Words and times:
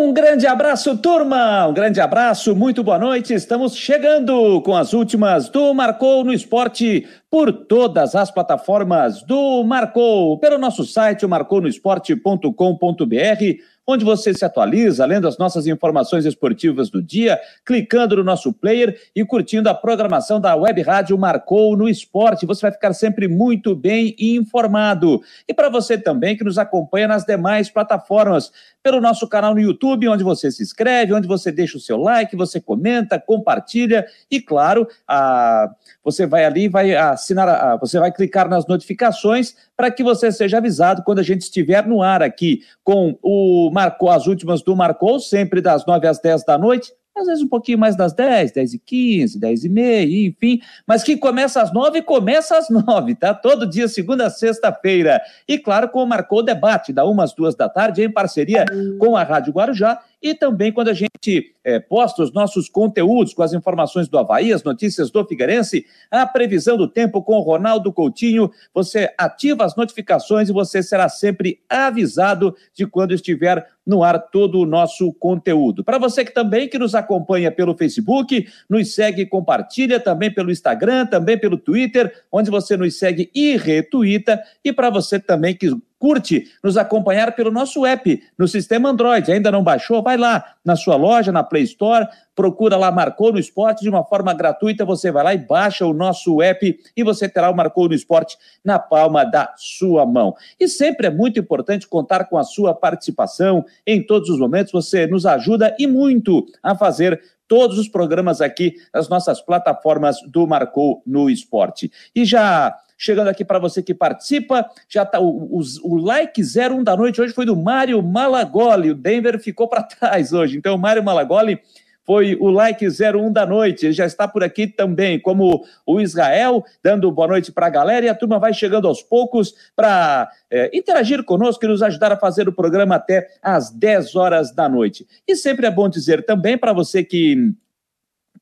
Um 0.00 0.14
grande 0.14 0.46
abraço, 0.46 0.96
turma! 0.96 1.66
Um 1.66 1.74
grande 1.74 2.00
abraço, 2.00 2.56
muito 2.56 2.82
boa 2.82 2.98
noite. 2.98 3.34
Estamos 3.34 3.76
chegando 3.76 4.62
com 4.62 4.74
as 4.74 4.94
últimas 4.94 5.50
do 5.50 5.74
Marcou 5.74 6.24
no 6.24 6.32
Esporte 6.32 7.06
por 7.30 7.52
todas 7.52 8.14
as 8.14 8.30
plataformas 8.30 9.22
do 9.22 9.62
Marcou, 9.62 10.38
pelo 10.38 10.56
nosso 10.56 10.84
site, 10.84 11.26
marcounoesporte.com.br 11.26 13.60
onde 13.86 14.04
você 14.04 14.32
se 14.32 14.44
atualiza, 14.44 15.04
lendo 15.04 15.26
as 15.26 15.38
nossas 15.38 15.66
informações 15.66 16.24
esportivas 16.24 16.90
do 16.90 17.02
dia, 17.02 17.38
clicando 17.64 18.16
no 18.16 18.24
nosso 18.24 18.52
player 18.52 18.98
e 19.14 19.24
curtindo 19.24 19.68
a 19.68 19.74
programação 19.74 20.40
da 20.40 20.54
Web 20.54 20.80
Rádio 20.82 21.18
Marcou 21.18 21.76
no 21.76 21.88
Esporte. 21.88 22.46
Você 22.46 22.62
vai 22.62 22.72
ficar 22.72 22.92
sempre 22.92 23.26
muito 23.26 23.74
bem 23.74 24.14
informado. 24.18 25.22
E 25.48 25.54
para 25.54 25.68
você 25.68 25.98
também 25.98 26.36
que 26.36 26.44
nos 26.44 26.58
acompanha 26.58 27.08
nas 27.08 27.24
demais 27.24 27.68
plataformas, 27.68 28.52
pelo 28.82 29.00
nosso 29.00 29.28
canal 29.28 29.54
no 29.54 29.60
YouTube, 29.60 30.08
onde 30.08 30.24
você 30.24 30.50
se 30.50 30.62
inscreve, 30.62 31.12
onde 31.12 31.28
você 31.28 31.52
deixa 31.52 31.76
o 31.76 31.80
seu 31.80 31.98
like, 31.98 32.34
você 32.36 32.60
comenta, 32.60 33.18
compartilha 33.18 34.06
e, 34.30 34.40
claro, 34.40 34.88
a, 35.06 35.70
você 36.02 36.26
vai 36.26 36.44
ali, 36.44 36.68
vai 36.68 36.94
assinar, 36.94 37.48
a, 37.48 37.76
você 37.76 37.98
vai 37.98 38.10
clicar 38.10 38.48
nas 38.48 38.66
notificações 38.66 39.54
para 39.80 39.90
que 39.90 40.02
você 40.02 40.30
seja 40.30 40.58
avisado 40.58 41.02
quando 41.02 41.20
a 41.20 41.22
gente 41.22 41.40
estiver 41.40 41.86
no 41.86 42.02
ar 42.02 42.22
aqui 42.22 42.60
com 42.84 43.18
o 43.22 43.70
Marcou, 43.72 44.10
as 44.10 44.26
últimas 44.26 44.60
do 44.60 44.76
Marcou, 44.76 45.18
sempre 45.18 45.62
das 45.62 45.86
9 45.86 46.06
às 46.06 46.18
10 46.18 46.44
da 46.44 46.58
noite, 46.58 46.92
às 47.16 47.26
vezes 47.26 47.42
um 47.42 47.48
pouquinho 47.48 47.78
mais 47.78 47.96
das 47.96 48.12
10, 48.12 48.52
10 48.52 48.74
e 48.74 48.78
15, 48.78 49.40
10 49.40 49.64
e 49.64 49.68
meia, 49.70 50.28
enfim, 50.28 50.60
mas 50.86 51.02
que 51.02 51.16
começa 51.16 51.62
às 51.62 51.72
9 51.72 52.02
começa 52.02 52.58
às 52.58 52.68
9, 52.68 53.14
tá? 53.14 53.32
Todo 53.32 53.66
dia, 53.66 53.88
segunda 53.88 54.26
a 54.26 54.30
sexta-feira. 54.30 55.18
E 55.48 55.56
claro, 55.56 55.88
com 55.88 56.02
o 56.02 56.06
Marcou 56.06 56.42
Debate, 56.42 56.92
da 56.92 57.06
1 57.06 57.18
às 57.22 57.32
2 57.32 57.54
da 57.54 57.66
tarde, 57.66 58.02
em 58.02 58.12
parceria 58.12 58.66
com 58.98 59.16
a 59.16 59.22
Rádio 59.22 59.54
Guarujá 59.54 59.98
e 60.22 60.34
também 60.34 60.72
quando 60.72 60.88
a 60.88 60.94
gente 60.94 61.54
é, 61.64 61.78
posta 61.78 62.22
os 62.22 62.32
nossos 62.32 62.68
conteúdos 62.68 63.32
com 63.32 63.42
as 63.42 63.52
informações 63.52 64.08
do 64.08 64.18
Havaí, 64.18 64.52
as 64.52 64.62
notícias 64.62 65.10
do 65.10 65.24
Figueirense, 65.24 65.86
a 66.10 66.26
previsão 66.26 66.76
do 66.76 66.88
tempo 66.88 67.22
com 67.22 67.34
o 67.34 67.40
Ronaldo 67.40 67.92
Coutinho, 67.92 68.50
você 68.74 69.12
ativa 69.16 69.64
as 69.64 69.76
notificações 69.76 70.48
e 70.48 70.52
você 70.52 70.82
será 70.82 71.08
sempre 71.08 71.60
avisado 71.68 72.54
de 72.74 72.86
quando 72.86 73.14
estiver 73.14 73.66
no 73.86 74.04
ar 74.04 74.18
todo 74.30 74.60
o 74.60 74.66
nosso 74.66 75.12
conteúdo. 75.14 75.82
Para 75.82 75.98
você 75.98 76.24
que 76.24 76.32
também 76.32 76.68
que 76.68 76.78
nos 76.78 76.94
acompanha 76.94 77.50
pelo 77.50 77.76
Facebook, 77.76 78.46
nos 78.68 78.94
segue 78.94 79.22
e 79.22 79.26
compartilha 79.26 79.98
também 79.98 80.32
pelo 80.32 80.50
Instagram, 80.50 81.06
também 81.06 81.38
pelo 81.38 81.56
Twitter, 81.56 82.24
onde 82.30 82.50
você 82.50 82.76
nos 82.76 82.98
segue 82.98 83.30
e 83.34 83.56
retuita, 83.56 84.40
e 84.64 84.72
para 84.72 84.90
você 84.90 85.18
também 85.18 85.56
que 85.56 85.70
curte 86.00 86.50
nos 86.64 86.78
acompanhar 86.78 87.36
pelo 87.36 87.50
nosso 87.50 87.84
app 87.84 88.20
no 88.36 88.48
sistema 88.48 88.88
Android. 88.88 89.30
Ainda 89.30 89.52
não 89.52 89.62
baixou? 89.62 90.02
Vai 90.02 90.16
lá 90.16 90.54
na 90.64 90.74
sua 90.74 90.96
loja, 90.96 91.30
na 91.30 91.44
Play 91.44 91.62
Store, 91.64 92.08
procura 92.34 92.74
lá 92.76 92.90
Marcou 92.90 93.30
no 93.30 93.38
Esporte 93.38 93.82
de 93.82 93.90
uma 93.90 94.02
forma 94.02 94.32
gratuita. 94.32 94.84
Você 94.86 95.12
vai 95.12 95.22
lá 95.22 95.34
e 95.34 95.38
baixa 95.38 95.84
o 95.84 95.92
nosso 95.92 96.40
app 96.40 96.80
e 96.96 97.04
você 97.04 97.28
terá 97.28 97.50
o 97.50 97.54
Marcou 97.54 97.86
no 97.86 97.94
Esporte 97.94 98.36
na 98.64 98.78
palma 98.78 99.24
da 99.24 99.52
sua 99.56 100.06
mão. 100.06 100.34
E 100.58 100.66
sempre 100.66 101.06
é 101.06 101.10
muito 101.10 101.38
importante 101.38 101.86
contar 101.86 102.24
com 102.24 102.38
a 102.38 102.44
sua 102.44 102.74
participação 102.74 103.64
em 103.86 104.02
todos 104.02 104.30
os 104.30 104.38
momentos. 104.38 104.72
Você 104.72 105.06
nos 105.06 105.26
ajuda 105.26 105.76
e 105.78 105.86
muito 105.86 106.46
a 106.62 106.74
fazer 106.74 107.20
todos 107.46 107.78
os 107.78 107.88
programas 107.88 108.40
aqui 108.40 108.74
nas 108.94 109.08
nossas 109.08 109.40
plataformas 109.40 110.16
do 110.28 110.46
Marcou 110.46 111.02
no 111.04 111.28
Esporte. 111.28 111.90
E 112.14 112.24
já 112.24 112.74
chegando 113.00 113.28
aqui 113.28 113.46
para 113.46 113.58
você 113.58 113.82
que 113.82 113.94
participa. 113.94 114.68
Já 114.86 115.06
tá 115.06 115.18
o, 115.18 115.58
o, 115.58 115.62
o 115.84 115.96
like 115.96 116.42
01 116.42 116.84
da 116.84 116.94
noite 116.94 117.18
hoje 117.18 117.32
foi 117.32 117.46
do 117.46 117.56
Mário 117.56 118.02
Malagoli. 118.02 118.90
O 118.90 118.94
Denver 118.94 119.40
ficou 119.40 119.66
para 119.66 119.82
trás 119.88 120.34
hoje. 120.34 120.58
Então, 120.58 120.74
o 120.74 120.78
Mário 120.78 121.02
Malagoli 121.02 121.58
foi 122.04 122.36
o 122.38 122.50
like 122.50 122.86
01 122.86 123.32
da 123.32 123.46
noite. 123.46 123.86
Ele 123.86 123.94
já 123.94 124.04
está 124.04 124.28
por 124.28 124.44
aqui 124.44 124.66
também, 124.66 125.18
como 125.18 125.64
o 125.86 125.98
Israel, 125.98 126.62
dando 126.84 127.10
boa 127.10 127.28
noite 127.28 127.50
para 127.50 127.68
a 127.68 127.70
galera. 127.70 128.04
E 128.04 128.08
a 128.10 128.14
turma 128.14 128.38
vai 128.38 128.52
chegando 128.52 128.86
aos 128.86 129.02
poucos 129.02 129.54
para 129.74 130.30
é, 130.50 130.70
interagir 130.74 131.24
conosco 131.24 131.64
e 131.64 131.68
nos 131.68 131.82
ajudar 131.82 132.12
a 132.12 132.18
fazer 132.18 132.48
o 132.50 132.52
programa 132.52 132.96
até 132.96 133.28
às 133.42 133.70
10 133.70 134.14
horas 134.14 134.54
da 134.54 134.68
noite. 134.68 135.06
E 135.26 135.34
sempre 135.34 135.66
é 135.66 135.70
bom 135.70 135.88
dizer 135.88 136.22
também 136.26 136.58
para 136.58 136.74
você 136.74 137.02
que 137.02 137.54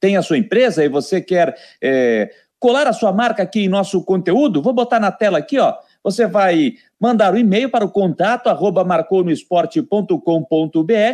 tem 0.01 0.17
a 0.17 0.23
sua 0.23 0.39
empresa 0.39 0.85
e 0.85 0.89
você 0.89 1.21
quer. 1.21 1.57
É, 1.81 2.29
colar 2.59 2.87
a 2.87 2.93
sua 2.93 3.13
marca 3.13 3.43
aqui 3.43 3.61
em 3.61 3.69
nosso 3.69 4.03
conteúdo, 4.05 4.63
vou 4.63 4.73
botar 4.73 4.99
na 5.01 5.13
tela 5.13 5.39
aqui, 5.39 5.59
ó. 5.59 5.75
Você 6.03 6.27
vai 6.27 6.75
mandar 6.99 7.33
o 7.33 7.37
um 7.37 7.39
e-mail 7.39 7.69
para 7.69 7.85
o 7.85 7.91
contato 7.91 8.49
arroba. 8.49 8.83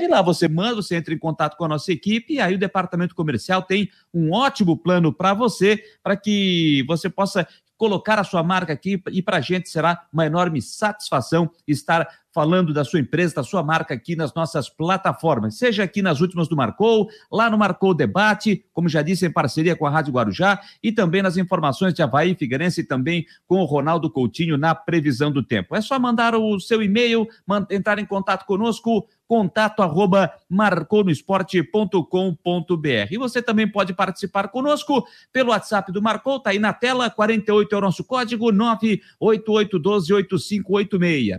Lá 0.09 0.23
você 0.23 0.47
manda, 0.47 0.77
você 0.77 0.97
entra 0.97 1.15
em 1.15 1.19
contato 1.19 1.57
com 1.57 1.65
a 1.65 1.69
nossa 1.69 1.91
equipe 1.91 2.35
e 2.35 2.41
aí 2.41 2.55
o 2.55 2.59
departamento 2.59 3.15
comercial 3.15 3.63
tem 3.63 3.89
um 4.13 4.33
ótimo 4.33 4.77
plano 4.77 5.13
para 5.13 5.35
você, 5.35 5.83
para 6.03 6.17
que 6.17 6.85
você 6.87 7.09
possa 7.09 7.47
colocar 7.77 8.19
a 8.19 8.25
sua 8.25 8.43
marca 8.43 8.73
aqui 8.73 9.03
e 9.11 9.21
para 9.21 9.39
a 9.39 9.41
gente 9.41 9.69
será 9.69 10.07
uma 10.13 10.27
enorme 10.27 10.63
satisfação 10.63 11.51
estar 11.67 12.07
falando 12.35 12.75
da 12.75 12.85
sua 12.85 12.99
empresa, 12.99 13.37
da 13.37 13.45
sua 13.45 13.63
marca 13.63 13.95
aqui 13.95 14.17
nas 14.17 14.35
nossas 14.35 14.69
plataformas, 14.69 15.57
seja 15.57 15.85
aqui 15.85 16.03
nas 16.03 16.21
últimas 16.21 16.49
do 16.49 16.57
Marcou, 16.57 17.09
lá 17.31 17.49
no 17.49 17.57
Marcou 17.57 17.95
Debate, 17.95 18.65
como 18.73 18.89
já 18.89 19.03
disse, 19.03 19.25
em 19.25 19.31
parceria 19.31 19.77
com 19.77 19.87
a 19.87 19.91
Rádio 19.91 20.13
Guarujá, 20.13 20.61
e 20.83 20.91
também 20.91 21.23
nas 21.23 21.37
informações 21.37 21.95
de 21.95 22.03
Havaí 22.03 22.35
Figueirense 22.35 22.81
e 22.81 22.85
também 22.85 23.25
com 23.47 23.61
o 23.61 23.65
Ronaldo 23.65 24.11
Coutinho 24.11 24.59
na 24.59 24.75
previsão 24.75 25.31
do 25.31 25.45
tempo. 25.45 25.77
É 25.77 25.81
só 25.81 25.97
mandar 25.97 26.35
o 26.35 26.59
seu 26.59 26.83
e-mail, 26.83 27.29
entrar 27.71 28.01
em 28.01 28.05
contato 28.05 28.45
conosco, 28.45 29.07
contato 29.27 29.83
arroba 29.83 30.33
marconoesporte.com.br. 30.49 33.09
E 33.11 33.19
você 33.19 33.43
também 33.43 33.67
pode 33.67 33.93
participar 33.95 34.49
conosco 34.49 35.05
pelo 35.33 35.51
WhatsApp 35.51 35.91
do 35.93 36.03
Marcou, 36.03 36.41
tá 36.41 36.51
aí 36.51 36.59
na 36.59 36.73
tela, 36.73 37.11
48 37.11 37.75
é 37.75 37.79
o 37.79 37.81
nosso 37.81 38.05
código, 38.05 38.53
988128586, 38.53 41.39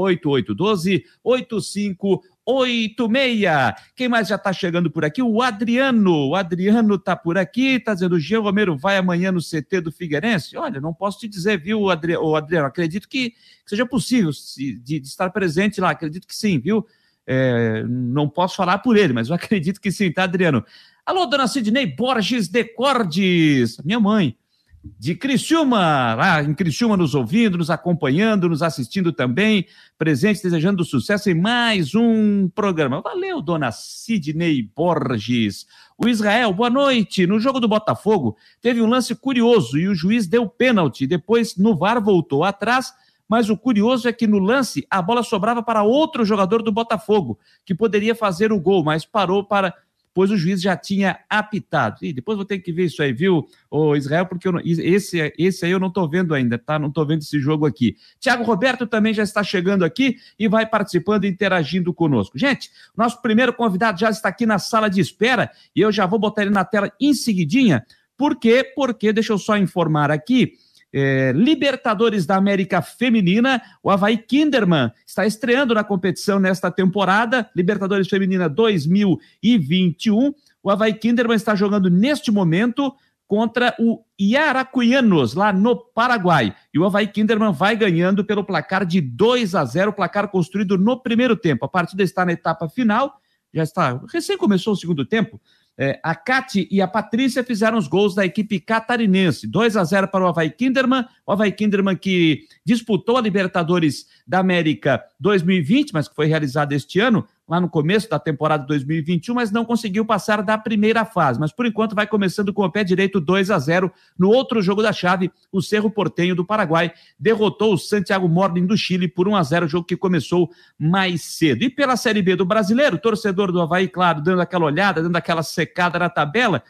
988128586. 0.00 2.20
86. 2.46 3.74
Quem 3.94 4.08
mais 4.08 4.28
já 4.28 4.36
está 4.36 4.52
chegando 4.52 4.90
por 4.90 5.04
aqui? 5.04 5.22
O 5.22 5.40
Adriano. 5.40 6.28
O 6.28 6.34
Adriano 6.34 6.96
está 6.96 7.14
por 7.14 7.38
aqui, 7.38 7.76
está 7.76 7.94
dizendo: 7.94 8.18
Jean 8.18 8.40
Romero 8.40 8.76
vai 8.76 8.96
amanhã 8.96 9.30
no 9.30 9.40
CT 9.40 9.82
do 9.82 9.92
Figueirense? 9.92 10.56
Olha, 10.56 10.80
não 10.80 10.92
posso 10.92 11.20
te 11.20 11.28
dizer, 11.28 11.60
viu, 11.60 11.90
Adriano? 11.90 12.34
Adriano 12.34 12.66
acredito 12.66 13.08
que 13.08 13.34
seja 13.64 13.86
possível 13.86 14.32
de, 14.56 14.78
de, 14.78 14.96
estar 14.98 15.30
presente 15.30 15.80
lá, 15.80 15.90
acredito 15.90 16.26
que 16.26 16.34
sim, 16.34 16.58
viu? 16.58 16.84
É, 17.26 17.84
não 17.86 18.28
posso 18.28 18.56
falar 18.56 18.78
por 18.78 18.96
ele, 18.96 19.12
mas 19.12 19.28
eu 19.28 19.34
acredito 19.36 19.80
que 19.80 19.92
sim, 19.92 20.10
tá, 20.10 20.24
Adriano? 20.24 20.64
Alô, 21.06 21.26
dona 21.26 21.46
Sidney 21.46 21.86
Borges 21.86 22.48
de 22.48 22.64
Cordes, 22.64 23.78
minha 23.84 24.00
mãe 24.00 24.36
de 24.82 25.14
Criciúma, 25.14 26.14
lá 26.14 26.42
em 26.42 26.54
Criciúma 26.54 26.96
nos 26.96 27.14
ouvindo, 27.14 27.58
nos 27.58 27.68
acompanhando, 27.68 28.48
nos 28.48 28.62
assistindo 28.62 29.12
também, 29.12 29.66
presente, 29.98 30.42
desejando 30.42 30.84
sucesso 30.84 31.28
em 31.28 31.34
mais 31.34 31.94
um 31.94 32.48
programa. 32.48 33.02
Valeu, 33.02 33.42
dona 33.42 33.70
Sidney 33.72 34.62
Borges. 34.74 35.66
O 35.98 36.08
Israel, 36.08 36.54
boa 36.54 36.70
noite. 36.70 37.26
No 37.26 37.38
jogo 37.38 37.60
do 37.60 37.68
Botafogo, 37.68 38.36
teve 38.62 38.80
um 38.80 38.86
lance 38.86 39.14
curioso 39.14 39.78
e 39.78 39.86
o 39.86 39.94
juiz 39.94 40.26
deu 40.26 40.48
pênalti. 40.48 41.06
Depois, 41.06 41.56
no 41.56 41.76
VAR, 41.76 42.02
voltou 42.02 42.42
atrás, 42.42 42.94
mas 43.28 43.50
o 43.50 43.58
curioso 43.58 44.08
é 44.08 44.12
que 44.14 44.26
no 44.26 44.38
lance 44.38 44.86
a 44.88 45.02
bola 45.02 45.22
sobrava 45.22 45.62
para 45.62 45.82
outro 45.82 46.24
jogador 46.24 46.62
do 46.62 46.72
Botafogo, 46.72 47.38
que 47.66 47.74
poderia 47.74 48.14
fazer 48.14 48.50
o 48.50 48.58
gol, 48.58 48.82
mas 48.82 49.04
parou 49.04 49.44
para 49.44 49.74
pois 50.12 50.30
o 50.30 50.36
juiz 50.36 50.60
já 50.60 50.76
tinha 50.76 51.20
apitado. 51.28 51.98
E 52.02 52.12
depois 52.12 52.36
vou 52.36 52.44
ter 52.44 52.58
que 52.58 52.72
ver 52.72 52.84
isso 52.84 53.02
aí, 53.02 53.12
viu, 53.12 53.46
ô 53.70 53.94
Israel, 53.94 54.26
porque 54.26 54.50
não, 54.50 54.60
esse, 54.64 55.32
esse 55.38 55.64
aí 55.64 55.70
eu 55.70 55.78
não 55.78 55.88
estou 55.88 56.08
vendo 56.08 56.34
ainda, 56.34 56.58
tá? 56.58 56.78
Não 56.78 56.88
estou 56.88 57.06
vendo 57.06 57.22
esse 57.22 57.38
jogo 57.38 57.66
aqui. 57.66 57.96
Tiago 58.18 58.42
Roberto 58.42 58.86
também 58.86 59.14
já 59.14 59.22
está 59.22 59.42
chegando 59.42 59.84
aqui 59.84 60.16
e 60.38 60.48
vai 60.48 60.66
participando 60.66 61.24
e 61.24 61.28
interagindo 61.28 61.92
conosco. 61.94 62.38
Gente, 62.38 62.70
nosso 62.96 63.20
primeiro 63.22 63.52
convidado 63.52 63.98
já 63.98 64.10
está 64.10 64.28
aqui 64.28 64.46
na 64.46 64.58
sala 64.58 64.88
de 64.88 65.00
espera 65.00 65.50
e 65.74 65.80
eu 65.80 65.92
já 65.92 66.06
vou 66.06 66.18
botar 66.18 66.42
ele 66.42 66.50
na 66.50 66.64
tela 66.64 66.92
em 67.00 67.14
seguidinha. 67.14 67.84
Por 68.16 68.38
quê? 68.38 68.70
Porque, 68.74 69.12
deixa 69.12 69.32
eu 69.32 69.38
só 69.38 69.56
informar 69.56 70.10
aqui, 70.10 70.52
é, 70.92 71.32
Libertadores 71.34 72.26
da 72.26 72.36
América 72.36 72.82
Feminina, 72.82 73.62
o 73.82 73.90
Havaí 73.90 74.18
Kinderman 74.18 74.90
está 75.06 75.24
estreando 75.26 75.74
na 75.74 75.84
competição 75.84 76.38
nesta 76.40 76.70
temporada, 76.70 77.48
Libertadores 77.54 78.08
Feminina 78.08 78.48
2021. 78.48 80.34
O 80.62 80.70
Havaí 80.70 80.94
Kinderman 80.94 81.36
está 81.36 81.54
jogando 81.54 81.88
neste 81.88 82.30
momento 82.30 82.92
contra 83.26 83.76
o 83.78 84.02
Iaracuianos, 84.18 85.34
lá 85.34 85.52
no 85.52 85.76
Paraguai. 85.76 86.52
E 86.74 86.78
o 86.80 86.84
Havaí 86.84 87.06
Kinderman 87.06 87.52
vai 87.52 87.76
ganhando 87.76 88.24
pelo 88.24 88.42
placar 88.42 88.84
de 88.84 89.00
2 89.00 89.54
a 89.54 89.64
0, 89.64 89.92
placar 89.92 90.28
construído 90.28 90.76
no 90.76 91.00
primeiro 91.00 91.36
tempo. 91.36 91.64
A 91.64 91.68
partida 91.68 92.02
está 92.02 92.24
na 92.24 92.32
etapa 92.32 92.68
final, 92.68 93.20
já 93.54 93.62
está, 93.62 94.00
recém 94.12 94.36
começou 94.36 94.72
o 94.72 94.76
segundo 94.76 95.04
tempo. 95.04 95.40
É, 95.78 95.98
a 96.02 96.14
Cati 96.14 96.68
e 96.70 96.82
a 96.82 96.86
Patrícia 96.86 97.42
fizeram 97.42 97.78
os 97.78 97.88
gols 97.88 98.14
da 98.14 98.24
equipe 98.24 98.60
catarinense. 98.60 99.46
2 99.46 99.76
a 99.76 99.84
0 99.84 100.08
para 100.08 100.24
o 100.24 100.28
Havaí 100.28 100.50
Kinderman. 100.50 101.06
O 101.26 101.32
Havaí 101.32 101.52
Kinderman 101.52 101.96
que 101.96 102.44
disputou 102.64 103.16
a 103.16 103.20
Libertadores 103.20 104.06
da 104.26 104.40
América 104.40 105.02
2020, 105.18 105.92
mas 105.92 106.06
que 106.06 106.14
foi 106.14 106.26
realizada 106.26 106.74
este 106.74 107.00
ano. 107.00 107.26
Lá 107.50 107.60
no 107.60 107.68
começo 107.68 108.08
da 108.08 108.16
temporada 108.16 108.64
2021, 108.64 109.34
mas 109.34 109.50
não 109.50 109.64
conseguiu 109.64 110.04
passar 110.04 110.40
da 110.40 110.56
primeira 110.56 111.04
fase. 111.04 111.40
Mas 111.40 111.50
por 111.50 111.66
enquanto 111.66 111.96
vai 111.96 112.06
começando 112.06 112.52
com 112.52 112.62
o 112.62 112.70
pé 112.70 112.84
direito 112.84 113.20
2 113.20 113.50
a 113.50 113.58
0 113.58 113.92
No 114.16 114.28
outro 114.28 114.62
jogo 114.62 114.80
da 114.80 114.92
chave, 114.92 115.32
o 115.50 115.60
Cerro 115.60 115.90
Portenho 115.90 116.36
do 116.36 116.46
Paraguai 116.46 116.92
derrotou 117.18 117.74
o 117.74 117.78
Santiago 117.78 118.28
Morning 118.28 118.64
do 118.64 118.76
Chile 118.76 119.08
por 119.08 119.26
1 119.26 119.34
a 119.34 119.42
0 119.42 119.66
jogo 119.66 119.84
que 119.84 119.96
começou 119.96 120.48
mais 120.78 121.22
cedo. 121.22 121.64
E 121.64 121.68
pela 121.68 121.96
Série 121.96 122.22
B 122.22 122.36
do 122.36 122.44
Brasileiro, 122.44 122.96
torcedor 122.96 123.50
do 123.50 123.60
Havaí, 123.60 123.88
claro, 123.88 124.20
dando 124.20 124.40
aquela 124.40 124.66
olhada, 124.66 125.02
dando 125.02 125.16
aquela 125.16 125.42
secada 125.42 125.98
na 125.98 126.08
tabela, 126.08 126.62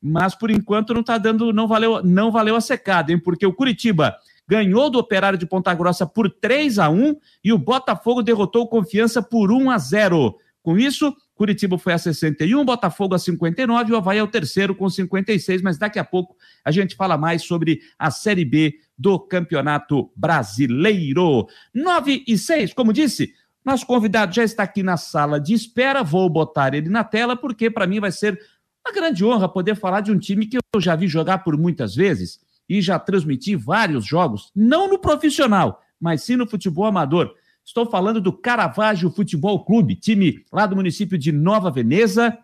mas 0.00 0.34
por 0.34 0.50
enquanto 0.50 0.92
não 0.92 1.02
tá 1.02 1.16
dando, 1.16 1.54
não 1.54 1.66
valeu, 1.66 2.02
não 2.04 2.30
valeu 2.30 2.54
a 2.54 2.60
secada, 2.60 3.10
hein? 3.10 3.18
Porque 3.18 3.46
o 3.46 3.52
Curitiba 3.52 4.14
ganhou 4.48 4.88
do 4.88 4.98
Operário 4.98 5.38
de 5.38 5.46
Ponta 5.46 5.74
Grossa 5.74 6.06
por 6.06 6.30
3 6.30 6.78
a 6.78 6.88
1 6.88 7.16
e 7.44 7.52
o 7.52 7.58
Botafogo 7.58 8.22
derrotou 8.22 8.62
o 8.62 8.68
Confiança 8.68 9.20
por 9.20 9.52
1 9.52 9.70
a 9.70 9.76
0. 9.76 10.34
Com 10.62 10.78
isso, 10.78 11.14
Curitiba 11.34 11.78
foi 11.78 11.92
a 11.92 11.98
61, 11.98 12.64
Botafogo 12.64 13.14
a 13.14 13.18
59 13.18 13.90
e 13.90 13.94
o 13.94 13.96
Havaí 13.96 14.18
é 14.18 14.22
o 14.22 14.26
terceiro 14.26 14.74
com 14.74 14.88
56, 14.88 15.60
mas 15.60 15.78
daqui 15.78 15.98
a 15.98 16.04
pouco 16.04 16.34
a 16.64 16.70
gente 16.70 16.96
fala 16.96 17.18
mais 17.18 17.42
sobre 17.42 17.80
a 17.98 18.10
Série 18.10 18.44
B 18.44 18.74
do 18.96 19.20
Campeonato 19.20 20.10
Brasileiro. 20.16 21.46
9 21.74 22.24
e 22.26 22.38
6, 22.38 22.72
como 22.72 22.92
disse, 22.92 23.34
nosso 23.64 23.86
convidado 23.86 24.34
já 24.34 24.42
está 24.42 24.62
aqui 24.62 24.82
na 24.82 24.96
sala 24.96 25.38
de 25.38 25.52
espera, 25.52 26.02
vou 26.02 26.28
botar 26.28 26.72
ele 26.72 26.88
na 26.88 27.04
tela 27.04 27.36
porque 27.36 27.70
para 27.70 27.86
mim 27.86 28.00
vai 28.00 28.10
ser 28.10 28.38
uma 28.84 28.94
grande 28.94 29.24
honra 29.24 29.48
poder 29.48 29.76
falar 29.76 30.00
de 30.00 30.10
um 30.10 30.18
time 30.18 30.46
que 30.46 30.56
eu 30.56 30.80
já 30.80 30.96
vi 30.96 31.06
jogar 31.06 31.38
por 31.38 31.56
muitas 31.56 31.94
vezes 31.94 32.40
e 32.68 32.82
já 32.82 32.98
transmiti 32.98 33.56
vários 33.56 34.04
jogos, 34.04 34.52
não 34.54 34.88
no 34.88 34.98
profissional, 34.98 35.82
mas 35.98 36.22
sim 36.22 36.36
no 36.36 36.48
futebol 36.48 36.84
amador. 36.84 37.34
Estou 37.64 37.88
falando 37.90 38.20
do 38.20 38.32
Caravaggio 38.32 39.10
Futebol 39.10 39.64
Clube, 39.64 39.96
time 39.96 40.44
lá 40.52 40.66
do 40.66 40.76
município 40.76 41.18
de 41.18 41.32
Nova 41.32 41.70
Veneza. 41.70 42.38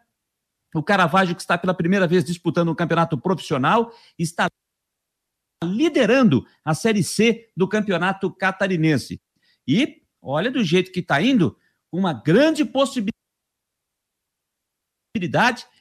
O 0.75 0.83
Caravaggio 0.83 1.35
que 1.35 1.41
está 1.41 1.57
pela 1.57 1.73
primeira 1.73 2.07
vez 2.07 2.25
disputando 2.25 2.71
um 2.71 2.75
campeonato 2.75 3.17
profissional, 3.17 3.93
está 4.19 4.49
liderando 5.63 6.47
a 6.65 6.75
Série 6.75 7.03
C 7.03 7.51
do 7.57 7.67
campeonato 7.69 8.31
catarinense. 8.31 9.21
E 9.67 10.03
olha 10.21 10.51
do 10.51 10.63
jeito 10.63 10.93
que 10.93 11.01
está 11.01 11.23
indo, 11.23 11.57
uma 11.91 12.13
grande 12.13 12.65
possibilidade 12.65 13.15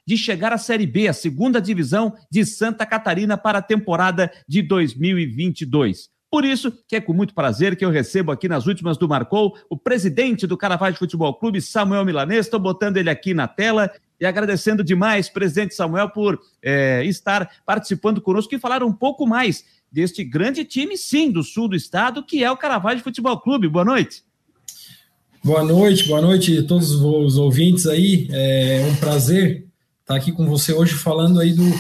de 0.05 0.17
chegar 0.17 0.51
à 0.51 0.57
Série 0.57 0.85
B, 0.85 1.07
a 1.07 1.13
segunda 1.13 1.61
divisão 1.61 2.13
de 2.29 2.45
Santa 2.45 2.85
Catarina 2.85 3.37
para 3.37 3.59
a 3.59 3.61
temporada 3.61 4.31
de 4.47 4.61
2022. 4.61 6.13
Por 6.33 6.43
isso 6.43 6.73
que 6.87 6.95
é 6.95 6.99
com 6.99 7.13
muito 7.13 7.35
prazer 7.35 7.75
que 7.75 7.85
eu 7.85 7.91
recebo 7.91 8.31
aqui 8.31 8.49
nas 8.49 8.65
últimas 8.65 8.97
do 8.97 9.07
Marcou 9.07 9.55
o 9.69 9.77
presidente 9.77 10.47
do 10.47 10.57
Caravaggio 10.57 10.97
Futebol 10.97 11.31
Clube, 11.35 11.61
Samuel 11.61 12.03
Milanês. 12.03 12.47
Estou 12.47 12.59
botando 12.59 12.97
ele 12.97 13.09
aqui 13.09 13.35
na 13.35 13.47
tela 13.47 13.91
e 14.19 14.25
agradecendo 14.25 14.83
demais, 14.83 15.29
presidente 15.29 15.75
Samuel, 15.75 16.09
por 16.09 16.39
é, 16.59 17.05
estar 17.05 17.47
participando 17.65 18.19
conosco 18.19 18.55
e 18.55 18.59
falar 18.59 18.81
um 18.83 18.91
pouco 18.91 19.27
mais 19.27 19.63
deste 19.91 20.23
grande 20.23 20.65
time, 20.65 20.97
sim, 20.97 21.29
do 21.29 21.43
sul 21.43 21.67
do 21.67 21.75
estado, 21.75 22.25
que 22.25 22.43
é 22.43 22.49
o 22.49 22.57
Caravaggio 22.57 23.03
Futebol 23.03 23.39
Clube. 23.39 23.67
Boa 23.67 23.85
noite. 23.85 24.23
Boa 25.43 25.63
noite, 25.63 26.07
boa 26.07 26.21
noite 26.21 26.57
a 26.57 26.63
todos 26.63 26.89
os 26.91 27.37
ouvintes 27.37 27.85
aí. 27.85 28.27
É 28.31 28.87
um 28.89 28.95
prazer 28.95 29.67
estar 30.03 30.15
aqui 30.15 30.31
com 30.31 30.45
você 30.45 30.73
hoje 30.73 30.93
falando 30.93 31.39
aí 31.39 31.53
do, 31.53 31.71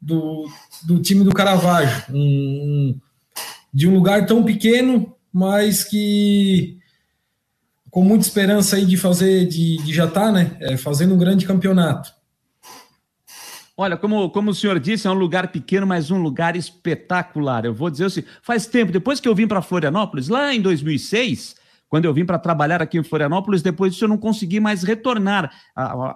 do, 0.00 0.50
do 0.84 1.00
time 1.00 1.24
do 1.24 1.32
Caravaggio, 1.32 2.04
um, 2.14 2.98
de 3.72 3.88
um 3.88 3.94
lugar 3.94 4.26
tão 4.26 4.44
pequeno, 4.44 5.14
mas 5.32 5.84
que 5.84 6.76
com 7.90 8.02
muita 8.02 8.26
esperança 8.26 8.76
aí 8.76 8.84
de 8.84 8.96
fazer, 8.96 9.46
de, 9.46 9.78
de 9.78 9.94
já 9.94 10.04
estar, 10.04 10.26
tá, 10.26 10.32
né, 10.32 10.56
é, 10.60 10.76
fazendo 10.76 11.14
um 11.14 11.18
grande 11.18 11.46
campeonato. 11.46 12.12
Olha, 13.76 13.96
como, 13.96 14.28
como 14.30 14.50
o 14.50 14.54
senhor 14.54 14.78
disse, 14.80 15.06
é 15.06 15.10
um 15.10 15.14
lugar 15.14 15.48
pequeno, 15.48 15.86
mas 15.86 16.10
um 16.10 16.20
lugar 16.20 16.56
espetacular. 16.56 17.64
Eu 17.64 17.72
vou 17.72 17.88
dizer 17.88 18.06
assim, 18.06 18.24
faz 18.42 18.66
tempo, 18.66 18.90
depois 18.90 19.20
que 19.20 19.28
eu 19.28 19.34
vim 19.36 19.46
para 19.46 19.62
Florianópolis, 19.62 20.28
lá 20.28 20.52
em 20.52 20.60
2006, 20.60 21.54
quando 21.88 22.04
eu 22.04 22.12
vim 22.12 22.24
para 22.24 22.38
trabalhar 22.38 22.82
aqui 22.82 22.98
em 22.98 23.02
Florianópolis, 23.02 23.62
depois 23.62 23.92
disso 23.92 24.04
eu 24.04 24.08
não 24.08 24.18
consegui 24.18 24.60
mais 24.60 24.82
retornar, 24.82 25.50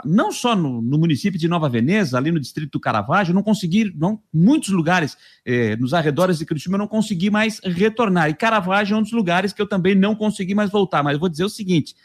não 0.05 0.31
só 0.31 0.55
no, 0.55 0.83
no, 0.83 0.99
município 0.99 1.41
de 1.41 1.49
Nova 1.49 1.69
Veneza, 1.69 2.19
ali 2.19 2.31
no 2.31 2.39
distrito 2.39 2.73
do 2.73 2.81
Caravaggio, 2.81 3.35
não 3.35 3.43
consegui, 3.43 3.93
não, 3.97 4.21
muitos 4.33 4.69
lugares 4.69 5.17
eh, 5.47 5.75
nos 5.77 5.95
arredores 5.95 6.39
de 6.39 6.47
Curitiba 6.47 6.75
eu 6.75 6.79
não 6.79 6.87
consegui 6.87 7.31
mais 7.31 7.59
retornar, 7.65 8.29
e 8.29 8.35
Caravaggio 8.35 8.95
é 8.95 8.99
um 8.99 9.03
dos 9.03 9.13
lugares 9.13 9.53
que 9.53 9.63
eu 9.63 9.67
também 9.67 9.95
não 9.95 10.15
consegui 10.15 10.55
mais 10.55 10.71
voltar, 10.71 11.03
mas 11.03 11.19
vou 11.19 11.29
dizer 11.29 11.45
o 11.45 11.49
seguinte, 11.49 11.97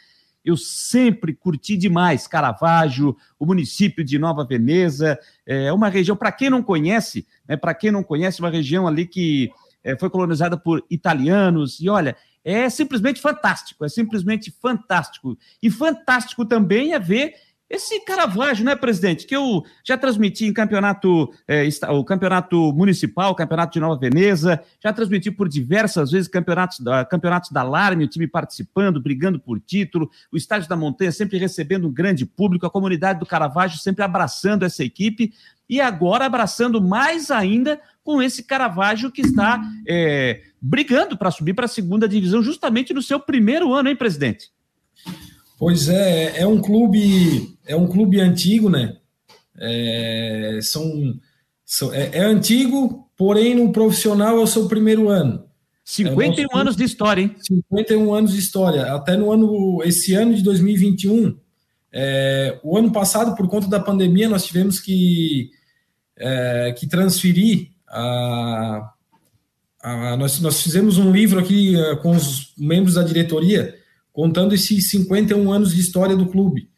eu 0.42 0.56
sempre 0.56 1.34
curti 1.34 1.76
demais 1.76 2.26
Caravaggio, 2.26 3.14
o 3.38 3.44
município 3.44 4.02
de 4.02 4.18
Nova 4.18 4.46
Veneza, 4.46 5.18
é 5.44 5.70
uma 5.72 5.90
região, 5.90 6.16
para 6.16 6.32
quem 6.32 6.48
não 6.48 6.62
conhece, 6.62 7.26
né, 7.46 7.54
para 7.54 7.74
quem 7.74 7.90
não 7.90 8.02
conhece, 8.02 8.40
uma 8.40 8.50
região 8.50 8.86
ali 8.86 9.04
que 9.04 9.50
é, 9.84 9.96
foi 9.96 10.08
colonizada 10.08 10.56
por 10.56 10.84
italianos, 10.90 11.80
e 11.80 11.88
olha, 11.88 12.16
é 12.44 12.68
simplesmente 12.70 13.20
fantástico, 13.20 13.84
é 13.84 13.88
simplesmente 13.88 14.50
fantástico. 14.50 15.36
E 15.62 15.70
fantástico 15.70 16.44
também 16.44 16.92
é 16.92 16.98
ver 16.98 17.34
esse 17.70 18.00
Caravaggio, 18.00 18.64
né, 18.64 18.74
presidente? 18.74 19.26
Que 19.26 19.36
eu 19.36 19.62
já 19.84 19.98
transmiti 19.98 20.46
em 20.46 20.54
campeonato, 20.54 21.30
é, 21.46 21.68
o 21.90 22.02
campeonato 22.02 22.72
municipal, 22.72 23.34
campeonato 23.34 23.74
de 23.74 23.80
Nova 23.80 24.00
Veneza, 24.00 24.62
já 24.82 24.90
transmiti 24.90 25.30
por 25.30 25.48
diversas 25.48 26.10
vezes 26.10 26.28
campeonatos 26.28 26.80
da, 26.80 27.04
campeonatos 27.04 27.50
da 27.50 27.62
Larme, 27.62 28.04
o 28.04 28.08
time 28.08 28.26
participando, 28.26 29.02
brigando 29.02 29.38
por 29.38 29.60
título, 29.60 30.10
o 30.32 30.36
Estádio 30.36 30.68
da 30.68 30.76
Montanha 30.76 31.12
sempre 31.12 31.36
recebendo 31.36 31.86
um 31.86 31.92
grande 31.92 32.24
público, 32.24 32.64
a 32.64 32.70
comunidade 32.70 33.20
do 33.20 33.26
Caravaggio 33.26 33.78
sempre 33.78 34.02
abraçando 34.02 34.64
essa 34.64 34.82
equipe, 34.82 35.34
e 35.68 35.82
agora 35.82 36.24
abraçando 36.24 36.80
mais 36.80 37.30
ainda 37.30 37.78
com 38.02 38.22
esse 38.22 38.42
Caravaggio 38.42 39.12
que 39.12 39.20
está 39.20 39.60
é, 39.86 40.40
brigando 40.60 41.16
para 41.16 41.30
subir 41.30 41.54
para 41.54 41.66
a 41.66 41.68
segunda 41.68 42.08
divisão 42.08 42.42
justamente 42.42 42.92
no 42.92 43.02
seu 43.02 43.20
primeiro 43.20 43.72
ano, 43.72 43.88
hein, 43.88 43.96
presidente? 43.96 44.50
Pois 45.58 45.88
é, 45.88 46.40
é 46.40 46.46
um 46.46 46.60
clube, 46.60 47.56
é 47.66 47.74
um 47.74 47.86
clube 47.86 48.20
antigo, 48.20 48.70
né? 48.70 48.96
É, 49.60 50.60
são, 50.62 51.18
são 51.64 51.92
é, 51.92 52.10
é, 52.12 52.20
antigo, 52.20 53.10
porém 53.16 53.56
no 53.56 53.72
profissional 53.72 54.38
é 54.38 54.40
o 54.40 54.46
seu 54.46 54.68
primeiro 54.68 55.08
ano. 55.08 55.44
51 55.84 56.46
é 56.56 56.60
anos 56.60 56.76
de 56.76 56.84
história, 56.84 57.22
hein? 57.22 57.34
51 57.40 58.14
anos 58.14 58.32
de 58.32 58.38
história. 58.38 58.92
Até 58.94 59.16
no 59.16 59.32
ano, 59.32 59.82
esse 59.82 60.14
ano 60.14 60.34
de 60.34 60.42
2021, 60.42 61.36
é, 61.92 62.60
o 62.62 62.76
ano 62.76 62.92
passado, 62.92 63.34
por 63.34 63.48
conta 63.48 63.66
da 63.66 63.80
pandemia, 63.80 64.28
nós 64.28 64.44
tivemos 64.44 64.78
que, 64.78 65.50
é, 66.16 66.74
que 66.78 66.86
transferir 66.86 67.70
a, 67.88 68.92
a, 69.88 70.16
nós, 70.16 70.40
nós 70.40 70.62
fizemos 70.62 70.98
um 70.98 71.10
livro 71.10 71.38
aqui 71.38 71.76
uh, 71.76 71.96
com 71.98 72.10
os 72.10 72.52
membros 72.58 72.94
da 72.94 73.02
diretoria, 73.02 73.74
contando 74.12 74.54
esses 74.54 74.90
51 74.90 75.52
anos 75.52 75.74
de 75.74 75.80
história 75.80 76.16
do 76.16 76.26
clube. 76.26 76.68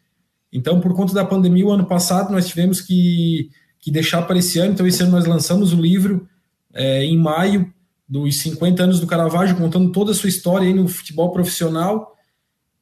Então, 0.53 0.79
por 0.79 0.93
conta 0.93 1.13
da 1.13 1.25
pandemia, 1.25 1.65
o 1.65 1.71
ano 1.71 1.85
passado 1.85 2.31
nós 2.31 2.47
tivemos 2.47 2.81
que, 2.81 3.49
que 3.79 3.89
deixar 3.89 4.21
para 4.23 4.37
esse 4.37 4.59
ano. 4.59 4.73
Então, 4.73 4.85
esse 4.85 5.01
ano 5.01 5.11
nós 5.11 5.25
lançamos 5.25 5.73
o 5.73 5.81
livro 5.81 6.27
é, 6.73 7.03
em 7.03 7.17
maio 7.17 7.73
dos 8.07 8.39
50 8.41 8.83
anos 8.83 8.99
do 8.99 9.07
Caravaggio, 9.07 9.55
contando 9.55 9.91
toda 9.91 10.11
a 10.11 10.13
sua 10.13 10.29
história 10.29 10.67
aí 10.67 10.73
no 10.73 10.87
futebol 10.87 11.31
profissional. 11.31 12.15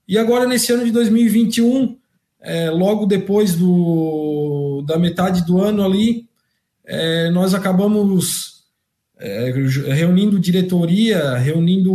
E 0.07 0.17
agora, 0.17 0.47
nesse 0.47 0.71
ano 0.73 0.83
de 0.83 0.91
2021, 0.91 1.95
é, 2.41 2.69
logo 2.71 3.05
depois 3.05 3.55
do, 3.55 4.83
da 4.87 4.97
metade 4.97 5.45
do 5.45 5.61
ano 5.61 5.83
ali, 5.83 6.27
é, 6.83 7.29
nós 7.29 7.53
acabamos 7.53 8.58
é, 9.19 9.51
reunindo 9.93 10.39
diretoria, 10.39 11.35
reunindo 11.37 11.93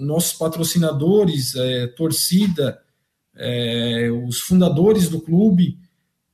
nossos 0.00 0.34
patrocinadores, 0.34 1.54
é, 1.54 1.86
torcida, 1.86 2.78
é, 3.34 4.10
os 4.26 4.40
fundadores 4.40 5.08
do 5.08 5.20
clube, 5.20 5.78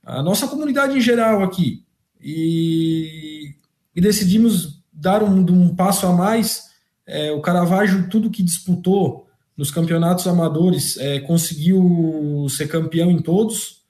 a 0.03 0.21
nossa 0.21 0.47
comunidade 0.47 0.97
em 0.97 1.01
geral 1.01 1.41
aqui. 1.41 1.85
E, 2.21 3.55
e 3.95 4.01
decidimos 4.01 4.83
dar 4.91 5.23
um, 5.23 5.39
um, 5.39 5.73
passo 5.73 6.05
a 6.05 6.11
mais. 6.11 6.69
É, 7.05 7.31
o 7.31 7.39
Caravaggio, 7.39 8.09
tudo 8.09 8.29
que 8.29 8.43
disputou 8.43 9.25
nos 9.55 9.71
campeonatos 9.71 10.27
amadores, 10.27 10.97
é, 10.97 11.19
conseguiu 11.21 12.45
ser 12.49 12.67
campeão 12.67 13.09
em 13.09 13.21
todos. 13.21 13.83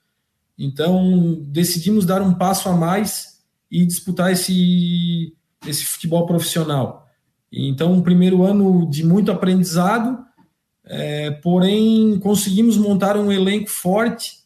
Então, 0.56 1.42
decidimos 1.48 2.06
dar 2.06 2.22
um 2.22 2.34
passo 2.34 2.68
a 2.68 2.76
mais 2.76 3.40
e 3.70 3.84
disputar 3.84 4.30
esse, 4.32 5.34
esse 5.66 5.84
futebol 5.84 6.26
profissional. 6.26 7.06
Então, 7.52 7.92
um 7.92 8.02
primeiro 8.02 8.44
ano 8.44 8.88
de 8.88 9.04
muito 9.04 9.30
aprendizado, 9.30 10.18
é, 10.84 11.30
porém 11.30 12.18
conseguimos 12.20 12.76
montar 12.76 13.16
um 13.16 13.30
elenco 13.30 13.68
forte, 13.68 14.44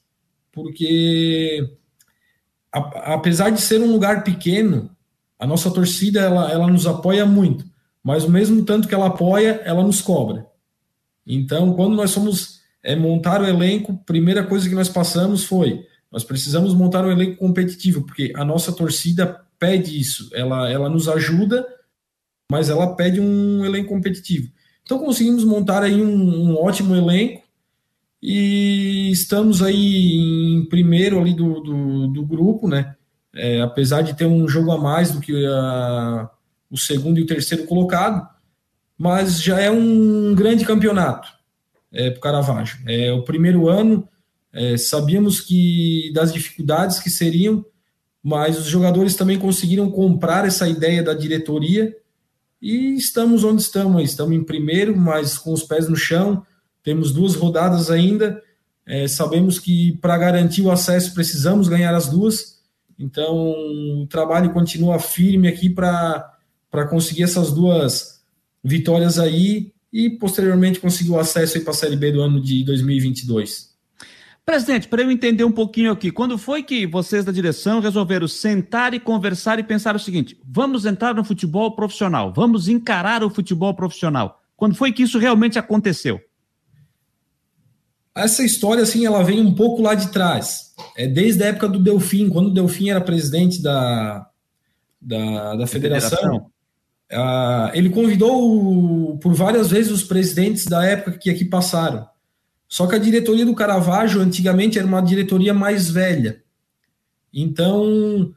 porque 0.52 1.76
a, 2.72 3.14
apesar 3.14 3.50
de 3.50 3.60
ser 3.60 3.80
um 3.80 3.92
lugar 3.92 4.24
pequeno, 4.24 4.90
a 5.38 5.46
nossa 5.46 5.70
torcida 5.70 6.20
ela, 6.20 6.50
ela 6.50 6.66
nos 6.66 6.86
apoia 6.86 7.26
muito, 7.26 7.64
mas 8.02 8.24
o 8.24 8.30
mesmo 8.30 8.64
tanto 8.64 8.88
que 8.88 8.94
ela 8.94 9.06
apoia, 9.06 9.60
ela 9.64 9.82
nos 9.82 10.00
cobra. 10.00 10.46
Então, 11.26 11.72
quando 11.74 11.94
nós 11.94 12.10
somos 12.10 12.64
é 12.84 12.94
montar 12.94 13.40
o 13.40 13.46
elenco. 13.46 13.96
Primeira 14.04 14.44
coisa 14.44 14.68
que 14.68 14.74
nós 14.74 14.90
passamos 14.90 15.44
foi: 15.44 15.86
nós 16.12 16.22
precisamos 16.22 16.74
montar 16.74 17.04
um 17.04 17.10
elenco 17.10 17.38
competitivo, 17.38 18.02
porque 18.02 18.32
a 18.36 18.44
nossa 18.44 18.70
torcida 18.70 19.40
pede 19.58 19.98
isso. 19.98 20.28
Ela, 20.32 20.70
ela 20.70 20.88
nos 20.88 21.08
ajuda, 21.08 21.66
mas 22.50 22.68
ela 22.68 22.94
pede 22.94 23.20
um 23.20 23.64
elenco 23.64 23.88
competitivo. 23.88 24.50
Então 24.82 24.98
conseguimos 24.98 25.44
montar 25.44 25.82
aí 25.82 26.02
um, 26.02 26.50
um 26.50 26.56
ótimo 26.56 26.94
elenco 26.94 27.42
e 28.22 29.10
estamos 29.10 29.62
aí 29.62 30.56
em 30.56 30.66
primeiro 30.68 31.20
ali 31.20 31.34
do, 31.34 31.60
do, 31.60 32.06
do 32.08 32.26
grupo, 32.26 32.68
né? 32.68 32.94
É, 33.34 33.60
apesar 33.60 34.02
de 34.02 34.14
ter 34.14 34.26
um 34.26 34.46
jogo 34.46 34.70
a 34.70 34.78
mais 34.78 35.10
do 35.10 35.20
que 35.20 35.32
a, 35.46 36.30
o 36.70 36.78
segundo 36.78 37.18
e 37.18 37.22
o 37.22 37.26
terceiro 37.26 37.66
colocado, 37.66 38.26
mas 38.96 39.42
já 39.42 39.60
é 39.60 39.70
um 39.70 40.34
grande 40.34 40.64
campeonato 40.64 41.28
é, 41.92 42.10
para 42.10 42.18
o 42.18 42.20
Caravaggio. 42.20 42.78
É 42.86 43.12
o 43.12 43.22
primeiro 43.22 43.68
ano, 43.68 44.08
é, 44.52 44.76
sabíamos 44.76 45.40
que 45.40 46.12
das 46.14 46.32
dificuldades 46.32 47.00
que 47.00 47.10
seriam, 47.10 47.64
mas 48.24 48.58
os 48.58 48.64
jogadores 48.64 49.14
também 49.14 49.38
conseguiram 49.38 49.90
comprar 49.90 50.46
essa 50.46 50.66
ideia 50.66 51.02
da 51.02 51.12
diretoria 51.12 51.94
e 52.60 52.94
estamos 52.94 53.44
onde 53.44 53.60
estamos. 53.60 54.02
Estamos 54.02 54.34
em 54.34 54.42
primeiro, 54.42 54.96
mas 54.96 55.36
com 55.36 55.52
os 55.52 55.62
pés 55.62 55.86
no 55.86 55.94
chão. 55.94 56.42
Temos 56.82 57.12
duas 57.12 57.34
rodadas 57.34 57.90
ainda. 57.90 58.42
É, 58.86 59.06
sabemos 59.06 59.58
que 59.58 59.98
para 59.98 60.16
garantir 60.16 60.62
o 60.62 60.70
acesso 60.70 61.12
precisamos 61.12 61.68
ganhar 61.68 61.94
as 61.94 62.08
duas. 62.08 62.62
Então 62.98 63.50
o 64.00 64.06
trabalho 64.08 64.54
continua 64.54 64.98
firme 64.98 65.46
aqui 65.46 65.68
para 65.68 66.32
conseguir 66.88 67.24
essas 67.24 67.52
duas 67.52 68.24
vitórias 68.62 69.18
aí 69.18 69.74
e 69.92 70.08
posteriormente 70.08 70.80
conseguir 70.80 71.10
o 71.10 71.20
acesso 71.20 71.60
para 71.60 71.72
a 71.72 71.76
Série 71.76 71.96
B 71.96 72.10
do 72.10 72.22
ano 72.22 72.40
de 72.40 72.64
2022. 72.64 73.73
Presidente, 74.44 74.88
para 74.88 75.00
eu 75.00 75.10
entender 75.10 75.42
um 75.42 75.52
pouquinho 75.52 75.90
aqui, 75.90 76.10
quando 76.10 76.36
foi 76.36 76.62
que 76.62 76.86
vocês 76.86 77.24
da 77.24 77.32
direção 77.32 77.80
resolveram 77.80 78.28
sentar 78.28 78.92
e 78.92 79.00
conversar 79.00 79.58
e 79.58 79.62
pensar 79.62 79.96
o 79.96 79.98
seguinte: 79.98 80.38
vamos 80.46 80.84
entrar 80.84 81.14
no 81.14 81.24
futebol 81.24 81.74
profissional, 81.74 82.30
vamos 82.30 82.68
encarar 82.68 83.24
o 83.24 83.30
futebol 83.30 83.72
profissional? 83.72 84.42
Quando 84.54 84.74
foi 84.74 84.92
que 84.92 85.02
isso 85.02 85.18
realmente 85.18 85.58
aconteceu? 85.58 86.20
Essa 88.14 88.44
história, 88.44 88.82
assim, 88.82 89.04
ela 89.04 89.24
vem 89.24 89.40
um 89.40 89.54
pouco 89.54 89.82
lá 89.82 89.94
de 89.94 90.12
trás. 90.12 90.72
É 90.96 91.08
desde 91.08 91.42
a 91.42 91.46
época 91.46 91.68
do 91.68 91.80
Delfim, 91.80 92.28
quando 92.28 92.48
o 92.48 92.54
Delfim 92.54 92.90
era 92.90 93.00
presidente 93.00 93.60
da, 93.60 94.28
da, 95.00 95.56
da 95.56 95.66
federação. 95.66 96.10
federação. 96.10 96.50
Uh, 97.12 97.70
ele 97.74 97.90
convidou 97.90 99.18
por 99.18 99.34
várias 99.34 99.70
vezes 99.70 99.90
os 99.90 100.02
presidentes 100.02 100.66
da 100.66 100.84
época 100.84 101.18
que 101.18 101.30
aqui 101.30 101.44
passaram. 101.44 102.06
Só 102.68 102.86
que 102.86 102.94
a 102.94 102.98
diretoria 102.98 103.44
do 103.44 103.54
Caravaggio 103.54 104.20
antigamente 104.20 104.78
era 104.78 104.86
uma 104.86 105.00
diretoria 105.00 105.54
mais 105.54 105.90
velha. 105.90 106.42
Então 107.32 108.34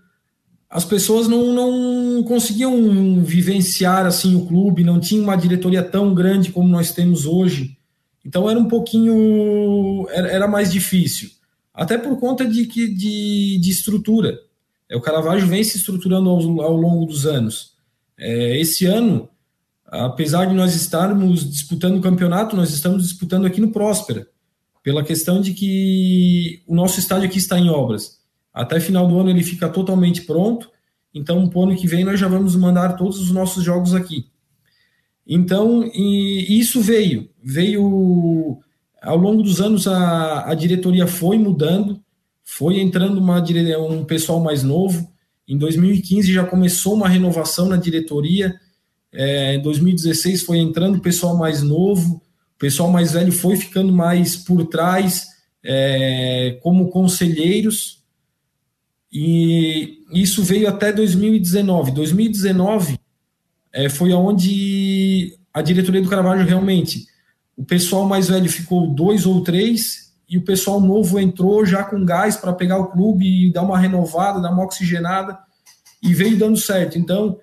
as 0.69 0.83
pessoas 0.83 1.27
não, 1.27 1.53
não 1.53 2.23
conseguiam 2.23 3.23
vivenciar 3.23 4.05
assim 4.05 4.35
o 4.35 4.45
clube, 4.45 4.83
não 4.83 4.99
tinha 4.99 5.21
uma 5.21 5.35
diretoria 5.35 5.81
tão 5.81 6.13
grande 6.13 6.51
como 6.51 6.67
nós 6.67 6.91
temos 6.91 7.25
hoje. 7.25 7.77
Então 8.25 8.49
era 8.49 8.59
um 8.59 8.67
pouquinho 8.67 10.05
era, 10.09 10.27
era 10.27 10.47
mais 10.47 10.71
difícil, 10.71 11.29
até 11.73 11.97
por 11.97 12.19
conta 12.19 12.45
de 12.45 12.65
que 12.65 12.87
de, 12.87 13.57
de 13.59 13.69
estrutura. 13.69 14.37
É, 14.89 14.95
o 14.95 15.01
Caravaggio 15.01 15.47
vem 15.47 15.63
se 15.63 15.77
estruturando 15.77 16.29
ao, 16.29 16.61
ao 16.61 16.75
longo 16.75 17.05
dos 17.05 17.25
anos. 17.25 17.73
É, 18.17 18.59
esse 18.59 18.85
ano, 18.85 19.29
apesar 19.87 20.45
de 20.45 20.53
nós 20.53 20.75
estarmos 20.75 21.49
disputando 21.49 21.97
o 21.97 22.01
campeonato, 22.01 22.55
nós 22.55 22.71
estamos 22.71 23.03
disputando 23.03 23.45
aqui 23.45 23.61
no 23.61 23.71
Próspera, 23.71 24.27
pela 24.83 25.03
questão 25.03 25.41
de 25.41 25.53
que 25.53 26.63
o 26.67 26.75
nosso 26.75 26.99
estádio 26.99 27.27
aqui 27.27 27.37
está 27.37 27.57
em 27.57 27.69
obras. 27.69 28.19
Até 28.53 28.79
final 28.79 29.07
do 29.07 29.19
ano 29.19 29.29
ele 29.29 29.43
fica 29.43 29.69
totalmente 29.69 30.21
pronto, 30.23 30.69
então 31.13 31.49
o 31.53 31.63
ano 31.63 31.75
que 31.75 31.87
vem 31.87 32.03
nós 32.03 32.19
já 32.19 32.27
vamos 32.27 32.55
mandar 32.55 32.95
todos 32.95 33.19
os 33.19 33.31
nossos 33.31 33.63
jogos 33.63 33.93
aqui. 33.93 34.27
Então, 35.25 35.89
isso 35.93 36.81
veio, 36.81 37.29
veio 37.43 38.59
ao 39.01 39.17
longo 39.17 39.43
dos 39.43 39.59
anos 39.59 39.87
a, 39.87 40.49
a 40.49 40.53
diretoria 40.53 41.05
foi 41.05 41.37
mudando, 41.37 42.01
foi 42.43 42.79
entrando 42.79 43.17
uma, 43.17 43.43
um 43.89 44.05
pessoal 44.05 44.39
mais 44.39 44.63
novo, 44.63 45.11
em 45.47 45.57
2015 45.57 46.31
já 46.31 46.45
começou 46.45 46.93
uma 46.93 47.07
renovação 47.07 47.67
na 47.67 47.77
diretoria. 47.77 48.59
É, 49.13 49.55
em 49.55 49.61
2016 49.61 50.43
foi 50.43 50.57
entrando 50.57 50.99
pessoal 50.99 51.37
mais 51.37 51.61
novo, 51.61 52.21
o 52.55 52.59
pessoal 52.59 52.89
mais 52.89 53.11
velho 53.11 53.31
foi 53.31 53.55
ficando 53.55 53.91
mais 53.93 54.35
por 54.35 54.65
trás, 54.65 55.27
é, 55.63 56.59
como 56.61 56.89
conselheiros. 56.89 58.03
E 59.11 60.03
isso 60.11 60.43
veio 60.43 60.67
até 60.67 60.91
2019. 60.91 61.91
2019 61.91 62.99
é, 63.71 63.89
foi 63.89 64.11
onde 64.13 65.37
a 65.53 65.61
diretoria 65.61 66.01
do 66.01 66.09
Caravaggio 66.09 66.45
realmente, 66.45 67.07
o 67.55 67.63
pessoal 67.63 68.05
mais 68.05 68.27
velho 68.27 68.49
ficou 68.49 68.93
dois 68.93 69.25
ou 69.25 69.41
três 69.41 70.13
e 70.29 70.37
o 70.37 70.43
pessoal 70.43 70.79
novo 70.81 71.19
entrou 71.19 71.65
já 71.65 71.83
com 71.83 72.03
gás 72.03 72.35
para 72.35 72.53
pegar 72.53 72.77
o 72.77 72.87
clube 72.87 73.47
e 73.47 73.51
dar 73.51 73.63
uma 73.63 73.79
renovada, 73.79 74.41
dar 74.41 74.51
uma 74.51 74.63
oxigenada, 74.63 75.39
e 76.01 76.13
veio 76.13 76.37
dando 76.37 76.57
certo. 76.57 76.97
Então, 76.97 77.39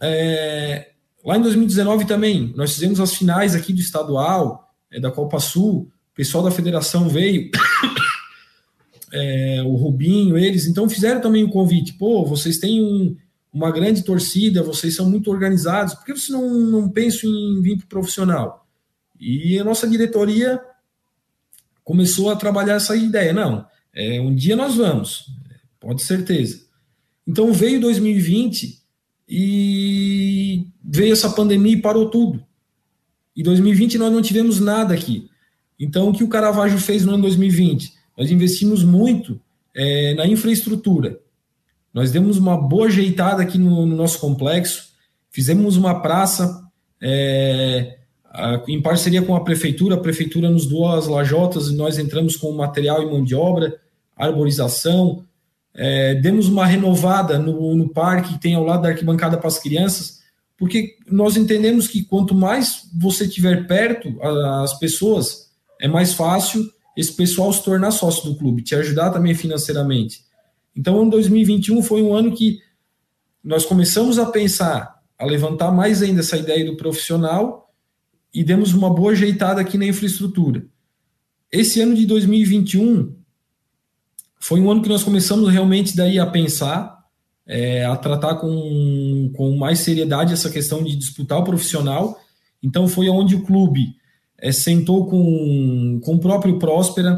é, 0.00 0.90
lá 1.24 1.36
em 1.36 1.42
2019 1.42 2.06
também, 2.06 2.52
nós 2.56 2.74
fizemos 2.74 3.00
as 3.00 3.14
finais 3.14 3.54
aqui 3.54 3.72
do 3.72 3.80
estadual, 3.80 4.72
é, 4.90 5.00
da 5.00 5.10
Copa 5.10 5.38
Sul, 5.40 5.90
o 6.12 6.14
pessoal 6.14 6.44
da 6.44 6.50
federação 6.50 7.08
veio, 7.08 7.50
é, 9.12 9.62
o 9.64 9.74
Rubinho, 9.76 10.36
eles, 10.36 10.66
então 10.66 10.88
fizeram 10.88 11.20
também 11.20 11.44
o 11.44 11.46
um 11.46 11.50
convite, 11.50 11.94
pô, 11.94 12.24
vocês 12.24 12.58
têm 12.58 12.82
um, 12.82 13.16
uma 13.52 13.70
grande 13.70 14.02
torcida, 14.02 14.62
vocês 14.62 14.94
são 14.94 15.08
muito 15.08 15.30
organizados, 15.30 15.94
por 15.94 16.04
que 16.04 16.12
vocês 16.12 16.30
não, 16.30 16.48
não 16.48 16.88
pensam 16.88 17.30
em 17.30 17.60
vir 17.62 17.78
para 17.78 17.86
profissional? 17.86 18.66
E 19.18 19.58
a 19.58 19.64
nossa 19.64 19.88
diretoria 19.88 20.60
começou 21.82 22.30
a 22.30 22.36
trabalhar 22.36 22.74
essa 22.74 22.94
ideia. 22.94 23.32
Não, 23.32 23.66
é, 23.94 24.20
um 24.20 24.34
dia 24.34 24.54
nós 24.54 24.74
vamos, 24.74 25.26
pode 25.80 26.02
certeza. 26.02 26.66
Então 27.26 27.52
veio 27.52 27.80
2020 27.80 28.85
e 29.28 30.66
veio 30.84 31.12
essa 31.12 31.30
pandemia 31.30 31.72
e 31.72 31.80
parou 31.80 32.08
tudo. 32.08 32.44
E 33.34 33.42
2020 33.42 33.98
nós 33.98 34.12
não 34.12 34.22
tivemos 34.22 34.60
nada 34.60 34.94
aqui. 34.94 35.28
Então 35.78 36.08
o 36.08 36.12
que 36.12 36.24
o 36.24 36.28
Caravaggio 36.28 36.78
fez 36.78 37.04
no 37.04 37.12
ano 37.12 37.22
2020? 37.22 37.92
Nós 38.16 38.30
investimos 38.30 38.82
muito 38.82 39.40
é, 39.74 40.14
na 40.14 40.26
infraestrutura. 40.26 41.20
Nós 41.92 42.10
demos 42.10 42.38
uma 42.38 42.56
boa 42.56 42.86
ajeitada 42.86 43.42
aqui 43.42 43.58
no, 43.58 43.84
no 43.84 43.96
nosso 43.96 44.18
complexo, 44.18 44.90
fizemos 45.30 45.76
uma 45.76 46.00
praça 46.00 46.62
é, 47.00 47.98
em 48.68 48.80
parceria 48.80 49.22
com 49.22 49.34
a 49.34 49.42
prefeitura, 49.42 49.94
a 49.94 50.00
prefeitura 50.00 50.50
nos 50.50 50.66
doou 50.66 50.88
as 50.88 51.06
lajotas 51.06 51.68
e 51.68 51.76
nós 51.76 51.98
entramos 51.98 52.36
com 52.36 52.52
material 52.52 53.02
e 53.02 53.06
mão 53.06 53.24
de 53.24 53.34
obra, 53.34 53.78
arborização, 54.16 55.24
é, 55.76 56.14
demos 56.14 56.48
uma 56.48 56.64
renovada 56.64 57.38
no, 57.38 57.76
no 57.76 57.88
parque 57.90 58.32
que 58.32 58.40
tem 58.40 58.54
ao 58.54 58.64
lado 58.64 58.82
da 58.82 58.88
arquibancada 58.88 59.36
para 59.36 59.48
as 59.48 59.58
crianças, 59.58 60.20
porque 60.56 60.96
nós 61.06 61.36
entendemos 61.36 61.86
que 61.86 62.02
quanto 62.02 62.34
mais 62.34 62.88
você 62.98 63.28
tiver 63.28 63.66
perto 63.66 64.16
as 64.62 64.78
pessoas, 64.78 65.50
é 65.78 65.86
mais 65.86 66.14
fácil 66.14 66.66
esse 66.96 67.12
pessoal 67.12 67.52
se 67.52 67.62
tornar 67.62 67.90
sócio 67.90 68.24
do 68.24 68.38
clube, 68.38 68.62
te 68.62 68.74
ajudar 68.74 69.10
também 69.10 69.34
financeiramente. 69.34 70.24
Então, 70.74 70.96
o 70.96 71.02
ano 71.02 71.10
2021 71.10 71.82
foi 71.82 72.02
um 72.02 72.14
ano 72.14 72.34
que 72.34 72.58
nós 73.44 73.66
começamos 73.66 74.18
a 74.18 74.26
pensar, 74.26 74.96
a 75.18 75.26
levantar 75.26 75.70
mais 75.70 76.02
ainda 76.02 76.20
essa 76.20 76.38
ideia 76.38 76.64
do 76.64 76.76
profissional 76.76 77.70
e 78.32 78.42
demos 78.42 78.72
uma 78.72 78.88
boa 78.88 79.12
ajeitada 79.12 79.60
aqui 79.60 79.76
na 79.76 79.86
infraestrutura. 79.86 80.66
Esse 81.52 81.82
ano 81.82 81.94
de 81.94 82.06
2021 82.06 83.14
foi 84.46 84.60
um 84.60 84.70
ano 84.70 84.80
que 84.80 84.88
nós 84.88 85.02
começamos 85.02 85.52
realmente 85.52 85.96
daí 85.96 86.20
a 86.20 86.26
pensar, 86.26 87.04
é, 87.44 87.84
a 87.84 87.96
tratar 87.96 88.36
com, 88.36 89.32
com 89.34 89.56
mais 89.56 89.80
seriedade 89.80 90.32
essa 90.32 90.48
questão 90.48 90.84
de 90.84 90.94
disputar 90.94 91.40
o 91.40 91.42
profissional. 91.44 92.16
Então 92.62 92.86
foi 92.86 93.08
onde 93.08 93.34
o 93.34 93.42
clube 93.42 93.96
é, 94.38 94.52
sentou 94.52 95.06
com, 95.06 96.00
com 96.00 96.14
o 96.14 96.20
próprio 96.20 96.60
Próspera 96.60 97.16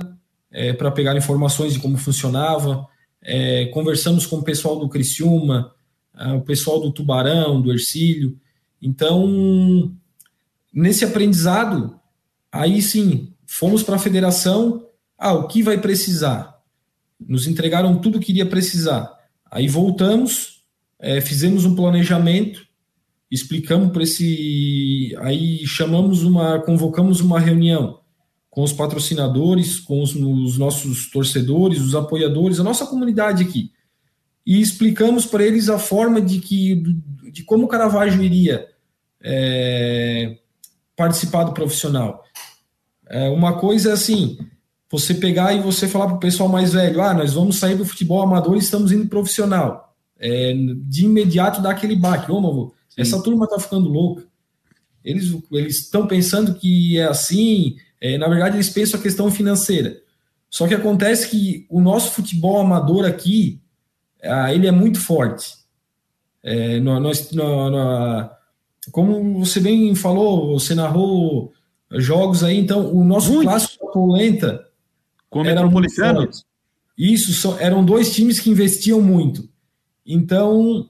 é, 0.50 0.72
para 0.72 0.90
pegar 0.90 1.18
informações 1.18 1.74
de 1.74 1.80
como 1.80 1.98
funcionava, 1.98 2.86
é, 3.22 3.66
conversamos 3.66 4.24
com 4.24 4.36
o 4.36 4.42
pessoal 4.42 4.78
do 4.78 4.88
Criciúma, 4.88 5.70
é, 6.18 6.32
o 6.32 6.40
pessoal 6.40 6.80
do 6.80 6.90
Tubarão, 6.90 7.60
do 7.60 7.70
Ercílio. 7.70 8.38
Então 8.80 9.92
nesse 10.72 11.04
aprendizado, 11.04 12.00
aí 12.50 12.80
sim, 12.80 13.34
fomos 13.46 13.82
para 13.82 13.96
a 13.96 13.98
federação. 13.98 14.86
Ah, 15.18 15.34
o 15.34 15.46
que 15.46 15.62
vai 15.62 15.76
precisar? 15.76 16.57
Nos 17.20 17.46
entregaram 17.46 17.98
tudo 17.98 18.20
que 18.20 18.32
iria 18.32 18.46
precisar. 18.46 19.12
Aí 19.50 19.66
voltamos, 19.68 20.62
é, 20.98 21.20
fizemos 21.20 21.64
um 21.64 21.74
planejamento, 21.74 22.66
explicamos 23.30 23.92
para 23.92 24.02
esse. 24.02 25.16
Aí 25.20 25.66
chamamos 25.66 26.22
uma. 26.22 26.60
convocamos 26.60 27.20
uma 27.20 27.40
reunião 27.40 28.00
com 28.50 28.62
os 28.62 28.72
patrocinadores, 28.72 29.78
com 29.78 30.02
os, 30.02 30.14
os 30.14 30.58
nossos 30.58 31.10
torcedores, 31.10 31.80
os 31.80 31.94
apoiadores, 31.94 32.58
a 32.58 32.64
nossa 32.64 32.86
comunidade 32.86 33.44
aqui. 33.44 33.70
E 34.46 34.60
explicamos 34.60 35.26
para 35.26 35.44
eles 35.44 35.68
a 35.68 35.78
forma 35.78 36.20
de 36.20 36.40
que 36.40 36.82
de 37.30 37.44
como 37.44 37.64
o 37.64 37.68
Caravaggio 37.68 38.22
iria 38.22 38.66
é, 39.22 40.38
participar 40.96 41.44
do 41.44 41.52
profissional. 41.52 42.24
É, 43.06 43.28
uma 43.28 43.58
coisa 43.58 43.90
é 43.90 43.92
assim, 43.92 44.38
você 44.90 45.14
pegar 45.14 45.52
e 45.52 45.60
você 45.60 45.86
falar 45.86 46.06
para 46.06 46.16
o 46.16 46.20
pessoal 46.20 46.48
mais 46.48 46.72
velho, 46.72 47.02
ah, 47.02 47.12
nós 47.12 47.34
vamos 47.34 47.56
sair 47.56 47.76
do 47.76 47.84
futebol 47.84 48.22
amador 48.22 48.56
e 48.56 48.60
estamos 48.60 48.90
indo 48.90 49.08
profissional. 49.08 49.94
É, 50.18 50.52
de 50.54 51.04
imediato 51.04 51.60
dá 51.60 51.70
aquele 51.70 51.94
baque, 51.94 52.32
ô, 52.32 52.40
oh, 52.40 52.72
essa 52.96 53.22
turma 53.22 53.44
está 53.44 53.58
ficando 53.58 53.88
louca. 53.88 54.24
Eles 55.04 55.32
estão 55.68 56.06
pensando 56.06 56.54
que 56.54 56.98
é 56.98 57.04
assim, 57.04 57.76
é, 58.00 58.18
na 58.18 58.28
verdade 58.28 58.56
eles 58.56 58.70
pensam 58.70 58.98
a 58.98 59.02
questão 59.02 59.30
financeira. 59.30 59.96
Só 60.50 60.66
que 60.66 60.74
acontece 60.74 61.28
que 61.28 61.66
o 61.68 61.80
nosso 61.80 62.12
futebol 62.12 62.58
amador 62.58 63.04
aqui, 63.04 63.60
ah, 64.22 64.52
ele 64.52 64.66
é 64.66 64.72
muito 64.72 64.98
forte. 64.98 65.54
É, 66.42 66.80
nós, 66.80 67.30
nós, 67.32 68.30
como 68.90 69.44
você 69.44 69.60
bem 69.60 69.94
falou, 69.94 70.58
você 70.58 70.74
narrou 70.74 71.52
jogos 71.92 72.42
aí, 72.42 72.58
então 72.58 72.92
o 72.92 73.04
nosso 73.04 73.32
muito. 73.32 73.48
clássico 73.48 73.86
da 73.86 73.92
Polenta 73.92 74.67
com 75.28 75.44
era 75.44 75.54
Metropolitano. 75.54 76.28
Isso, 76.96 77.32
só, 77.32 77.58
eram 77.58 77.84
dois 77.84 78.14
times 78.14 78.40
que 78.40 78.50
investiam 78.50 79.00
muito. 79.00 79.48
Então, 80.04 80.88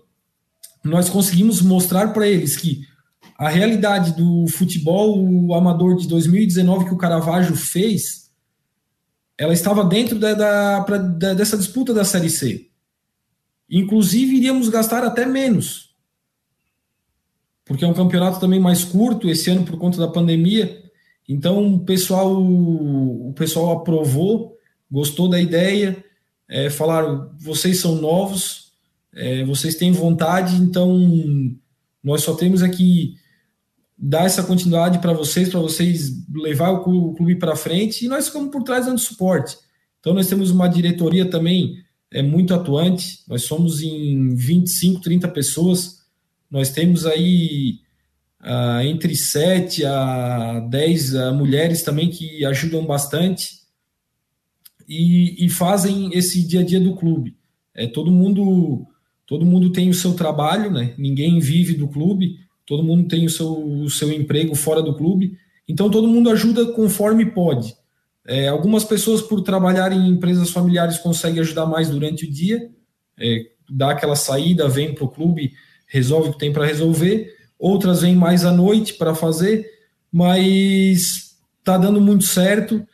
nós 0.83 1.11
conseguimos 1.11 1.61
mostrar 1.61 2.12
para 2.12 2.26
eles 2.26 2.57
que 2.57 2.87
a 3.37 3.49
realidade 3.49 4.16
do 4.16 4.47
futebol 4.49 5.54
amador 5.54 5.97
de 5.97 6.09
2019 6.09 6.87
que 6.87 6.95
o 6.95 6.99
Caravaggio 6.99 7.54
fez, 7.54 8.30
ela 9.37 9.52
estava 9.52 9.85
dentro 9.85 10.18
da, 10.18 10.35
da, 10.35 10.80
pra, 10.83 10.99
da, 10.99 11.35
dessa 11.35 11.57
disputa 11.57 11.95
da 11.95 12.04
Série 12.04 12.30
C. 12.30 12.68
Inclusive, 13.71 14.37
iríamos 14.37 14.68
gastar 14.68 15.04
até 15.04 15.26
menos, 15.26 15.95
porque 17.64 17.85
é 17.85 17.88
um 17.88 17.95
campeonato 17.95 18.40
também 18.40 18.59
mais 18.59 18.83
curto 18.83 19.28
esse 19.28 19.50
ano 19.50 19.64
por 19.64 19.78
conta 19.78 19.99
da 19.99 20.09
pandemia. 20.09 20.88
Então, 21.28 21.75
o 21.75 21.80
pessoal, 21.80 22.42
o 22.42 23.32
pessoal 23.37 23.73
aprovou, 23.73 24.56
gostou 24.90 25.28
da 25.28 25.40
ideia, 25.40 26.02
é, 26.49 26.70
falaram: 26.70 27.30
vocês 27.38 27.78
são 27.78 27.97
novos, 27.97 28.73
é, 29.12 29.44
vocês 29.44 29.75
têm 29.75 29.92
vontade, 29.92 30.56
então 30.56 30.99
nós 32.02 32.23
só 32.23 32.35
temos 32.35 32.62
aqui 32.62 33.14
dar 33.97 34.25
essa 34.25 34.42
continuidade 34.42 35.00
para 35.00 35.12
vocês, 35.12 35.49
para 35.49 35.61
vocês 35.61 36.12
levar 36.32 36.70
o 36.70 37.14
clube 37.14 37.37
para 37.37 37.56
frente, 37.56 38.04
e 38.04 38.08
nós 38.08 38.28
ficamos 38.28 38.50
por 38.50 38.62
trás 38.62 38.87
dando 38.87 38.99
suporte. 38.99 39.56
Então, 40.00 40.14
nós 40.14 40.28
temos 40.28 40.50
uma 40.50 40.68
diretoria 40.68 41.28
também 41.28 41.85
é 42.11 42.23
muito 42.23 42.54
atuante, 42.54 43.23
nós 43.28 43.42
somos 43.42 43.82
em 43.82 44.35
25, 44.35 45.00
30 45.00 45.28
pessoas, 45.28 45.99
nós 46.50 46.70
temos 46.70 47.04
aí 47.04 47.80
uh, 48.42 48.80
entre 48.83 49.16
7 49.16 49.85
a 49.85 50.61
10 50.61 51.14
uh, 51.14 51.35
mulheres 51.35 51.83
também 51.83 52.09
que 52.09 52.45
ajudam 52.45 52.85
bastante 52.85 53.59
e, 54.88 55.45
e, 55.45 55.50
fazem 55.50 56.11
esse 56.14 56.47
dia 56.47 56.61
a 56.61 56.64
dia 56.64 56.80
do 56.80 56.95
clube. 56.95 57.37
É, 57.75 57.87
todo 57.87 58.11
mundo 58.11 58.87
todo 59.26 59.45
mundo 59.45 59.71
tem 59.71 59.90
o 59.90 59.95
seu 59.95 60.14
trabalho, 60.14 60.71
né? 60.71 60.95
ninguém 60.97 61.38
vive 61.38 61.75
do 61.75 61.87
clube, 61.87 62.38
todo 62.64 62.83
mundo 62.83 63.07
tem 63.07 63.26
o 63.26 63.30
seu, 63.30 63.52
o 63.52 63.90
seu 63.90 64.11
emprego 64.11 64.54
fora 64.54 64.83
do 64.83 64.97
clube, 64.97 65.37
então 65.68 65.90
todo 65.90 66.09
mundo 66.09 66.30
ajuda 66.30 66.73
conforme 66.73 67.26
pode. 67.26 67.76
É, 68.26 68.49
algumas 68.49 68.85
pessoas, 68.85 69.21
por 69.21 69.42
trabalharem 69.42 69.99
em 69.99 70.12
empresas 70.12 70.50
familiares, 70.50 70.97
conseguem 70.97 71.40
ajudar 71.40 71.66
mais 71.66 71.90
durante 71.90 72.25
o 72.25 72.30
dia, 72.30 72.71
é, 73.18 73.50
dá 73.68 73.90
aquela 73.90 74.16
saída, 74.16 74.67
vem 74.67 74.95
para 74.95 75.04
o 75.04 75.10
clube, 75.10 75.52
resolve 75.86 76.30
o 76.30 76.32
que 76.32 76.39
tem 76.39 76.52
para 76.52 76.65
resolver 76.65 77.38
outras 77.58 78.02
vêm 78.02 78.14
mais 78.14 78.44
à 78.44 78.52
noite 78.52 78.94
para 78.94 79.14
fazer, 79.14 79.66
mas 80.12 81.34
está 81.58 81.76
dando 81.76 82.00
muito 82.00 82.25
certo. 82.25 82.86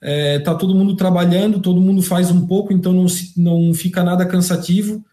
É, 0.00 0.38
tá 0.38 0.54
todo 0.54 0.74
mundo 0.74 0.94
trabalhando, 0.96 1.60
todo 1.60 1.80
mundo 1.80 2.02
faz 2.02 2.30
um 2.30 2.46
pouco, 2.46 2.72
então 2.72 2.92
não, 2.92 3.06
não 3.36 3.74
fica 3.74 4.04
nada 4.04 4.26
cansativo. 4.26 5.04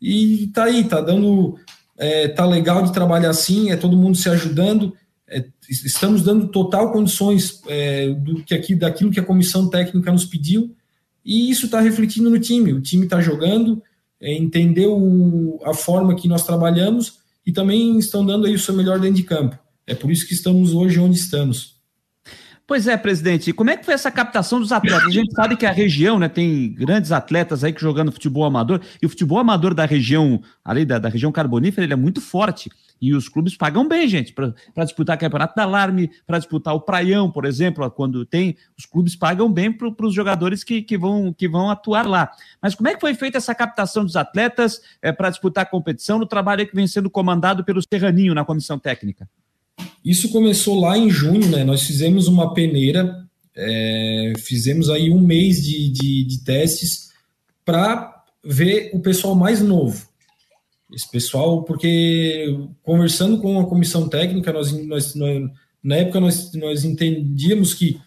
E 0.00 0.48
tá 0.48 0.64
aí, 0.64 0.84
tá 0.84 1.00
dando. 1.00 1.56
É, 1.98 2.28
tá 2.28 2.44
legal 2.44 2.82
de 2.82 2.92
trabalhar 2.92 3.30
assim, 3.30 3.70
é 3.70 3.76
todo 3.76 3.96
mundo 3.96 4.16
se 4.16 4.28
ajudando. 4.28 4.94
É, 5.28 5.44
estamos 5.68 6.22
dando 6.22 6.48
total 6.48 6.92
condições 6.92 7.62
é, 7.66 8.10
do 8.10 8.42
que 8.44 8.54
aqui, 8.54 8.74
daquilo 8.74 9.10
que 9.10 9.18
a 9.18 9.24
comissão 9.24 9.68
técnica 9.68 10.12
nos 10.12 10.24
pediu, 10.24 10.74
e 11.24 11.50
isso 11.50 11.66
está 11.66 11.80
refletindo 11.80 12.30
no 12.30 12.38
time. 12.38 12.72
O 12.72 12.80
time 12.80 13.04
está 13.04 13.20
jogando, 13.20 13.82
é, 14.20 14.34
entendeu 14.34 15.58
a 15.64 15.74
forma 15.74 16.14
que 16.14 16.28
nós 16.28 16.44
trabalhamos 16.44 17.18
e 17.46 17.52
também 17.52 17.98
estão 17.98 18.26
dando 18.26 18.46
aí 18.46 18.54
o 18.54 18.58
seu 18.58 18.74
melhor 18.74 18.98
dentro 18.98 19.16
de 19.16 19.22
campo. 19.22 19.56
É 19.86 19.94
por 19.94 20.10
isso 20.10 20.26
que 20.26 20.34
estamos 20.34 20.74
hoje 20.74 20.98
onde 20.98 21.16
estamos. 21.16 21.76
Pois 22.66 22.88
é, 22.88 22.96
presidente. 22.96 23.52
Como 23.52 23.70
é 23.70 23.76
que 23.76 23.84
foi 23.84 23.94
essa 23.94 24.10
captação 24.10 24.58
dos 24.58 24.72
atletas? 24.72 25.06
A 25.06 25.10
gente 25.10 25.32
sabe 25.32 25.56
que 25.56 25.64
a 25.64 25.70
região 25.70 26.18
né, 26.18 26.28
tem 26.28 26.72
grandes 26.72 27.12
atletas 27.12 27.62
aí 27.62 27.72
que 27.72 27.80
jogando 27.80 28.10
futebol 28.10 28.44
amador, 28.44 28.80
e 29.00 29.06
o 29.06 29.08
futebol 29.08 29.38
amador 29.38 29.72
da 29.72 29.86
região, 29.86 30.42
ali 30.64 30.84
da, 30.84 30.98
da 30.98 31.08
região 31.08 31.30
carbonífera, 31.30 31.84
ele 31.84 31.92
é 31.92 31.96
muito 31.96 32.20
forte. 32.20 32.68
E 33.00 33.14
os 33.14 33.28
clubes 33.28 33.56
pagam 33.56 33.86
bem, 33.86 34.08
gente, 34.08 34.32
para 34.32 34.84
disputar 34.84 35.18
Campeonato 35.18 35.54
da 35.54 35.64
Alarme, 35.64 36.10
para 36.26 36.38
disputar 36.38 36.74
o 36.74 36.80
Praião, 36.80 37.30
por 37.30 37.44
exemplo, 37.44 37.88
quando 37.90 38.24
tem, 38.24 38.56
os 38.76 38.86
clubes 38.86 39.14
pagam 39.14 39.52
bem 39.52 39.70
para 39.70 40.06
os 40.06 40.14
jogadores 40.14 40.64
que, 40.64 40.82
que, 40.82 40.96
vão, 40.96 41.32
que 41.32 41.48
vão 41.48 41.70
atuar 41.70 42.06
lá. 42.06 42.30
Mas 42.60 42.74
como 42.74 42.88
é 42.88 42.94
que 42.94 43.00
foi 43.00 43.14
feita 43.14 43.38
essa 43.38 43.54
captação 43.54 44.04
dos 44.04 44.16
atletas 44.16 44.80
é, 45.02 45.12
para 45.12 45.30
disputar 45.30 45.62
a 45.62 45.68
competição 45.68 46.18
no 46.18 46.26
trabalho 46.26 46.66
que 46.66 46.74
vem 46.74 46.86
sendo 46.86 47.10
comandado 47.10 47.64
pelo 47.64 47.82
Serraninho 47.82 48.34
na 48.34 48.44
comissão 48.44 48.78
técnica? 48.78 49.28
Isso 50.04 50.30
começou 50.30 50.80
lá 50.80 50.96
em 50.96 51.10
junho, 51.10 51.48
né? 51.50 51.64
Nós 51.64 51.82
fizemos 51.82 52.28
uma 52.28 52.54
peneira, 52.54 53.26
é, 53.54 54.32
fizemos 54.38 54.88
aí 54.88 55.10
um 55.10 55.20
mês 55.20 55.62
de, 55.62 55.90
de, 55.90 56.24
de 56.24 56.44
testes 56.44 57.10
para 57.64 58.24
ver 58.44 58.90
o 58.94 59.00
pessoal 59.00 59.34
mais 59.34 59.60
novo. 59.60 60.06
Esse 60.92 61.10
pessoal, 61.10 61.64
porque 61.64 62.58
conversando 62.82 63.38
com 63.38 63.58
a 63.58 63.66
comissão 63.66 64.08
técnica, 64.08 64.52
nós, 64.52 64.72
nós, 64.86 65.14
na 65.82 65.96
época 65.96 66.20
nós, 66.20 66.52
nós 66.54 66.84
entendíamos 66.84 67.74
que 67.74 68.00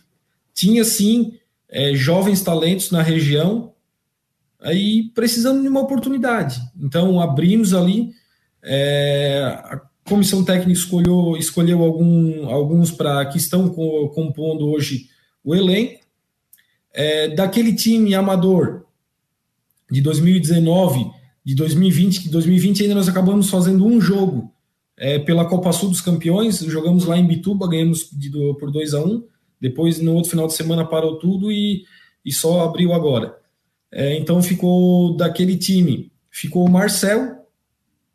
tinha 0.53 0.83
sim 0.85 1.37
é, 1.67 1.93
jovens 1.93 2.41
talentos 2.41 2.89
na 2.89 3.01
região, 3.01 3.73
aí 4.61 5.09
precisando 5.13 5.61
de 5.61 5.67
uma 5.67 5.81
oportunidade. 5.81 6.61
Então 6.81 7.19
abrimos 7.19 7.73
ali, 7.73 8.11
é, 8.63 9.43
a 9.65 9.81
comissão 10.05 10.43
técnica 10.43 10.71
escolheu, 10.71 11.35
escolheu 11.37 11.83
algum, 11.83 12.49
alguns 12.49 12.91
para 12.91 13.25
que 13.25 13.37
estão 13.37 13.69
compondo 13.69 14.67
hoje 14.69 15.09
o 15.43 15.53
elenco. 15.53 15.99
É, 16.91 17.27
daquele 17.27 17.75
time 17.75 18.15
amador 18.15 18.85
de 19.91 20.01
2019 20.01 21.18
de 21.49 21.55
2020, 21.55 22.21
que 22.21 22.29
2020 22.29 22.83
ainda 22.83 22.93
nós 22.93 23.09
acabamos 23.09 23.49
fazendo 23.49 23.83
um 23.83 23.99
jogo 23.99 24.53
é, 24.95 25.17
pela 25.17 25.49
Copa 25.49 25.71
Sul 25.71 25.89
dos 25.89 25.99
Campeões, 25.99 26.59
jogamos 26.59 27.05
lá 27.05 27.17
em 27.17 27.25
Bituba, 27.25 27.67
ganhamos 27.67 28.07
de, 28.11 28.29
do, 28.29 28.53
por 28.53 28.69
2 28.69 28.93
a 28.93 29.03
1 29.03 29.07
um, 29.07 29.27
depois 29.59 29.99
no 29.99 30.13
outro 30.13 30.29
final 30.29 30.45
de 30.45 30.53
semana 30.53 30.85
parou 30.85 31.17
tudo 31.17 31.51
e, 31.51 31.85
e 32.23 32.31
só 32.31 32.61
abriu 32.61 32.93
agora. 32.93 33.35
É, 33.91 34.15
então 34.15 34.43
ficou 34.43 35.17
daquele 35.17 35.57
time, 35.57 36.11
ficou 36.29 36.67
o 36.67 36.69
Marcel, 36.69 37.43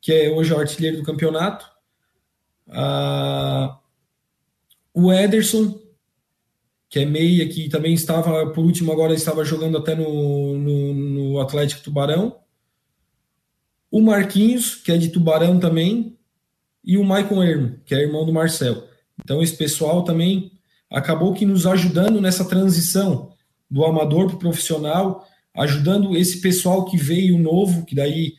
que 0.01 0.13
é 0.13 0.31
hoje 0.31 0.53
o 0.53 0.59
artilheiro 0.61 0.99
do 0.99 1.03
campeonato, 1.03 1.67
a, 2.71 3.81
o 4.95 5.13
Ederson, 5.13 5.77
que 6.89 7.01
é 7.01 7.05
meia, 7.05 7.49
que 7.49 7.69
também 7.69 7.95
estava, 7.95 8.47
por 8.53 8.65
último, 8.65 8.93
agora 8.93 9.13
estava 9.13 9.45
jogando 9.45 9.77
até 9.77 9.97
no, 9.97 10.57
no, 10.57 10.95
no 10.95 11.41
Atlético 11.41 11.83
Tubarão, 11.83 12.44
o 13.95 14.03
Marquinhos, 14.03 14.75
que 14.75 14.91
é 14.91 14.99
de 14.99 15.09
Tubarão 15.09 15.61
também, 15.61 16.19
e 16.85 16.99
o 16.99 17.05
Maicon 17.05 17.41
Ermo, 17.45 17.79
que 17.87 17.95
é 17.95 18.03
irmão 18.03 18.27
do 18.27 18.33
Marcel. 18.33 18.89
Então, 19.23 19.41
esse 19.41 19.57
pessoal 19.57 20.03
também 20.03 20.51
acabou 20.91 21.33
que 21.33 21.47
nos 21.47 21.65
ajudando 21.65 22.21
nessa 22.21 22.45
transição 22.45 23.31
do 23.71 23.85
amador 23.85 24.27
para 24.27 24.35
o 24.35 24.39
profissional, 24.41 25.25
ajudando 25.57 26.17
esse 26.17 26.41
pessoal 26.41 26.85
que 26.87 26.97
veio 26.97 27.39
novo, 27.39 27.87
que 27.87 27.95
daí 27.95 28.35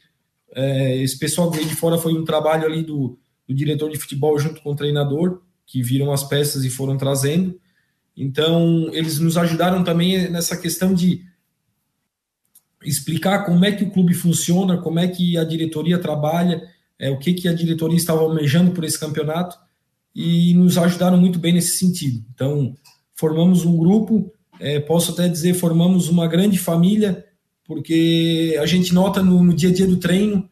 é, 0.54 0.98
esse 0.98 1.18
pessoal 1.18 1.50
que 1.50 1.56
veio 1.56 1.70
de 1.70 1.76
fora 1.76 1.98
foi 1.98 2.12
um 2.12 2.26
trabalho 2.26 2.66
ali 2.66 2.84
do, 2.84 3.18
do 3.48 3.56
diretor 3.56 3.90
de 3.90 3.98
futebol 3.98 4.38
junto 4.38 4.62
com 4.62 4.74
o 4.74 4.76
treinador, 4.76 5.42
que 5.66 5.82
viram 5.82 6.12
as 6.12 6.26
peças 6.26 6.66
e 6.66 6.70
foram 6.70 6.98
trazendo. 6.98 7.58
Então, 8.18 8.90
eles 8.92 9.20
nos 9.20 9.38
ajudaram 9.38 9.86
também 9.86 10.30
nessa 10.30 10.58
questão 10.58 10.94
de 10.94 11.24
explicar 12.86 13.46
como 13.46 13.66
é 13.66 13.72
que 13.72 13.84
o 13.84 13.90
clube 13.90 14.14
funciona, 14.14 14.78
como 14.78 15.00
é 15.00 15.08
que 15.08 15.38
a 15.38 15.44
diretoria 15.44 15.98
trabalha, 15.98 16.62
é, 17.00 17.10
o 17.10 17.18
que, 17.18 17.34
que 17.34 17.48
a 17.48 17.54
diretoria 17.54 17.98
estava 17.98 18.22
almejando 18.22 18.72
por 18.72 18.84
esse 18.84 19.00
campeonato 19.00 19.58
e 20.16 20.54
nos 20.54 20.78
ajudaram 20.78 21.18
muito 21.18 21.40
bem 21.40 21.54
nesse 21.54 21.78
sentido. 21.78 22.24
Então, 22.34 22.74
formamos 23.14 23.66
um 23.66 23.76
grupo, 23.76 24.32
é, 24.60 24.80
posso 24.80 25.12
até 25.12 25.28
dizer, 25.28 25.54
formamos 25.54 26.08
uma 26.08 26.28
grande 26.28 26.58
família, 26.58 27.26
porque 27.66 28.58
a 28.62 28.66
gente 28.66 28.94
nota 28.94 29.22
no, 29.22 29.44
no 29.44 29.54
dia 29.54 29.70
a 29.70 29.74
dia 29.74 29.88
do 29.88 29.98
treino, 29.98 30.50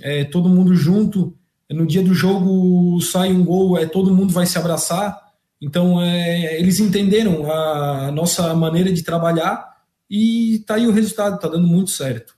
é, 0.00 0.24
todo 0.24 0.48
mundo 0.48 0.74
junto, 0.74 1.36
no 1.70 1.86
dia 1.86 2.02
do 2.02 2.14
jogo 2.14 3.00
sai 3.00 3.32
um 3.32 3.44
gol, 3.44 3.78
é 3.78 3.86
todo 3.86 4.14
mundo 4.14 4.32
vai 4.32 4.46
se 4.46 4.58
abraçar. 4.58 5.22
Então, 5.60 6.00
é, 6.02 6.58
eles 6.58 6.80
entenderam 6.80 7.50
a, 7.50 8.08
a 8.08 8.12
nossa 8.12 8.52
maneira 8.54 8.92
de 8.92 9.02
trabalhar 9.02 9.73
e 10.10 10.62
tá 10.66 10.74
aí 10.74 10.86
o 10.86 10.92
resultado, 10.92 11.38
tá 11.38 11.48
dando 11.48 11.66
muito 11.66 11.90
certo. 11.90 12.34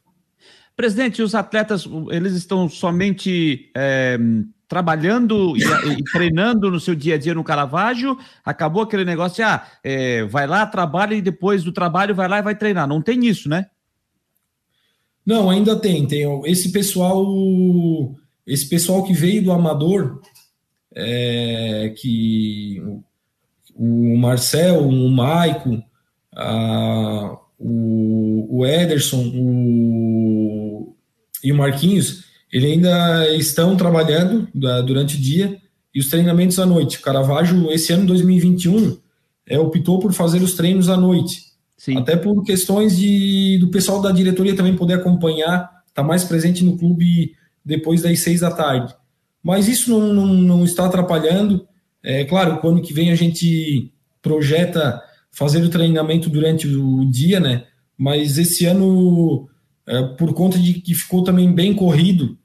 Presidente, 0.77 1.23
os 1.23 1.35
atletas, 1.35 1.89
eles 2.11 2.35
estão 2.35 2.69
somente 2.69 3.71
é, 3.75 4.19
trabalhando 4.69 5.57
e, 5.57 5.63
e, 5.63 6.05
treinando 6.05 6.71
no 6.71 6.79
seu 6.79 6.95
dia 6.95 7.15
a 7.15 7.19
dia 7.19 7.35
no 7.35 7.45
Caravaggio, 7.45 8.19
acabou 8.45 8.83
aquele 8.83 9.05
negócio 9.05 9.37
de, 9.37 9.43
ah, 9.43 9.67
é, 9.83 10.25
vai 10.25 10.47
lá, 10.47 10.67
trabalha 10.67 11.15
e 11.15 11.23
depois 11.23 11.65
do 11.65 11.73
trabalho 11.73 12.15
vai 12.15 12.29
lá 12.29 12.39
e 12.39 12.43
vai 12.43 12.55
treinar. 12.55 12.87
Não 12.87 13.01
tem 13.01 13.27
isso, 13.27 13.49
né? 13.49 13.67
Não, 15.25 15.49
ainda 15.49 15.77
tem. 15.77 16.07
Tem 16.07 16.25
esse 16.45 16.71
pessoal, 16.71 17.25
esse 18.47 18.69
pessoal 18.69 19.03
que 19.03 19.13
veio 19.13 19.43
do 19.43 19.53
amador, 19.53 20.21
é, 20.95 21.95
que 21.97 22.83
o 23.75 24.17
Marcel, 24.17 24.87
o 24.87 25.11
Maico, 25.11 25.83
a, 26.35 27.39
o, 27.59 28.59
o 28.59 28.67
Ederson 28.67 29.33
o, 29.35 30.95
e 31.43 31.53
o 31.53 31.57
Marquinhos, 31.57 32.25
ele 32.53 32.67
ainda 32.67 33.35
estão 33.37 33.77
trabalhando 33.77 34.49
durante 34.55 35.17
o 35.17 35.21
dia 35.21 35.59
e 35.95 36.01
os 36.01 36.09
treinamentos 36.09 36.59
à 36.59 36.67
noite. 36.67 36.99
O 36.99 37.03
Caravaggio, 37.03 37.71
esse 37.71 37.93
ano 37.93 38.07
2021, 38.07 38.99
é, 39.49 39.59
optou 39.59 39.99
por 39.99 40.13
fazer 40.13 40.43
os 40.43 40.55
treinos 40.55 40.89
à 40.89 40.97
noite. 40.97 41.41
Sim. 41.77 41.99
Até 41.99 42.17
por 42.17 42.43
questões 42.43 42.97
de, 42.97 43.59
do 43.59 43.69
pessoal 43.69 44.01
da 44.01 44.11
diretoria 44.11 44.57
também 44.57 44.75
poder 44.75 44.95
acompanhar, 44.95 45.71
estar 45.87 46.03
tá 46.03 46.03
mais 46.03 46.25
presente 46.25 46.65
no 46.65 46.77
clube 46.79 47.35
depois 47.65 48.03
das 48.03 48.19
seis 48.21 48.41
da 48.41 48.51
tarde. 48.51 48.95
Mas 49.43 49.69
isso 49.69 49.91
não, 49.91 50.13
não, 50.13 50.27
não 50.27 50.65
está 50.65 50.87
atrapalhando. 50.87 51.67
É 52.03 52.25
claro, 52.25 52.59
quando 52.59 52.83
que 52.83 52.93
vem 52.93 53.11
a 53.11 53.15
gente 53.15 53.93
projeta 54.23 55.01
fazer 55.37 55.63
o 55.63 55.69
treinamento 55.69 56.31
durante 56.31 56.67
o 56.67 57.05
dia, 57.05 57.39
né? 57.39 57.67
Mas 57.97 58.39
esse 58.39 58.65
ano, 58.65 59.47
é, 59.87 60.03
por 60.03 60.33
conta 60.33 60.59
de 60.59 60.75
que 60.81 60.95
ficou 60.95 61.23
também 61.23 61.53
bem 61.53 61.75
corrido, 61.75 62.39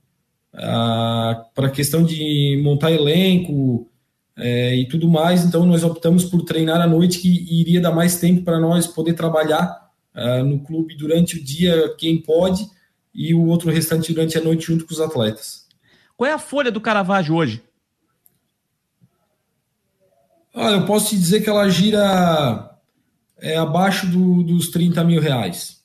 para 0.52 1.68
a 1.68 1.72
questão 1.72 2.04
de 2.04 2.60
montar 2.62 2.92
elenco 2.92 3.90
é, 4.38 4.76
e 4.76 4.86
tudo 4.90 5.08
mais, 5.08 5.46
então 5.46 5.66
nós 5.66 5.86
optamos 5.86 6.26
por 6.26 6.44
treinar 6.44 6.82
à 6.82 6.88
noite, 6.88 7.20
que 7.20 7.30
iria 7.62 7.80
dar 7.80 7.94
mais 7.94 8.20
tempo 8.20 8.44
para 8.44 8.60
nós 8.60 8.86
poder 8.88 9.14
trabalhar 9.14 9.90
é, 10.14 10.44
no 10.44 10.60
clube 10.60 10.98
durante 10.98 11.38
o 11.38 11.44
dia, 11.44 11.96
quem 11.98 12.22
pode, 12.22 12.68
e 13.16 13.34
o 13.34 13.46
outro 13.46 13.72
restante 13.72 14.14
durante 14.14 14.38
a 14.38 14.42
noite 14.42 14.68
junto 14.68 14.86
com 14.86 14.94
os 14.94 15.00
atletas. 15.00 15.66
Qual 16.18 16.30
é 16.30 16.34
a 16.34 16.40
folha 16.40 16.70
do 16.70 16.82
Caravaggio 16.82 17.36
hoje? 17.36 17.64
Ah, 20.54 20.72
eu 20.72 20.86
posso 20.86 21.12
te 21.12 21.16
dizer 21.16 21.42
que 21.42 21.50
ela 21.50 21.70
gira 21.70 22.71
é, 23.42 23.58
abaixo 23.58 24.08
do, 24.08 24.44
dos 24.44 24.70
30 24.70 25.04
mil 25.04 25.20
reais. 25.20 25.82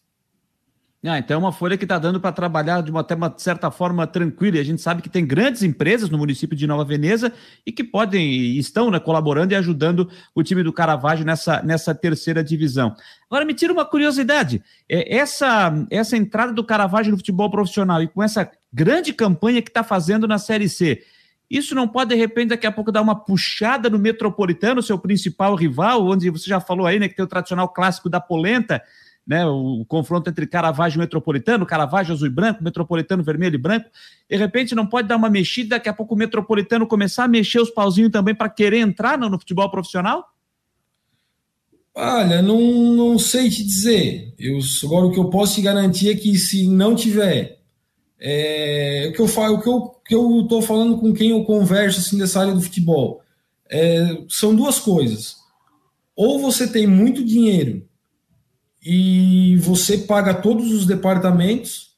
Ah, 1.09 1.19
então 1.19 1.37
é 1.37 1.39
uma 1.39 1.53
folha 1.53 1.77
que 1.77 1.85
está 1.85 1.99
dando 1.99 2.21
para 2.21 2.33
trabalhar 2.33 2.83
de 2.83 2.91
uma, 2.91 3.01
até 3.01 3.15
uma 3.15 3.33
certa 3.37 3.71
forma 3.71 4.07
tranquila. 4.09 4.57
E 4.57 4.61
a 4.61 4.65
gente 4.65 4.83
sabe 4.83 5.03
que 5.03 5.09
tem 5.09 5.25
grandes 5.25 5.63
empresas 5.63 6.11
no 6.11 6.19
município 6.19 6.57
de 6.57 6.67
Nova 6.67 6.85
Veneza 6.85 7.33
e 7.65 7.71
que 7.71 7.85
podem 7.85 8.29
e 8.29 8.59
estão 8.59 8.91
né, 8.91 8.99
colaborando 8.99 9.53
e 9.53 9.57
ajudando 9.57 10.11
o 10.35 10.43
time 10.43 10.65
do 10.65 10.73
Caravaggio 10.73 11.25
nessa, 11.25 11.63
nessa 11.63 11.95
terceira 11.95 12.43
divisão. 12.43 12.95
Agora 13.31 13.45
me 13.45 13.55
tira 13.55 13.73
uma 13.73 13.85
curiosidade: 13.85 14.61
é, 14.89 15.17
essa, 15.17 15.73
essa 15.91 16.17
entrada 16.17 16.53
do 16.53 16.65
Caravaggio 16.65 17.13
no 17.13 17.19
futebol 17.19 17.51
profissional 17.51 18.03
e 18.03 18.09
com 18.09 18.23
essa 18.23 18.51
grande 18.73 19.13
campanha 19.13 19.63
que 19.63 19.71
está 19.71 19.85
fazendo 19.85 20.27
na 20.27 20.39
Série 20.39 20.69
C, 20.69 21.03
isso 21.51 21.75
não 21.75 21.87
pode, 21.87 22.11
de 22.11 22.17
repente, 22.17 22.49
daqui 22.49 22.67
a 22.67 22.73
pouco 22.73 22.91
dar 22.91 23.03
uma 23.03 23.15
puxada 23.15 23.89
no 23.89 23.99
Metropolitano, 23.99 24.83
seu 24.83 24.99
principal 24.99 25.55
rival, 25.55 26.05
onde 26.07 26.29
você 26.29 26.49
já 26.49 26.61
falou 26.61 26.87
aí, 26.87 26.99
né, 26.99 27.09
que 27.09 27.15
tem 27.15 27.25
o 27.25 27.29
tradicional 27.29 27.69
clássico 27.69 28.11
da 28.11 28.21
polenta, 28.21 28.83
né, 29.27 29.47
o, 29.47 29.85
confronto 29.87 30.29
entre 30.29 30.47
Caravaggio 30.47 30.99
e 30.99 31.01
Metropolitano, 31.01 31.65
Caravaggio 31.65 32.15
azul 32.15 32.27
e 32.27 32.31
branco, 32.31 32.65
Metropolitano 32.65 33.23
vermelho 33.23 33.55
e 33.55 33.59
branco. 33.59 33.89
De 34.29 34.37
repente, 34.37 34.75
não 34.75 34.87
pode 34.87 35.07
dar 35.07 35.17
uma 35.17 35.31
mexida, 35.31 35.71
daqui 35.71 35.89
a 35.89 35.93
pouco 35.93 36.15
o 36.15 36.19
Metropolitano 36.19 36.87
começar 36.87 37.25
a 37.25 37.29
mexer 37.29 37.61
os 37.61 37.71
pauzinhos 37.71 38.11
também 38.11 38.35
para 38.35 38.49
querer 38.49 38.79
entrar 38.79 39.17
no, 39.17 39.29
no, 39.29 39.39
futebol 39.39 39.71
profissional? 39.71 40.25
Olha, 41.95 42.43
não, 42.43 42.61
não 42.61 43.19
sei 43.19 43.49
te 43.49 43.65
dizer. 43.65 44.35
Eu, 44.39 44.59
agora, 44.85 45.07
o 45.07 45.13
que 45.13 45.19
eu 45.19 45.31
posso 45.31 45.55
te 45.55 45.63
garantir 45.63 46.11
é 46.11 46.15
que 46.15 46.37
se 46.37 46.69
não 46.69 46.95
tiver 46.95 47.57
é, 48.21 49.09
o 49.11 49.13
que 49.13 49.21
eu 49.21 49.29
falo, 49.29 49.57
o 49.57 49.63
que 49.63 49.69
eu, 49.69 49.96
que 50.07 50.15
eu 50.15 50.43
estou 50.43 50.63
falando 50.63 50.99
com 50.99 51.13
quem 51.13 51.31
eu 51.31 51.45
converso 51.45 52.01
assim 52.01 52.19
dessa 52.19 52.41
área 52.41 52.55
do 52.55 52.61
futebol 52.63 53.23
é, 53.71 54.23
são 54.29 54.55
duas 54.55 54.79
coisas. 54.79 55.37
Ou 56.15 56.39
você 56.39 56.67
tem 56.67 56.87
muito 56.87 57.25
dinheiro 57.25 57.87
e 58.83 59.57
você 59.57 59.99
paga 59.99 60.33
todos 60.33 60.73
os 60.73 60.87
departamentos, 60.87 61.97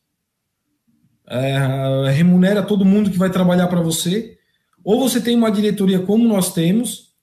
é, 1.29 2.11
remunera 2.11 2.62
todo 2.62 2.85
mundo 2.85 3.11
que 3.11 3.18
vai 3.18 3.31
trabalhar 3.31 3.68
para 3.68 3.81
você, 3.81 4.37
ou 4.83 4.99
você 4.99 5.21
tem 5.21 5.37
uma 5.37 5.53
diretoria 5.53 6.01
como 6.01 6.27
nós 6.27 6.53
temos, 6.53 7.14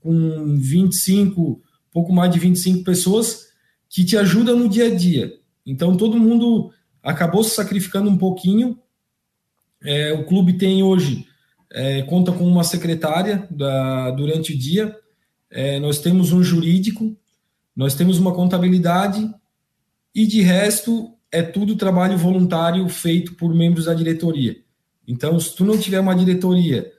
com 0.00 0.56
25, 0.56 1.60
pouco 1.90 2.12
mais 2.12 2.32
de 2.32 2.38
25 2.38 2.84
pessoas, 2.84 3.46
que 3.90 4.04
te 4.04 4.16
ajuda 4.16 4.54
no 4.54 4.68
dia 4.68 4.86
a 4.86 4.94
dia. 4.94 5.32
Então 5.66 5.96
todo 5.96 6.18
mundo 6.18 6.70
acabou 7.02 7.42
se 7.42 7.54
sacrificando 7.54 8.08
um 8.08 8.16
pouquinho. 8.16 8.78
É, 9.84 10.12
o 10.12 10.24
clube 10.24 10.54
tem 10.54 10.82
hoje, 10.82 11.26
é, 11.70 12.02
conta 12.02 12.32
com 12.32 12.46
uma 12.46 12.64
secretária 12.64 13.46
da, 13.50 14.10
durante 14.12 14.52
o 14.52 14.58
dia, 14.58 14.96
é, 15.50 15.78
nós 15.78 15.98
temos 15.98 16.32
um 16.32 16.42
jurídico, 16.42 17.16
nós 17.76 17.94
temos 17.94 18.18
uma 18.18 18.32
contabilidade, 18.32 19.28
e 20.14 20.26
de 20.26 20.40
resto 20.40 21.14
é 21.30 21.42
tudo 21.42 21.76
trabalho 21.76 22.16
voluntário 22.16 22.88
feito 22.88 23.34
por 23.34 23.54
membros 23.54 23.86
da 23.86 23.94
diretoria. 23.94 24.56
Então, 25.06 25.38
se 25.38 25.54
tu 25.54 25.64
não 25.64 25.76
tiver 25.76 26.00
uma 26.00 26.14
diretoria 26.14 26.90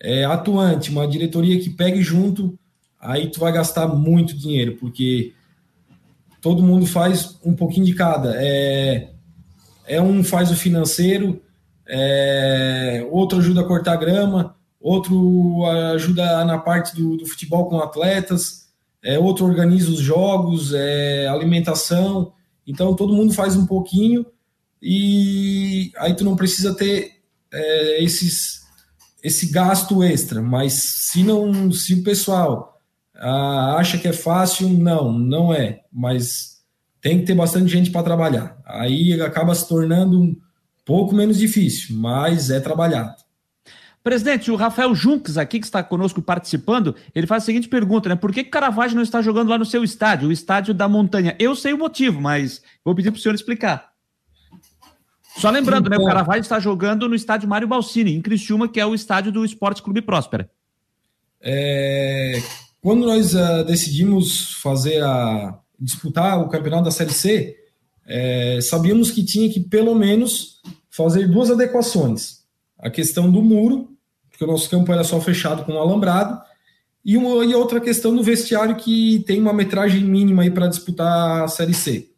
é, 0.00 0.24
atuante, 0.24 0.90
uma 0.90 1.06
diretoria 1.06 1.58
que 1.60 1.70
pegue 1.70 2.02
junto, 2.02 2.58
aí 3.00 3.30
tu 3.30 3.40
vai 3.40 3.52
gastar 3.52 3.86
muito 3.86 4.36
dinheiro, 4.36 4.76
porque 4.76 5.32
todo 6.40 6.62
mundo 6.62 6.84
faz 6.84 7.38
um 7.44 7.54
pouquinho 7.54 7.86
de 7.86 7.94
cada. 7.94 8.34
É, 8.36 9.10
é 9.86 10.02
um 10.02 10.22
faz 10.22 10.50
o 10.50 10.56
financeiro, 10.56 11.40
é, 11.86 13.06
outro 13.10 13.38
ajuda 13.38 13.60
a 13.60 13.66
cortar 13.66 13.96
grama, 13.96 14.56
outro 14.80 15.64
ajuda 15.94 16.44
na 16.44 16.58
parte 16.58 16.94
do, 16.94 17.16
do 17.16 17.26
futebol 17.26 17.68
com 17.68 17.78
atletas, 17.78 18.68
é, 19.02 19.18
outro 19.18 19.44
organiza 19.44 19.90
os 19.90 20.00
jogos, 20.00 20.72
é, 20.72 21.26
alimentação. 21.26 22.32
Então 22.66 22.94
todo 22.94 23.14
mundo 23.14 23.34
faz 23.34 23.56
um 23.56 23.66
pouquinho 23.66 24.24
e 24.82 25.92
aí 25.98 26.14
tu 26.14 26.24
não 26.24 26.36
precisa 26.36 26.74
ter 26.74 27.12
é, 27.52 28.02
esses, 28.02 28.62
esse 29.22 29.50
gasto 29.50 30.02
extra. 30.02 30.42
Mas 30.42 30.72
se 30.72 31.22
não, 31.22 31.70
se 31.72 31.94
o 31.94 32.02
pessoal 32.02 32.78
ah, 33.14 33.76
acha 33.78 33.98
que 33.98 34.08
é 34.08 34.12
fácil, 34.12 34.68
não, 34.68 35.12
não 35.12 35.52
é. 35.52 35.82
Mas 35.92 36.54
tem 37.00 37.20
que 37.20 37.26
ter 37.26 37.34
bastante 37.34 37.70
gente 37.70 37.90
para 37.90 38.02
trabalhar. 38.02 38.58
Aí 38.66 39.20
acaba 39.20 39.54
se 39.54 39.68
tornando 39.68 40.20
um 40.20 40.36
pouco 40.84 41.14
menos 41.14 41.38
difícil, 41.38 41.96
mas 41.96 42.50
é 42.50 42.60
trabalhado. 42.60 43.14
Presidente, 44.02 44.50
o 44.50 44.56
Rafael 44.56 44.94
Junques 44.94 45.38
aqui, 45.38 45.58
que 45.58 45.64
está 45.64 45.82
conosco 45.82 46.20
participando, 46.20 46.94
ele 47.14 47.26
faz 47.26 47.42
a 47.42 47.46
seguinte 47.46 47.68
pergunta, 47.68 48.08
né? 48.08 48.14
Por 48.14 48.32
que, 48.32 48.44
que 48.44 48.50
Caravaggio 48.50 48.94
não 48.94 49.02
está 49.02 49.22
jogando 49.22 49.48
lá 49.48 49.56
no 49.56 49.64
seu 49.64 49.82
estádio, 49.82 50.28
o 50.28 50.32
estádio 50.32 50.74
da 50.74 50.86
montanha? 50.86 51.34
Eu 51.38 51.56
sei 51.56 51.72
o 51.72 51.78
motivo, 51.78 52.20
mas 52.20 52.60
vou 52.84 52.94
pedir 52.94 53.10
para 53.10 53.18
o 53.18 53.20
senhor 53.20 53.34
explicar. 53.34 53.92
Só 55.38 55.48
lembrando, 55.48 55.86
então, 55.86 55.98
né? 55.98 56.04
O 56.04 56.06
Caravaggio 56.06 56.42
está 56.42 56.60
jogando 56.60 57.08
no 57.08 57.14
estádio 57.14 57.48
Mário 57.48 57.66
Balsini, 57.66 58.14
em 58.14 58.20
Criciúma, 58.20 58.68
que 58.68 58.78
é 58.78 58.84
o 58.84 58.94
estádio 58.94 59.32
do 59.32 59.42
Esporte 59.42 59.82
Clube 59.82 60.02
Próspera. 60.02 60.50
É, 61.40 62.42
quando 62.82 63.06
nós 63.06 63.34
uh, 63.34 63.64
decidimos 63.64 64.54
fazer 64.60 65.02
a, 65.02 65.58
disputar 65.78 66.38
o 66.40 66.48
campeonato 66.48 66.84
da 66.84 66.90
Série 66.90 67.12
C, 67.12 67.56
é, 68.06 68.58
sabíamos 68.60 69.10
que 69.10 69.24
tinha 69.24 69.50
que 69.50 69.60
pelo 69.60 69.94
menos 69.94 70.60
fazer 70.90 71.28
duas 71.28 71.50
adequações. 71.50 72.44
A 72.78 72.90
questão 72.90 73.30
do 73.30 73.42
muro, 73.42 73.90
porque 74.30 74.44
o 74.44 74.46
nosso 74.46 74.68
campo 74.68 74.92
era 74.92 75.04
só 75.04 75.20
fechado 75.20 75.64
com 75.64 75.72
um 75.72 75.78
alambrado, 75.78 76.40
e, 77.04 77.16
uma, 77.16 77.44
e 77.44 77.54
outra 77.54 77.80
questão 77.80 78.14
do 78.14 78.22
vestiário 78.22 78.76
que 78.76 79.22
tem 79.26 79.40
uma 79.40 79.52
metragem 79.52 80.02
mínima 80.02 80.42
aí 80.42 80.50
para 80.50 80.68
disputar 80.68 81.42
a 81.42 81.48
Série 81.48 81.74
C. 81.74 82.10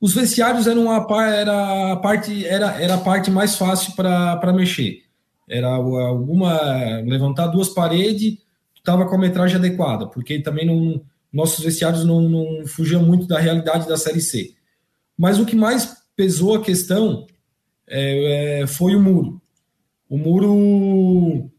Os 0.00 0.14
vestiários 0.14 0.66
eram 0.66 0.90
a, 0.90 1.26
era 1.26 1.92
a 1.92 1.96
parte 1.96 2.46
era, 2.46 2.80
era 2.80 2.94
a 2.94 3.00
parte 3.00 3.30
mais 3.30 3.56
fácil 3.56 3.92
para 3.94 4.52
mexer. 4.52 5.02
Era 5.46 5.68
alguma 5.68 7.00
levantar 7.04 7.48
duas 7.48 7.68
paredes, 7.68 8.38
estava 8.74 9.06
com 9.06 9.16
a 9.16 9.18
metragem 9.18 9.56
adequada, 9.56 10.06
porque 10.06 10.38
também 10.40 10.64
não, 10.64 11.02
nossos 11.32 11.64
vestiários 11.64 12.04
não, 12.04 12.20
não 12.28 12.66
fugiam 12.66 13.02
muito 13.02 13.26
da 13.26 13.38
realidade 13.38 13.88
da 13.88 13.96
Série 13.96 14.20
C. 14.20 14.54
Mas 15.16 15.38
o 15.38 15.46
que 15.46 15.54
mais 15.54 15.96
pesou 16.16 16.54
a 16.54 16.62
questão 16.62 17.26
é, 17.88 18.62
é, 18.62 18.66
foi 18.66 18.94
o 18.94 19.00
muro. 19.00 19.40
O 20.08 20.18
muro 20.18 21.50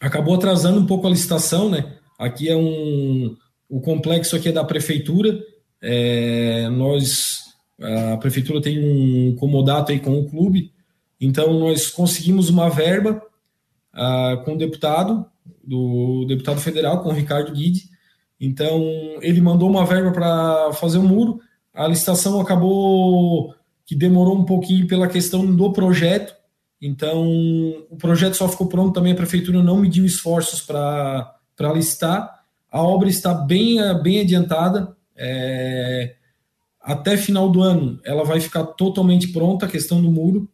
acabou 0.00 0.34
atrasando 0.34 0.80
um 0.80 0.86
pouco 0.86 1.06
a 1.06 1.10
licitação, 1.10 1.68
né? 1.68 1.96
Aqui 2.18 2.48
é 2.48 2.56
um. 2.56 3.36
O 3.68 3.80
complexo 3.80 4.36
aqui 4.36 4.48
é 4.48 4.52
da 4.52 4.64
prefeitura. 4.64 5.38
É, 5.80 6.68
nós. 6.70 7.38
A 7.80 8.16
prefeitura 8.16 8.60
tem 8.60 8.78
um 8.82 9.36
comodato 9.36 9.92
aí 9.92 10.00
com 10.00 10.18
o 10.18 10.28
clube. 10.28 10.72
Então, 11.20 11.58
nós 11.58 11.88
conseguimos 11.88 12.48
uma 12.48 12.68
verba 12.68 13.22
uh, 13.94 14.44
com 14.44 14.54
o 14.54 14.58
deputado, 14.58 15.24
do 15.62 16.24
deputado 16.26 16.60
federal, 16.60 17.02
com 17.02 17.08
o 17.08 17.12
Ricardo 17.12 17.52
Guide. 17.52 17.88
Então, 18.40 18.80
ele 19.20 19.40
mandou 19.40 19.68
uma 19.68 19.84
verba 19.84 20.12
para 20.12 20.72
fazer 20.74 20.98
o 20.98 21.02
um 21.02 21.08
muro. 21.08 21.40
A 21.74 21.86
licitação 21.86 22.40
acabou 22.40 23.54
que 23.84 23.94
demorou 23.94 24.36
um 24.36 24.44
pouquinho 24.44 24.86
pela 24.86 25.08
questão 25.08 25.44
do 25.44 25.72
projeto. 25.72 26.34
Então, 26.80 27.26
o 27.90 27.96
projeto 27.96 28.34
só 28.34 28.48
ficou 28.48 28.68
pronto 28.68 28.92
também. 28.92 29.12
A 29.12 29.16
prefeitura 29.16 29.62
não 29.62 29.78
mediu 29.78 30.04
esforços 30.04 30.60
para 30.60 31.72
licitar. 31.74 32.42
A 32.70 32.82
obra 32.82 33.08
está 33.08 33.34
bem, 33.34 33.78
bem 34.02 34.20
adiantada. 34.20 34.96
É, 35.16 36.14
até 36.80 37.16
final 37.16 37.50
do 37.50 37.60
ano, 37.62 38.00
ela 38.04 38.24
vai 38.24 38.40
ficar 38.40 38.64
totalmente 38.64 39.28
pronta 39.28 39.66
a 39.66 39.68
questão 39.68 40.00
do 40.00 40.10
muro. 40.10 40.48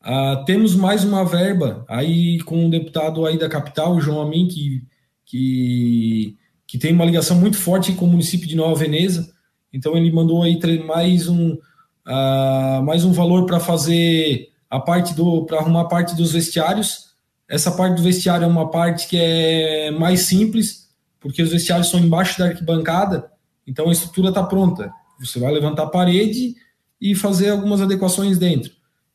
Ah, 0.00 0.42
temos 0.46 0.74
mais 0.74 1.04
uma 1.04 1.24
verba 1.24 1.84
aí 1.88 2.40
com 2.40 2.64
um 2.64 2.70
deputado 2.70 3.26
aí 3.26 3.38
da 3.38 3.48
capital, 3.48 3.94
o 3.94 4.00
João 4.00 4.20
Amin, 4.20 4.46
que, 4.46 4.82
que, 5.28 6.36
que 6.66 6.78
tem 6.78 6.92
uma 6.92 7.04
ligação 7.04 7.38
muito 7.38 7.58
forte 7.58 7.92
com 7.92 8.06
o 8.06 8.08
município 8.08 8.48
de 8.48 8.56
Nova 8.56 8.74
Veneza. 8.74 9.30
Então 9.72 9.96
ele 9.96 10.10
mandou 10.10 10.42
aí 10.42 10.58
mais 10.84 11.28
um, 11.28 11.52
uh, 11.52 12.82
mais 12.82 13.04
um 13.04 13.12
valor 13.12 13.44
para 13.44 13.60
fazer 13.60 14.48
a 14.70 14.80
parte 14.80 15.14
do 15.14 15.44
para 15.44 15.58
arrumar 15.58 15.82
a 15.82 15.88
parte 15.88 16.16
dos 16.16 16.32
vestiários. 16.32 17.08
Essa 17.46 17.70
parte 17.70 17.96
do 17.96 18.02
vestiário 18.02 18.44
é 18.44 18.48
uma 18.48 18.70
parte 18.70 19.06
que 19.06 19.18
é 19.18 19.90
mais 19.90 20.20
simples, 20.22 20.88
porque 21.20 21.42
os 21.42 21.50
vestiários 21.50 21.88
são 21.88 22.00
embaixo 22.00 22.38
da 22.38 22.46
arquibancada, 22.46 23.30
então 23.66 23.88
a 23.88 23.92
estrutura 23.92 24.28
está 24.30 24.42
pronta. 24.42 24.90
Você 25.20 25.38
vai 25.38 25.52
levantar 25.52 25.84
a 25.84 25.90
parede 25.90 26.54
e 27.00 27.14
fazer 27.14 27.50
algumas 27.50 27.80
adequações 27.80 28.38
dentro. 28.38 28.72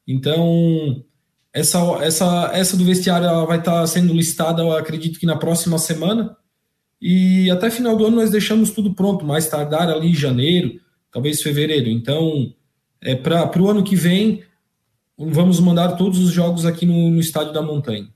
Então, 0.07 1.03
essa, 1.53 1.79
essa, 2.01 2.51
essa 2.53 2.75
do 2.75 2.83
vestiário 2.83 3.27
ela 3.27 3.45
vai 3.45 3.59
estar 3.59 3.81
tá 3.81 3.87
sendo 3.87 4.11
listada, 4.11 4.77
acredito 4.77 5.19
que 5.19 5.25
na 5.25 5.35
próxima 5.35 5.77
semana. 5.77 6.35
E 6.99 7.51
até 7.51 7.69
final 7.69 7.95
do 7.95 8.05
ano 8.07 8.15
nós 8.15 8.31
deixamos 8.31 8.71
tudo 8.71 8.93
pronto, 8.93 9.23
mais 9.23 9.47
tardar 9.47 9.89
ali 9.89 10.09
em 10.09 10.15
janeiro, 10.15 10.79
talvez 11.11 11.41
fevereiro. 11.41 11.89
Então, 11.89 12.53
é, 12.99 13.13
para 13.13 13.61
o 13.61 13.69
ano 13.69 13.83
que 13.83 13.95
vem, 13.95 14.43
vamos 15.17 15.59
mandar 15.59 15.89
todos 15.89 16.17
os 16.17 16.31
jogos 16.31 16.65
aqui 16.65 16.85
no, 16.85 17.11
no 17.11 17.19
Estádio 17.19 17.53
da 17.53 17.61
Montanha. 17.61 18.07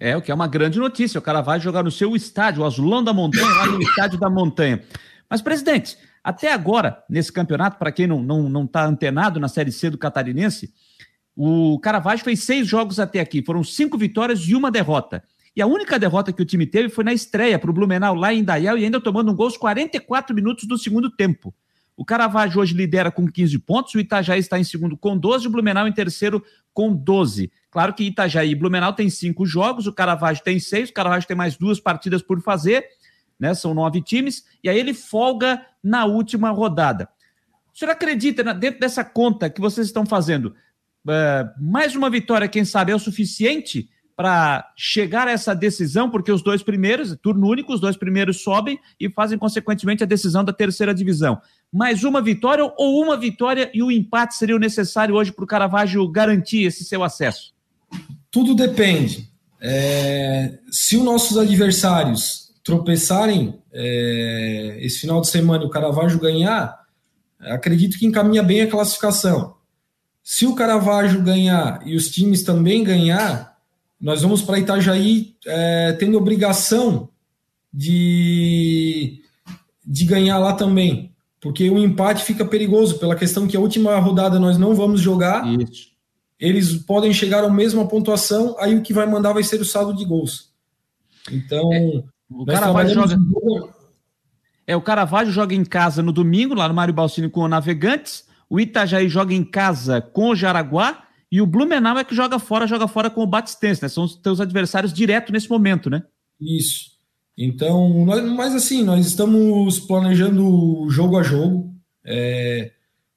É, 0.00 0.16
o 0.16 0.22
que 0.22 0.30
é 0.30 0.34
uma 0.34 0.46
grande 0.46 0.78
notícia. 0.78 1.18
O 1.18 1.22
cara 1.22 1.40
vai 1.40 1.60
jogar 1.60 1.82
no 1.82 1.90
seu 1.90 2.16
estádio, 2.16 2.62
o 2.62 2.66
Azulão 2.66 3.04
da 3.04 3.12
Montanha, 3.12 3.46
lá 3.46 3.66
no 3.66 3.82
Estádio 3.82 4.18
da 4.18 4.30
Montanha. 4.30 4.82
Mas, 5.28 5.42
presidente, 5.42 5.98
até 6.22 6.52
agora, 6.52 7.02
nesse 7.10 7.32
campeonato, 7.32 7.78
para 7.78 7.92
quem 7.92 8.06
não 8.06 8.20
está 8.20 8.26
não, 8.26 8.48
não 8.48 8.66
tá 8.66 8.86
antenado 8.86 9.38
na 9.38 9.48
Série 9.48 9.72
C 9.72 9.90
do 9.90 9.98
Catarinense, 9.98 10.72
o 11.36 11.78
Caravaggio 11.80 12.24
fez 12.24 12.44
seis 12.44 12.66
jogos 12.66 13.00
até 13.00 13.20
aqui, 13.20 13.42
foram 13.42 13.64
cinco 13.64 13.98
vitórias 13.98 14.40
e 14.40 14.54
uma 14.54 14.70
derrota. 14.70 15.22
E 15.56 15.62
a 15.62 15.66
única 15.66 15.98
derrota 15.98 16.32
que 16.32 16.42
o 16.42 16.44
time 16.44 16.66
teve 16.66 16.88
foi 16.88 17.04
na 17.04 17.12
estreia 17.12 17.58
para 17.58 17.70
o 17.70 17.72
Blumenau 17.72 18.14
lá 18.14 18.32
em 18.34 18.42
Dayal 18.42 18.76
e 18.76 18.84
ainda 18.84 19.00
tomando 19.00 19.30
um 19.30 19.34
gol 19.34 19.46
aos 19.46 19.56
44 19.56 20.34
minutos 20.34 20.66
do 20.66 20.76
segundo 20.76 21.10
tempo. 21.10 21.54
O 21.96 22.04
Caravaggio 22.04 22.60
hoje 22.60 22.74
lidera 22.74 23.10
com 23.10 23.24
15 23.26 23.56
pontos, 23.60 23.94
o 23.94 24.00
Itajaí 24.00 24.40
está 24.40 24.58
em 24.58 24.64
segundo 24.64 24.96
com 24.96 25.16
12, 25.16 25.46
o 25.46 25.50
Blumenau 25.50 25.86
em 25.86 25.92
terceiro 25.92 26.44
com 26.72 26.92
12. 26.92 27.52
Claro 27.70 27.94
que 27.94 28.04
Itajaí 28.04 28.50
e 28.50 28.54
Blumenau 28.54 28.92
tem 28.92 29.08
cinco 29.08 29.46
jogos, 29.46 29.86
o 29.86 29.92
Caravaggio 29.92 30.42
tem 30.42 30.58
seis, 30.58 30.90
o 30.90 30.92
Caravaggio 30.92 31.28
tem 31.28 31.36
mais 31.36 31.56
duas 31.56 31.78
partidas 31.78 32.20
por 32.20 32.40
fazer, 32.40 32.84
né? 33.38 33.54
São 33.54 33.74
nove 33.74 34.02
times, 34.02 34.44
e 34.62 34.68
aí 34.68 34.78
ele 34.78 34.92
folga 34.92 35.64
na 35.82 36.04
última 36.04 36.50
rodada. 36.50 37.08
O 37.72 37.78
senhor 37.78 37.92
acredita, 37.92 38.42
dentro 38.54 38.80
dessa 38.80 39.04
conta 39.04 39.48
que 39.48 39.60
vocês 39.60 39.86
estão 39.86 40.04
fazendo, 40.04 40.54
é, 41.08 41.48
mais 41.60 41.94
uma 41.94 42.08
vitória, 42.10 42.48
quem 42.48 42.64
sabe, 42.64 42.92
é 42.92 42.94
o 42.94 42.98
suficiente 42.98 43.88
para 44.16 44.72
chegar 44.76 45.26
a 45.26 45.32
essa 45.32 45.54
decisão, 45.54 46.08
porque 46.08 46.30
os 46.30 46.42
dois 46.42 46.62
primeiros, 46.62 47.16
turno 47.20 47.48
único, 47.48 47.74
os 47.74 47.80
dois 47.80 47.96
primeiros 47.96 48.42
sobem 48.42 48.78
e 48.98 49.10
fazem, 49.10 49.36
consequentemente, 49.36 50.04
a 50.04 50.06
decisão 50.06 50.44
da 50.44 50.52
terceira 50.52 50.94
divisão. 50.94 51.40
Mais 51.72 52.04
uma 52.04 52.22
vitória 52.22 52.64
ou 52.76 53.02
uma 53.02 53.16
vitória 53.16 53.70
e 53.74 53.82
o 53.82 53.90
empate 53.90 54.36
seria 54.36 54.54
o 54.54 54.60
necessário 54.60 55.16
hoje 55.16 55.32
para 55.32 55.44
o 55.44 55.48
Caravaggio 55.48 56.06
garantir 56.08 56.62
esse 56.64 56.84
seu 56.84 57.02
acesso? 57.02 57.52
Tudo 58.30 58.54
depende. 58.54 59.28
É, 59.60 60.58
se 60.70 60.96
os 60.96 61.04
nossos 61.04 61.36
adversários 61.36 62.52
tropeçarem 62.62 63.58
é, 63.72 64.78
esse 64.80 65.00
final 65.00 65.20
de 65.20 65.28
semana 65.28 65.64
e 65.64 65.66
o 65.66 65.70
Caravaggio 65.70 66.20
ganhar, 66.20 66.78
acredito 67.40 67.98
que 67.98 68.06
encaminha 68.06 68.42
bem 68.42 68.62
a 68.62 68.70
classificação. 68.70 69.53
Se 70.24 70.46
o 70.46 70.54
Caravaggio 70.54 71.22
ganhar 71.22 71.86
e 71.86 71.94
os 71.94 72.08
times 72.08 72.42
também 72.42 72.82
ganhar, 72.82 73.58
nós 74.00 74.22
vamos 74.22 74.40
para 74.40 74.58
Itajaí 74.58 75.36
é, 75.46 75.92
tendo 75.92 76.16
obrigação 76.16 77.10
de, 77.70 79.22
de 79.84 80.04
ganhar 80.06 80.38
lá 80.38 80.54
também, 80.54 81.12
porque 81.42 81.68
o 81.68 81.78
empate 81.78 82.24
fica 82.24 82.42
perigoso 82.42 82.98
pela 82.98 83.14
questão 83.14 83.46
que 83.46 83.56
a 83.56 83.60
última 83.60 83.98
rodada 83.98 84.38
nós 84.38 84.56
não 84.56 84.74
vamos 84.74 85.02
jogar. 85.02 85.46
Isso. 85.60 85.92
Eles 86.40 86.72
podem 86.78 87.12
chegar 87.12 87.44
à 87.44 87.50
mesma 87.50 87.86
pontuação, 87.86 88.56
aí 88.58 88.74
o 88.74 88.82
que 88.82 88.94
vai 88.94 89.06
mandar 89.06 89.34
vai 89.34 89.42
ser 89.42 89.60
o 89.60 89.64
saldo 89.64 89.94
de 89.94 90.06
gols. 90.06 90.50
Então, 91.30 91.70
é, 91.72 92.02
o 92.30 92.46
Caravaggio 92.46 92.94
joga. 92.94 93.16
É, 94.66 94.74
o 94.74 94.80
Caravaggio 94.80 95.32
joga 95.32 95.54
em 95.54 95.64
casa 95.64 96.02
no 96.02 96.12
domingo, 96.12 96.54
lá 96.54 96.66
no 96.66 96.74
Mário 96.74 96.94
Balsini 96.94 97.28
com 97.28 97.40
o 97.40 97.48
Navegantes. 97.48 98.24
O 98.48 98.60
Itajaí 98.60 99.08
joga 99.08 99.34
em 99.34 99.44
casa 99.44 100.00
com 100.00 100.30
o 100.30 100.36
Jaraguá 100.36 101.04
e 101.30 101.40
o 101.40 101.46
Blumenau 101.46 101.98
é 101.98 102.04
que 102.04 102.14
joga 102.14 102.38
fora, 102.38 102.66
joga 102.66 102.86
fora 102.86 103.10
com 103.10 103.22
o 103.22 103.26
Batistense, 103.26 103.82
né? 103.82 103.88
São 103.88 104.04
os 104.04 104.14
teus 104.14 104.40
adversários 104.40 104.92
direto 104.92 105.32
nesse 105.32 105.48
momento, 105.48 105.90
né? 105.90 106.02
Isso. 106.40 106.92
Então, 107.36 108.04
nós, 108.04 108.24
mas 108.30 108.54
assim, 108.54 108.84
nós 108.84 109.04
estamos 109.06 109.80
planejando 109.80 110.88
jogo 110.88 111.18
a 111.18 111.22
jogo. 111.22 111.74
É, 112.04 112.70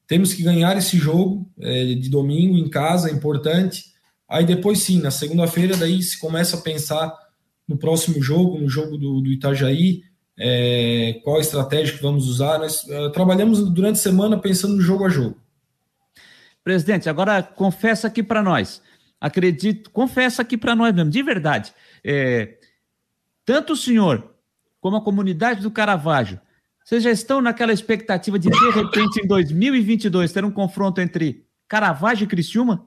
temos 0.07 0.33
que 0.33 0.41
ganhar 0.41 0.75
esse 0.77 0.97
jogo 0.97 1.47
é, 1.59 1.93
de 1.93 2.09
domingo 2.09 2.57
em 2.57 2.69
casa, 2.69 3.09
é 3.09 3.13
importante. 3.13 3.85
Aí 4.27 4.45
depois 4.45 4.79
sim, 4.79 4.99
na 4.99 5.11
segunda-feira, 5.11 5.77
daí 5.77 6.01
se 6.01 6.19
começa 6.19 6.57
a 6.57 6.61
pensar 6.61 7.13
no 7.67 7.77
próximo 7.77 8.21
jogo, 8.21 8.57
no 8.59 8.69
jogo 8.69 8.97
do, 8.97 9.21
do 9.21 9.31
Itajaí, 9.31 10.01
é, 10.37 11.19
qual 11.23 11.37
a 11.37 11.41
estratégia 11.41 11.95
que 11.95 12.01
vamos 12.01 12.27
usar. 12.27 12.59
Nós 12.59 12.87
é, 12.87 13.09
trabalhamos 13.09 13.69
durante 13.69 13.95
a 13.95 14.01
semana 14.01 14.37
pensando 14.37 14.75
no 14.75 14.81
jogo 14.81 15.05
a 15.05 15.09
jogo. 15.09 15.37
Presidente, 16.63 17.09
agora 17.09 17.41
confessa 17.41 18.07
aqui 18.07 18.21
para 18.21 18.43
nós. 18.43 18.81
Acredito, 19.19 19.89
confessa 19.89 20.41
aqui 20.41 20.57
para 20.57 20.75
nós 20.75 20.93
mesmo, 20.93 21.09
de 21.09 21.23
verdade. 21.23 21.73
É, 22.03 22.57
tanto 23.43 23.73
o 23.73 23.77
senhor 23.77 24.35
como 24.79 24.97
a 24.97 25.01
comunidade 25.01 25.61
do 25.61 25.71
Caravaggio, 25.71 26.39
vocês 26.83 27.03
já 27.03 27.11
estão 27.11 27.41
naquela 27.41 27.73
expectativa 27.73 28.37
de, 28.37 28.49
de 28.49 28.69
repente, 28.69 29.21
em 29.21 29.27
2022, 29.27 30.31
ter 30.31 30.45
um 30.45 30.51
confronto 30.51 31.01
entre 31.01 31.45
Caravaggio 31.67 32.25
e 32.25 32.27
Criciúma? 32.27 32.85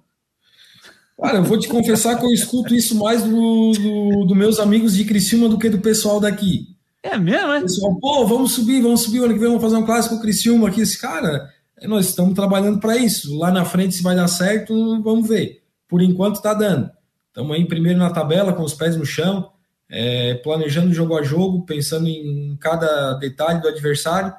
Cara, 1.20 1.38
eu 1.38 1.44
vou 1.44 1.58
te 1.58 1.68
confessar 1.68 2.18
que 2.18 2.24
eu 2.24 2.30
escuto 2.30 2.74
isso 2.74 2.96
mais 2.96 3.22
dos 3.22 3.76
do, 3.76 4.24
do 4.26 4.34
meus 4.34 4.58
amigos 4.58 4.94
de 4.94 5.04
Criciúma 5.04 5.50
do 5.50 5.58
que 5.58 5.68
do 5.68 5.80
pessoal 5.80 6.18
daqui. 6.18 6.69
É 7.02 7.16
mesmo, 7.16 7.52
é? 7.52 7.60
Pessoal, 7.62 7.98
pô, 7.98 8.26
vamos 8.26 8.52
subir, 8.52 8.82
vamos 8.82 9.02
subir, 9.02 9.22
ano 9.22 9.32
que 9.32 9.38
vem 9.38 9.48
vamos 9.48 9.62
fazer 9.62 9.76
um 9.76 9.86
clássico 9.86 10.20
Criciúma 10.20 10.68
aqui. 10.68 10.82
Esse 10.82 11.00
cara, 11.00 11.50
nós 11.84 12.06
estamos 12.06 12.34
trabalhando 12.34 12.78
para 12.78 12.96
isso. 12.96 13.36
Lá 13.38 13.50
na 13.50 13.64
frente, 13.64 13.94
se 13.94 14.02
vai 14.02 14.14
dar 14.14 14.28
certo, 14.28 15.02
vamos 15.02 15.26
ver. 15.26 15.62
Por 15.88 16.02
enquanto, 16.02 16.36
está 16.36 16.52
dando. 16.52 16.90
Estamos 17.28 17.56
aí 17.56 17.64
primeiro 17.64 17.98
na 17.98 18.10
tabela, 18.10 18.52
com 18.52 18.62
os 18.62 18.74
pés 18.74 18.96
no 18.96 19.06
chão, 19.06 19.50
é, 19.88 20.34
planejando 20.34 20.92
jogo 20.92 21.16
a 21.16 21.22
jogo, 21.22 21.64
pensando 21.64 22.06
em 22.06 22.56
cada 22.60 23.14
detalhe 23.14 23.62
do 23.62 23.68
adversário. 23.68 24.34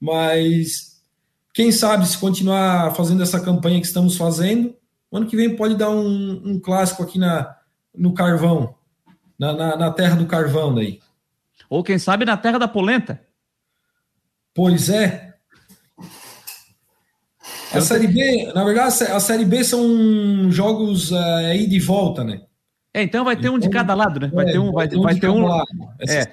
Mas 0.00 1.00
quem 1.54 1.70
sabe, 1.70 2.06
se 2.06 2.18
continuar 2.18 2.94
fazendo 2.94 3.22
essa 3.22 3.40
campanha 3.40 3.80
que 3.80 3.86
estamos 3.86 4.16
fazendo, 4.16 4.74
ano 5.12 5.26
que 5.26 5.36
vem 5.36 5.54
pode 5.54 5.76
dar 5.76 5.90
um, 5.90 6.42
um 6.44 6.58
clássico 6.58 7.02
aqui 7.02 7.18
na, 7.18 7.54
no 7.94 8.14
Carvão, 8.14 8.74
na, 9.38 9.52
na, 9.52 9.76
na 9.76 9.90
terra 9.90 10.16
do 10.16 10.26
Carvão 10.26 10.74
daí. 10.74 10.98
Ou 11.70 11.82
quem 11.82 11.98
sabe 11.98 12.26
na 12.26 12.36
terra 12.36 12.58
da 12.58 12.68
polenta. 12.68 13.18
Pois 14.52 14.90
é, 14.90 15.30
a 17.72 17.80
Série 17.80 18.08
B, 18.08 18.52
na 18.52 18.64
verdade, 18.64 19.04
a 19.04 19.20
Série 19.20 19.44
B 19.44 19.62
são 19.62 20.50
jogos 20.50 21.12
uh, 21.12 21.16
aí 21.46 21.68
de 21.68 21.78
volta, 21.78 22.24
né? 22.24 22.40
É, 22.92 23.02
então 23.02 23.24
vai 23.24 23.36
ter 23.36 23.48
um 23.48 23.58
de 23.58 23.68
então, 23.68 23.80
cada 23.80 23.94
lado, 23.94 24.18
né? 24.18 24.30
Vai 24.34 24.48
é, 24.48 24.52
ter 24.52 24.58
um, 24.58 24.72
vai, 24.72 24.88
um 24.92 25.02
vai 25.02 25.14
ter 25.14 25.28
um, 25.28 25.48
é, 25.48 26.32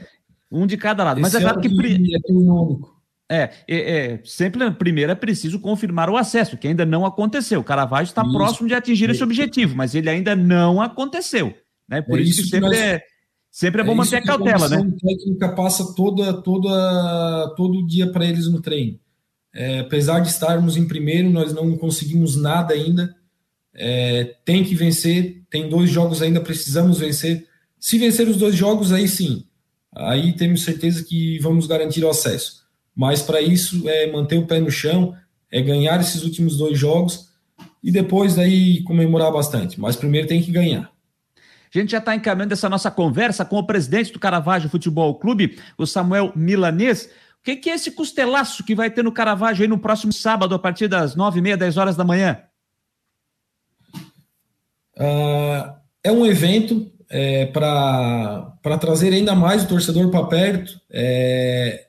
um 0.52 0.66
de 0.66 0.76
cada 0.76 1.04
lado. 1.04 1.22
Mas 1.22 1.36
é 1.36 1.40
claro 1.40 1.62
que 1.62 1.68
é. 1.70 2.88
É, 3.30 3.52
é, 3.68 3.78
é, 3.78 4.22
sempre 4.24 4.72
primeiro 4.72 5.12
é 5.12 5.16
preciso 5.16 5.60
confirmar 5.60 6.10
o 6.10 6.18
acesso, 6.18 6.58
que 6.58 6.68
ainda 6.68 6.86
não 6.86 7.06
aconteceu. 7.06 7.60
O 7.60 7.64
Caravaggio 7.64 8.10
está 8.10 8.24
próximo 8.24 8.68
de 8.68 8.74
atingir 8.74 9.10
esse 9.10 9.24
objetivo, 9.24 9.76
mas 9.76 9.94
ele 9.94 10.10
ainda 10.10 10.36
não 10.36 10.82
aconteceu. 10.82 11.54
Né? 11.88 12.02
Por 12.02 12.20
é 12.20 12.24
isso, 12.24 12.42
que 12.44 12.50
sempre, 12.50 12.70
nós, 12.70 12.78
é, 12.78 13.04
sempre 13.60 13.82
é 13.82 13.84
bom 13.84 13.94
é 13.94 13.96
manter 13.96 14.18
a 14.18 14.22
cautela, 14.22 14.70
né? 14.70 14.78
A 14.78 15.08
técnica 15.08 15.50
passa 15.50 15.94
toda, 15.94 16.34
toda, 16.42 17.54
todo 17.56 17.86
dia 17.86 18.12
para 18.12 18.26
eles 18.26 18.48
no 18.48 18.62
treino. 18.62 19.00
É, 19.54 19.80
apesar 19.80 20.20
de 20.20 20.30
estarmos 20.30 20.78
em 20.78 20.88
primeiro, 20.88 21.30
nós 21.30 21.54
não 21.54 21.76
conseguimos 21.78 22.36
nada 22.36 22.74
ainda. 22.74 23.16
É, 23.74 24.36
tem 24.46 24.64
que 24.64 24.76
vencer, 24.76 25.44
tem 25.50 25.70
dois 25.70 25.90
jogos 25.90 26.22
ainda, 26.22 26.40
precisamos 26.42 27.00
vencer. 27.00 27.48
Se 27.80 27.98
vencer 27.98 28.28
os 28.28 28.38
dois 28.38 28.56
jogos, 28.56 28.92
aí 28.92 29.08
sim, 29.08 29.46
aí 29.96 30.34
temos 30.34 30.64
certeza 30.64 31.04
que 31.04 31.40
vamos 31.40 31.68
garantir 31.68 32.04
o 32.04 32.10
acesso 32.10 32.68
mas 32.98 33.22
para 33.22 33.40
isso 33.40 33.88
é 33.88 34.12
manter 34.12 34.40
o 34.40 34.48
pé 34.48 34.60
no 34.60 34.72
chão, 34.72 35.16
é 35.52 35.62
ganhar 35.62 36.02
esses 36.02 36.24
últimos 36.24 36.58
dois 36.58 36.80
jogos 36.80 37.28
e 37.84 37.92
depois 37.92 38.36
daí 38.36 38.82
comemorar 38.82 39.32
bastante. 39.32 39.80
Mas 39.80 39.96
primeiro 39.96 40.28
tem 40.28 40.42
que 40.42 40.52
ganhar. 40.52 40.92
A 41.74 41.78
gente 41.78 41.92
já 41.92 41.98
está 41.98 42.16
encaminhando 42.16 42.54
essa 42.54 42.70
nossa 42.70 42.90
conversa 42.90 43.46
com 43.46 43.58
o 43.58 43.66
presidente 43.66 44.12
do 44.12 44.20
Caravaggio 44.20 44.70
Futebol 44.70 45.16
Clube, 45.16 45.60
o 45.78 45.86
Samuel 45.86 46.32
Milanês. 46.36 47.06
O 47.40 47.44
que, 47.44 47.56
que 47.56 47.70
é 47.70 47.76
esse 47.76 47.92
costelaço 47.92 48.64
que 48.64 48.76
vai 48.76 48.90
ter 48.90 49.04
no 49.04 49.12
Caravaggio 49.12 49.64
aí 49.64 49.68
no 49.68 49.80
próximo 49.80 50.12
sábado, 50.12 50.56
a 50.56 50.60
partir 50.60 50.88
das 50.88 51.16
nove 51.16 51.40
e 51.40 51.42
meia, 51.42 51.58
dez 51.58 51.78
horas 51.78 51.96
da 51.96 52.04
manhã? 52.04 52.42
Uh, 54.96 55.76
é 56.04 56.12
um 56.12 56.26
evento 56.26 56.92
é, 57.10 57.46
para 57.46 58.78
trazer 58.80 59.14
ainda 59.14 59.36
mais 59.36 59.64
o 59.64 59.68
torcedor 59.68 60.10
para 60.10 60.26
perto. 60.26 60.80
É, 60.90 61.88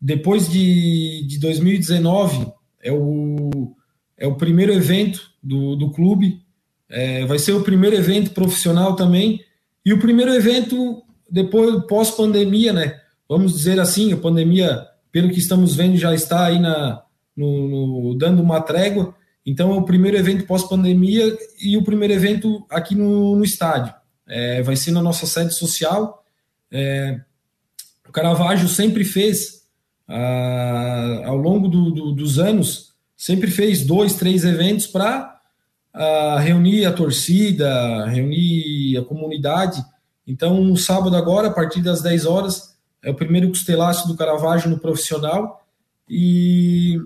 depois 0.00 0.48
de, 0.48 1.26
de 1.26 1.38
2019, 1.38 2.52
é 2.82 2.92
o, 2.92 3.74
é 4.16 4.26
o 4.26 4.36
primeiro 4.36 4.72
evento 4.72 5.30
do, 5.42 5.76
do 5.76 5.90
clube, 5.90 6.40
é, 6.88 7.24
vai 7.26 7.38
ser 7.38 7.52
o 7.52 7.62
primeiro 7.62 7.96
evento 7.96 8.30
profissional 8.30 8.96
também, 8.96 9.44
e 9.84 9.92
o 9.92 9.98
primeiro 9.98 10.32
evento 10.32 11.02
depois, 11.30 11.84
pós-pandemia, 11.86 12.72
né? 12.72 13.00
Vamos 13.28 13.52
dizer 13.52 13.78
assim, 13.78 14.12
a 14.12 14.16
pandemia, 14.16 14.86
pelo 15.12 15.30
que 15.30 15.38
estamos 15.38 15.74
vendo, 15.74 15.96
já 15.96 16.14
está 16.14 16.46
aí 16.46 16.58
na, 16.58 17.02
no, 17.36 17.68
no 17.68 18.14
dando 18.18 18.42
uma 18.42 18.60
trégua. 18.60 19.14
Então, 19.44 19.72
é 19.72 19.76
o 19.76 19.84
primeiro 19.84 20.16
evento 20.16 20.46
pós-pandemia 20.46 21.36
e 21.60 21.76
o 21.76 21.84
primeiro 21.84 22.14
evento 22.14 22.64
aqui 22.70 22.94
no, 22.94 23.36
no 23.36 23.44
estádio. 23.44 23.94
É, 24.26 24.62
vai 24.62 24.76
ser 24.76 24.90
na 24.92 25.02
nossa 25.02 25.26
sede 25.26 25.54
social. 25.54 26.22
É, 26.70 27.20
o 28.06 28.12
Caravaggio 28.12 28.68
sempre 28.68 29.04
fez 29.04 29.62
ah, 30.06 31.22
ao 31.26 31.36
longo 31.36 31.68
do, 31.68 31.90
do, 31.90 32.12
dos 32.12 32.38
anos, 32.38 32.94
sempre 33.16 33.50
fez 33.50 33.84
dois, 33.84 34.14
três 34.14 34.44
eventos 34.44 34.86
para 34.86 35.27
ah, 35.98 36.38
reunir 36.38 36.84
a 36.84 36.92
torcida, 36.92 38.06
reunir 38.06 38.96
a 38.96 39.04
comunidade. 39.04 39.84
Então, 40.24 40.62
no 40.62 40.76
sábado 40.76 41.16
agora, 41.16 41.48
a 41.48 41.52
partir 41.52 41.82
das 41.82 42.00
10 42.00 42.24
horas, 42.24 42.78
é 43.02 43.10
o 43.10 43.16
primeiro 43.16 43.48
costelaço 43.48 44.06
do 44.06 44.16
Caravaggio 44.16 44.70
no 44.70 44.78
profissional 44.78 45.66
e 46.08 47.00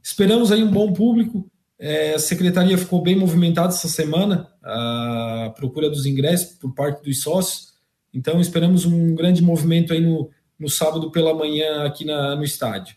esperamos 0.00 0.52
aí 0.52 0.62
um 0.62 0.70
bom 0.70 0.92
público. 0.92 1.50
É, 1.80 2.14
a 2.14 2.18
secretaria 2.20 2.78
ficou 2.78 3.02
bem 3.02 3.16
movimentada 3.16 3.70
essa 3.70 3.88
semana, 3.88 4.48
a 4.62 5.52
procura 5.56 5.90
dos 5.90 6.06
ingressos 6.06 6.56
por 6.58 6.72
parte 6.72 7.02
dos 7.02 7.20
sócios. 7.20 7.72
Então, 8.14 8.40
esperamos 8.40 8.84
um 8.84 9.16
grande 9.16 9.42
movimento 9.42 9.92
aí 9.92 10.00
no, 10.00 10.30
no 10.56 10.68
sábado 10.68 11.10
pela 11.10 11.34
manhã 11.34 11.82
aqui 11.84 12.04
na, 12.04 12.36
no 12.36 12.44
estádio. 12.44 12.94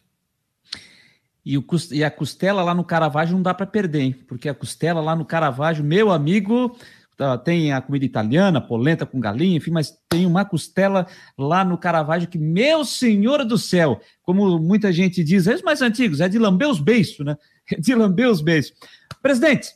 E, 1.45 1.57
o, 1.57 1.65
e 1.91 2.03
a 2.03 2.11
costela 2.11 2.63
lá 2.63 2.73
no 2.73 2.83
Caravaggio 2.83 3.35
não 3.35 3.41
dá 3.41 3.53
para 3.53 3.65
perder, 3.65 4.01
hein? 4.01 4.15
Porque 4.27 4.47
a 4.47 4.53
costela 4.53 5.01
lá 5.01 5.15
no 5.15 5.25
Caravaggio, 5.25 5.83
meu 5.83 6.11
amigo, 6.11 6.77
tá, 7.17 7.37
tem 7.37 7.73
a 7.73 7.81
comida 7.81 8.05
italiana, 8.05 8.61
polenta 8.61 9.05
com 9.05 9.19
galinha, 9.19 9.57
enfim, 9.57 9.71
mas 9.71 9.97
tem 10.07 10.25
uma 10.25 10.45
costela 10.45 11.07
lá 11.37 11.65
no 11.65 11.77
Caravaggio 11.77 12.29
que, 12.29 12.37
meu 12.37 12.85
senhor 12.85 13.43
do 13.43 13.57
céu, 13.57 13.99
como 14.21 14.59
muita 14.59 14.91
gente 14.91 15.23
diz, 15.23 15.47
é 15.47 15.55
os 15.55 15.63
mais 15.63 15.81
antigos, 15.81 16.21
é 16.21 16.29
de 16.29 16.37
lamber 16.37 16.69
os 16.69 16.79
beiços, 16.79 17.25
né? 17.25 17.37
É 17.71 17.79
de 17.79 17.95
lamber 17.95 18.27
os 18.27 18.41
beiços. 18.41 18.73
Presidente, 19.21 19.69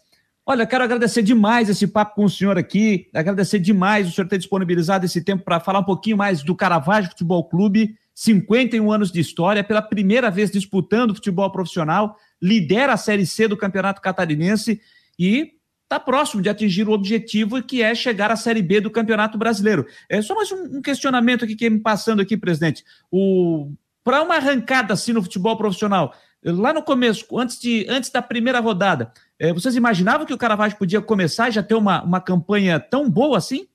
Olha, 0.47 0.67
quero 0.67 0.83
agradecer 0.83 1.23
demais 1.23 1.69
esse 1.69 1.87
papo 1.87 2.13
com 2.13 2.25
o 2.25 2.29
senhor 2.29 2.55
aqui, 2.55 3.07
agradecer 3.15 3.57
demais 3.57 4.07
o 4.07 4.11
senhor 4.11 4.27
ter 4.27 4.37
disponibilizado 4.37 5.03
esse 5.03 5.23
tempo 5.23 5.43
para 5.43 5.59
falar 5.59 5.79
um 5.79 5.83
pouquinho 5.83 6.17
mais 6.17 6.43
do 6.43 6.55
Caravaggio 6.55 7.09
Futebol 7.09 7.43
Clube, 7.45 7.97
51 8.15 8.91
anos 8.91 9.11
de 9.11 9.19
história, 9.19 9.63
pela 9.63 9.81
primeira 9.81 10.31
vez 10.31 10.49
disputando 10.49 11.13
futebol 11.13 11.51
profissional, 11.51 12.17
lidera 12.41 12.93
a 12.93 12.97
Série 12.97 13.25
C 13.25 13.47
do 13.47 13.57
Campeonato 13.57 14.01
Catarinense 14.01 14.79
e 15.19 15.51
está 15.83 15.99
próximo 15.99 16.41
de 16.41 16.49
atingir 16.49 16.87
o 16.87 16.93
objetivo 16.93 17.61
que 17.61 17.83
é 17.83 17.93
chegar 17.93 18.31
à 18.31 18.35
Série 18.35 18.61
B 18.61 18.79
do 18.79 18.89
Campeonato 18.89 19.37
Brasileiro. 19.37 19.85
É 20.09 20.21
só 20.21 20.33
mais 20.33 20.51
um 20.51 20.81
questionamento 20.81 21.43
aqui 21.43 21.55
que 21.55 21.69
me 21.69 21.79
passando 21.79 22.21
aqui, 22.21 22.37
presidente. 22.37 22.83
O 23.11 23.71
para 24.03 24.21
uma 24.21 24.35
arrancada 24.35 24.93
assim 24.93 25.13
no 25.13 25.23
futebol 25.23 25.57
profissional, 25.57 26.13
lá 26.43 26.71
no 26.71 26.83
começo, 26.83 27.25
antes, 27.39 27.59
de, 27.59 27.87
antes 27.89 28.11
da 28.11 28.21
primeira 28.21 28.59
rodada, 28.59 29.11
é, 29.39 29.51
vocês 29.51 29.75
imaginavam 29.75 30.27
que 30.27 30.33
o 30.33 30.37
Caravaggio 30.37 30.77
podia 30.77 31.01
começar 31.01 31.49
e 31.49 31.53
já 31.53 31.63
ter 31.63 31.73
uma, 31.73 32.03
uma 32.03 32.21
campanha 32.21 32.79
tão 32.79 33.09
boa 33.09 33.35
assim? 33.35 33.67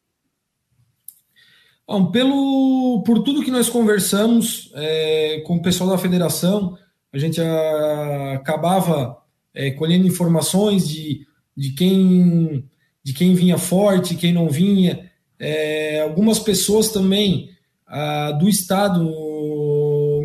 Bom, 1.90 2.12
pelo, 2.12 3.02
por 3.04 3.20
tudo 3.24 3.42
que 3.42 3.50
nós 3.50 3.68
conversamos 3.68 4.70
é, 4.76 5.42
com 5.44 5.56
o 5.56 5.60
pessoal 5.60 5.90
da 5.90 5.98
federação, 5.98 6.78
a 7.12 7.18
gente 7.18 7.40
a, 7.40 8.34
acabava 8.34 9.18
é, 9.52 9.72
colhendo 9.72 10.06
informações 10.06 10.88
de, 10.88 11.26
de, 11.56 11.72
quem, 11.72 12.64
de 13.02 13.12
quem 13.12 13.34
vinha 13.34 13.58
forte, 13.58 14.14
quem 14.14 14.32
não 14.32 14.48
vinha. 14.48 15.10
É, 15.36 16.02
algumas 16.02 16.38
pessoas 16.38 16.92
também 16.92 17.50
a, 17.84 18.30
do 18.30 18.48
estado 18.48 19.02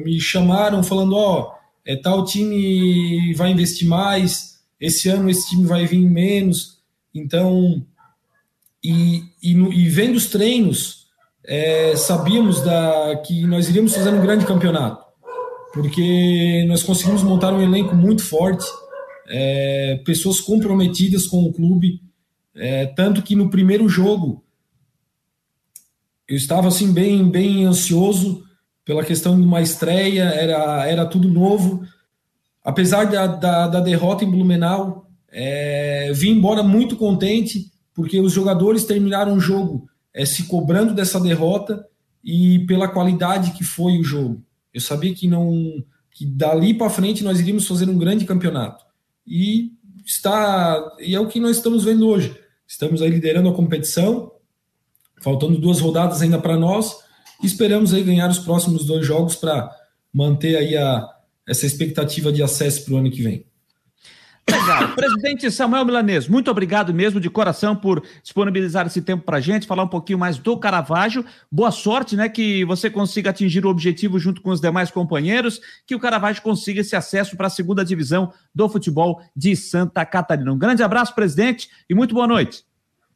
me 0.05 0.21
chamaram 0.21 0.83
falando: 0.83 1.15
ó, 1.15 1.41
oh, 1.41 1.53
é, 1.83 1.95
tal 1.95 2.23
time 2.25 3.33
vai 3.33 3.49
investir 3.49 3.87
mais, 3.87 4.59
esse 4.79 5.09
ano 5.09 5.31
esse 5.31 5.49
time 5.49 5.65
vai 5.65 5.87
vir 5.87 6.07
menos. 6.07 6.77
Então, 7.11 7.83
e, 8.83 9.23
e, 9.41 9.53
e 9.53 9.89
vendo 9.89 10.15
os 10.15 10.27
treinos, 10.27 11.04
é, 11.47 11.95
sabíamos 11.95 12.61
da, 12.61 13.21
que 13.25 13.45
nós 13.45 13.69
iríamos 13.69 13.95
fazer 13.95 14.13
um 14.13 14.21
grande 14.21 14.45
campeonato, 14.45 15.03
porque 15.73 16.65
nós 16.67 16.81
conseguimos 16.83 17.23
montar 17.23 17.53
um 17.53 17.61
elenco 17.61 17.95
muito 17.95 18.23
forte, 18.23 18.65
é, 19.27 20.01
pessoas 20.05 20.39
comprometidas 20.39 21.27
com 21.27 21.43
o 21.43 21.53
clube, 21.53 22.01
é, 22.55 22.85
tanto 22.87 23.21
que 23.21 23.35
no 23.35 23.49
primeiro 23.49 23.87
jogo 23.87 24.43
eu 26.27 26.35
estava 26.35 26.67
assim 26.67 26.91
bem 26.91 27.29
bem 27.29 27.65
ansioso 27.65 28.43
pela 28.83 29.03
questão 29.03 29.35
de 29.35 29.45
uma 29.45 29.61
estreia, 29.61 30.23
era, 30.23 30.87
era 30.87 31.05
tudo 31.05 31.27
novo, 31.27 31.83
apesar 32.63 33.05
da, 33.05 33.27
da, 33.27 33.67
da 33.67 33.79
derrota 33.79 34.23
em 34.23 34.29
Blumenau, 34.29 35.07
é, 35.31 36.11
vim 36.13 36.31
embora 36.31 36.63
muito 36.63 36.95
contente, 36.95 37.71
porque 37.93 38.19
os 38.19 38.31
jogadores 38.31 38.85
terminaram 38.85 39.33
o 39.33 39.39
jogo 39.39 39.87
é, 40.15 40.25
se 40.25 40.43
cobrando 40.43 40.93
dessa 40.93 41.19
derrota 41.19 41.85
e 42.23 42.59
pela 42.59 42.87
qualidade 42.87 43.51
que 43.51 43.65
foi 43.65 43.99
o 43.99 44.03
jogo. 44.03 44.41
Eu 44.73 44.79
sabia 44.79 45.13
que 45.13 45.27
não 45.27 45.83
que 46.09 46.25
dali 46.25 46.73
para 46.73 46.89
frente 46.89 47.25
nós 47.25 47.41
iríamos 47.41 47.67
fazer 47.67 47.89
um 47.89 47.97
grande 47.97 48.23
campeonato. 48.23 48.85
E 49.27 49.73
está 50.05 50.95
e 50.99 51.13
é 51.13 51.19
o 51.19 51.27
que 51.27 51.41
nós 51.41 51.57
estamos 51.57 51.83
vendo 51.83 52.07
hoje. 52.07 52.33
Estamos 52.65 53.01
aí 53.01 53.09
liderando 53.09 53.49
a 53.49 53.53
competição, 53.53 54.31
faltando 55.21 55.59
duas 55.59 55.81
rodadas 55.81 56.21
ainda 56.21 56.39
para 56.39 56.57
nós. 56.57 56.95
esperamos 57.43 57.93
aí 57.93 58.01
ganhar 58.01 58.29
os 58.29 58.39
próximos 58.39 58.85
dois 58.85 59.05
jogos 59.05 59.35
para 59.35 59.69
manter 60.13 60.55
aí 60.55 60.77
a, 60.77 61.05
essa 61.45 61.65
expectativa 61.65 62.31
de 62.31 62.41
acesso 62.41 62.85
para 62.85 62.93
o 62.93 62.97
ano 62.97 63.11
que 63.11 63.21
vem. 63.21 63.45
Legal. 64.49 64.95
Presidente 64.95 65.49
Samuel 65.49 65.85
Milanês, 65.85 66.27
muito 66.27 66.51
obrigado 66.51 66.93
mesmo 66.93 67.19
de 67.19 67.29
coração 67.29 67.75
por 67.75 68.03
disponibilizar 68.21 68.85
esse 68.85 69.01
tempo 69.01 69.23
para 69.23 69.37
a 69.37 69.41
gente, 69.41 69.65
falar 69.65 69.83
um 69.83 69.87
pouquinho 69.87 70.19
mais 70.19 70.37
do 70.37 70.55
Caravaggio. 70.57 71.25
Boa 71.51 71.71
sorte, 71.71 72.15
né? 72.15 72.29
Que 72.29 72.63
você 72.65 72.89
consiga 72.89 73.31
atingir 73.31 73.65
o 73.65 73.69
objetivo 73.69 74.19
junto 74.19 74.41
com 74.41 74.51
os 74.51 74.61
demais 74.61 74.91
companheiros, 74.91 75.59
que 75.87 75.95
o 75.95 75.99
Caravaggio 75.99 76.43
consiga 76.43 76.81
esse 76.81 76.95
acesso 76.95 77.35
para 77.35 77.47
a 77.47 77.49
segunda 77.49 77.83
divisão 77.83 78.31
do 78.53 78.69
futebol 78.69 79.19
de 79.35 79.55
Santa 79.55 80.05
Catarina. 80.05 80.53
Um 80.53 80.57
grande 80.57 80.83
abraço, 80.83 81.15
presidente, 81.15 81.67
e 81.89 81.95
muito 81.95 82.13
boa 82.13 82.27
noite. 82.27 82.63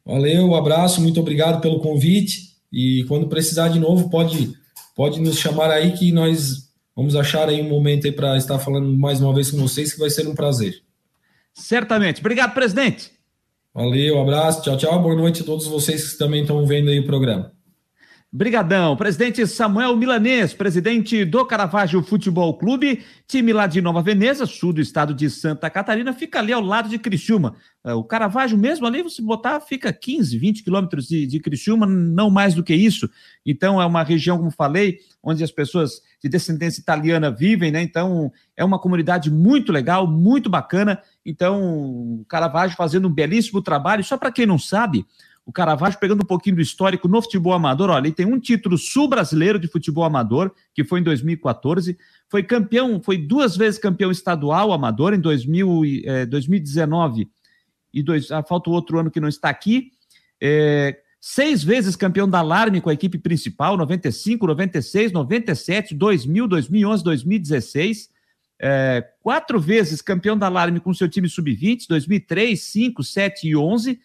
Valeu, 0.04 0.46
um 0.46 0.56
abraço, 0.56 1.00
muito 1.00 1.20
obrigado 1.20 1.60
pelo 1.60 1.80
convite. 1.80 2.50
E 2.72 3.04
quando 3.06 3.28
precisar 3.28 3.68
de 3.68 3.78
novo, 3.78 4.10
pode, 4.10 4.52
pode 4.96 5.20
nos 5.20 5.38
chamar 5.38 5.70
aí 5.70 5.92
que 5.92 6.10
nós 6.10 6.70
Vamos 7.00 7.16
achar 7.16 7.48
aí 7.48 7.62
um 7.62 7.68
momento 7.68 8.06
aí 8.06 8.12
para 8.12 8.36
estar 8.36 8.58
falando 8.58 8.92
mais 8.98 9.22
uma 9.22 9.32
vez 9.32 9.50
com 9.50 9.56
vocês, 9.56 9.92
que 9.94 9.98
vai 9.98 10.10
ser 10.10 10.28
um 10.28 10.34
prazer. 10.34 10.82
Certamente. 11.54 12.20
Obrigado, 12.20 12.54
presidente. 12.54 13.10
Valeu, 13.74 14.20
abraço, 14.20 14.62
tchau, 14.62 14.76
tchau. 14.76 15.02
Boa 15.02 15.14
noite 15.14 15.42
a 15.42 15.44
todos 15.44 15.66
vocês 15.66 16.12
que 16.12 16.18
também 16.18 16.42
estão 16.42 16.66
vendo 16.66 16.90
aí 16.90 16.98
o 16.98 17.06
programa. 17.06 17.52
Brigadão. 18.32 18.96
Presidente 18.96 19.44
Samuel 19.44 19.96
Milanês, 19.96 20.54
presidente 20.54 21.24
do 21.24 21.44
Caravaggio 21.44 22.00
Futebol 22.00 22.56
Clube, 22.56 23.02
time 23.26 23.52
lá 23.52 23.66
de 23.66 23.82
Nova 23.82 24.00
Veneza, 24.02 24.46
sul 24.46 24.72
do 24.72 24.80
estado 24.80 25.12
de 25.12 25.28
Santa 25.28 25.68
Catarina, 25.68 26.12
fica 26.12 26.38
ali 26.38 26.52
ao 26.52 26.62
lado 26.62 26.88
de 26.88 26.96
Criciúma. 26.96 27.56
É, 27.84 27.92
o 27.92 28.04
Caravaggio 28.04 28.56
mesmo 28.56 28.86
ali, 28.86 29.02
você 29.02 29.20
botar, 29.20 29.58
fica 29.60 29.92
15, 29.92 30.38
20 30.38 30.62
quilômetros 30.62 31.08
de, 31.08 31.26
de 31.26 31.40
Criciúma, 31.40 31.86
não 31.86 32.30
mais 32.30 32.54
do 32.54 32.62
que 32.62 32.72
isso. 32.72 33.10
Então 33.44 33.82
é 33.82 33.84
uma 33.84 34.04
região, 34.04 34.38
como 34.38 34.52
falei, 34.52 34.98
onde 35.20 35.42
as 35.42 35.50
pessoas 35.50 36.00
de 36.22 36.28
descendência 36.28 36.80
italiana 36.80 37.32
vivem, 37.32 37.72
né? 37.72 37.82
Então 37.82 38.30
é 38.56 38.64
uma 38.64 38.78
comunidade 38.78 39.28
muito 39.28 39.72
legal, 39.72 40.06
muito 40.06 40.48
bacana. 40.48 41.02
Então 41.24 41.62
o 41.62 42.24
Caravaggio 42.28 42.76
fazendo 42.76 43.08
um 43.08 43.12
belíssimo 43.12 43.62
trabalho. 43.62 44.04
Só 44.04 44.16
para 44.16 44.32
quem 44.32 44.46
não 44.46 44.58
sabe, 44.58 45.04
o 45.44 45.52
Caravaggio, 45.52 45.98
pegando 45.98 46.22
um 46.22 46.26
pouquinho 46.26 46.56
do 46.56 46.62
histórico 46.62 47.08
no 47.08 47.20
futebol 47.20 47.52
amador, 47.52 47.90
olha, 47.90 48.06
ele 48.06 48.14
tem 48.14 48.26
um 48.26 48.38
título 48.38 48.78
sul-brasileiro 48.78 49.58
de 49.58 49.66
futebol 49.66 50.04
amador, 50.04 50.52
que 50.72 50.84
foi 50.84 51.00
em 51.00 51.02
2014, 51.02 51.98
foi 52.28 52.42
campeão, 52.42 53.00
foi 53.02 53.18
duas 53.18 53.56
vezes 53.56 53.80
campeão 53.80 54.10
estadual 54.10 54.72
amador 54.72 55.12
em 55.12 55.20
2000, 55.20 55.82
eh, 56.04 56.26
2019 56.26 57.28
e 57.92 58.02
dois, 58.02 58.30
ah, 58.30 58.42
falta 58.42 58.70
o 58.70 58.72
outro 58.72 58.98
ano 58.98 59.10
que 59.10 59.18
não 59.18 59.28
está 59.28 59.48
aqui, 59.50 59.90
é, 60.40 61.00
seis 61.20 61.64
vezes 61.64 61.96
campeão 61.96 62.28
da 62.28 62.38
Alarme 62.38 62.80
com 62.80 62.88
a 62.88 62.94
equipe 62.94 63.18
principal, 63.18 63.76
95, 63.76 64.46
96, 64.46 65.12
97, 65.12 65.94
2000, 65.94 66.46
2011, 66.46 67.02
2016, 67.02 68.08
é, 68.62 69.02
quatro 69.22 69.58
vezes 69.58 70.02
campeão 70.02 70.36
da 70.36 70.46
Alarme 70.46 70.80
com 70.80 70.92
seu 70.92 71.08
time 71.08 71.28
sub-20, 71.28 71.86
2003, 71.88 72.60
5, 72.60 73.02
7 73.02 73.48
e 73.48 73.56
11, 73.56 73.98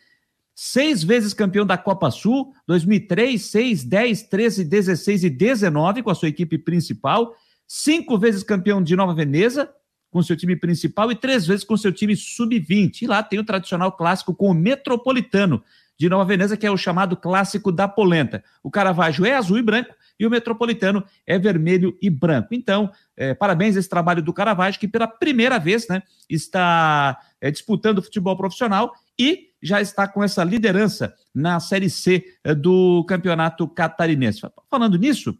seis 0.56 1.04
vezes 1.04 1.34
campeão 1.34 1.66
da 1.66 1.78
Copa 1.78 2.10
Sul, 2.10 2.54
2003, 2.66 3.42
6, 3.42 3.84
10, 3.84 4.24
13, 4.24 4.64
16 4.64 5.24
e 5.26 5.30
19 5.30 6.02
com 6.02 6.10
a 6.10 6.16
sua 6.16 6.30
equipe 6.30 6.58
principal, 6.58 7.36
cinco 7.68 8.18
vezes 8.18 8.44
campeão 8.44 8.82
de 8.82 8.96
Nova 8.96 9.14
Veneza 9.14 9.70
com 10.10 10.24
seu 10.24 10.38
time 10.38 10.56
principal 10.56 11.12
e 11.12 11.16
três 11.16 11.46
vezes 11.46 11.66
com 11.66 11.76
seu 11.76 11.92
time 11.92 12.16
sub-20. 12.16 13.02
E 13.02 13.08
lá 13.08 13.22
tem 13.22 13.38
o 13.38 13.44
tradicional 13.44 13.92
clássico 13.92 14.34
com 14.34 14.50
o 14.50 14.54
Metropolitano 14.54 15.62
de 16.00 16.08
Nova 16.08 16.24
Veneza, 16.24 16.56
que 16.56 16.66
é 16.66 16.72
o 16.72 16.78
chamado 16.78 17.18
clássico 17.18 17.70
da 17.70 17.86
polenta. 17.86 18.42
O 18.64 18.72
Caravaggio 18.72 19.26
é 19.26 19.36
azul 19.36 19.58
e 19.58 19.62
branco 19.62 19.94
e 20.20 20.26
o 20.26 20.30
Metropolitano 20.30 21.04
é 21.26 21.38
vermelho 21.38 21.98
e 22.02 22.10
branco. 22.10 22.50
Então, 22.52 22.90
é, 23.16 23.34
parabéns 23.34 23.76
a 23.76 23.80
esse 23.80 23.90
trabalho 23.90 24.22
do 24.22 24.34
Caravaggio, 24.34 24.80
que 24.80 24.88
pela 24.88 25.08
primeira 25.08 25.60
vez 25.60 25.88
né, 25.88 26.02
está 26.30 27.20
é, 27.42 27.52
disputando 27.52 28.02
futebol 28.02 28.36
profissional 28.38 28.94
e 29.20 29.50
já 29.62 29.82
está 29.82 30.08
com 30.08 30.24
essa 30.24 30.44
liderança 30.44 31.14
na 31.34 31.60
Série 31.60 31.90
C 31.90 32.24
eh, 32.44 32.54
do 32.54 33.04
Campeonato 33.06 33.68
Catarinense. 33.68 34.42
Falando 34.70 34.98
nisso, 34.98 35.36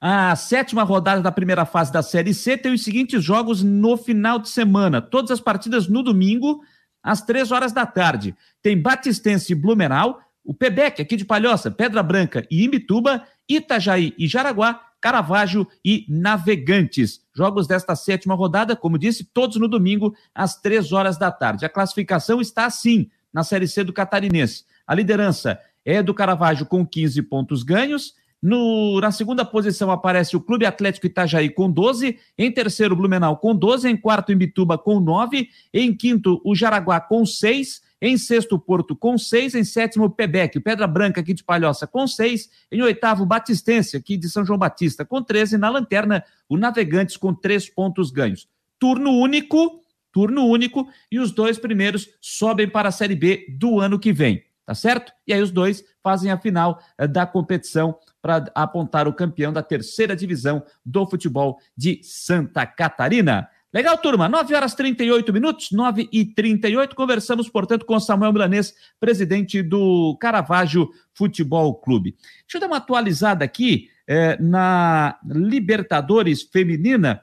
a 0.00 0.34
sétima 0.36 0.84
rodada 0.84 1.20
da 1.20 1.30
primeira 1.30 1.66
fase 1.66 1.92
da 1.92 2.02
Série 2.02 2.32
C 2.32 2.56
tem 2.56 2.72
os 2.72 2.82
seguintes 2.82 3.22
jogos 3.22 3.62
no 3.62 3.96
final 3.96 4.38
de 4.38 4.48
semana. 4.48 5.02
Todas 5.02 5.30
as 5.30 5.40
partidas 5.40 5.88
no 5.88 6.02
domingo, 6.02 6.62
às 7.02 7.20
três 7.20 7.52
horas 7.52 7.72
da 7.72 7.84
tarde. 7.84 8.34
Tem 8.62 8.80
Batistense 8.80 9.52
e 9.52 9.56
Blumenau, 9.56 10.20
o 10.48 10.54
Pebec 10.54 11.02
aqui 11.02 11.14
de 11.14 11.26
Palhoça, 11.26 11.70
Pedra 11.70 12.02
Branca 12.02 12.42
e 12.50 12.64
Imbituba, 12.64 13.22
Itajaí 13.46 14.14
e 14.16 14.26
Jaraguá, 14.26 14.80
Caravaggio 14.98 15.68
e 15.84 16.06
Navegantes. 16.08 17.20
Jogos 17.36 17.66
desta 17.66 17.94
sétima 17.94 18.34
rodada, 18.34 18.74
como 18.74 18.98
disse, 18.98 19.24
todos 19.24 19.58
no 19.58 19.68
domingo, 19.68 20.16
às 20.34 20.58
três 20.58 20.90
horas 20.90 21.18
da 21.18 21.30
tarde. 21.30 21.66
A 21.66 21.68
classificação 21.68 22.40
está 22.40 22.64
assim 22.64 23.10
na 23.30 23.44
Série 23.44 23.68
C 23.68 23.84
do 23.84 23.92
Catarinense. 23.92 24.64
A 24.86 24.94
liderança 24.94 25.60
é 25.84 26.02
do 26.02 26.14
Caravaggio 26.14 26.64
com 26.64 26.84
15 26.86 27.20
pontos 27.24 27.62
ganhos. 27.62 28.14
No, 28.40 28.98
na 29.02 29.12
segunda 29.12 29.44
posição 29.44 29.90
aparece 29.90 30.34
o 30.34 30.40
Clube 30.40 30.64
Atlético 30.64 31.04
Itajaí 31.04 31.50
com 31.50 31.70
12, 31.70 32.18
em 32.38 32.50
terceiro 32.50 32.96
Blumenau 32.96 33.36
com 33.36 33.54
12, 33.54 33.86
em 33.86 33.98
quarto 33.98 34.32
Imbituba 34.32 34.78
com 34.78 34.98
9, 34.98 35.46
em 35.74 35.94
quinto 35.94 36.40
o 36.42 36.54
Jaraguá 36.54 37.02
com 37.02 37.26
6, 37.26 37.82
em 38.00 38.16
sexto, 38.16 38.58
Porto 38.58 38.94
com 38.94 39.18
seis. 39.18 39.54
Em 39.54 39.64
sétimo, 39.64 40.08
Pebec, 40.10 40.58
Pedra 40.60 40.86
Branca 40.86 41.20
aqui 41.20 41.34
de 41.34 41.44
Palhoça 41.44 41.86
com 41.86 42.06
seis. 42.06 42.48
Em 42.70 42.82
oitavo, 42.82 43.26
Batistense 43.26 43.96
aqui 43.96 44.16
de 44.16 44.28
São 44.28 44.44
João 44.44 44.58
Batista 44.58 45.04
com 45.04 45.22
13. 45.22 45.58
Na 45.58 45.68
lanterna, 45.68 46.24
o 46.48 46.56
Navegantes 46.56 47.16
com 47.16 47.34
três 47.34 47.68
pontos 47.68 48.10
ganhos. 48.10 48.48
Turno 48.78 49.10
único, 49.10 49.82
turno 50.12 50.46
único, 50.46 50.88
e 51.10 51.18
os 51.18 51.32
dois 51.32 51.58
primeiros 51.58 52.08
sobem 52.20 52.68
para 52.68 52.88
a 52.88 52.92
Série 52.92 53.16
B 53.16 53.46
do 53.58 53.80
ano 53.80 53.98
que 53.98 54.12
vem. 54.12 54.44
Tá 54.64 54.74
certo? 54.74 55.12
E 55.26 55.32
aí 55.32 55.40
os 55.40 55.50
dois 55.50 55.82
fazem 56.02 56.30
a 56.30 56.38
final 56.38 56.78
eh, 56.98 57.06
da 57.06 57.24
competição 57.24 57.98
para 58.20 58.44
apontar 58.54 59.08
o 59.08 59.14
campeão 59.14 59.50
da 59.50 59.62
terceira 59.62 60.14
divisão 60.14 60.62
do 60.84 61.06
futebol 61.06 61.58
de 61.74 62.00
Santa 62.02 62.66
Catarina. 62.66 63.48
Legal, 63.78 63.96
turma. 63.96 64.28
9 64.28 64.56
horas 64.56 64.74
38 64.74 65.32
minutos, 65.32 65.68
9 65.70 66.08
e 66.10 66.24
38. 66.24 66.96
Conversamos, 66.96 67.48
portanto, 67.48 67.86
com 67.86 68.00
Samuel 68.00 68.32
Milanês, 68.32 68.74
presidente 68.98 69.62
do 69.62 70.16
Caravaggio 70.20 70.90
Futebol 71.14 71.76
Clube. 71.76 72.16
Deixa 72.40 72.56
eu 72.56 72.60
dar 72.60 72.66
uma 72.66 72.78
atualizada 72.78 73.44
aqui 73.44 73.88
é, 74.04 74.36
na 74.42 75.16
Libertadores 75.24 76.42
Feminina. 76.42 77.22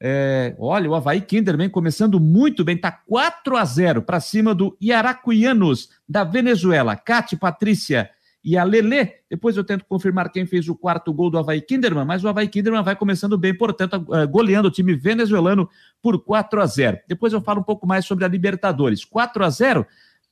É, 0.00 0.56
olha, 0.58 0.90
o 0.90 0.94
Havaí 0.96 1.20
Kinderman 1.20 1.70
começando 1.70 2.18
muito 2.18 2.64
bem, 2.64 2.76
tá 2.76 2.90
4 2.90 3.56
a 3.56 3.64
0 3.64 4.02
para 4.02 4.18
cima 4.18 4.52
do 4.52 4.76
Iaracuianos 4.82 5.88
da 6.08 6.24
Venezuela. 6.24 6.96
Cate, 6.96 7.36
Patrícia 7.36 8.10
e 8.44 8.58
a 8.58 8.64
Lele. 8.64 9.12
Depois 9.30 9.56
eu 9.56 9.64
tento 9.64 9.84
confirmar 9.84 10.30
quem 10.30 10.44
fez 10.44 10.68
o 10.68 10.74
quarto 10.74 11.12
gol 11.12 11.30
do 11.30 11.38
Havaí 11.38 11.60
Kinderman, 11.60 12.04
mas 12.04 12.24
o 12.24 12.28
Havaí 12.28 12.48
Kinderman 12.48 12.82
vai 12.82 12.96
começando 12.96 13.38
bem, 13.38 13.56
portanto, 13.56 14.06
eh, 14.12 14.26
goleando 14.26 14.68
o 14.68 14.70
time 14.70 14.94
venezuelano 14.94 15.68
por 16.00 16.22
4 16.24 16.60
a 16.60 16.66
0. 16.66 16.98
Depois 17.06 17.32
eu 17.32 17.40
falo 17.40 17.60
um 17.60 17.64
pouco 17.64 17.86
mais 17.86 18.04
sobre 18.04 18.24
a 18.24 18.28
Libertadores. 18.28 19.04
4 19.04 19.44
a 19.44 19.50
0 19.50 19.86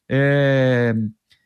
é... 0.09 0.95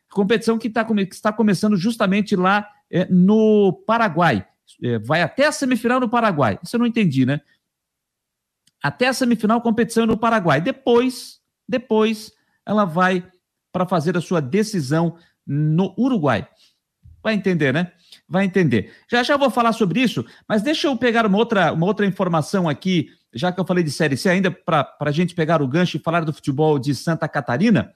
competição 0.09 0.57
que, 0.57 0.69
tá, 0.69 0.83
que 0.83 1.01
está 1.13 1.31
começando 1.31 1.77
justamente 1.77 2.35
lá 2.35 2.67
é, 2.89 3.05
no 3.09 3.73
Paraguai. 3.85 4.47
É, 4.81 4.97
vai 4.97 5.21
até 5.21 5.45
a 5.45 5.51
semifinal 5.51 5.99
no 5.99 6.09
Paraguai. 6.09 6.57
Isso 6.63 6.75
eu 6.75 6.79
não 6.79 6.87
entendi, 6.87 7.25
né? 7.25 7.41
Até 8.81 9.07
a 9.07 9.13
semifinal 9.13 9.61
competição 9.61 10.05
no 10.05 10.17
Paraguai. 10.17 10.61
Depois, 10.61 11.39
depois 11.67 12.31
ela 12.65 12.85
vai 12.85 13.27
para 13.71 13.85
fazer 13.85 14.17
a 14.17 14.21
sua 14.21 14.41
decisão 14.41 15.17
no 15.45 15.93
Uruguai. 15.97 16.47
Vai 17.23 17.33
entender, 17.33 17.73
né? 17.73 17.91
Vai 18.29 18.45
entender. 18.45 18.91
Já 19.09 19.23
já 19.23 19.35
vou 19.35 19.49
falar 19.49 19.73
sobre 19.73 20.01
isso, 20.01 20.25
mas 20.47 20.61
deixa 20.61 20.87
eu 20.87 20.95
pegar 20.95 21.25
uma 21.25 21.37
outra, 21.37 21.73
uma 21.73 21.85
outra 21.85 22.05
informação 22.05 22.69
aqui, 22.69 23.09
já 23.33 23.51
que 23.51 23.59
eu 23.59 23.65
falei 23.65 23.83
de 23.83 23.91
Série 23.91 24.15
C, 24.15 24.29
ainda 24.29 24.51
para 24.51 24.95
a 24.99 25.11
gente 25.11 25.33
pegar 25.33 25.61
o 25.61 25.67
gancho 25.67 25.97
e 25.97 25.99
falar 25.99 26.23
do 26.23 26.33
futebol 26.33 26.77
de 26.77 26.93
Santa 26.93 27.27
Catarina, 27.27 27.91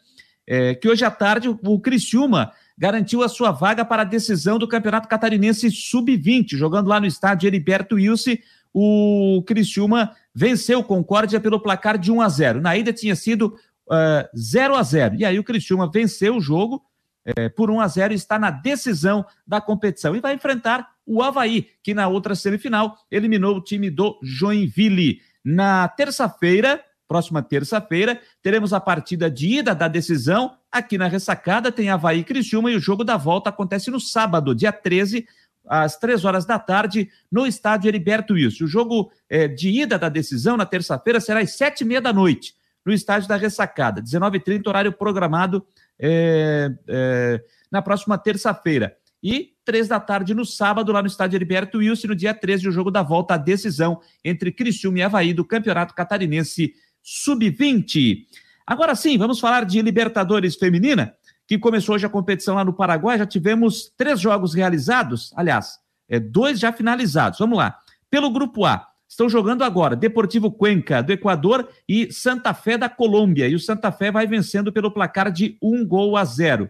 é, 0.47 0.73
que 0.73 0.89
hoje 0.89 1.05
à 1.05 1.11
tarde 1.11 1.47
o 1.47 1.79
Criciúma 1.79 2.51
garantiu 2.75 3.21
a 3.21 3.29
sua 3.29 3.51
vaga 3.51 3.85
para 3.85 4.01
a 4.01 4.05
decisão 4.05 4.57
do 4.57 4.67
Campeonato 4.67 5.07
Catarinense 5.07 5.69
Sub-20, 5.69 6.55
jogando 6.55 6.87
lá 6.87 6.99
no 6.99 7.05
estádio 7.05 7.45
Heriberto 7.45 7.95
Wilson. 7.95 8.37
O 8.73 9.43
Criciúma 9.45 10.15
venceu 10.33 10.79
o 10.79 10.83
Concórdia 10.83 11.39
pelo 11.39 11.59
placar 11.59 11.99
de 11.99 12.11
1 12.11 12.21
a 12.21 12.29
0. 12.29 12.61
Na 12.61 12.75
ida 12.75 12.91
tinha 12.93 13.15
sido 13.15 13.55
uh, 13.87 14.37
0 14.37 14.75
a 14.75 14.81
0. 14.81 15.15
E 15.15 15.25
aí 15.25 15.37
o 15.37 15.43
Criciúma 15.43 15.91
venceu 15.91 16.37
o 16.37 16.41
jogo 16.41 16.81
é, 17.25 17.49
por 17.49 17.69
1 17.69 17.81
a 17.81 17.87
0 17.87 18.13
está 18.13 18.39
na 18.39 18.49
decisão 18.49 19.25
da 19.45 19.59
competição 19.61 20.15
e 20.15 20.19
vai 20.19 20.33
enfrentar 20.33 20.87
o 21.05 21.21
Havaí, 21.23 21.67
que 21.83 21.93
na 21.93 22.07
outra 22.07 22.35
semifinal 22.35 22.97
eliminou 23.11 23.57
o 23.57 23.63
time 23.63 23.89
do 23.89 24.19
Joinville. 24.21 25.21
Na 25.43 25.87
terça-feira, 25.87 26.83
próxima 27.07 27.41
terça-feira, 27.41 28.21
teremos 28.41 28.73
a 28.73 28.79
partida 28.79 29.29
de 29.29 29.59
ida 29.59 29.73
da 29.73 29.87
decisão. 29.87 30.55
Aqui 30.71 30.97
na 30.97 31.07
ressacada 31.07 31.71
tem 31.71 31.89
Havaí 31.89 32.19
e 32.19 32.23
Criciúma 32.23 32.69
e 32.71 32.75
o 32.75 32.79
jogo 32.79 33.03
da 33.03 33.17
volta 33.17 33.49
acontece 33.49 33.89
no 33.89 33.99
sábado, 33.99 34.53
dia 34.53 34.71
13, 34.71 35.27
às 35.67 35.97
três 35.97 36.23
horas 36.23 36.45
da 36.45 36.59
tarde, 36.59 37.09
no 37.31 37.45
estádio 37.47 37.87
Heriberto 37.87 38.33
Wilson. 38.33 38.65
O 38.65 38.67
jogo 38.67 39.11
é, 39.27 39.47
de 39.47 39.69
ida 39.69 39.97
da 39.97 40.09
decisão 40.09 40.55
na 40.55 40.65
terça-feira 40.65 41.19
será 41.19 41.39
às 41.39 41.51
sete 41.51 41.81
e 41.81 41.85
meia 41.85 42.01
da 42.01 42.13
noite, 42.13 42.53
no 42.85 42.93
estádio 42.93 43.27
da 43.27 43.35
ressacada. 43.35 44.01
19h30, 44.01 44.67
horário 44.67 44.93
programado 44.93 45.65
é, 45.99 46.71
é, 46.87 47.43
na 47.71 47.81
próxima 47.81 48.17
terça-feira. 48.17 48.95
E 49.21 49.53
três 49.65 49.87
da 49.87 49.99
tarde 49.99 50.33
no 50.33 50.45
sábado, 50.45 50.91
lá 50.91 51.01
no 51.01 51.07
estádio 51.07 51.35
Heriberto 51.35 51.79
Wilson, 51.79 52.07
no 52.09 52.15
dia 52.15 52.33
13, 52.33 52.69
o 52.69 52.71
jogo 52.71 52.89
da 52.89 53.03
volta 53.03 53.33
à 53.33 53.37
decisão 53.37 53.99
entre 54.23 54.51
Criciúma 54.51 54.99
e 54.99 55.01
Havaí 55.01 55.33
do 55.33 55.43
Campeonato 55.43 55.93
Catarinense 55.93 56.73
Sub-20. 57.03 58.25
Agora 58.65 58.95
sim, 58.95 59.17
vamos 59.17 59.39
falar 59.39 59.65
de 59.65 59.81
Libertadores 59.81 60.55
Feminina, 60.55 61.13
que 61.45 61.59
começou 61.59 61.95
hoje 61.95 62.05
a 62.05 62.09
competição 62.09 62.55
lá 62.55 62.63
no 62.63 62.73
Paraguai. 62.73 63.17
Já 63.17 63.25
tivemos 63.25 63.91
três 63.97 64.19
jogos 64.21 64.53
realizados, 64.53 65.33
aliás, 65.35 65.79
é, 66.07 66.19
dois 66.19 66.59
já 66.59 66.71
finalizados. 66.71 67.39
Vamos 67.39 67.57
lá. 67.57 67.77
Pelo 68.09 68.31
grupo 68.31 68.65
A, 68.65 68.87
Estão 69.09 69.27
jogando 69.27 69.63
agora 69.63 69.95
Deportivo 69.95 70.51
Cuenca 70.51 71.01
do 71.01 71.11
Equador 71.11 71.67
e 71.87 72.13
Santa 72.13 72.53
Fé 72.53 72.77
da 72.77 72.87
Colômbia. 72.87 73.47
E 73.47 73.55
o 73.55 73.59
Santa 73.59 73.91
Fé 73.91 74.11
vai 74.11 74.27
vencendo 74.27 74.71
pelo 74.71 74.91
placar 74.91 75.31
de 75.31 75.57
um 75.59 75.83
gol 75.83 76.15
a 76.15 76.23
zero. 76.23 76.69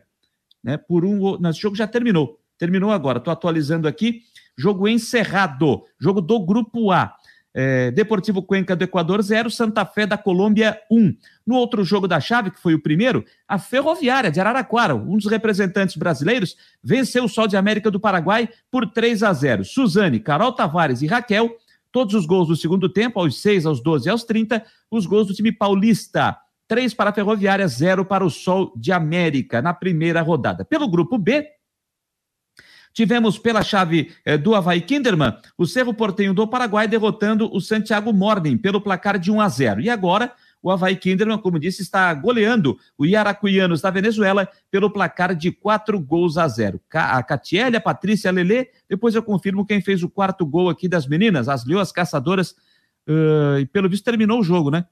Né, 0.64 0.78
por 0.78 1.04
um 1.04 1.38
Esse 1.50 1.60
jogo 1.60 1.76
já 1.76 1.86
terminou. 1.86 2.40
Terminou 2.58 2.92
agora. 2.92 3.18
Estou 3.18 3.34
atualizando 3.34 3.90
aqui. 3.90 4.22
Jogo 4.58 4.88
encerrado. 4.88 5.84
Jogo 6.00 6.22
do 6.22 6.40
Grupo 6.40 6.92
A. 6.94 7.14
É, 7.54 7.92
Deportivo 7.92 8.42
Cuenca 8.42 8.76
do 8.76 8.84
Equador 8.84 9.22
0, 9.22 9.50
Santa 9.50 9.84
Fé 9.84 10.06
da 10.06 10.18
Colômbia 10.18 10.80
1. 10.90 10.98
Um. 10.98 11.18
No 11.46 11.56
outro 11.56 11.84
jogo 11.84 12.08
da 12.08 12.22
chave, 12.22 12.52
que 12.52 12.60
foi 12.60 12.74
o 12.74 12.82
primeiro, 12.82 13.26
a 13.48 13.58
Ferroviária 13.58 14.32
de 14.32 14.40
Araraquara, 14.40 14.96
um 14.96 15.18
dos 15.18 15.26
representantes 15.26 15.98
brasileiros, 15.98 16.56
venceu 16.82 17.26
o 17.26 17.30
Sol 17.30 17.48
de 17.48 17.58
América 17.58 17.90
do 17.90 18.00
Paraguai 18.00 18.48
por 18.70 18.90
3 18.90 19.24
a 19.24 19.34
0. 19.34 19.66
Suzane, 19.66 20.20
Carol 20.20 20.54
Tavares 20.54 21.02
e 21.02 21.08
Raquel, 21.08 21.58
todos 21.92 22.14
os 22.14 22.26
gols 22.26 22.48
do 22.48 22.56
segundo 22.56 22.90
tempo, 22.90 23.20
aos 23.20 23.42
6, 23.42 23.66
aos 23.66 23.82
12 23.82 24.08
e 24.08 24.12
aos 24.12 24.24
30, 24.24 24.64
os 24.90 25.06
gols 25.06 25.28
do 25.28 25.34
time 25.34 25.52
paulista. 25.52 26.38
3 26.68 26.94
para 26.94 27.10
a 27.10 27.14
Ferroviária, 27.14 27.68
0 27.68 28.06
para 28.06 28.24
o 28.24 28.30
Sol 28.30 28.72
de 28.76 28.92
América 28.92 29.62
na 29.62 29.74
primeira 29.74 30.22
rodada. 30.22 30.64
Pelo 30.64 30.88
grupo 30.88 31.18
B, 31.18 31.48
Tivemos 32.92 33.38
pela 33.38 33.64
chave 33.64 34.12
eh, 34.26 34.38
do 34.38 34.56
Havaí 34.56 34.82
Kinderman, 34.82 35.38
o 35.58 35.66
Cerro 35.66 35.94
Portenho 35.94 36.34
do 36.34 36.48
Paraguai 36.48 36.88
derrotando 36.88 37.50
o 37.54 37.62
Santiago 37.62 38.12
Morning 38.12 38.58
pelo 38.58 38.82
placar 38.82 39.20
de 39.20 39.32
1 39.32 39.40
a 39.40 39.48
0. 39.48 39.82
E 39.82 39.90
agora, 39.90 40.34
o 40.62 40.70
Havaí 40.72 40.96
Kinderman, 40.96 41.38
como 41.38 41.60
disse, 41.60 41.82
está 41.82 42.14
goleando 42.14 42.78
o 42.98 43.06
Iaracuianos 43.06 43.82
da 43.82 43.90
Venezuela 43.90 44.48
pelo 44.70 44.90
placar 44.90 45.36
de 45.36 45.52
4 45.52 46.00
gols 46.00 46.38
a 46.38 46.48
0. 46.48 46.80
A 46.94 47.24
Catiele, 47.24 47.78
a 47.78 47.82
Patrícia 47.82 48.32
Lele, 48.32 48.68
depois 48.88 49.16
eu 49.16 49.24
confirmo 49.24 49.66
quem 49.66 49.82
fez 49.82 50.04
o 50.04 50.10
quarto 50.10 50.46
gol 50.46 50.70
aqui 50.70 50.88
das 50.88 51.08
meninas, 51.08 51.48
as 51.48 51.66
Leoas 51.66 51.92
Caçadoras, 51.92 52.52
uh, 53.08 53.60
e 53.60 53.66
pelo 53.66 53.90
visto 53.90 54.04
terminou 54.04 54.40
o 54.40 54.44
jogo, 54.44 54.70
né? 54.70 54.86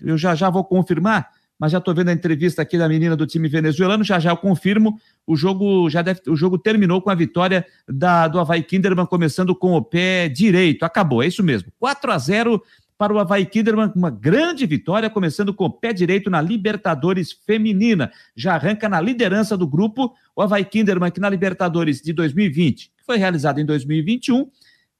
Eu 0.00 0.16
já 0.16 0.34
já 0.34 0.48
vou 0.50 0.64
confirmar 0.64 1.30
mas 1.58 1.72
já 1.72 1.78
estou 1.78 1.94
vendo 1.94 2.08
a 2.08 2.12
entrevista 2.12 2.62
aqui 2.62 2.78
da 2.78 2.88
menina 2.88 3.16
do 3.16 3.26
time 3.26 3.48
venezuelano, 3.48 4.04
já 4.04 4.18
já 4.18 4.30
eu 4.30 4.36
confirmo, 4.36 4.98
o 5.26 5.34
jogo 5.34 5.90
já 5.90 6.02
deve, 6.02 6.20
o 6.28 6.36
jogo 6.36 6.56
terminou 6.56 7.02
com 7.02 7.10
a 7.10 7.14
vitória 7.14 7.66
da, 7.88 8.28
do 8.28 8.38
Havaí 8.38 8.62
Kinderman, 8.62 9.06
começando 9.06 9.54
com 9.54 9.72
o 9.72 9.82
pé 9.82 10.28
direito, 10.28 10.84
acabou, 10.84 11.22
é 11.22 11.26
isso 11.26 11.42
mesmo, 11.42 11.72
4 11.78 12.12
a 12.12 12.18
0 12.18 12.62
para 12.98 13.14
o 13.14 13.18
Havaí 13.20 13.46
Kinderman, 13.46 13.92
uma 13.94 14.10
grande 14.10 14.66
vitória, 14.66 15.08
começando 15.08 15.54
com 15.54 15.66
o 15.66 15.70
pé 15.70 15.92
direito 15.92 16.28
na 16.28 16.42
Libertadores 16.42 17.30
Feminina, 17.32 18.10
já 18.34 18.54
arranca 18.54 18.88
na 18.88 19.00
liderança 19.00 19.56
do 19.56 19.68
grupo, 19.68 20.12
o 20.34 20.42
Havaí 20.42 20.64
Kinderman, 20.64 21.12
que 21.12 21.20
na 21.20 21.30
Libertadores 21.30 22.02
de 22.02 22.12
2020, 22.12 22.92
que 22.96 23.04
foi 23.06 23.16
realizada 23.16 23.60
em 23.60 23.64
2021, 23.64 24.50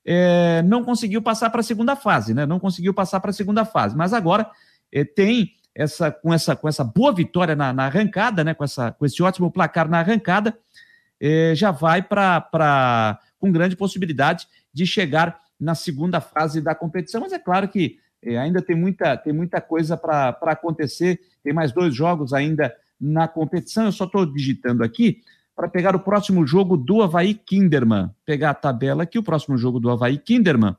é, 0.05 0.63
não 0.63 0.85
conseguiu 0.85 1.21
passar 1.21 1.51
para 1.51 1.61
a 1.61 1.65
segunda 1.65 1.97
fase, 1.97 2.33
né? 2.33 2.47
Não 2.47 2.61
conseguiu 2.61 2.95
passar 2.95 3.19
para 3.19 3.31
a 3.31 3.35
segunda 3.35 3.65
fase, 3.65 3.97
mas 3.97 4.13
agora 4.15 4.49
é, 4.93 5.05
tem 5.05 5.53
essa, 5.75 6.11
com, 6.11 6.33
essa, 6.33 6.57
com 6.57 6.69
essa 6.69 6.83
boa 6.83 7.13
vitória 7.13 7.55
na, 7.55 7.73
na 7.73 7.87
arrancada, 7.87 8.43
né, 8.43 8.53
com, 8.53 8.65
essa, 8.65 8.91
com 8.91 9.07
esse 9.07 9.23
ótimo 9.23 9.51
placar 9.51 9.89
na 9.89 10.01
arrancada, 10.01 10.59
eh, 11.21 11.53
já 11.55 11.71
vai 11.71 12.03
para 12.03 13.19
com 13.39 13.53
grande 13.53 13.77
possibilidade 13.77 14.49
de 14.73 14.85
chegar 14.85 15.41
na 15.59 15.75
segunda 15.75 16.21
fase 16.21 16.61
da 16.61 16.75
competição. 16.75 17.21
Mas 17.21 17.33
é 17.33 17.39
claro 17.39 17.69
que 17.69 17.99
eh, 18.23 18.39
ainda 18.39 18.63
tem 18.63 18.77
muita, 18.77 19.17
tem 19.17 19.33
muita 19.33 19.61
coisa 19.61 19.97
para 19.97 20.37
acontecer, 20.43 21.21
tem 21.43 21.53
mais 21.53 21.73
dois 21.73 21.95
jogos 21.95 22.33
ainda 22.33 22.75
na 23.01 23.29
competição. 23.29 23.87
Eu 23.87 23.93
só 23.93 24.05
estou 24.05 24.27
digitando 24.27 24.83
aqui 24.83 25.21
para 25.55 25.69
pegar 25.69 25.97
o 25.97 26.01
próximo 26.01 26.47
jogo 26.47 26.77
do 26.77 27.03
Havaí 27.03 27.35
Kinderman. 27.35 28.11
Pegar 28.25 28.51
a 28.51 28.55
tabela 28.55 29.03
aqui, 29.03 29.19
o 29.19 29.23
próximo 29.23 29.59
jogo 29.59 29.81
do 29.81 29.91
Havaí 29.91 30.19
Kinderman 30.19 30.77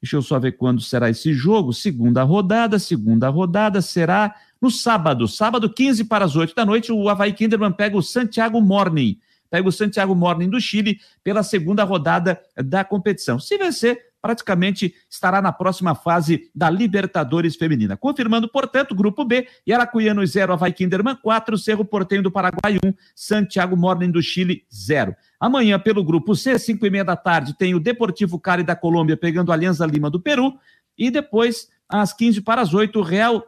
Deixa 0.00 0.16
eu 0.16 0.22
só 0.22 0.38
ver 0.38 0.52
quando 0.52 0.80
será 0.80 1.10
esse 1.10 1.34
jogo. 1.34 1.74
Segunda 1.74 2.22
rodada, 2.22 2.78
segunda 2.78 3.28
rodada 3.28 3.82
será 3.82 4.34
no 4.60 4.70
sábado, 4.70 5.28
sábado 5.28 5.68
15 5.68 6.04
para 6.04 6.24
as 6.24 6.36
8 6.36 6.54
da 6.54 6.64
noite. 6.64 6.90
O 6.90 7.08
Havaí 7.08 7.34
Kinderman 7.34 7.72
pega 7.72 7.96
o 7.96 8.02
Santiago 8.02 8.60
Morning, 8.62 9.18
pega 9.50 9.68
o 9.68 9.72
Santiago 9.72 10.14
Morning 10.14 10.48
do 10.48 10.58
Chile 10.58 10.98
pela 11.22 11.42
segunda 11.42 11.84
rodada 11.84 12.40
da 12.56 12.82
competição. 12.82 13.38
Se 13.38 13.58
vencer, 13.58 14.06
praticamente 14.20 14.94
estará 15.08 15.40
na 15.40 15.52
próxima 15.52 15.94
fase 15.94 16.50
da 16.54 16.68
Libertadores 16.68 17.56
Feminina. 17.56 17.96
Confirmando, 17.96 18.48
portanto, 18.48 18.94
grupo 18.94 19.24
B, 19.24 19.46
Yaracuiano 19.66 20.26
0, 20.26 20.52
Havaí 20.52 20.72
Kinderman 20.72 21.16
4, 21.16 21.58
Cerro 21.58 21.84
Portenho 21.84 22.22
do 22.22 22.30
Paraguai 22.30 22.78
1, 22.84 22.92
Santiago 23.14 23.76
Morning 23.76 24.10
do 24.10 24.22
Chile 24.22 24.64
0. 24.72 25.14
Amanhã, 25.38 25.78
pelo 25.78 26.04
grupo 26.04 26.34
C, 26.34 26.58
5 26.58 26.84
e 26.86 26.90
meia 26.90 27.04
da 27.04 27.16
tarde, 27.16 27.56
tem 27.56 27.74
o 27.74 27.80
Deportivo 27.80 28.38
Cali 28.38 28.62
da 28.62 28.76
Colômbia 28.76 29.16
pegando 29.16 29.50
a 29.50 29.54
Alianza 29.54 29.86
Lima 29.86 30.10
do 30.10 30.20
Peru. 30.20 30.54
E 30.96 31.10
depois, 31.10 31.68
às 31.88 32.12
15 32.12 32.42
para 32.42 32.60
as 32.60 32.74
8, 32.74 32.98
o 32.98 33.02
Real 33.02 33.42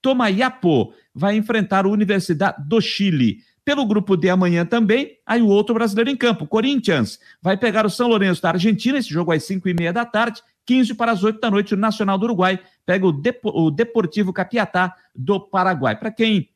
Tomayapo 0.00 0.92
vai 1.14 1.36
enfrentar 1.36 1.84
a 1.84 1.88
Universidade 1.88 2.62
do 2.68 2.80
Chile. 2.80 3.38
Pelo 3.68 3.84
grupo 3.84 4.16
D 4.16 4.30
amanhã 4.30 4.64
também, 4.64 5.18
aí 5.26 5.42
o 5.42 5.46
outro 5.46 5.74
brasileiro 5.74 6.08
em 6.08 6.16
campo, 6.16 6.46
Corinthians, 6.46 7.20
vai 7.42 7.54
pegar 7.54 7.84
o 7.84 7.90
São 7.90 8.08
Lourenço 8.08 8.40
da 8.40 8.48
Argentina, 8.48 8.96
esse 8.96 9.10
jogo 9.10 9.30
às 9.30 9.44
5 9.44 9.68
e 9.68 9.74
meia 9.74 9.92
da 9.92 10.06
tarde, 10.06 10.42
15 10.64 10.94
para 10.94 11.12
as 11.12 11.22
8 11.22 11.38
da 11.38 11.50
noite, 11.50 11.74
o 11.74 11.76
Nacional 11.76 12.16
do 12.16 12.24
Uruguai 12.24 12.58
pega 12.86 13.06
o, 13.06 13.12
Depo, 13.12 13.50
o 13.50 13.70
Deportivo 13.70 14.32
Capiatá 14.32 14.96
do 15.14 15.38
Paraguai. 15.38 15.94
Para 15.94 16.10
quem 16.10 16.48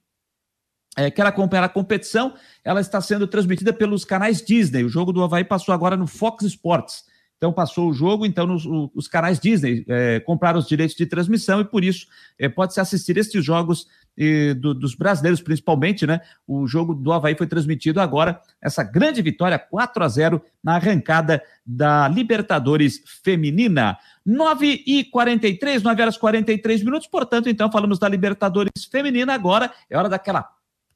é, 0.96 1.10
quer 1.10 1.26
acompanhar 1.26 1.64
a 1.64 1.68
competição, 1.68 2.32
ela 2.64 2.80
está 2.80 2.98
sendo 2.98 3.26
transmitida 3.26 3.74
pelos 3.74 4.06
canais 4.06 4.40
Disney. 4.40 4.82
O 4.82 4.88
jogo 4.88 5.12
do 5.12 5.22
Havaí 5.22 5.44
passou 5.44 5.74
agora 5.74 5.98
no 5.98 6.06
Fox 6.06 6.46
Sports. 6.46 7.04
Então 7.42 7.52
passou 7.52 7.90
o 7.90 7.92
jogo, 7.92 8.24
então 8.24 8.56
os 8.94 9.08
canais 9.08 9.40
Disney 9.40 9.84
é, 9.88 10.20
compraram 10.20 10.60
os 10.60 10.68
direitos 10.68 10.94
de 10.94 11.04
transmissão 11.04 11.60
e 11.60 11.64
por 11.64 11.82
isso 11.82 12.06
é, 12.38 12.48
pode-se 12.48 12.78
assistir 12.78 13.16
estes 13.16 13.44
jogos 13.44 13.88
e 14.16 14.54
do, 14.54 14.72
dos 14.72 14.94
brasileiros, 14.94 15.40
principalmente, 15.40 16.06
né? 16.06 16.20
O 16.46 16.68
jogo 16.68 16.94
do 16.94 17.12
Havaí 17.12 17.34
foi 17.34 17.48
transmitido 17.48 18.00
agora, 18.00 18.40
essa 18.62 18.84
grande 18.84 19.20
vitória 19.22 19.58
4 19.58 20.04
a 20.04 20.08
0 20.08 20.40
na 20.62 20.76
arrancada 20.76 21.42
da 21.66 22.06
Libertadores 22.06 23.02
Feminina. 23.24 23.98
9 24.24 24.84
e 24.86 25.02
43, 25.02 25.82
9 25.82 26.00
horas 26.00 26.16
43 26.16 26.84
minutos, 26.84 27.08
portanto, 27.08 27.48
então, 27.48 27.72
falamos 27.72 27.98
da 27.98 28.08
Libertadores 28.08 28.84
Feminina. 28.88 29.34
Agora 29.34 29.68
é 29.90 29.98
hora 29.98 30.08
daquela 30.08 30.48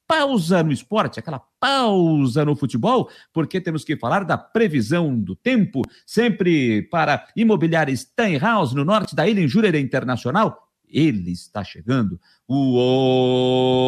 pausa 0.07 0.63
no 0.63 0.71
esporte, 0.71 1.19
aquela 1.19 1.41
pausa 1.59 2.45
no 2.45 2.55
futebol, 2.55 3.09
porque 3.33 3.59
temos 3.59 3.83
que 3.83 3.97
falar 3.97 4.23
da 4.23 4.37
previsão 4.37 5.19
do 5.19 5.35
tempo, 5.35 5.81
sempre 6.05 6.83
para 6.83 7.27
Imobiliária 7.35 7.95
Steinhaus, 7.95 8.73
no 8.73 8.85
norte 8.85 9.15
da 9.15 9.27
ilha, 9.27 9.41
em 9.41 9.47
Jurerê 9.47 9.79
Internacional. 9.79 10.67
Ele 10.89 11.31
está 11.31 11.63
chegando, 11.63 12.19
o 12.47 12.75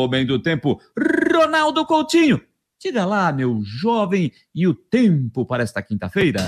homem 0.03 0.25
do 0.25 0.37
tempo, 0.37 0.81
Ronaldo 1.33 1.85
Coutinho. 1.85 2.41
Diga 2.81 3.05
lá, 3.05 3.31
meu 3.31 3.61
jovem, 3.63 4.31
e 4.53 4.67
o 4.67 4.73
tempo 4.73 5.45
para 5.45 5.63
esta 5.63 5.81
quinta-feira? 5.81 6.41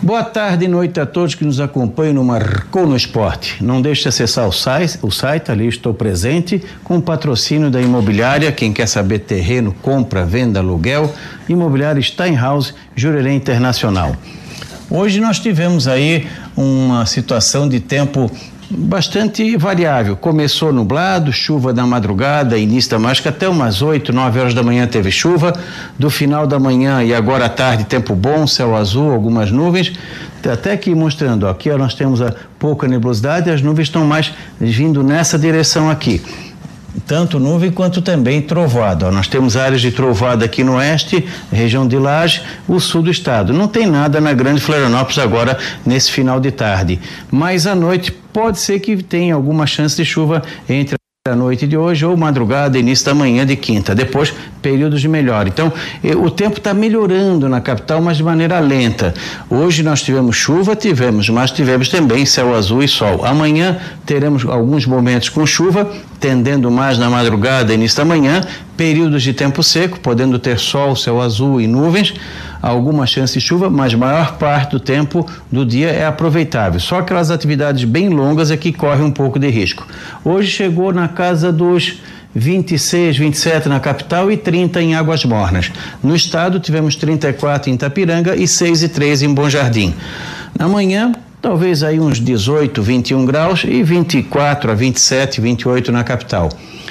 Boa 0.00 0.22
tarde 0.22 0.64
e 0.64 0.68
noite 0.68 1.00
a 1.00 1.04
todos 1.04 1.34
que 1.34 1.44
nos 1.44 1.58
acompanham 1.58 2.14
no 2.14 2.24
Marcou 2.24 2.86
no 2.86 2.96
Esporte. 2.96 3.62
Não 3.62 3.82
deixe 3.82 4.02
de 4.02 4.08
acessar 4.08 4.46
o 4.46 4.52
site, 4.52 4.96
o 5.02 5.10
site, 5.10 5.50
ali 5.50 5.66
estou 5.66 5.92
presente, 5.92 6.62
com 6.84 6.98
o 6.98 7.02
patrocínio 7.02 7.68
da 7.68 7.82
imobiliária. 7.82 8.52
Quem 8.52 8.72
quer 8.72 8.86
saber 8.86 9.18
terreno, 9.18 9.74
compra, 9.82 10.24
venda, 10.24 10.60
aluguel, 10.60 11.12
imobiliária 11.48 12.00
Steinhaus, 12.00 12.72
Jurerê 12.94 13.32
Internacional. 13.32 14.14
Hoje 14.88 15.20
nós 15.20 15.40
tivemos 15.40 15.88
aí 15.88 16.28
uma 16.56 17.04
situação 17.04 17.68
de 17.68 17.80
tempo 17.80 18.30
bastante 18.70 19.56
variável. 19.56 20.16
Começou 20.16 20.72
nublado, 20.72 21.32
chuva 21.32 21.72
da 21.72 21.86
madrugada, 21.86 22.58
início 22.58 22.90
da 22.90 22.98
mágica, 22.98 23.30
até 23.30 23.48
umas 23.48 23.82
8, 23.82 24.12
9 24.12 24.40
horas 24.40 24.54
da 24.54 24.62
manhã 24.62 24.86
teve 24.86 25.10
chuva. 25.10 25.52
Do 25.98 26.10
final 26.10 26.46
da 26.46 26.58
manhã 26.58 27.02
e 27.02 27.14
agora 27.14 27.46
à 27.46 27.48
tarde, 27.48 27.84
tempo 27.84 28.14
bom, 28.14 28.46
céu 28.46 28.76
azul, 28.76 29.12
algumas 29.12 29.50
nuvens. 29.50 29.92
Até 30.50 30.72
aqui 30.72 30.94
mostrando, 30.94 31.44
ó, 31.46 31.50
aqui 31.50 31.70
nós 31.70 31.94
temos 31.94 32.22
a 32.22 32.32
pouca 32.58 32.86
nebulosidade, 32.86 33.50
as 33.50 33.60
nuvens 33.60 33.88
estão 33.88 34.04
mais 34.04 34.32
vindo 34.60 35.02
nessa 35.02 35.38
direção 35.38 35.90
aqui 35.90 36.22
tanto 37.06 37.38
nuvem 37.38 37.70
quanto 37.70 38.02
também 38.02 38.40
trovoada. 38.40 39.10
Nós 39.10 39.28
temos 39.28 39.56
áreas 39.56 39.80
de 39.80 39.90
trovoada 39.90 40.44
aqui 40.44 40.64
no 40.64 40.76
oeste, 40.76 41.26
região 41.52 41.86
de 41.86 41.96
Laje, 41.96 42.42
o 42.66 42.80
sul 42.80 43.02
do 43.02 43.10
estado. 43.10 43.52
Não 43.52 43.68
tem 43.68 43.86
nada 43.86 44.20
na 44.20 44.32
Grande 44.32 44.60
Florianópolis 44.60 45.18
agora 45.18 45.58
nesse 45.84 46.10
final 46.10 46.40
de 46.40 46.50
tarde, 46.50 47.00
mas 47.30 47.66
à 47.66 47.74
noite 47.74 48.10
pode 48.10 48.58
ser 48.58 48.80
que 48.80 49.02
tenha 49.02 49.34
alguma 49.34 49.66
chance 49.66 49.96
de 49.96 50.04
chuva 50.04 50.42
entre 50.68 50.98
a 51.28 51.36
noite 51.36 51.66
de 51.66 51.76
hoje 51.76 52.04
ou 52.06 52.16
madrugada, 52.16 52.78
início 52.78 53.04
da 53.04 53.14
manhã 53.14 53.44
de 53.44 53.54
quinta. 53.54 53.94
Depois, 53.94 54.32
períodos 54.62 55.00
de 55.00 55.08
melhor. 55.08 55.46
Então, 55.46 55.72
eh, 56.02 56.16
o 56.16 56.30
tempo 56.30 56.58
está 56.58 56.72
melhorando 56.72 57.48
na 57.48 57.60
capital, 57.60 58.00
mas 58.00 58.16
de 58.16 58.22
maneira 58.22 58.58
lenta. 58.58 59.14
Hoje 59.50 59.82
nós 59.82 60.02
tivemos 60.02 60.36
chuva, 60.36 60.74
tivemos, 60.74 61.28
mas 61.28 61.50
tivemos 61.50 61.88
também 61.88 62.24
céu 62.24 62.54
azul 62.54 62.82
e 62.82 62.88
sol. 62.88 63.24
Amanhã 63.24 63.78
teremos 64.06 64.44
alguns 64.46 64.86
momentos 64.86 65.28
com 65.28 65.44
chuva 65.46 65.90
tendendo 66.20 66.70
mais 66.70 66.98
na 66.98 67.08
madrugada 67.08 67.72
e 67.72 67.76
início 67.76 67.98
da 67.98 68.04
manhã, 68.04 68.42
períodos 68.76 69.22
de 69.22 69.32
tempo 69.32 69.62
seco, 69.62 70.00
podendo 70.00 70.38
ter 70.38 70.58
sol, 70.58 70.94
céu 70.96 71.20
azul 71.20 71.60
e 71.60 71.66
nuvens, 71.66 72.14
alguma 72.60 73.06
chance 73.06 73.34
de 73.34 73.40
chuva, 73.40 73.70
mas 73.70 73.94
maior 73.94 74.36
parte 74.36 74.72
do 74.72 74.80
tempo 74.80 75.26
do 75.50 75.64
dia 75.64 75.90
é 75.90 76.06
aproveitável. 76.06 76.80
Só 76.80 76.98
aquelas 76.98 77.30
atividades 77.30 77.84
bem 77.84 78.08
longas 78.08 78.50
é 78.50 78.56
que 78.56 78.74
um 79.00 79.10
pouco 79.10 79.38
de 79.38 79.48
risco. 79.48 79.86
Hoje 80.24 80.50
chegou 80.50 80.92
na 80.92 81.08
casa 81.08 81.52
dos 81.52 81.98
26, 82.34 83.16
27 83.16 83.68
na 83.68 83.80
capital 83.80 84.30
e 84.30 84.36
30 84.36 84.80
em 84.82 84.94
Águas 84.94 85.24
Mornas. 85.24 85.72
No 86.02 86.14
estado 86.14 86.60
tivemos 86.60 86.94
34 86.96 87.70
em 87.70 87.74
Itapiranga 87.74 88.36
e 88.36 88.46
6 88.46 88.82
e 88.82 88.88
3 88.88 89.22
em 89.22 89.34
Bom 89.34 89.48
Jardim. 89.48 89.94
Na 90.58 90.68
manhã, 90.68 91.12
talvez 91.40 91.82
aí 91.82 92.00
uns 92.00 92.20
18, 92.20 92.82
21 92.82 93.24
graus 93.24 93.64
e 93.64 93.82
24 93.82 94.70
a 94.70 94.74
27, 94.74 95.40
28 95.40 95.92
na 95.92 96.04
capital. 96.04 96.50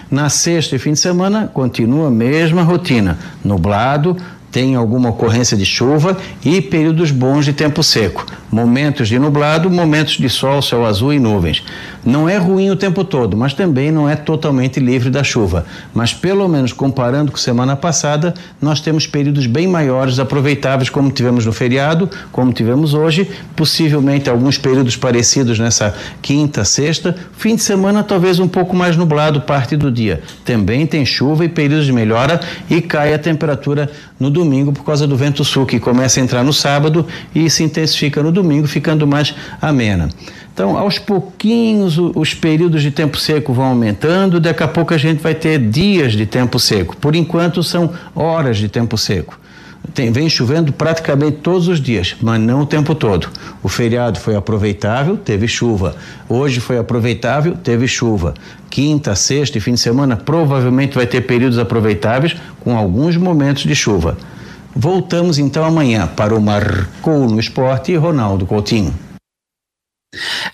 Na 0.10 0.30
sexta 0.30 0.76
e 0.76 0.80
fim 0.80 0.94
de 0.94 1.00
semana, 1.00 1.50
continua 1.54 2.08
a 2.08 2.12
mesma 2.12 2.64
rotina: 2.64 3.18
nublado, 3.44 4.16
tem 4.52 4.76
alguma 4.76 5.10
ocorrência 5.10 5.58
de 5.58 5.66
chuva 5.66 6.18
e 6.44 6.62
períodos 6.62 7.12
bons 7.12 7.46
de 7.46 7.54
tempo 7.54 7.84
seco. 7.84 8.26
Momentos 8.50 9.08
de 9.10 9.20
nublado, 9.20 9.70
momentos 9.70 10.18
de 10.18 10.30
sol, 10.30 10.62
céu 10.62 10.86
azul 10.86 11.14
e 11.14 11.20
nuvens. 11.20 11.64
Não 12.08 12.30
é 12.30 12.38
ruim 12.38 12.70
o 12.70 12.76
tempo 12.78 13.04
todo, 13.04 13.36
mas 13.36 13.54
também 13.54 13.92
não 13.92 14.08
é 14.08 14.16
totalmente 14.16 14.80
livre 14.80 15.10
da 15.10 15.26
chuva. 15.26 15.66
Mas 15.94 16.14
pelo 16.14 16.48
menos 16.48 16.72
comparando 16.72 17.34
com 17.34 17.38
semana 17.38 17.76
passada, 17.76 18.34
nós 18.62 18.80
temos 18.80 19.06
períodos 19.06 19.46
bem 19.46 19.68
maiores, 19.68 20.18
aproveitáveis, 20.18 20.90
como 20.90 21.12
tivemos 21.12 21.46
no 21.46 21.52
feriado, 21.52 22.10
como 22.32 22.54
tivemos 22.54 22.94
hoje, 22.94 23.30
possivelmente 23.58 24.30
alguns 24.30 24.58
períodos 24.58 24.96
parecidos 24.96 25.60
nessa 25.60 25.94
quinta, 26.22 26.64
sexta. 26.64 27.14
Fim 27.34 27.58
de 27.58 27.62
semana 27.62 28.02
talvez 28.02 28.40
um 28.40 28.48
pouco 28.48 28.74
mais 28.74 28.96
nublado 28.96 29.42
parte 29.42 29.76
do 29.76 29.92
dia. 29.92 30.22
Também 30.46 30.88
tem 30.88 31.06
chuva 31.06 31.44
e 31.44 31.50
períodos 31.50 31.86
de 31.86 31.92
melhora 31.92 32.40
e 32.70 32.80
cai 32.80 33.14
a 33.14 33.20
temperatura 33.20 33.92
no 34.18 34.30
domingo 34.30 34.72
por 34.72 34.86
causa 34.86 35.06
do 35.06 35.18
vento 35.18 35.44
sul 35.44 35.66
que 35.66 35.78
começa 35.78 36.22
a 36.22 36.24
entrar 36.24 36.42
no 36.42 36.54
sábado 36.54 37.06
e 37.36 37.50
se 37.50 37.66
intensifica 37.66 38.24
no 38.24 38.32
domingo, 38.32 38.66
ficando 38.66 39.06
mais 39.06 39.36
amena. 39.62 40.08
Então, 40.58 40.76
aos 40.76 40.98
pouquinhos, 40.98 42.00
os 42.00 42.34
períodos 42.34 42.82
de 42.82 42.90
tempo 42.90 43.16
seco 43.16 43.54
vão 43.54 43.66
aumentando, 43.66 44.40
daqui 44.40 44.64
a 44.64 44.68
pouco 44.68 44.92
a 44.92 44.98
gente 44.98 45.22
vai 45.22 45.36
ter 45.36 45.60
dias 45.60 46.14
de 46.14 46.26
tempo 46.26 46.58
seco. 46.58 46.98
Por 46.98 47.16
enquanto, 47.16 47.62
são 47.62 47.92
horas 48.16 48.58
de 48.58 48.68
tempo 48.68 48.98
seco. 48.98 49.40
Tem, 49.94 50.12
vem 50.12 50.28
chovendo 50.28 50.74
praticamente 50.74 51.38
todos 51.44 51.68
os 51.68 51.80
dias, 51.80 52.16
mas 52.20 52.42
não 52.42 52.62
o 52.62 52.66
tempo 52.66 52.96
todo. 52.96 53.30
O 53.62 53.70
feriado 53.70 54.20
foi 54.20 54.36
aproveitável, 54.36 55.16
teve 55.16 55.48
chuva. 55.48 55.96
Hoje 56.28 56.60
foi 56.60 56.80
aproveitável, 56.80 57.56
teve 57.56 57.88
chuva. 57.88 58.34
Quinta, 58.68 59.14
sexta 59.14 59.60
e 59.60 59.62
fim 59.62 59.76
de 59.76 59.80
semana 59.80 60.18
provavelmente 60.18 60.96
vai 60.96 61.06
ter 61.06 61.22
períodos 61.22 61.60
aproveitáveis 61.60 62.36
com 62.62 62.76
alguns 62.76 63.16
momentos 63.16 63.62
de 63.62 63.76
chuva. 63.76 64.18
Voltamos 64.76 65.38
então 65.38 65.64
amanhã 65.64 66.08
para 66.08 66.34
o 66.34 66.42
Marcou 66.42 67.30
no 67.30 67.40
Esporte 67.40 67.92
e 67.92 67.96
Ronaldo 67.96 68.48
Coutinho. 68.48 69.06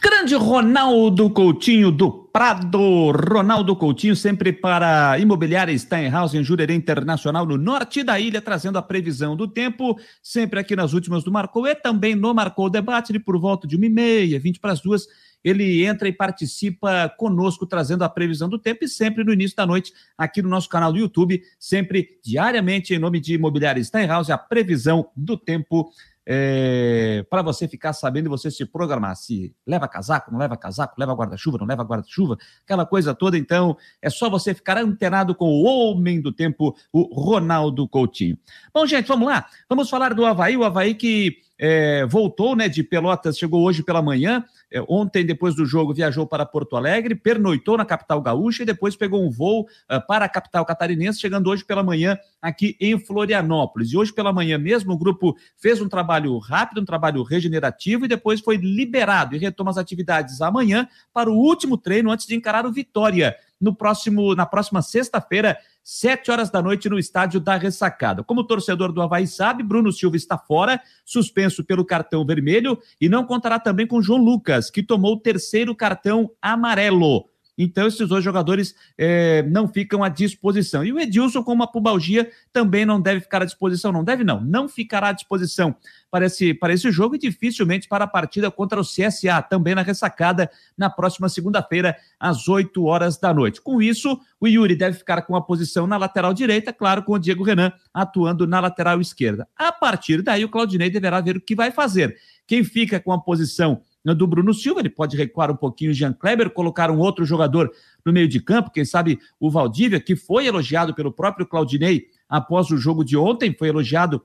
Grande 0.02 0.36
Ronaldo 0.36 1.30
Coutinho 1.30 1.92
do 1.92 2.12
Prado. 2.12 3.12
Ronaldo 3.12 3.76
Coutinho, 3.76 4.16
sempre 4.16 4.52
para 4.52 5.18
Imobiliária 5.20 5.78
Steinhaus, 5.78 6.34
em 6.34 6.44
Jurerê 6.44 6.74
Internacional, 6.74 7.46
no 7.46 7.58
norte 7.58 8.04
da 8.04 8.20
ilha, 8.20 8.42
trazendo 8.42 8.78
a 8.78 8.82
previsão 8.82 9.36
do 9.36 9.48
tempo, 9.48 9.98
sempre 10.22 10.60
aqui 10.60 10.76
nas 10.76 10.94
últimas 10.94 11.24
do 11.24 11.32
Marcou 11.32 11.68
e 11.68 11.76
também 11.76 12.16
no 12.16 12.34
Marcou 12.34 12.70
Debate, 12.70 13.18
por 13.20 13.40
volta 13.40 13.68
de 13.68 13.76
uma 13.76 13.86
e 13.86 13.90
meia, 13.90 14.40
vinte 14.40 14.60
para 14.60 14.72
as 14.72 14.82
duas, 14.82 15.08
ele 15.44 15.86
entra 15.86 16.08
e 16.08 16.14
participa 16.14 17.14
conosco, 17.18 17.66
trazendo 17.66 18.04
a 18.04 18.10
previsão 18.10 18.48
do 18.50 18.58
tempo 18.58 18.86
e 18.86 18.88
sempre 18.88 19.24
no 19.24 19.34
início 19.34 19.56
da 19.58 19.66
noite, 19.66 19.94
aqui 20.18 20.42
no 20.42 20.50
nosso 20.50 20.70
canal 20.70 20.92
do 20.92 21.00
YouTube, 21.00 21.42
sempre 21.60 22.18
diariamente, 22.24 22.94
em 22.94 23.00
nome 23.00 23.20
de 23.20 23.36
Imobiliária 23.36 23.84
Steinhaus, 23.84 24.30
a 24.30 24.38
previsão 24.38 25.10
do 25.16 25.38
tempo 25.38 25.92
é, 26.26 27.26
para 27.30 27.42
você 27.42 27.68
ficar 27.68 27.94
sabendo 27.94 28.28
e 28.28 28.30
você 28.30 28.50
se 28.50 28.66
programar. 28.66 29.16
Se 29.16 29.54
leva 29.66 29.88
casaco, 29.88 30.32
não 30.32 30.40
leva 30.40 30.56
casaco, 30.56 30.96
leva 30.98 31.14
guarda-chuva, 31.14 31.58
não 31.58 31.68
leva 31.68 31.84
guarda-chuva, 31.84 32.38
aquela 32.64 32.86
coisa 32.86 33.14
toda. 33.14 33.38
Então, 33.38 33.78
é 34.02 34.10
só 34.10 34.30
você 34.30 34.54
ficar 34.54 34.78
antenado 34.78 35.36
com 35.36 35.46
o 35.46 35.64
homem 35.64 36.22
do 36.22 36.32
tempo, 36.32 36.76
o 36.92 37.14
Ronaldo 37.14 37.88
Coutinho. 37.88 38.38
Bom, 38.74 38.86
gente, 38.86 39.08
vamos 39.08 39.28
lá. 39.28 39.46
Vamos 39.70 39.90
falar 39.90 40.14
do 40.14 40.26
Havaí. 40.26 40.56
O 40.56 40.64
Havaí 40.64 40.96
que 40.96 41.38
é, 41.60 42.06
voltou 42.06 42.56
né, 42.56 42.68
de 42.68 42.84
Pelotas, 42.84 43.38
chegou 43.38 43.64
hoje 43.64 43.84
pela 43.84 44.02
manhã. 44.02 44.44
É, 44.74 44.84
ontem, 44.90 45.24
depois 45.24 45.54
do 45.54 45.68
jogo, 45.68 45.94
viajou 45.94 46.26
para 46.26 46.48
Porto 46.48 46.76
Alegre, 46.76 47.14
pernoitou 47.14 47.78
na 47.78 47.86
capital 47.86 48.20
gaúcha 48.20 48.64
e 48.64 48.66
depois 48.66 48.96
pegou 48.96 49.24
um 49.24 49.30
voo 49.30 49.62
uh, 49.62 50.08
para 50.08 50.26
a 50.26 50.30
capital 50.30 50.66
catarinense, 50.66 51.20
chegando 51.20 51.48
hoje 51.48 51.64
pela 51.64 51.84
manhã 51.84 52.18
aqui 52.42 52.76
em 52.82 52.98
Florianópolis. 52.98 53.92
E 53.92 53.98
hoje 53.98 54.12
pela 54.12 54.34
manhã 54.34 54.58
mesmo, 54.58 54.94
o 54.94 54.98
grupo 54.98 55.38
fez 55.58 55.80
um 55.80 55.88
trabalho 55.88 56.36
rápido, 56.40 56.82
um 56.82 56.86
trabalho 56.86 57.22
regenerativo 57.22 58.06
e 58.06 58.08
depois 58.08 58.40
foi 58.40 58.58
liberado 58.58 59.36
e 59.36 59.40
retoma 59.40 59.70
as 59.70 59.78
atividades 59.78 60.42
amanhã 60.42 60.88
para 61.14 61.30
o 61.30 61.38
último 61.38 61.78
treino 61.78 62.10
antes 62.10 62.26
de 62.26 62.36
encarar 62.36 62.66
o 62.66 62.72
Vitória 62.72 63.36
no 63.64 63.74
próximo, 63.74 64.36
na 64.36 64.46
próxima 64.46 64.82
sexta-feira 64.82 65.58
sete 65.82 66.30
horas 66.30 66.50
da 66.50 66.62
noite 66.62 66.90
no 66.90 67.00
estádio 67.00 67.40
da 67.40 67.56
Ressacada. 67.56 68.24
Como 68.24 68.42
o 68.42 68.44
torcedor 68.44 68.92
do 68.92 69.02
Havaí 69.02 69.26
sabe, 69.26 69.64
Bruno 69.64 69.92
Silva 69.92 70.18
está 70.18 70.38
fora, 70.38 70.82
suspenso 71.06 71.64
pelo 71.64 71.86
cartão 71.86 72.26
vermelho 72.26 72.78
e 73.00 73.08
não 73.08 73.26
contará 73.26 73.60
também 73.60 73.88
com 73.88 74.02
João 74.02 74.22
Lucas, 74.22 74.70
que 74.70 74.84
tomou 74.84 75.14
o 75.14 75.20
terceiro 75.20 75.76
cartão 75.76 76.30
amarelo. 76.42 77.33
Então, 77.58 77.88
esses 77.88 78.08
dois 78.08 78.24
jogadores 78.24 78.76
é, 78.98 79.44
não 79.44 79.68
ficam 79.68 80.04
à 80.04 80.10
disposição. 80.10 80.84
E 80.84 80.92
o 80.92 81.00
Edilson, 81.00 81.44
com 81.44 81.54
uma 81.54 81.72
pubalgia, 81.72 82.30
também 82.52 82.86
não 82.86 83.00
deve 83.00 83.22
ficar 83.22 83.42
à 83.42 83.46
disposição. 83.46 83.92
Não 83.92 84.04
deve, 84.04 84.24
não. 84.24 84.42
Não 84.42 84.68
ficará 84.68 85.10
à 85.10 85.12
disposição 85.12 85.76
para 86.10 86.26
esse, 86.26 86.54
para 86.54 86.74
esse 86.74 86.92
jogo 86.92 87.16
e 87.16 87.20
dificilmente 87.20 87.88
para 87.88 88.06
a 88.06 88.08
partida 88.08 88.50
contra 88.50 88.80
o 88.80 88.84
CSA, 88.84 89.42
também 89.42 89.76
na 89.76 89.82
ressacada, 89.82 90.50
na 90.78 90.90
próxima 90.90 91.30
segunda-feira, 91.30 91.96
às 92.20 92.48
8 92.48 92.84
horas 92.86 93.18
da 93.18 93.34
noite. 93.34 93.62
Com 93.62 93.82
isso, 93.82 94.20
o 94.40 94.48
Yuri 94.48 94.76
deve 94.76 94.98
ficar 94.98 95.22
com 95.24 95.36
a 95.36 95.42
posição 95.42 95.88
na 95.88 95.98
lateral 95.98 96.34
direita, 96.34 96.74
claro, 96.74 97.04
com 97.04 97.14
o 97.14 97.20
Diego 97.20 97.44
Renan 97.44 97.72
atuando 97.94 98.48
na 98.48 98.60
lateral 98.60 99.00
esquerda. 99.00 99.48
A 99.56 99.72
partir 99.72 100.22
daí, 100.22 100.44
o 100.44 100.50
Claudinei 100.50 100.90
deverá 100.90 101.22
ver 101.22 101.38
o 101.38 101.42
que 101.42 101.56
vai 101.56 101.72
fazer. 101.72 102.18
Quem 102.46 102.64
fica 102.64 103.00
com 103.00 103.12
a 103.12 103.22
posição 103.22 103.82
do 104.04 104.28
Bruno 104.28 104.54
Silva, 104.54 104.82
ele 104.82 104.90
pode 104.90 105.16
recuar 105.16 105.50
um 105.50 105.56
pouquinho 105.56 105.92
o 105.92 105.94
Jean 105.94 106.12
Kleber, 106.12 106.50
colocar 106.50 106.92
um 106.92 107.00
outro 107.00 107.24
jogador 107.24 107.72
no 108.06 108.12
meio 108.12 108.28
de 108.28 108.42
campo, 108.42 108.72
quem 108.72 108.84
sabe 108.84 109.20
o 109.40 109.50
Valdívia, 109.50 110.00
que 110.00 110.16
foi 110.16 110.46
elogiado 110.46 110.94
pelo 110.94 111.12
próprio 111.12 111.46
Claudinei 111.46 112.08
após 112.28 112.70
o 112.70 112.78
jogo 112.78 113.06
de 113.06 113.16
ontem, 113.16 113.56
foi 113.58 113.70
elogiado 113.70 114.22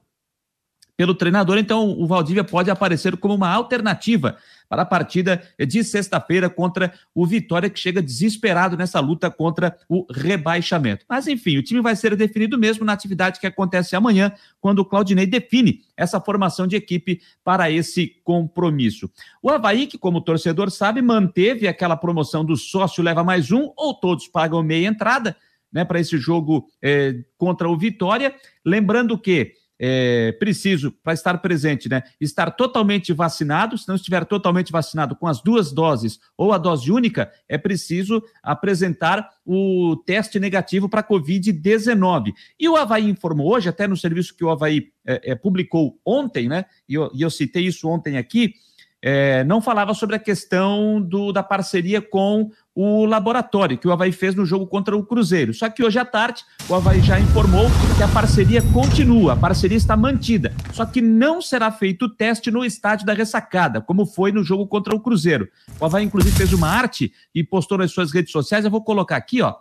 pelo 0.98 1.14
treinador, 1.14 1.58
então 1.58 1.92
o 1.92 2.08
Valdívia 2.08 2.42
pode 2.42 2.72
aparecer 2.72 3.16
como 3.16 3.32
uma 3.32 3.48
alternativa 3.48 4.36
para 4.68 4.82
a 4.82 4.84
partida 4.84 5.40
de 5.56 5.84
sexta-feira 5.84 6.50
contra 6.50 6.92
o 7.14 7.24
Vitória, 7.24 7.70
que 7.70 7.78
chega 7.78 8.02
desesperado 8.02 8.76
nessa 8.76 8.98
luta 8.98 9.30
contra 9.30 9.78
o 9.88 10.04
rebaixamento. 10.12 11.06
Mas, 11.08 11.28
enfim, 11.28 11.56
o 11.56 11.62
time 11.62 11.80
vai 11.80 11.94
ser 11.94 12.16
definido 12.16 12.58
mesmo 12.58 12.84
na 12.84 12.92
atividade 12.94 13.38
que 13.38 13.46
acontece 13.46 13.94
amanhã, 13.94 14.32
quando 14.60 14.80
o 14.80 14.84
Claudinei 14.84 15.24
define 15.24 15.82
essa 15.96 16.20
formação 16.20 16.66
de 16.66 16.74
equipe 16.74 17.22
para 17.44 17.70
esse 17.70 18.16
compromisso. 18.24 19.08
O 19.40 19.48
Havaí, 19.50 19.86
que, 19.86 19.96
como 19.96 20.18
o 20.18 20.22
torcedor 20.22 20.68
sabe, 20.68 21.00
manteve 21.00 21.68
aquela 21.68 21.96
promoção 21.96 22.44
do 22.44 22.56
sócio 22.56 23.04
leva 23.04 23.22
mais 23.22 23.52
um, 23.52 23.72
ou 23.76 23.94
todos 23.94 24.26
pagam 24.26 24.64
meia 24.64 24.88
entrada. 24.88 25.36
Né, 25.70 25.84
para 25.84 26.00
esse 26.00 26.16
jogo 26.16 26.66
é, 26.80 27.14
contra 27.36 27.68
o 27.68 27.76
Vitória. 27.76 28.34
Lembrando 28.64 29.18
que 29.18 29.52
é, 29.78 30.32
preciso, 30.32 30.90
para 31.02 31.12
estar 31.12 31.38
presente, 31.38 31.88
né, 31.88 32.02
estar 32.20 32.50
totalmente 32.50 33.12
vacinado. 33.12 33.78
Se 33.78 33.86
não 33.86 33.94
estiver 33.94 34.24
totalmente 34.24 34.72
vacinado 34.72 35.14
com 35.14 35.26
as 35.26 35.40
duas 35.40 35.72
doses 35.72 36.18
ou 36.36 36.52
a 36.52 36.58
dose 36.58 36.90
única, 36.90 37.30
é 37.48 37.56
preciso 37.56 38.22
apresentar 38.42 39.28
o 39.46 39.96
teste 40.04 40.40
negativo 40.40 40.88
para 40.88 41.02
Covid-19. 41.02 42.32
E 42.58 42.68
o 42.68 42.76
Havaí 42.76 43.08
informou 43.08 43.54
hoje, 43.54 43.68
até 43.68 43.86
no 43.86 43.96
serviço 43.96 44.36
que 44.36 44.44
o 44.44 44.50
Havaí 44.50 44.90
é, 45.06 45.32
é, 45.32 45.34
publicou 45.34 45.98
ontem, 46.04 46.48
né, 46.48 46.64
e 46.88 46.94
eu, 46.94 47.10
e 47.14 47.22
eu 47.22 47.30
citei 47.30 47.66
isso 47.66 47.88
ontem 47.88 48.16
aqui, 48.16 48.54
é, 49.00 49.44
não 49.44 49.60
falava 49.60 49.94
sobre 49.94 50.16
a 50.16 50.18
questão 50.18 51.00
do, 51.00 51.32
da 51.32 51.42
parceria 51.42 52.02
com 52.02 52.50
o 52.80 53.04
laboratório 53.06 53.76
que 53.76 53.88
o 53.88 53.90
Havaí 53.90 54.12
fez 54.12 54.36
no 54.36 54.46
jogo 54.46 54.64
contra 54.64 54.96
o 54.96 55.04
Cruzeiro. 55.04 55.52
Só 55.52 55.68
que 55.68 55.82
hoje 55.82 55.98
à 55.98 56.04
tarde 56.04 56.44
o 56.68 56.74
Havaí 56.76 57.00
já 57.00 57.18
informou 57.18 57.66
que 57.96 58.02
a 58.04 58.06
parceria 58.06 58.62
continua, 58.72 59.32
a 59.32 59.36
parceria 59.36 59.76
está 59.76 59.96
mantida. 59.96 60.54
Só 60.72 60.86
que 60.86 61.02
não 61.02 61.42
será 61.42 61.72
feito 61.72 62.04
o 62.04 62.08
teste 62.08 62.52
no 62.52 62.64
estádio 62.64 63.04
da 63.04 63.12
ressacada, 63.14 63.80
como 63.80 64.06
foi 64.06 64.30
no 64.30 64.44
jogo 64.44 64.64
contra 64.64 64.94
o 64.94 65.00
Cruzeiro. 65.00 65.48
O 65.80 65.86
Havaí, 65.86 66.04
inclusive, 66.04 66.36
fez 66.36 66.52
uma 66.52 66.68
arte 66.68 67.12
e 67.34 67.42
postou 67.42 67.78
nas 67.78 67.90
suas 67.90 68.12
redes 68.12 68.30
sociais. 68.30 68.64
Eu 68.64 68.70
vou 68.70 68.84
colocar 68.84 69.16
aqui, 69.16 69.42
ó. 69.42 69.56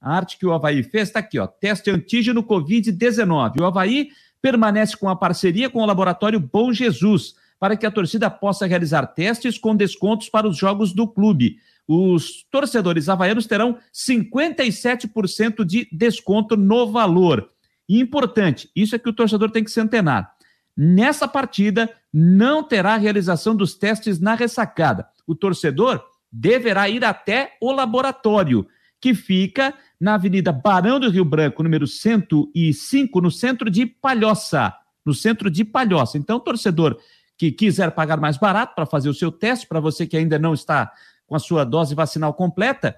A 0.00 0.16
arte 0.16 0.38
que 0.38 0.46
o 0.46 0.52
Havaí 0.54 0.82
fez 0.82 1.08
está 1.08 1.18
aqui, 1.18 1.38
ó. 1.38 1.46
Teste 1.46 1.90
antígeno 1.90 2.42
Covid-19. 2.42 3.60
O 3.60 3.66
Havaí 3.66 4.08
permanece 4.40 4.96
com 4.96 5.10
a 5.10 5.16
parceria 5.16 5.68
com 5.68 5.82
o 5.82 5.86
laboratório 5.86 6.40
Bom 6.40 6.72
Jesus 6.72 7.34
para 7.58 7.76
que 7.76 7.86
a 7.86 7.90
torcida 7.90 8.28
possa 8.30 8.66
realizar 8.66 9.06
testes 9.06 9.58
com 9.58 9.76
descontos 9.76 10.28
para 10.28 10.48
os 10.48 10.56
jogos 10.56 10.92
do 10.92 11.06
clube. 11.06 11.58
Os 11.86 12.44
torcedores 12.50 13.08
havaianos 13.08 13.46
terão 13.46 13.78
57% 13.92 15.64
de 15.64 15.88
desconto 15.92 16.56
no 16.56 16.90
valor. 16.90 17.48
E 17.88 18.00
importante, 18.00 18.70
isso 18.74 18.96
é 18.96 18.98
que 18.98 19.08
o 19.08 19.12
torcedor 19.12 19.50
tem 19.50 19.62
que 19.62 19.70
se 19.70 19.80
antenar. 19.80 20.32
Nessa 20.76 21.28
partida, 21.28 21.90
não 22.12 22.62
terá 22.62 22.96
realização 22.96 23.54
dos 23.54 23.74
testes 23.74 24.18
na 24.18 24.34
ressacada. 24.34 25.06
O 25.26 25.34
torcedor 25.34 26.02
deverá 26.32 26.88
ir 26.88 27.04
até 27.04 27.56
o 27.60 27.70
laboratório, 27.70 28.66
que 29.00 29.14
fica 29.14 29.74
na 30.00 30.14
Avenida 30.14 30.50
Barão 30.50 30.98
do 30.98 31.10
Rio 31.10 31.24
Branco, 31.24 31.62
número 31.62 31.86
105, 31.86 33.20
no 33.20 33.30
centro 33.30 33.70
de 33.70 33.86
Palhoça. 33.86 34.74
No 35.04 35.12
centro 35.12 35.50
de 35.50 35.64
Palhoça. 35.64 36.16
Então, 36.16 36.40
torcedor 36.40 36.98
que 37.36 37.52
quiser 37.52 37.90
pagar 37.90 38.18
mais 38.18 38.36
barato 38.36 38.74
para 38.74 38.86
fazer 38.86 39.08
o 39.08 39.14
seu 39.14 39.30
teste, 39.30 39.66
para 39.66 39.80
você 39.80 40.06
que 40.06 40.16
ainda 40.16 40.38
não 40.38 40.54
está 40.54 40.90
com 41.26 41.34
a 41.34 41.38
sua 41.38 41.64
dose 41.64 41.94
vacinal 41.94 42.34
completa, 42.34 42.96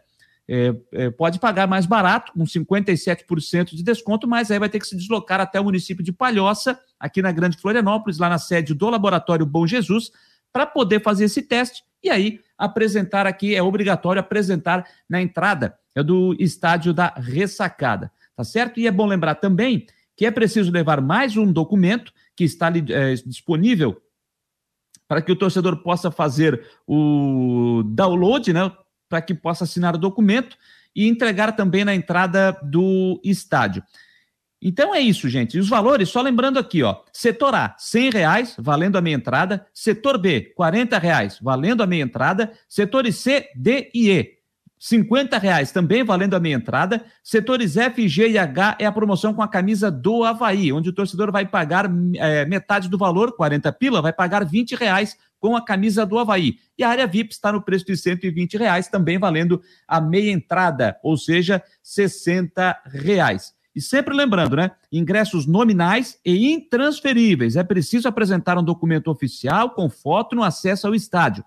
é, 0.49 0.75
é, 0.93 1.11
pode 1.11 1.39
pagar 1.41 1.67
mais 1.67 1.87
barato, 1.87 2.33
com 2.33 2.45
57% 2.45 3.75
de 3.75 3.83
desconto, 3.83 4.29
mas 4.29 4.51
aí 4.51 4.59
vai 4.59 4.69
ter 4.69 4.79
que 4.79 4.87
se 4.87 4.97
deslocar 4.97 5.41
até 5.41 5.61
o 5.61 5.65
município 5.65 6.05
de 6.05 6.13
Palhoça, 6.13 6.79
aqui 7.01 7.21
na 7.21 7.33
Grande 7.33 7.59
Florianópolis, 7.59 8.19
lá 8.19 8.29
na 8.29 8.39
sede 8.39 8.73
do 8.73 8.89
Laboratório 8.89 9.45
Bom 9.45 9.67
Jesus, 9.67 10.13
para 10.53 10.65
poder 10.65 11.03
fazer 11.03 11.25
esse 11.25 11.43
teste 11.43 11.83
e 12.03 12.09
aí 12.09 12.41
apresentar 12.57 13.27
aqui, 13.27 13.55
é 13.55 13.63
obrigatório 13.63 14.21
apresentar 14.21 14.87
na 15.09 15.21
entrada 15.21 15.77
é 15.95 16.03
do 16.03 16.37
estádio 16.39 16.93
da 16.93 17.09
ressacada, 17.17 18.13
tá 18.37 18.45
certo? 18.45 18.79
E 18.79 18.87
é 18.87 18.91
bom 18.91 19.07
lembrar 19.07 19.37
também 19.37 19.87
que 20.15 20.27
é 20.27 20.31
preciso 20.31 20.71
levar 20.71 21.01
mais 21.01 21.37
um 21.37 21.51
documento 21.51 22.13
que 22.37 22.45
está 22.45 22.69
é, 22.69 23.15
disponível 23.15 24.01
para 25.09 25.23
que 25.23 25.33
o 25.33 25.37
torcedor 25.37 25.77
possa 25.79 26.11
fazer 26.11 26.67
o 26.87 27.83
download, 27.85 28.53
né? 28.53 28.71
Para 29.09 29.23
que 29.23 29.35
possa 29.35 29.65
assinar 29.65 29.95
o 29.95 29.99
documento 29.99 30.57
e 30.95 31.07
entregar 31.07 31.55
também 31.55 31.85
na 31.85 31.95
entrada 31.95 32.59
do 32.63 33.21
estádio. 33.23 33.83
Então 34.61 34.95
é 34.95 35.01
isso, 35.01 35.29
gente. 35.29 35.57
E 35.57 35.61
os 35.61 35.69
valores, 35.69 36.09
só 36.09 36.23
lembrando 36.23 36.59
aqui, 36.59 36.83
ó. 36.83 36.97
Setor 37.13 37.55
A, 37.55 37.77
R$ 37.95 38.11
reais, 38.11 38.57
valendo 38.59 38.97
a 38.97 39.01
meia 39.01 39.15
entrada. 39.15 39.67
Setor 39.73 40.19
B, 40.19 40.55
R$ 40.59 40.99
reais, 40.99 41.39
valendo 41.41 41.83
a 41.83 41.87
meia 41.87 42.03
entrada. 42.03 42.53
Setores 42.69 43.17
C, 43.17 43.49
D 43.55 43.91
e 43.95 44.11
E, 44.11 44.36
50 44.79 45.39
reais 45.39 45.73
também 45.73 46.05
valendo 46.05 46.35
a 46.35 46.41
meia 46.41 46.55
entrada. 46.55 47.05
Setores 47.23 47.77
F, 47.77 48.07
G 48.09 48.31
e 48.31 48.39
H 48.39 48.77
é 48.79 48.87
a 48.87 48.93
promoção 48.93 49.33
com 49.33 49.43
a 49.43 49.49
camisa 49.49 49.91
do 49.91 50.25
Havaí, 50.25 50.73
onde 50.73 50.91
o 50.91 50.93
torcedor 50.93 51.33
vai 51.33 51.47
pagar 51.47 51.91
é, 52.17 52.45
metade 52.45 52.89
do 52.89 52.99
valor, 52.99 53.35
40 53.35 53.73
pila, 53.73 54.03
vai 54.03 54.13
pagar 54.13 54.45
20 54.45 54.75
reais 54.75 55.17
com 55.41 55.57
a 55.57 55.65
camisa 55.65 56.05
do 56.05 56.19
Havaí. 56.19 56.59
E 56.79 56.85
a 56.85 56.89
área 56.89 57.07
VIP 57.07 57.33
está 57.33 57.53
no 57.53 57.63
preço 57.63 57.87
de 57.87 57.97
120 57.97 58.57
reais, 58.57 58.89
também 58.89 59.19
valendo 59.19 59.63
a 59.87 60.01
meia 60.01 60.31
entrada, 60.31 60.99
ou 61.03 61.17
seja, 61.17 61.63
60 61.83 62.83
reais. 62.87 63.55
E 63.75 63.81
sempre 63.81 64.15
lembrando, 64.15 64.57
né? 64.57 64.71
Ingressos 64.91 65.47
nominais 65.47 66.19
e 66.25 66.51
intransferíveis. 66.51 67.57
É 67.57 67.63
preciso 67.63 68.09
apresentar 68.09 68.57
um 68.57 68.65
documento 68.65 69.11
oficial 69.11 69.71
com 69.71 69.91
foto 69.91 70.35
no 70.35 70.43
acesso 70.43 70.87
ao 70.87 70.95
estádio 70.95 71.45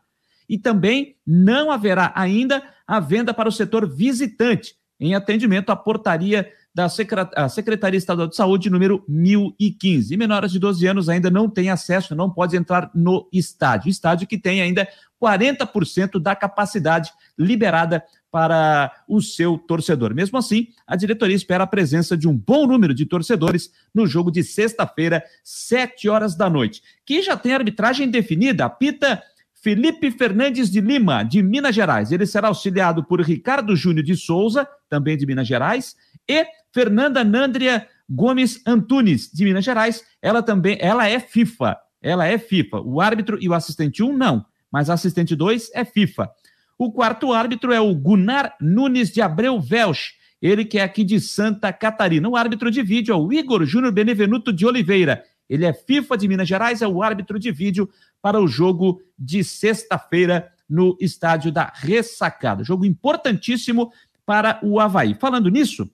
e 0.49 0.57
também 0.57 1.15
não 1.25 1.71
haverá 1.71 2.11
ainda 2.15 2.63
a 2.87 2.99
venda 2.99 3.33
para 3.33 3.47
o 3.47 3.51
setor 3.51 3.87
visitante, 3.87 4.73
em 4.99 5.13
atendimento 5.13 5.69
à 5.69 5.75
portaria 5.75 6.51
da 6.73 6.87
Secretaria 6.87 7.97
Estadual 7.97 8.27
de 8.27 8.35
Saúde 8.35 8.69
número 8.69 9.03
1015. 9.07 10.13
E 10.13 10.17
menores 10.17 10.51
de 10.51 10.59
12 10.59 10.87
anos 10.87 11.09
ainda 11.09 11.29
não 11.29 11.49
têm 11.49 11.69
acesso, 11.69 12.15
não 12.15 12.29
pode 12.29 12.55
entrar 12.55 12.89
no 12.93 13.27
estádio. 13.33 13.89
Estádio 13.89 14.27
que 14.27 14.37
tem 14.37 14.61
ainda 14.61 14.87
40% 15.21 16.19
da 16.19 16.35
capacidade 16.35 17.11
liberada 17.37 18.03
para 18.31 18.91
o 19.07 19.21
seu 19.21 19.57
torcedor. 19.57 20.13
Mesmo 20.13 20.37
assim, 20.37 20.67
a 20.85 20.95
diretoria 20.95 21.35
espera 21.35 21.63
a 21.63 21.67
presença 21.67 22.15
de 22.15 22.27
um 22.27 22.37
bom 22.37 22.67
número 22.67 22.93
de 22.93 23.05
torcedores 23.05 23.71
no 23.93 24.05
jogo 24.05 24.31
de 24.31 24.43
sexta-feira, 24.43 25.23
7 25.43 26.07
horas 26.07 26.35
da 26.35 26.49
noite, 26.49 26.81
que 27.05 27.21
já 27.21 27.35
tem 27.35 27.53
arbitragem 27.53 28.09
definida. 28.09 28.65
Apita 28.65 29.21
Felipe 29.61 30.09
Fernandes 30.11 30.69
de 30.71 30.79
Lima, 30.79 31.23
de 31.23 31.43
Minas 31.43 31.75
Gerais. 31.75 32.11
Ele 32.11 32.25
será 32.25 32.47
auxiliado 32.47 33.03
por 33.03 33.21
Ricardo 33.21 33.75
Júnior 33.75 34.05
de 34.05 34.15
Souza, 34.15 34.67
também 34.89 35.17
de 35.17 35.25
Minas 35.25 35.47
Gerais, 35.47 35.95
e 36.27 36.45
Fernanda 36.73 37.23
Nandria 37.23 37.87
Gomes 38.09 38.61
Antunes, 38.65 39.29
de 39.31 39.43
Minas 39.43 39.65
Gerais. 39.65 40.03
Ela 40.21 40.41
também, 40.41 40.77
ela 40.79 41.07
é 41.07 41.19
FIFA. 41.19 41.77
Ela 42.01 42.25
é 42.25 42.37
FIFA. 42.37 42.81
O 42.81 43.01
árbitro 43.01 43.37
e 43.41 43.49
o 43.49 43.53
assistente 43.53 44.01
1 44.01 44.15
não, 44.15 44.45
mas 44.71 44.89
assistente 44.89 45.35
2 45.35 45.71
é 45.73 45.83
FIFA. 45.83 46.29
O 46.77 46.91
quarto 46.91 47.33
árbitro 47.33 47.73
é 47.73 47.81
o 47.81 47.93
Gunnar 47.93 48.55
Nunes 48.61 49.11
de 49.11 49.21
Abreu 49.21 49.59
Velch, 49.59 50.13
ele 50.41 50.63
que 50.63 50.79
é 50.79 50.83
aqui 50.83 51.03
de 51.03 51.19
Santa 51.19 51.73
Catarina. 51.73 52.29
O 52.29 52.37
árbitro 52.37 52.71
de 52.71 52.81
vídeo 52.81 53.13
é 53.13 53.17
o 53.17 53.33
Igor 53.33 53.65
Júnior 53.65 53.91
Benevenuto 53.91 54.53
de 54.53 54.65
Oliveira. 54.65 55.21
Ele 55.49 55.65
é 55.65 55.73
FIFA 55.73 56.15
de 56.15 56.27
Minas 56.27 56.47
Gerais, 56.47 56.81
é 56.81 56.87
o 56.87 57.03
árbitro 57.03 57.37
de 57.37 57.51
vídeo 57.51 57.89
para 58.21 58.39
o 58.39 58.47
jogo 58.47 59.01
de 59.17 59.43
sexta-feira 59.43 60.51
no 60.69 60.95
estádio 60.99 61.51
da 61.51 61.71
Ressacada. 61.75 62.63
Jogo 62.63 62.85
importantíssimo 62.85 63.91
para 64.25 64.59
o 64.61 64.79
Havaí. 64.79 65.15
Falando 65.15 65.49
nisso, 65.49 65.89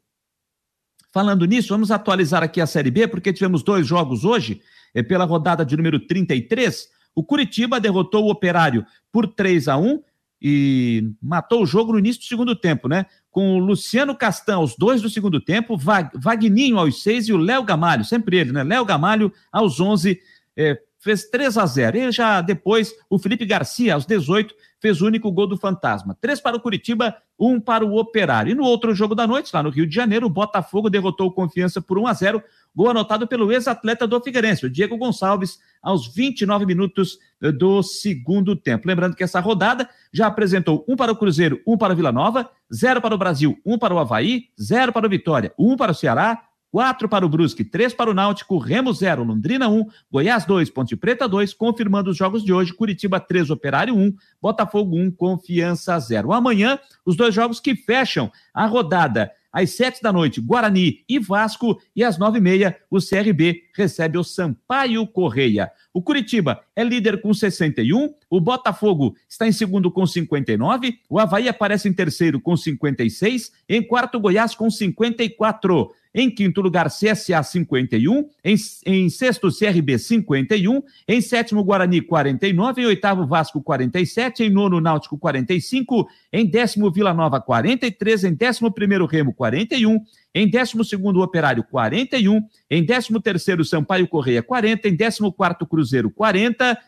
falando 1.11 1.45
nisso, 1.45 1.69
vamos 1.69 1.91
atualizar 1.91 2.43
aqui 2.43 2.59
a 2.59 2.67
Série 2.67 2.91
B, 2.91 3.07
porque 3.07 3.31
tivemos 3.31 3.63
dois 3.63 3.87
jogos 3.87 4.25
hoje, 4.25 4.61
é, 4.93 5.01
pela 5.01 5.23
rodada 5.23 5.65
de 5.65 5.77
número 5.77 5.99
33. 5.99 6.89
O 7.15 7.23
Curitiba 7.23 7.79
derrotou 7.79 8.25
o 8.25 8.29
Operário 8.29 8.85
por 9.11 9.27
3 9.27 9.69
a 9.69 9.77
1 9.77 10.03
e 10.41 11.11
matou 11.21 11.63
o 11.63 11.65
jogo 11.65 11.93
no 11.93 11.99
início 11.99 12.21
do 12.21 12.25
segundo 12.25 12.55
tempo, 12.55 12.89
né? 12.89 13.05
Com 13.31 13.55
o 13.55 13.59
Luciano 13.59 14.13
Castan 14.15 14.57
aos 14.57 14.75
dois 14.75 15.01
do 15.01 15.09
segundo 15.09 15.39
tempo, 15.39 15.77
Vagninho 15.77 16.77
aos 16.77 17.01
seis 17.01 17.27
e 17.27 17.33
o 17.33 17.37
Léo 17.37 17.63
Gamalho, 17.63 18.03
sempre 18.03 18.37
ele, 18.37 18.51
né? 18.51 18.63
Léo 18.63 18.85
Gamalho 18.85 19.31
aos 19.51 19.79
onze, 19.79 20.19
é, 20.55 20.77
fez 21.05 21.29
3 21.29 21.55
a 21.59 21.67
0. 21.67 21.97
E 21.97 22.11
já 22.11 22.41
depois, 22.41 22.91
o 23.07 23.19
Felipe 23.19 23.45
Garcia, 23.45 23.93
aos 23.93 24.07
18, 24.07 24.55
fez 24.81 25.03
o 25.03 25.05
único 25.05 25.31
gol 25.31 25.45
do 25.45 25.55
Fantasma. 25.55 26.17
Três 26.19 26.41
para 26.41 26.57
o 26.57 26.59
Curitiba, 26.59 27.15
um 27.39 27.61
para 27.61 27.85
o 27.85 27.95
Operário. 27.95 28.51
E 28.51 28.55
no 28.55 28.63
outro 28.63 28.93
jogo 28.95 29.13
da 29.13 29.27
noite, 29.27 29.51
lá 29.53 29.61
no 29.61 29.69
Rio 29.69 29.85
de 29.85 29.93
Janeiro, 29.93 30.25
o 30.25 30.29
Botafogo 30.29 30.89
derrotou 30.89 31.27
o 31.27 31.31
Confiança 31.31 31.79
por 31.79 31.99
1 31.99 32.07
a 32.07 32.13
0 32.13 32.43
Gol 32.75 32.89
anotado 32.89 33.25
pelo 33.25 33.51
ex-atleta 33.53 34.05
do 34.05 34.19
Figueirense, 34.19 34.65
o 34.65 34.69
Diego 34.69 34.97
Gonçalves, 34.97 35.59
aos 35.81 36.13
29 36.13 36.65
minutos 36.65 37.17
do 37.57 37.81
segundo 37.81 38.53
tempo. 38.53 38.85
Lembrando 38.85 39.15
que 39.15 39.23
essa 39.23 39.39
rodada 39.39 39.87
já 40.11 40.27
apresentou 40.27 40.83
um 40.85 40.95
para 40.95 41.11
o 41.11 41.15
Cruzeiro, 41.15 41.61
um 41.65 41.77
para 41.77 41.93
o 41.93 41.95
Vila 41.95 42.11
Nova, 42.11 42.49
zero 42.73 42.99
para 42.99 43.15
o 43.15 43.17
Brasil, 43.17 43.57
um 43.65 43.77
para 43.77 43.93
o 43.93 43.99
Havaí, 43.99 44.49
zero 44.61 44.91
para 44.91 45.07
o 45.07 45.09
Vitória, 45.09 45.53
um 45.57 45.77
para 45.77 45.93
o 45.93 45.95
Ceará, 45.95 46.41
quatro 46.75 47.07
para 47.07 47.25
o 47.25 47.29
Brusque, 47.29 47.63
três 47.63 47.93
para 47.93 48.11
o 48.11 48.13
Náutico, 48.13 48.57
Remo 48.57 48.91
zero, 48.91 49.23
Londrina 49.23 49.69
um, 49.69 49.85
Goiás 50.11 50.43
dois, 50.43 50.69
Ponte 50.69 50.93
Preta 50.93 51.25
dois, 51.25 51.53
confirmando 51.53 52.09
os 52.11 52.17
jogos 52.17 52.43
de 52.43 52.51
hoje, 52.51 52.73
Curitiba 52.73 53.17
três, 53.17 53.49
Operário 53.49 53.95
um, 53.95 54.13
Botafogo 54.41 54.97
um, 54.97 55.09
Confiança 55.09 55.97
zero. 55.99 56.33
Amanhã, 56.33 56.77
os 57.05 57.15
dois 57.15 57.33
jogos 57.33 57.61
que 57.61 57.77
fecham 57.77 58.29
a 58.53 58.65
rodada 58.65 59.31
às 59.53 59.69
sete 59.69 60.03
da 60.03 60.11
noite, 60.11 60.41
Guarani 60.41 61.05
e 61.07 61.17
Vasco, 61.17 61.81
e 61.95 62.03
às 62.03 62.17
nove 62.17 62.39
e 62.39 62.41
meia, 62.41 62.77
o 62.91 62.99
CRB 62.99 63.63
recebe 63.73 64.17
o 64.17 64.23
Sampaio 64.23 65.07
Correia. 65.07 65.71
O 65.93 66.01
Curitiba 66.01 66.59
é 66.75 66.83
líder 66.83 67.21
com 67.21 67.33
61, 67.33 68.13
o 68.29 68.41
Botafogo 68.41 69.15
está 69.29 69.47
em 69.47 69.53
segundo 69.53 69.89
com 69.89 70.05
59, 70.05 70.99
o 71.09 71.17
Havaí 71.17 71.47
aparece 71.47 71.87
em 71.87 71.93
terceiro 71.93 72.37
com 72.41 72.57
56, 72.57 73.53
em 73.69 73.81
quarto, 73.81 74.19
Goiás 74.19 74.53
com 74.53 74.69
54. 74.69 75.89
Em 76.17 76.29
quinto 76.29 76.61
lugar, 76.61 76.87
CSA 76.87 77.43
51. 77.43 78.29
Em, 78.41 78.55
em 78.85 79.09
sexto, 79.09 79.49
CRB 79.49 79.99
51. 79.99 80.81
Em 81.05 81.19
sétimo, 81.19 81.61
Guarani 81.61 81.99
49. 81.99 82.81
Em 82.81 82.85
oitavo, 82.85 83.27
Vasco 83.27 83.61
47. 83.61 84.43
Em 84.43 84.49
nono, 84.49 84.79
Náutico 84.79 85.17
45. 85.17 86.07
Em 86.31 86.45
décimo, 86.45 86.89
Vila 86.89 87.13
Nova 87.13 87.41
43. 87.41 88.23
Em 88.23 88.33
décimo 88.33 88.71
primeiro, 88.71 89.05
Remo 89.05 89.33
41. 89.33 89.99
Em 90.33 90.49
décimo 90.49 90.85
segundo, 90.85 91.19
Operário 91.19 91.65
41. 91.65 92.41
Em 92.69 92.85
décimo 92.85 93.19
terceiro, 93.19 93.65
Sampaio 93.65 94.07
Correia 94.07 94.41
40. 94.41 94.87
Em 94.87 94.95
décimo 94.95 95.33
quarto, 95.33 95.67
Cruzeiro 95.67 96.09
40. 96.09 96.79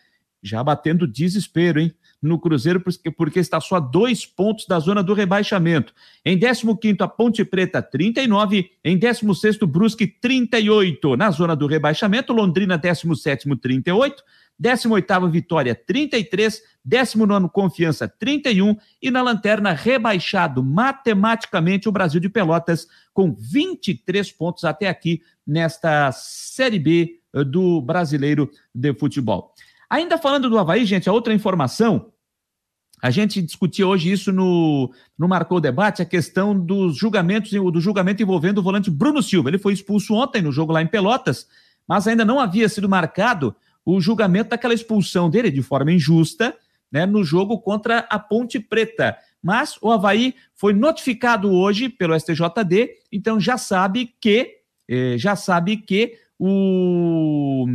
Já 0.41 0.63
batendo 0.63 1.05
desespero, 1.05 1.81
hein? 1.81 1.93
No 2.21 2.39
Cruzeiro, 2.39 2.81
porque, 3.15 3.39
está 3.39 3.59
só 3.59 3.75
a 3.75 3.79
dois 3.79 4.25
pontos 4.25 4.65
da 4.67 4.79
zona 4.79 5.03
do 5.03 5.13
rebaixamento. 5.13 5.93
Em 6.25 6.37
15, 6.37 6.75
a 6.99 7.07
Ponte 7.07 7.45
Preta, 7.45 7.81
39. 7.81 8.69
Em 8.83 8.97
16, 8.97 9.57
Brusque, 9.59 10.07
38. 10.07 11.15
Na 11.15 11.29
zona 11.29 11.55
do 11.55 11.67
rebaixamento, 11.67 12.33
Londrina, 12.33 12.77
17, 12.77 13.55
38. 13.57 14.23
18 14.59 15.29
Vitória, 15.29 15.75
33. 15.75 16.61
19 16.83 17.49
Confiança, 17.49 18.07
31. 18.07 18.75
E 19.01 19.11
na 19.11 19.21
lanterna, 19.21 19.73
rebaixado 19.73 20.63
matematicamente 20.63 21.87
o 21.87 21.91
Brasil 21.91 22.19
de 22.19 22.29
Pelotas, 22.29 22.87
com 23.13 23.33
23 23.33 24.31
pontos 24.31 24.63
até 24.63 24.87
aqui 24.87 25.21
nesta 25.45 26.11
Série 26.11 26.79
B 26.79 27.19
eh, 27.33 27.43
do 27.43 27.81
Brasileiro 27.81 28.49
de 28.73 28.93
Futebol. 28.93 29.53
Ainda 29.89 30.17
falando 30.17 30.49
do 30.49 30.57
Havaí, 30.57 30.85
gente, 30.85 31.09
a 31.09 31.13
outra 31.13 31.33
informação 31.33 32.11
A 33.01 33.09
gente 33.11 33.41
discutia 33.41 33.87
hoje 33.87 34.11
isso 34.11 34.31
no, 34.31 34.91
no 35.17 35.27
Marcou 35.27 35.61
Debate, 35.61 36.01
a 36.01 36.05
questão 36.05 36.57
dos 36.59 36.97
julgamentos, 36.97 37.51
do 37.51 37.79
julgamento 37.79 38.23
envolvendo 38.23 38.57
o 38.57 38.63
volante 38.63 38.89
Bruno 38.89 39.21
Silva. 39.21 39.49
Ele 39.49 39.59
foi 39.59 39.73
expulso 39.73 40.15
ontem 40.15 40.41
no 40.41 40.51
jogo 40.51 40.73
lá 40.73 40.81
em 40.81 40.87
Pelotas, 40.87 41.47
mas 41.87 42.07
ainda 42.07 42.25
não 42.25 42.39
havia 42.39 42.67
sido 42.67 42.89
marcado 42.89 43.55
o 43.85 44.01
julgamento 44.01 44.49
daquela 44.49 44.73
expulsão 44.73 45.29
dele 45.29 45.51
de 45.51 45.61
forma 45.61 45.91
injusta 45.91 46.55
né, 46.91 47.05
no 47.05 47.23
jogo 47.23 47.59
contra 47.59 47.99
a 48.09 48.17
Ponte 48.17 48.59
Preta. 48.59 49.15
Mas 49.41 49.77
o 49.81 49.91
Havaí 49.91 50.33
foi 50.55 50.73
notificado 50.73 51.51
hoje 51.51 51.87
pelo 51.87 52.19
STJD, 52.19 52.89
então 53.11 53.39
já 53.39 53.57
sabe 53.57 54.13
que 54.19 54.55
eh, 54.89 55.17
já 55.17 55.35
sabe 55.35 55.77
que 55.77 56.17
o 56.39 57.65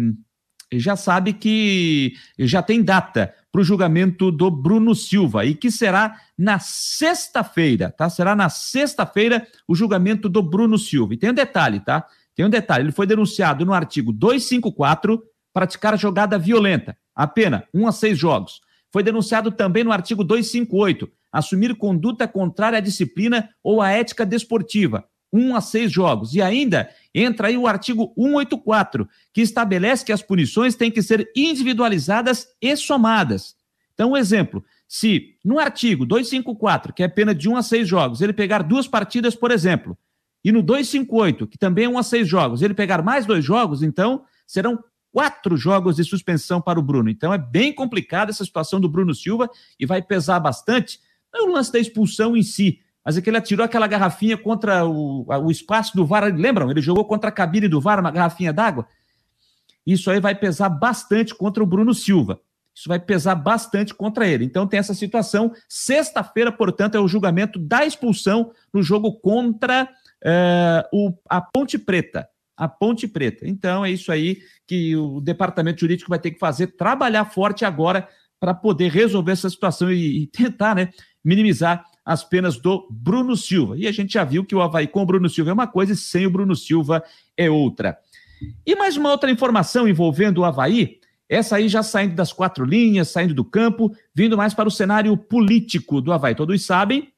já 0.79 0.97
sabe 0.97 1.33
que 1.33 2.15
já 2.39 2.63
tem 2.63 2.83
data 2.83 3.35
para 3.51 3.61
o 3.61 3.65
julgamento 3.65 4.31
do 4.31 4.51
Bruno 4.51 4.95
Silva 4.95 5.45
e 5.45 5.55
que 5.55 5.71
será 5.71 6.17
na 6.39 6.59
sexta-feira, 6.59 7.91
tá? 7.91 8.09
Será 8.09 8.35
na 8.35 8.49
sexta-feira 8.49 9.47
o 9.69 9.75
julgamento 9.75 10.29
do 10.29 10.43
Bruno 10.43 10.79
Silva. 10.79 11.15
E 11.15 11.17
tem 11.17 11.31
um 11.31 11.35
detalhe, 11.35 11.81
tá? 11.81 12.07
Tem 12.35 12.47
um 12.47 12.51
detalhe, 12.51 12.85
ele 12.85 12.93
foi 12.93 13.07
denunciado 13.07 13.65
no 13.65 13.75
artigo 13.75 14.13
254 14.13 15.23
praticar 15.53 15.99
jogada 15.99 16.39
violenta, 16.39 16.97
a 17.15 17.27
pena 17.27 17.65
um 17.75 17.87
a 17.87 17.93
seis 17.93 18.19
jogos. 18.19 18.61
Foi 18.91 19.03
denunciado 19.03 19.51
também 19.51 19.85
no 19.85 19.93
artigo 19.93 20.25
258 20.25 21.11
assumir 21.33 21.75
conduta 21.75 22.29
contrária 22.29 22.77
à 22.77 22.81
disciplina 22.81 23.49
ou 23.65 23.81
à 23.81 23.91
ética 23.91 24.27
desportiva, 24.27 25.05
um 25.33 25.57
a 25.57 25.61
seis 25.61 25.91
jogos. 25.91 26.35
E 26.35 26.43
ainda 26.43 26.91
entra 27.15 27.49
aí 27.49 27.57
o 27.57 27.67
artigo 27.67 28.13
184, 28.17 29.09
que 29.33 29.41
estabelece 29.41 30.05
que 30.05 30.13
as 30.13 30.23
punições 30.23 30.75
têm 30.75 30.91
que 30.91 31.03
ser 31.03 31.31
individualizadas 31.35 32.49
e 32.61 32.77
somadas. 32.77 33.57
Então, 33.95 34.13
um 34.13 34.17
exemplo: 34.17 34.65
se 34.87 35.37
no 35.45 35.59
artigo 35.59 36.05
254, 36.05 36.93
que 36.93 37.03
é 37.03 37.09
pena 37.09 37.35
de 37.35 37.49
um 37.49 37.57
a 37.57 37.63
seis 37.63 37.89
jogos, 37.89 38.21
ele 38.21 38.33
pegar 38.33 38.63
duas 38.63 38.87
partidas, 38.87 39.35
por 39.35 39.51
exemplo, 39.51 39.97
e 40.45 40.51
no 40.51 40.63
258, 40.63 41.47
que 41.47 41.57
também 41.57 41.85
é 41.85 41.89
um 41.89 41.99
a 41.99 42.03
seis 42.03 42.29
jogos, 42.29 42.63
ele 42.63 42.75
pegar 42.75 43.03
mais 43.03 43.25
dois 43.25 43.45
jogos, 43.45 43.83
então 43.83 44.25
serão 44.47 44.83
quatro 45.13 45.57
jogos 45.57 45.97
de 45.97 46.05
suspensão 46.05 46.61
para 46.61 46.81
o 46.81 46.83
Bruno. 46.83 47.11
Então 47.11 47.33
é 47.33 47.39
bem 47.39 47.73
complicada 47.73 48.31
essa 48.31 48.45
situação 48.45 48.81
do 48.81 48.89
Bruno 48.89 49.15
Silva 49.15 49.49
e 49.79 49.87
vai 49.87 50.03
pesar 50.03 50.41
bastante. 50.41 50.99
Não 51.33 51.47
é 51.47 51.49
o 51.49 51.53
lance 51.53 51.71
da 51.71 51.79
expulsão 51.79 52.37
em 52.37 52.43
si, 52.43 52.81
mas 53.05 53.17
é 53.17 53.21
que 53.21 53.29
ele 53.29 53.37
atirou 53.37 53.65
aquela 53.65 53.87
garrafinha 53.87 54.37
contra 54.37 54.85
o, 54.87 55.27
o 55.27 55.51
espaço 55.51 55.97
do 55.97 56.07
VAR. 56.07 56.33
Lembram? 56.35 56.71
Ele 56.71 56.81
jogou 56.81 57.05
contra 57.05 57.29
a 57.29 57.33
cabine 57.33 57.69
do 57.69 57.81
VAR, 57.81 57.99
uma 57.99 58.11
garrafinha 58.11 58.53
d'água. 58.53 58.87
Isso 59.85 60.11
aí 60.11 60.21
vai 60.21 60.35
pesar 60.35 60.69
bastante 60.69 61.35
contra 61.35 61.63
o 61.63 61.67
Bruno 61.67 61.93
Silva. 61.93 62.41
Isso 62.75 62.89
vai 62.89 62.99
pesar 62.99 63.35
bastante 63.35 63.93
contra 63.93 64.27
ele. 64.27 64.45
Então 64.45 64.67
tem 64.67 64.79
essa 64.79 64.95
situação. 64.95 65.53
Sexta-feira, 65.69 66.53
portanto, 66.53 66.95
é 66.95 67.01
o 67.01 67.09
julgamento 67.09 67.59
da 67.59 67.85
expulsão 67.85 68.53
no 68.73 68.83
jogo 68.83 69.13
contra 69.21 69.85
uh, 70.25 70.89
o, 70.93 71.13
a 71.29 71.41
Ponte 71.41 71.79
Preta. 71.79 72.29
A 72.57 72.69
Ponte 72.69 73.09
Preta. 73.09 73.47
Então 73.47 73.85
é 73.85 73.91
isso 73.91 74.13
aí 74.13 74.39
que 74.67 74.97
o 74.97 75.21
departamento 75.21 75.81
jurídico 75.81 76.09
vai 76.09 76.21
ter 76.21 76.31
que 76.31 76.39
fazer, 76.39 76.69
trabalhar 76.69 77.25
forte 77.27 77.65
agora 77.65 78.09
para 78.39 78.55
poder 78.55 78.91
resolver 78.91 79.33
essa 79.33 79.51
situação 79.51 79.91
e, 79.91 80.23
e 80.23 80.27
tentar 80.29 80.77
né, 80.77 80.91
minimizar 81.25 81.85
as 82.05 82.25
penas 82.25 82.57
do 82.57 82.87
Bruno 82.91 83.37
Silva. 83.37 83.77
E 83.77 83.87
a 83.87 83.93
gente 83.93 84.15
já 84.15 84.25
viu 84.25 84.45
que 84.45 84.55
o 84.55 84.63
Havaí 84.63 84.87
com 84.87 85.03
o 85.03 85.07
Bruno 85.07 85.29
Silva 85.29 85.51
é 85.51 85.55
uma 85.55 85.67
coisa 85.67 85.93
e 85.93 85.97
sem 85.97 86.27
o 86.27 86.31
Bruno 86.31 86.57
Silva 86.57 87.03
é 87.37 87.51
outra. 87.51 87.97
E 88.67 88.75
mais 88.75 88.97
uma 88.97 89.11
outra 89.11 89.31
informação 89.31 89.87
envolvendo 89.87 90.39
o 90.39 90.45
Havaí, 90.45 90.99
essa 91.29 91.57
aí 91.57 91.69
já 91.69 91.83
saindo 91.83 92.15
das 92.15 92.33
quatro 92.33 92.65
linhas, 92.65 93.09
saindo 93.09 93.33
do 93.33 93.45
campo, 93.45 93.95
vindo 94.15 94.37
mais 94.37 94.53
para 94.53 94.69
o 94.69 94.73
cenário 94.73 95.17
político 95.17 96.01
do 96.01 96.13
Havaí. 96.13 96.35
Todos 96.35 96.65
sabem, 96.65 97.09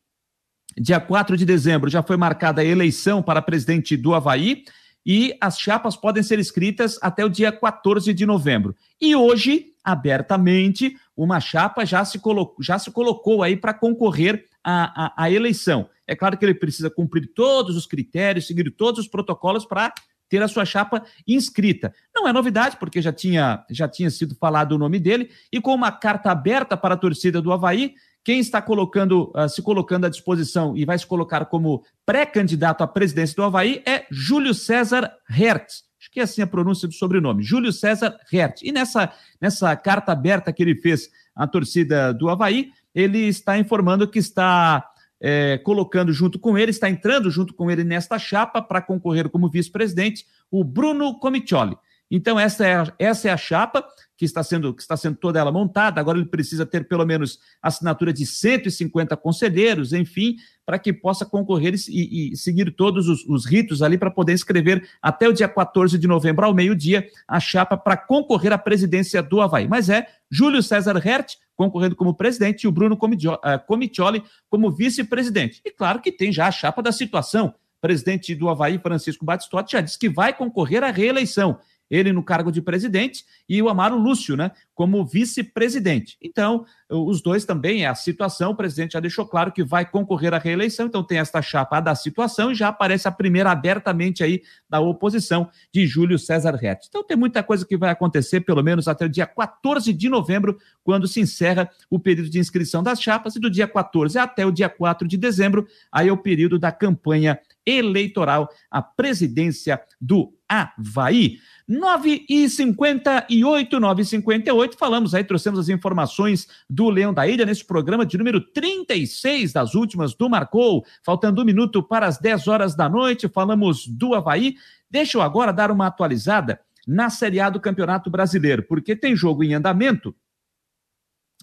dia 0.77 1.01
4 1.01 1.37
de 1.37 1.45
dezembro 1.45 1.91
já 1.91 2.03
foi 2.03 2.17
marcada 2.17 2.61
a 2.61 2.65
eleição 2.65 3.23
para 3.23 3.43
presidente 3.43 3.97
do 3.97 4.15
Havaí 4.15 4.65
e 5.07 5.37
as 5.41 5.59
chapas 5.59 5.97
podem 5.97 6.23
ser 6.23 6.39
escritas 6.39 6.99
até 7.03 7.25
o 7.25 7.29
dia 7.29 7.53
14 7.53 8.13
de 8.13 8.25
novembro. 8.25 8.75
E 9.01 9.15
hoje, 9.15 9.67
abertamente, 9.83 10.97
uma 11.17 11.41
chapa 11.41 11.85
já 11.85 12.05
se 12.05 12.19
colocou, 12.19 12.63
já 12.63 12.79
se 12.79 12.91
colocou 12.91 13.43
aí 13.43 13.57
para 13.57 13.75
concorrer 13.75 14.47
à, 14.65 15.07
à, 15.07 15.25
à, 15.25 15.31
eleição. 15.31 15.89
É 16.07 16.17
claro 16.17 16.37
que 16.37 16.45
ele 16.45 16.55
precisa 16.55 16.91
cumprir 16.91 17.33
todos 17.35 17.77
os 17.77 17.87
critérios, 17.87 18.47
seguir 18.47 18.71
todos 18.71 19.01
os 19.01 19.09
protocolos 19.09 19.65
para 19.65 19.93
ter 20.29 20.43
a 20.43 20.49
sua 20.49 20.65
chapa 20.65 21.05
inscrita. 21.29 21.95
Não 22.15 22.27
é 22.27 22.33
novidade, 22.33 22.77
porque 22.79 23.01
já 23.01 23.13
tinha, 23.13 23.65
já 23.71 23.87
tinha 23.89 24.11
sido 24.11 24.35
falado 24.35 24.73
o 24.73 24.79
nome 24.79 24.99
dele, 24.99 25.31
e 25.53 25.61
com 25.61 25.75
uma 25.75 25.93
carta 25.93 26.31
aberta 26.31 26.77
para 26.77 26.95
a 26.95 26.97
torcida 26.97 27.41
do 27.41 27.53
Havaí, 27.53 27.95
quem 28.25 28.41
está 28.41 28.63
colocando, 28.63 29.31
uh, 29.37 29.49
se 29.49 29.61
colocando 29.61 30.07
à 30.07 30.09
disposição 30.09 30.75
e 30.75 30.85
vai 30.87 30.99
se 30.99 31.07
colocar 31.07 31.45
como 31.45 31.85
pré-candidato 32.07 32.83
à 32.83 32.87
presidência 32.87 33.37
do 33.37 33.43
Havaí 33.43 33.83
é 33.87 34.07
Júlio 34.11 34.55
César 34.55 35.13
Hertz. 35.29 35.85
Acho 36.01 36.11
que 36.11 36.21
é 36.21 36.23
assim 36.23 36.41
a 36.41 36.47
pronúncia 36.47 36.89
do 36.89 36.95
sobrenome, 36.95 37.43
Júlio 37.43 37.73
César 37.73 38.17
Hertz. 38.33 38.63
E 38.63 38.73
nessa, 38.73 39.13
nessa 39.41 39.77
carta 39.77 40.13
aberta 40.13 40.53
que 40.53 40.63
ele 40.63 40.75
fez 40.75 41.11
à 41.37 41.47
torcida 41.47 42.15
do 42.15 42.31
Havaí, 42.31 42.71
ele 42.95 43.21
está 43.21 43.59
informando 43.59 44.09
que 44.09 44.19
está 44.19 44.89
é, 45.21 45.59
colocando 45.59 46.13
junto 46.13 46.39
com 46.39 46.57
ele, 46.57 46.71
está 46.71 46.89
entrando 46.89 47.31
junto 47.31 47.55
com 47.55 47.71
ele 47.71 47.83
nesta 47.83 48.19
chapa 48.19 48.61
para 48.61 48.83
concorrer 48.83 49.29
como 49.29 49.49
vice-presidente, 49.49 50.27
o 50.51 50.63
Bruno 50.63 51.19
Comicioli. 51.19 51.77
Então, 52.11 52.39
essa 52.39 52.67
é, 52.67 52.77
a, 52.77 52.93
essa 52.99 53.29
é 53.29 53.33
a 53.33 53.37
chapa 53.37 53.85
que 54.17 54.25
está, 54.25 54.43
sendo, 54.43 54.73
que 54.73 54.83
está 54.83 54.97
sendo 54.97 55.17
toda 55.17 55.41
ela 55.41 55.51
montada. 55.51 56.01
Agora 56.01 56.19
ele 56.19 56.29
precisa 56.29 56.65
ter 56.65 56.87
pelo 56.87 57.05
menos 57.05 57.41
assinatura 57.61 58.13
de 58.13 58.25
150 58.25 59.17
conselheiros, 59.17 59.93
enfim, 59.93 60.37
para 60.65 60.79
que 60.79 60.93
possa 60.93 61.27
concorrer 61.27 61.75
e, 61.89 62.33
e 62.33 62.37
seguir 62.37 62.71
todos 62.77 63.09
os, 63.09 63.25
os 63.27 63.45
ritos 63.47 63.83
ali 63.83 63.99
para 63.99 64.11
poder 64.11 64.33
escrever 64.33 64.87
até 65.03 65.29
o 65.29 65.33
dia 65.33 65.49
14 65.49 65.99
de 65.99 66.07
novembro, 66.07 66.45
ao 66.45 66.55
meio-dia, 66.55 67.09
a 67.27 67.41
chapa 67.41 67.77
para 67.77 67.97
concorrer 67.97 68.53
à 68.53 68.59
presidência 68.59 69.23
do 69.23 69.41
Havaí. 69.41 69.67
Mas 69.67 69.89
é 69.89 70.07
Júlio 70.31 70.63
César 70.63 71.01
Hert 71.05 71.35
concorrendo 71.57 71.97
como 71.97 72.15
presidente 72.15 72.63
e 72.63 72.69
o 72.69 72.73
Bruno 72.73 72.99
eh, 73.45 73.59
Comitioli 73.59 74.23
como 74.49 74.71
vice-presidente. 74.71 75.61
E 75.65 75.71
claro 75.71 76.01
que 76.01 76.13
tem 76.13 76.33
já 76.33 76.47
a 76.47 76.53
chapa 76.53 76.83
da 76.83 76.93
situação. 76.93 77.49
O 77.49 77.81
presidente 77.81 78.35
do 78.35 78.49
Havaí, 78.49 78.79
Francisco 78.79 79.25
Batistotti, 79.25 79.73
já 79.73 79.81
disse 79.81 79.99
que 79.99 80.09
vai 80.09 80.33
concorrer 80.33 80.83
à 80.83 80.91
reeleição 80.91 81.59
ele 81.91 82.13
no 82.13 82.23
cargo 82.23 82.51
de 82.51 82.63
presidente 82.63 83.25
e 83.49 83.61
o 83.61 83.69
Amaro 83.69 83.97
Lúcio, 83.97 84.37
né, 84.37 84.51
como 84.75 85.05
vice-presidente. 85.05 86.17
Então, 86.21 86.65
os 86.91 87.23
dois 87.23 87.45
também 87.45 87.85
é 87.85 87.87
a 87.87 87.95
situação, 87.95 88.53
o 88.53 88.57
presidente 88.57 88.93
já 88.93 89.01
deixou 89.01 89.27
claro 89.27 89.53
que 89.53 89.63
vai 89.63 89.89
concorrer 89.89 90.35
à 90.35 90.39
reeleição, 90.39 90.87
então 90.87 91.03
tem 91.03 91.19
esta 91.19 91.41
chapa 91.41 91.81
da 91.81 91.95
situação 91.95 92.51
e 92.51 92.55
já 92.55 92.69
aparece 92.69 93.07
a 93.07 93.13
primeira 93.13 93.51
abertamente 93.51 94.25
aí 94.25 94.43
da 94.69 94.81
oposição 94.81 95.49
de 95.73 95.87
Júlio 95.87 96.19
César 96.19 96.55
Rett. 96.57 96.87
Então 96.89 97.05
tem 97.05 97.17
muita 97.17 97.43
coisa 97.43 97.65
que 97.67 97.77
vai 97.77 97.91
acontecer, 97.91 98.41
pelo 98.41 98.63
menos 98.63 98.89
até 98.89 99.05
o 99.07 99.09
dia 99.09 99.27
14 99.27 99.93
de 99.93 100.09
novembro, 100.09 100.59
quando 100.83 101.07
se 101.07 101.21
encerra 101.21 101.71
o 101.89 101.99
período 101.99 102.31
de 102.31 102.39
inscrição 102.39 102.83
das 102.83 103.01
chapas, 103.01 103.37
e 103.37 103.41
do 103.41 103.51
dia 103.51 103.69
14 103.69 104.19
até 104.19 104.45
o 104.45 104.51
dia 104.51 104.69
4 104.69 105.07
de 105.07 105.17
dezembro, 105.17 105.67
aí 105.91 106.09
é 106.09 106.13
o 106.13 106.17
período 106.17 106.59
da 106.59 106.73
campanha 106.73 107.39
eleitoral 107.67 108.49
à 108.71 108.83
presidência 108.83 109.81
do 110.01 110.33
Havaí. 110.49 111.39
9 111.67 112.27
e 112.29 112.49
58, 112.49 113.81
9 113.81 114.03
e 114.03 114.05
58, 114.05 114.77
falamos 114.77 115.15
aí, 115.15 115.25
trouxemos 115.25 115.59
as 115.59 115.71
informações 115.71 116.47
do 116.69 116.91
Leão 116.91 117.13
da 117.13 117.27
Ilha 117.27 117.47
nesse 117.47 117.65
programa 117.65 118.05
de 118.05 118.19
número 118.19 118.39
36 118.39 119.53
das 119.53 119.75
últimas 119.75 120.15
do 120.15 120.29
Marcou, 120.29 120.85
faltando 121.03 121.41
um 121.41 121.45
minuto 121.45 121.83
para 121.83 122.07
as 122.07 122.19
10 122.19 122.49
horas 122.49 122.75
da 122.75 122.87
noite, 122.89 123.29
falamos 123.29 123.87
do 123.87 124.15
Havaí. 124.15 124.57
Deixa 124.91 125.17
eu 125.17 125.23
agora 125.23 125.53
dar 125.53 125.71
uma 125.71 125.87
atualizada 125.87 126.61
na 126.87 127.09
Série 127.09 127.41
A 127.41 127.49
do 127.49 127.59
Campeonato 127.59 128.11
Brasileiro, 128.11 128.63
porque 128.63 128.95
tem 128.95 129.17
jogo 129.17 129.43
em 129.43 129.55
andamento, 129.55 130.15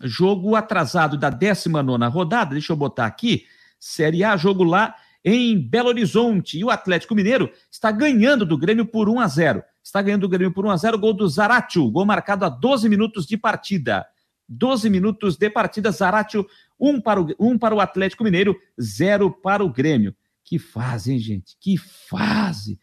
jogo 0.04 0.56
atrasado 0.56 1.18
da 1.18 1.32
19 1.32 2.06
rodada, 2.06 2.52
deixa 2.52 2.74
eu 2.74 2.78
botar 2.78 3.08
aqui, 3.08 3.46
Série 3.80 4.24
A, 4.24 4.38
jogo 4.38 4.64
lá 4.64 4.96
em 5.24 5.60
Belo 5.60 5.90
Horizonte. 5.90 6.58
E 6.58 6.64
o 6.64 6.70
Atlético 6.70 7.16
Mineiro 7.16 7.52
está 7.70 7.92
ganhando 7.92 8.46
do 8.46 8.58
Grêmio 8.58 8.86
por 8.86 9.10
1 9.10 9.20
a 9.20 9.28
0. 9.28 9.64
Está 9.84 10.02
ganhando 10.02 10.22
do 10.22 10.30
Grêmio 10.30 10.54
por 10.54 10.66
1 10.66 10.72
a 10.72 10.78
0, 10.78 11.00
gol 11.00 11.14
do 11.14 11.28
Zaratio, 11.28 11.90
gol 11.90 12.06
marcado 12.06 12.46
a 12.46 12.50
12 12.50 12.88
minutos 12.88 13.26
de 13.26 13.38
partida. 13.38 14.06
12 14.48 14.90
minutos 14.90 15.38
de 15.38 15.50
partida, 15.50 15.92
Zaratio, 15.92 16.46
1 16.80 17.02
para 17.02 17.22
o, 17.22 17.28
um 17.40 17.58
para 17.58 17.74
o 17.74 17.80
Atlético 17.80 18.24
Mineiro, 18.24 18.56
0 18.80 19.32
para 19.32 19.64
o 19.64 19.72
Grêmio. 19.72 20.14
Que 20.44 20.60
fase, 20.60 21.14
hein, 21.14 21.20
gente? 21.20 21.56
Que 21.60 21.78
fase! 21.78 22.78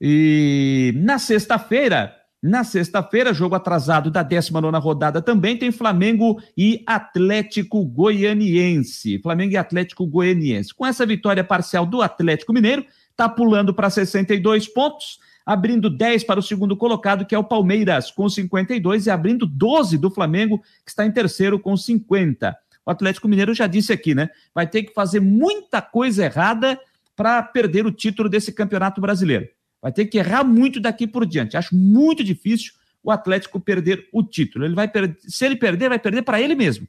E 0.00 0.92
na 0.96 1.18
sexta-feira, 1.18 2.14
na 2.42 2.64
sexta-feira, 2.64 3.32
jogo 3.32 3.54
atrasado 3.54 4.10
da 4.10 4.20
19 4.24 4.76
rodada 4.78 5.22
também 5.22 5.56
tem 5.56 5.70
Flamengo 5.70 6.42
e 6.56 6.82
Atlético 6.84 7.84
Goianiense. 7.84 9.20
Flamengo 9.20 9.52
e 9.52 9.56
Atlético 9.56 10.04
Goianiense. 10.04 10.74
Com 10.74 10.84
essa 10.84 11.06
vitória 11.06 11.44
parcial 11.44 11.86
do 11.86 12.02
Atlético 12.02 12.52
Mineiro, 12.52 12.84
está 13.12 13.28
pulando 13.28 13.72
para 13.72 13.88
62 13.88 14.66
pontos, 14.66 15.20
abrindo 15.46 15.88
10 15.88 16.24
para 16.24 16.40
o 16.40 16.42
segundo 16.42 16.76
colocado, 16.76 17.24
que 17.24 17.34
é 17.34 17.38
o 17.38 17.44
Palmeiras, 17.44 18.10
com 18.10 18.28
52, 18.28 19.06
e 19.06 19.10
abrindo 19.10 19.46
12 19.46 19.96
do 19.96 20.10
Flamengo, 20.10 20.58
que 20.84 20.90
está 20.90 21.06
em 21.06 21.12
terceiro 21.12 21.60
com 21.60 21.76
50. 21.76 22.56
O 22.84 22.90
Atlético 22.90 23.28
Mineiro 23.28 23.54
já 23.54 23.68
disse 23.68 23.92
aqui, 23.92 24.16
né? 24.16 24.28
Vai 24.52 24.66
ter 24.66 24.82
que 24.82 24.92
fazer 24.92 25.20
muita 25.20 25.80
coisa 25.80 26.24
errada 26.24 26.76
para 27.14 27.40
perder 27.40 27.86
o 27.86 27.92
título 27.92 28.28
desse 28.28 28.50
campeonato 28.52 29.00
brasileiro. 29.00 29.46
Vai 29.82 29.90
ter 29.92 30.06
que 30.06 30.16
errar 30.16 30.44
muito 30.44 30.80
daqui 30.80 31.08
por 31.08 31.26
diante. 31.26 31.56
Acho 31.56 31.74
muito 31.74 32.22
difícil 32.22 32.72
o 33.02 33.10
Atlético 33.10 33.58
perder 33.58 34.08
o 34.12 34.22
título. 34.22 34.64
Ele 34.64 34.76
vai 34.76 34.90
se 35.18 35.44
ele 35.44 35.56
perder, 35.56 35.88
vai 35.88 35.98
perder 35.98 36.22
para 36.22 36.40
ele 36.40 36.54
mesmo. 36.54 36.86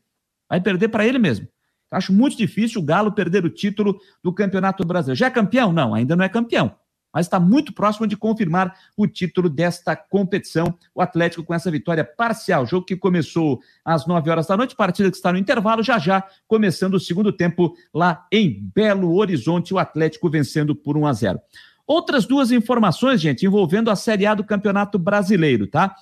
Vai 0.47 0.61
perder 0.61 0.89
para 0.89 1.05
ele 1.05 1.17
mesmo. 1.17 1.47
Acho 1.89 2.13
muito 2.13 2.37
difícil 2.37 2.81
o 2.81 2.83
Galo 2.83 3.11
perder 3.11 3.43
o 3.45 3.49
título 3.49 3.99
do 4.23 4.31
Campeonato 4.31 4.85
Brasileiro. 4.85 5.17
Já 5.17 5.27
é 5.27 5.31
campeão? 5.31 5.73
Não, 5.73 5.93
ainda 5.93 6.15
não 6.15 6.23
é 6.23 6.29
campeão. 6.29 6.75
Mas 7.13 7.27
está 7.27 7.39
muito 7.39 7.71
próximo 7.71 8.07
de 8.07 8.17
confirmar 8.17 8.75
o 8.97 9.05
título 9.05 9.47
desta 9.47 9.95
competição. 9.95 10.75
O 10.95 11.01
Atlético 11.01 11.43
com 11.43 11.53
essa 11.53 11.69
vitória 11.69 12.03
parcial. 12.03 12.65
Jogo 12.65 12.87
que 12.87 12.95
começou 12.95 13.59
às 13.85 14.07
9 14.07 14.31
horas 14.31 14.47
da 14.47 14.57
noite, 14.57 14.75
partida 14.75 15.11
que 15.11 15.17
está 15.17 15.31
no 15.31 15.37
intervalo, 15.37 15.83
já 15.83 15.99
já 15.99 16.23
começando 16.47 16.95
o 16.95 16.99
segundo 16.99 17.31
tempo 17.31 17.75
lá 17.93 18.25
em 18.31 18.67
Belo 18.73 19.13
Horizonte. 19.15 19.73
O 19.75 19.77
Atlético 19.77 20.27
vencendo 20.27 20.75
por 20.75 20.97
1 20.97 21.05
a 21.05 21.13
0. 21.13 21.39
Outras 21.85 22.25
duas 22.25 22.51
informações, 22.51 23.19
gente, 23.19 23.45
envolvendo 23.45 23.91
a 23.91 23.95
Série 23.95 24.25
A 24.25 24.33
do 24.33 24.43
Campeonato 24.43 24.97
Brasileiro, 24.97 25.67
tá? 25.67 25.95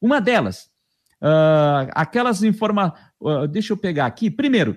Uma 0.00 0.20
delas, 0.20 0.70
uh, 1.22 1.90
aquelas 1.92 2.42
informações. 2.42 3.00
Uh, 3.20 3.46
deixa 3.46 3.72
eu 3.72 3.76
pegar 3.76 4.06
aqui. 4.06 4.30
Primeiro, 4.30 4.76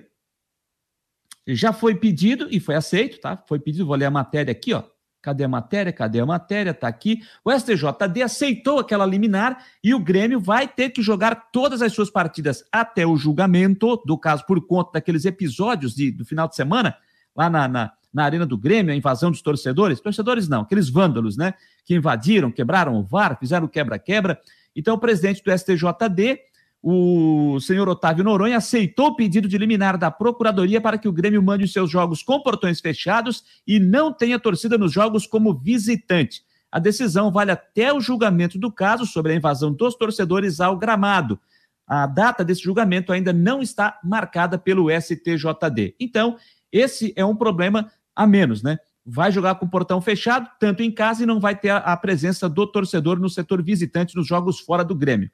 já 1.46 1.72
foi 1.72 1.94
pedido 1.94 2.46
e 2.50 2.60
foi 2.60 2.74
aceito, 2.74 3.20
tá? 3.20 3.36
Foi 3.36 3.58
pedido, 3.58 3.86
vou 3.86 3.96
ler 3.96 4.06
a 4.06 4.10
matéria 4.10 4.52
aqui, 4.52 4.72
ó. 4.72 4.84
Cadê 5.20 5.44
a 5.44 5.48
matéria? 5.48 5.92
Cadê 5.92 6.18
a 6.18 6.26
matéria? 6.26 6.74
Tá 6.74 6.88
aqui. 6.88 7.20
O 7.44 7.52
STJD 7.52 8.22
aceitou 8.22 8.80
aquela 8.80 9.06
liminar 9.06 9.64
e 9.82 9.94
o 9.94 10.00
Grêmio 10.00 10.40
vai 10.40 10.66
ter 10.66 10.90
que 10.90 11.00
jogar 11.00 11.50
todas 11.52 11.80
as 11.80 11.92
suas 11.92 12.10
partidas 12.10 12.64
até 12.72 13.06
o 13.06 13.16
julgamento 13.16 14.02
do 14.04 14.18
caso 14.18 14.44
por 14.44 14.66
conta 14.66 14.94
daqueles 14.94 15.24
episódios 15.24 15.94
de, 15.94 16.10
do 16.10 16.24
final 16.24 16.48
de 16.48 16.56
semana 16.56 16.96
lá 17.36 17.48
na, 17.48 17.68
na, 17.68 17.92
na 18.12 18.24
Arena 18.24 18.44
do 18.44 18.58
Grêmio, 18.58 18.92
a 18.92 18.96
invasão 18.96 19.30
dos 19.30 19.42
torcedores. 19.42 20.00
Torcedores 20.00 20.48
não, 20.48 20.62
aqueles 20.62 20.88
vândalos, 20.88 21.36
né? 21.36 21.54
Que 21.84 21.94
invadiram, 21.94 22.50
quebraram 22.50 22.96
o 22.96 23.02
VAR, 23.02 23.38
fizeram 23.38 23.66
quebra-quebra. 23.66 24.38
Então 24.74 24.94
o 24.94 24.98
presidente 24.98 25.42
do 25.42 25.50
STJD 25.56 26.40
o 26.82 27.60
senhor 27.60 27.88
Otávio 27.88 28.24
Noronha 28.24 28.56
aceitou 28.56 29.08
o 29.08 29.14
pedido 29.14 29.46
de 29.46 29.56
liminar 29.56 29.96
da 29.96 30.10
Procuradoria 30.10 30.80
para 30.80 30.98
que 30.98 31.06
o 31.06 31.12
Grêmio 31.12 31.40
mande 31.40 31.64
os 31.64 31.72
seus 31.72 31.88
jogos 31.88 32.24
com 32.24 32.42
portões 32.42 32.80
fechados 32.80 33.44
e 33.64 33.78
não 33.78 34.12
tenha 34.12 34.36
torcida 34.36 34.76
nos 34.76 34.92
jogos 34.92 35.24
como 35.24 35.54
visitante. 35.54 36.42
A 36.72 36.80
decisão 36.80 37.30
vale 37.30 37.52
até 37.52 37.92
o 37.92 38.00
julgamento 38.00 38.58
do 38.58 38.72
caso 38.72 39.06
sobre 39.06 39.32
a 39.32 39.36
invasão 39.36 39.72
dos 39.72 39.94
torcedores 39.94 40.60
ao 40.60 40.76
gramado. 40.76 41.38
A 41.86 42.04
data 42.04 42.44
desse 42.44 42.62
julgamento 42.62 43.12
ainda 43.12 43.32
não 43.32 43.62
está 43.62 44.00
marcada 44.02 44.58
pelo 44.58 44.88
STJD. 44.90 45.94
Então, 46.00 46.36
esse 46.72 47.12
é 47.14 47.24
um 47.24 47.36
problema 47.36 47.92
a 48.14 48.26
menos, 48.26 48.62
né? 48.62 48.78
Vai 49.04 49.32
jogar 49.32 49.56
com 49.56 49.66
o 49.66 49.70
portão 49.70 50.00
fechado, 50.00 50.48
tanto 50.60 50.82
em 50.82 50.90
casa, 50.90 51.22
e 51.22 51.26
não 51.26 51.40
vai 51.40 51.56
ter 51.56 51.70
a 51.70 51.96
presença 51.96 52.48
do 52.48 52.66
torcedor 52.66 53.18
no 53.18 53.28
setor 53.28 53.62
visitante 53.62 54.14
nos 54.14 54.26
jogos 54.26 54.60
fora 54.60 54.84
do 54.84 54.94
Grêmio 54.94 55.30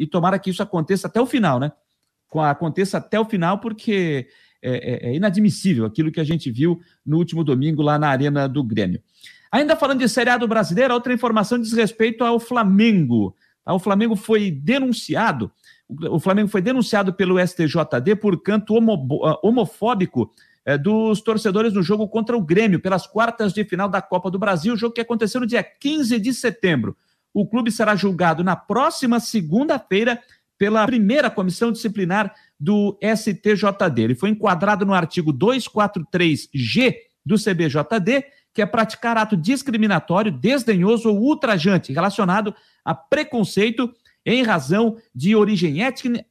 e 0.00 0.06
tomara 0.06 0.38
que 0.38 0.48
isso 0.48 0.62
aconteça 0.62 1.08
até 1.08 1.20
o 1.20 1.26
final, 1.26 1.60
né? 1.60 1.70
Aconteça 2.48 2.96
até 2.96 3.20
o 3.20 3.24
final, 3.26 3.58
porque 3.58 4.26
é, 4.62 5.08
é, 5.08 5.10
é 5.10 5.14
inadmissível 5.14 5.84
aquilo 5.84 6.10
que 6.10 6.20
a 6.20 6.24
gente 6.24 6.50
viu 6.50 6.80
no 7.04 7.18
último 7.18 7.44
domingo 7.44 7.82
lá 7.82 7.98
na 7.98 8.08
Arena 8.08 8.48
do 8.48 8.64
Grêmio. 8.64 9.02
Ainda 9.52 9.76
falando 9.76 9.98
de 9.98 10.08
seriado 10.08 10.48
brasileiro, 10.48 10.94
outra 10.94 11.12
informação 11.12 11.60
diz 11.60 11.72
respeito 11.74 12.24
ao 12.24 12.40
Flamengo. 12.40 13.36
Tá? 13.62 13.74
O 13.74 13.78
Flamengo 13.78 14.16
foi 14.16 14.50
denunciado, 14.50 15.52
o 15.88 16.18
Flamengo 16.18 16.48
foi 16.48 16.62
denunciado 16.62 17.12
pelo 17.12 17.38
STJD 17.38 18.16
por 18.18 18.40
canto 18.40 18.74
homo, 18.74 19.06
homofóbico 19.42 20.32
é, 20.64 20.76
dos 20.76 21.20
torcedores 21.20 21.72
no 21.72 21.82
jogo 21.82 22.08
contra 22.08 22.36
o 22.36 22.40
Grêmio, 22.40 22.80
pelas 22.80 23.06
quartas 23.06 23.52
de 23.52 23.64
final 23.64 23.88
da 23.88 24.02
Copa 24.02 24.30
do 24.30 24.38
Brasil, 24.38 24.76
jogo 24.76 24.94
que 24.94 25.00
aconteceu 25.00 25.40
no 25.40 25.46
dia 25.46 25.62
15 25.62 26.18
de 26.18 26.34
setembro. 26.34 26.96
O 27.32 27.46
clube 27.46 27.70
será 27.70 27.94
julgado 27.94 28.42
na 28.42 28.56
próxima 28.56 29.20
segunda-feira 29.20 30.20
pela 30.58 30.84
primeira 30.84 31.30
comissão 31.30 31.72
disciplinar 31.72 32.34
do 32.58 32.98
STJD. 33.02 34.02
Ele 34.02 34.14
foi 34.14 34.28
enquadrado 34.28 34.84
no 34.84 34.92
artigo 34.92 35.32
243G 35.32 36.96
do 37.24 37.36
CBJD, 37.36 38.24
que 38.52 38.60
é 38.60 38.66
praticar 38.66 39.16
ato 39.16 39.36
discriminatório, 39.36 40.30
desdenhoso 40.30 41.08
ou 41.08 41.18
ultrajante 41.18 41.92
relacionado 41.92 42.54
a 42.84 42.94
preconceito 42.94 43.90
em 44.24 44.42
razão 44.42 44.96
de 45.14 45.34
origem 45.34 45.78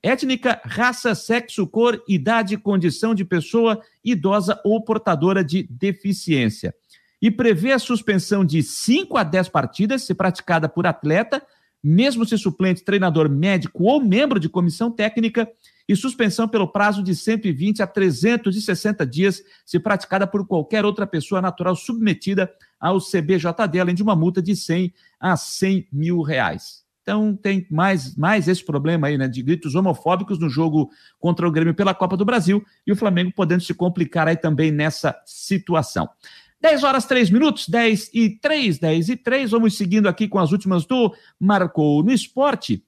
étnica, 0.04 0.62
raça, 0.64 1.16
sexo, 1.16 1.66
cor, 1.68 2.02
idade, 2.08 2.58
condição 2.58 3.16
de 3.16 3.26
pessoa 3.26 3.82
idosa 4.04 4.60
ou 4.64 4.84
portadora 4.84 5.44
de 5.44 5.64
deficiência 5.64 6.74
e 7.22 7.30
prevê 7.30 7.72
a 7.72 7.80
suspensão 7.80 8.46
de 8.46 8.64
5 8.64 9.18
a 9.18 9.24
10 9.24 9.50
partidas, 9.50 10.04
se 10.04 10.14
praticada 10.14 10.70
por 10.70 10.88
atleta, 10.88 11.42
mesmo 11.84 12.26
se 12.26 12.38
suplente, 12.38 12.84
treinador 12.84 13.30
médico 13.30 13.84
ou 13.84 14.02
membro 14.02 14.40
de 14.40 14.50
comissão 14.50 14.92
técnica, 14.92 15.50
e 15.88 15.96
suspensão 15.96 16.48
pelo 16.48 16.68
prazo 16.68 17.02
de 17.02 17.16
120 17.16 17.82
a 17.82 17.88
360 17.88 19.08
dias, 19.08 19.44
se 19.66 19.80
praticada 19.80 20.28
por 20.28 20.46
qualquer 20.46 20.86
outra 20.86 21.08
pessoa 21.08 21.42
natural 21.42 21.76
submetida 21.76 22.52
ao 22.80 23.00
CBJD, 23.00 23.80
além 23.80 23.96
de 23.96 24.04
uma 24.04 24.16
multa 24.16 24.40
de 24.40 24.56
100 24.56 24.94
a 25.20 25.36
100 25.36 25.88
mil 25.92 26.22
reais. 26.22 26.84
Então 27.10 27.36
tem 27.36 27.66
mais, 27.72 28.16
mais 28.16 28.48
esse 28.48 28.64
problema 28.64 29.08
aí, 29.08 29.18
né, 29.18 29.28
de 29.28 29.42
gritos 29.42 29.74
homofóbicos 29.74 30.38
no 30.38 30.48
jogo 30.48 30.92
contra 31.20 31.48
o 31.48 31.52
Grêmio 31.52 31.74
pela 31.74 31.92
Copa 31.92 32.16
do 32.16 32.24
Brasil 32.24 32.64
e 32.86 32.92
o 32.92 32.96
Flamengo 32.96 33.34
podendo 33.36 33.64
se 33.64 33.74
complicar 33.74 34.28
aí 34.28 34.38
também 34.38 34.72
nessa 34.72 35.20
situação. 35.26 36.08
10 36.62 36.84
horas 36.84 37.08
3 37.08 37.32
minutos, 37.32 37.68
10 37.68 38.12
e 38.14 38.30
3, 38.40 38.78
10 38.78 39.10
e 39.10 39.18
3. 39.18 39.50
Vamos 39.50 39.76
seguindo 39.76 40.08
aqui 40.08 40.28
com 40.28 40.38
as 40.38 40.52
últimas 40.52 40.86
do 40.86 41.12
Marcou 41.40 42.04
no 42.04 42.12
Esporte. 42.12 42.84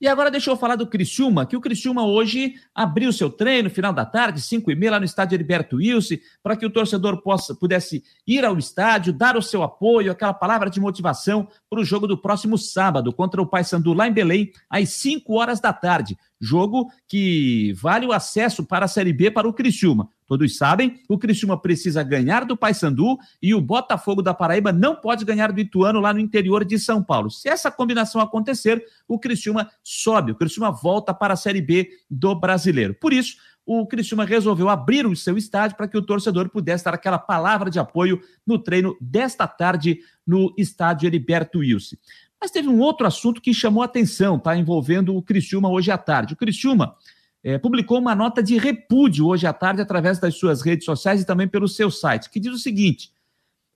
E 0.00 0.06
agora 0.06 0.30
deixa 0.30 0.48
eu 0.48 0.56
falar 0.56 0.76
do 0.76 0.86
Criciúma, 0.86 1.44
que 1.44 1.56
o 1.56 1.60
Criciúma 1.60 2.04
hoje 2.06 2.54
abriu 2.72 3.12
seu 3.12 3.28
treino, 3.28 3.68
final 3.68 3.92
da 3.92 4.04
tarde, 4.04 4.40
5 4.40 4.70
e 4.70 4.76
meia, 4.76 4.92
lá 4.92 5.00
no 5.00 5.04
estádio 5.04 5.34
Heriberto 5.34 5.76
Wilson, 5.76 6.14
para 6.40 6.56
que 6.56 6.64
o 6.64 6.70
torcedor 6.70 7.20
possa, 7.20 7.52
pudesse 7.52 8.04
ir 8.24 8.44
ao 8.44 8.56
estádio, 8.56 9.12
dar 9.12 9.36
o 9.36 9.42
seu 9.42 9.60
apoio, 9.60 10.12
aquela 10.12 10.32
palavra 10.32 10.70
de 10.70 10.80
motivação 10.80 11.48
para 11.68 11.80
o 11.80 11.84
jogo 11.84 12.06
do 12.06 12.16
próximo 12.16 12.56
sábado, 12.56 13.12
contra 13.12 13.42
o 13.42 13.46
Paysandu 13.46 13.92
lá 13.92 14.06
em 14.06 14.12
Belém, 14.12 14.52
às 14.70 14.90
5 14.90 15.34
horas 15.34 15.58
da 15.58 15.72
tarde. 15.72 16.16
Jogo 16.40 16.92
que 17.08 17.72
vale 17.72 18.06
o 18.06 18.12
acesso 18.12 18.64
para 18.64 18.84
a 18.84 18.88
Série 18.88 19.12
B 19.12 19.32
para 19.32 19.48
o 19.48 19.52
Criciúma. 19.52 20.08
Todos 20.28 20.58
sabem, 20.58 21.00
o 21.08 21.16
Criciúma 21.16 21.58
precisa 21.58 22.02
ganhar 22.02 22.44
do 22.44 22.54
Paysandu 22.54 23.16
e 23.42 23.54
o 23.54 23.62
Botafogo 23.62 24.20
da 24.20 24.34
Paraíba 24.34 24.70
não 24.70 24.94
pode 24.94 25.24
ganhar 25.24 25.50
do 25.50 25.58
Ituano 25.58 26.00
lá 26.00 26.12
no 26.12 26.20
interior 26.20 26.66
de 26.66 26.78
São 26.78 27.02
Paulo. 27.02 27.30
Se 27.30 27.48
essa 27.48 27.70
combinação 27.70 28.20
acontecer, 28.20 28.84
o 29.08 29.18
Criciúma 29.18 29.70
sobe, 29.82 30.32
o 30.32 30.34
Criciúma 30.34 30.70
volta 30.70 31.14
para 31.14 31.32
a 31.32 31.36
Série 31.36 31.62
B 31.62 31.88
do 32.10 32.34
Brasileiro. 32.34 32.94
Por 32.94 33.14
isso, 33.14 33.38
o 33.64 33.86
Criciúma 33.86 34.26
resolveu 34.26 34.68
abrir 34.68 35.06
o 35.06 35.16
seu 35.16 35.38
estádio 35.38 35.78
para 35.78 35.88
que 35.88 35.96
o 35.96 36.02
torcedor 36.02 36.50
pudesse 36.50 36.84
dar 36.84 36.92
aquela 36.92 37.18
palavra 37.18 37.70
de 37.70 37.78
apoio 37.78 38.20
no 38.46 38.58
treino 38.58 38.98
desta 39.00 39.46
tarde 39.46 40.00
no 40.26 40.54
estádio 40.58 41.06
Heriberto 41.06 41.60
Wilson. 41.60 41.96
Mas 42.38 42.50
teve 42.50 42.68
um 42.68 42.80
outro 42.80 43.06
assunto 43.06 43.40
que 43.40 43.52
chamou 43.54 43.82
atenção, 43.82 44.38
tá? 44.38 44.54
Envolvendo 44.54 45.16
o 45.16 45.22
Criciúma 45.22 45.70
hoje 45.70 45.90
à 45.90 45.98
tarde. 45.98 46.34
O 46.34 46.36
Criciúma 46.36 46.94
é, 47.42 47.58
publicou 47.58 47.98
uma 47.98 48.14
nota 48.14 48.42
de 48.42 48.58
repúdio 48.58 49.26
hoje 49.26 49.46
à 49.46 49.52
tarde 49.52 49.80
através 49.80 50.18
das 50.18 50.34
suas 50.36 50.62
redes 50.62 50.84
sociais 50.84 51.20
e 51.20 51.26
também 51.26 51.46
pelo 51.46 51.68
seu 51.68 51.90
site, 51.90 52.30
que 52.30 52.40
diz 52.40 52.52
o 52.52 52.58
seguinte: 52.58 53.12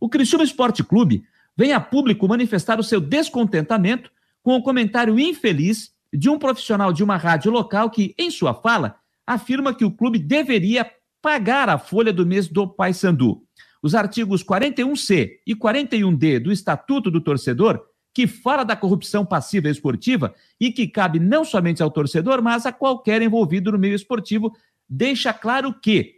o 0.00 0.08
Criciúma 0.08 0.44
Esporte 0.44 0.82
Clube 0.82 1.24
vem 1.56 1.72
a 1.72 1.80
público 1.80 2.26
manifestar 2.28 2.80
o 2.80 2.84
seu 2.84 3.00
descontentamento 3.00 4.10
com 4.42 4.56
o 4.56 4.62
comentário 4.62 5.18
infeliz 5.18 5.92
de 6.12 6.28
um 6.28 6.38
profissional 6.38 6.92
de 6.92 7.02
uma 7.02 7.16
rádio 7.16 7.50
local 7.50 7.88
que, 7.88 8.14
em 8.18 8.30
sua 8.30 8.52
fala, 8.52 8.96
afirma 9.26 9.74
que 9.74 9.84
o 9.84 9.90
clube 9.90 10.18
deveria 10.18 10.90
pagar 11.20 11.68
a 11.68 11.78
folha 11.78 12.12
do 12.12 12.26
mês 12.26 12.48
do 12.48 12.66
Paysandu. 12.66 13.42
Os 13.80 13.94
artigos 13.94 14.44
41C 14.44 15.38
e 15.46 15.54
41D 15.54 16.40
do 16.40 16.52
Estatuto 16.52 17.10
do 17.10 17.20
Torcedor 17.20 17.80
que 18.14 18.26
fala 18.26 18.64
da 18.64 18.76
corrupção 18.76 19.24
passiva 19.24 19.68
esportiva 19.68 20.34
e 20.60 20.70
que 20.70 20.86
cabe 20.86 21.18
não 21.18 21.44
somente 21.44 21.82
ao 21.82 21.90
torcedor, 21.90 22.42
mas 22.42 22.66
a 22.66 22.72
qualquer 22.72 23.22
envolvido 23.22 23.72
no 23.72 23.78
meio 23.78 23.94
esportivo, 23.94 24.52
deixa 24.88 25.32
claro 25.32 25.74
que, 25.80 26.16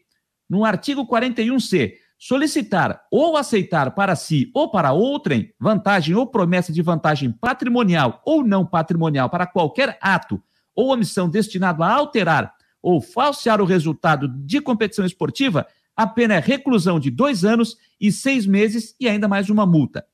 no 0.49 0.65
artigo 0.65 1.07
41C, 1.07 1.95
solicitar 2.19 3.03
ou 3.11 3.37
aceitar 3.37 3.91
para 3.93 4.17
si 4.17 4.51
ou 4.55 4.71
para 4.71 4.93
outrem 4.93 5.53
vantagem 5.61 6.15
ou 6.15 6.27
promessa 6.27 6.73
de 6.73 6.83
vantagem 6.83 7.31
patrimonial 7.31 8.23
ou 8.25 8.45
não 8.45 8.65
patrimonial 8.65 9.29
para 9.29 9.47
qualquer 9.47 9.99
ato 10.01 10.43
ou 10.75 10.93
omissão 10.93 11.29
destinado 11.29 11.83
a 11.83 11.93
alterar 11.93 12.53
ou 12.83 13.01
falsear 13.01 13.61
o 13.61 13.65
resultado 13.65 14.29
de 14.29 14.61
competição 14.61 15.05
esportiva, 15.07 15.67
a 15.97 16.07
pena 16.07 16.35
é 16.35 16.41
reclusão 16.41 16.99
de 16.99 17.11
dois 17.11 17.45
anos 17.45 17.77
e 18.01 18.11
seis 18.11 18.47
meses 18.47 18.95
e 19.01 19.09
ainda 19.09 19.29
mais 19.29 19.49
uma 19.49 19.65
multa. 19.65 20.05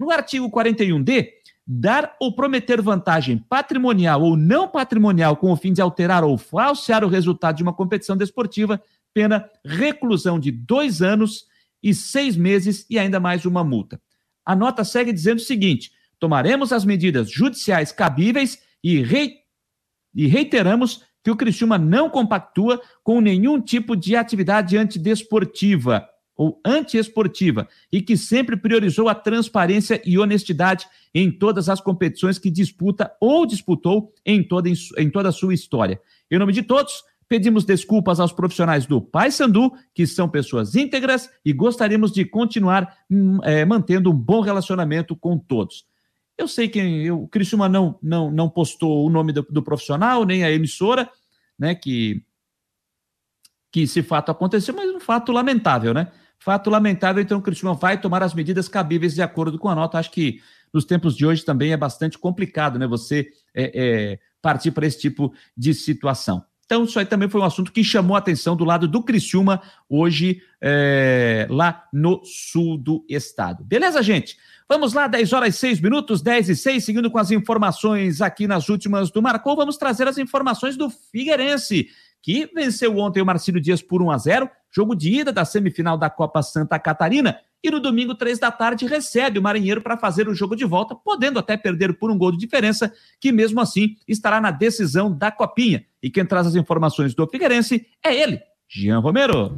No 0.00 0.10
artigo 0.10 0.50
41D, 0.50 1.28
dar 1.66 2.16
ou 2.18 2.34
prometer 2.34 2.80
vantagem 2.80 3.36
patrimonial 3.36 4.22
ou 4.22 4.34
não 4.34 4.66
patrimonial 4.66 5.36
com 5.36 5.52
o 5.52 5.56
fim 5.56 5.74
de 5.74 5.82
alterar 5.82 6.24
ou 6.24 6.38
falsear 6.38 7.04
o 7.04 7.08
resultado 7.08 7.56
de 7.56 7.62
uma 7.62 7.74
competição 7.74 8.16
desportiva, 8.16 8.82
pena 9.12 9.46
reclusão 9.62 10.40
de 10.40 10.50
dois 10.50 11.02
anos 11.02 11.44
e 11.82 11.92
seis 11.92 12.34
meses 12.34 12.86
e 12.88 12.98
ainda 12.98 13.20
mais 13.20 13.44
uma 13.44 13.62
multa. 13.62 14.00
A 14.42 14.56
nota 14.56 14.84
segue 14.84 15.12
dizendo 15.12 15.36
o 15.36 15.42
seguinte: 15.42 15.92
tomaremos 16.18 16.72
as 16.72 16.82
medidas 16.82 17.30
judiciais 17.30 17.92
cabíveis 17.92 18.58
e, 18.82 19.02
rei... 19.02 19.34
e 20.14 20.26
reiteramos 20.26 21.04
que 21.22 21.30
o 21.30 21.36
Criciúma 21.36 21.76
não 21.76 22.08
compactua 22.08 22.80
com 23.04 23.20
nenhum 23.20 23.60
tipo 23.60 23.94
de 23.94 24.16
atividade 24.16 24.78
antidesportiva 24.78 26.08
ou 26.40 26.58
antiesportiva 26.64 27.68
e 27.92 28.00
que 28.00 28.16
sempre 28.16 28.56
priorizou 28.56 29.10
a 29.10 29.14
transparência 29.14 30.00
e 30.06 30.18
honestidade 30.18 30.86
em 31.14 31.30
todas 31.30 31.68
as 31.68 31.82
competições 31.82 32.38
que 32.38 32.50
disputa 32.50 33.12
ou 33.20 33.44
disputou 33.44 34.14
em 34.24 34.42
toda, 34.42 34.70
em 34.96 35.10
toda 35.10 35.28
a 35.28 35.32
sua 35.32 35.52
história. 35.52 36.00
Em 36.30 36.38
nome 36.38 36.54
de 36.54 36.62
todos, 36.62 37.04
pedimos 37.28 37.66
desculpas 37.66 38.18
aos 38.18 38.32
profissionais 38.32 38.86
do 38.86 39.02
Paysandu, 39.02 39.70
que 39.94 40.06
são 40.06 40.30
pessoas 40.30 40.74
íntegras 40.74 41.28
e 41.44 41.52
gostaríamos 41.52 42.10
de 42.10 42.24
continuar 42.24 42.96
é, 43.42 43.66
mantendo 43.66 44.10
um 44.10 44.16
bom 44.16 44.40
relacionamento 44.40 45.14
com 45.14 45.36
todos. 45.36 45.84
Eu 46.38 46.48
sei 46.48 46.68
que 46.68 46.78
eu, 46.78 47.24
o 47.24 47.28
Criciúma 47.28 47.68
não, 47.68 47.98
não, 48.02 48.30
não 48.30 48.48
postou 48.48 49.06
o 49.06 49.10
nome 49.10 49.30
do, 49.34 49.42
do 49.42 49.62
profissional, 49.62 50.24
nem 50.24 50.42
a 50.42 50.50
emissora, 50.50 51.06
né, 51.58 51.74
que, 51.74 52.24
que 53.70 53.82
esse 53.82 54.02
fato 54.02 54.30
aconteceu, 54.30 54.74
mas 54.74 54.88
um 54.88 55.00
fato 55.00 55.32
lamentável, 55.32 55.92
né? 55.92 56.10
Fato 56.42 56.70
lamentável, 56.70 57.22
então 57.22 57.38
o 57.38 57.42
Cristiano 57.42 57.74
vai 57.74 58.00
tomar 58.00 58.22
as 58.22 58.32
medidas 58.32 58.66
cabíveis 58.66 59.14
de 59.14 59.22
acordo 59.22 59.58
com 59.58 59.68
a 59.68 59.74
nota. 59.74 59.98
Acho 59.98 60.10
que 60.10 60.40
nos 60.72 60.84
tempos 60.84 61.14
de 61.14 61.26
hoje 61.26 61.44
também 61.44 61.72
é 61.72 61.76
bastante 61.76 62.18
complicado, 62.18 62.78
né? 62.78 62.86
Você 62.86 63.28
é, 63.54 63.70
é, 63.74 64.18
partir 64.40 64.70
para 64.70 64.86
esse 64.86 64.98
tipo 64.98 65.34
de 65.56 65.74
situação. 65.74 66.42
Então, 66.64 66.84
isso 66.84 67.00
aí 67.00 67.04
também 67.04 67.28
foi 67.28 67.40
um 67.40 67.44
assunto 67.44 67.72
que 67.72 67.82
chamou 67.82 68.14
a 68.14 68.20
atenção 68.20 68.54
do 68.54 68.64
lado 68.64 68.86
do 68.86 69.02
Criciúma 69.02 69.60
hoje, 69.88 70.40
é, 70.60 71.44
lá 71.50 71.84
no 71.92 72.22
sul 72.24 72.78
do 72.78 73.04
estado. 73.08 73.64
Beleza, 73.64 74.00
gente? 74.04 74.36
Vamos 74.68 74.92
lá, 74.92 75.08
10 75.08 75.32
horas 75.32 75.56
e 75.56 75.58
6 75.58 75.80
minutos, 75.80 76.22
10 76.22 76.48
e 76.48 76.54
6, 76.54 76.84
seguindo 76.84 77.10
com 77.10 77.18
as 77.18 77.32
informações 77.32 78.20
aqui 78.20 78.46
nas 78.46 78.68
últimas 78.68 79.10
do 79.10 79.20
Marcou, 79.20 79.56
vamos 79.56 79.76
trazer 79.76 80.06
as 80.06 80.16
informações 80.16 80.76
do 80.76 80.88
Figueirense, 80.88 81.88
que 82.22 82.50
venceu 82.54 82.96
ontem 82.98 83.22
o 83.22 83.26
Marcílio 83.26 83.60
Dias 83.60 83.82
por 83.82 84.02
1 84.02 84.10
a 84.10 84.18
0 84.18 84.50
jogo 84.72 84.94
de 84.94 85.20
ida 85.20 85.32
da 85.32 85.44
semifinal 85.44 85.98
da 85.98 86.08
Copa 86.08 86.42
Santa 86.42 86.78
Catarina. 86.78 87.36
E 87.62 87.70
no 87.70 87.80
domingo, 87.80 88.14
três 88.14 88.38
da 88.38 88.50
tarde, 88.50 88.86
recebe 88.86 89.38
o 89.38 89.42
Marinheiro 89.42 89.82
para 89.82 89.98
fazer 89.98 90.28
o 90.28 90.34
jogo 90.34 90.56
de 90.56 90.64
volta, 90.64 90.94
podendo 90.94 91.38
até 91.38 91.56
perder 91.56 91.98
por 91.98 92.10
um 92.10 92.16
gol 92.16 92.32
de 92.32 92.38
diferença, 92.38 92.90
que 93.20 93.30
mesmo 93.30 93.60
assim 93.60 93.96
estará 94.08 94.40
na 94.40 94.50
decisão 94.50 95.12
da 95.12 95.30
Copinha. 95.30 95.84
E 96.02 96.08
quem 96.08 96.24
traz 96.24 96.46
as 96.46 96.54
informações 96.54 97.14
do 97.14 97.26
Figueirense 97.26 97.86
é 98.02 98.14
ele, 98.14 98.40
Jean 98.66 99.00
Romero. 99.00 99.54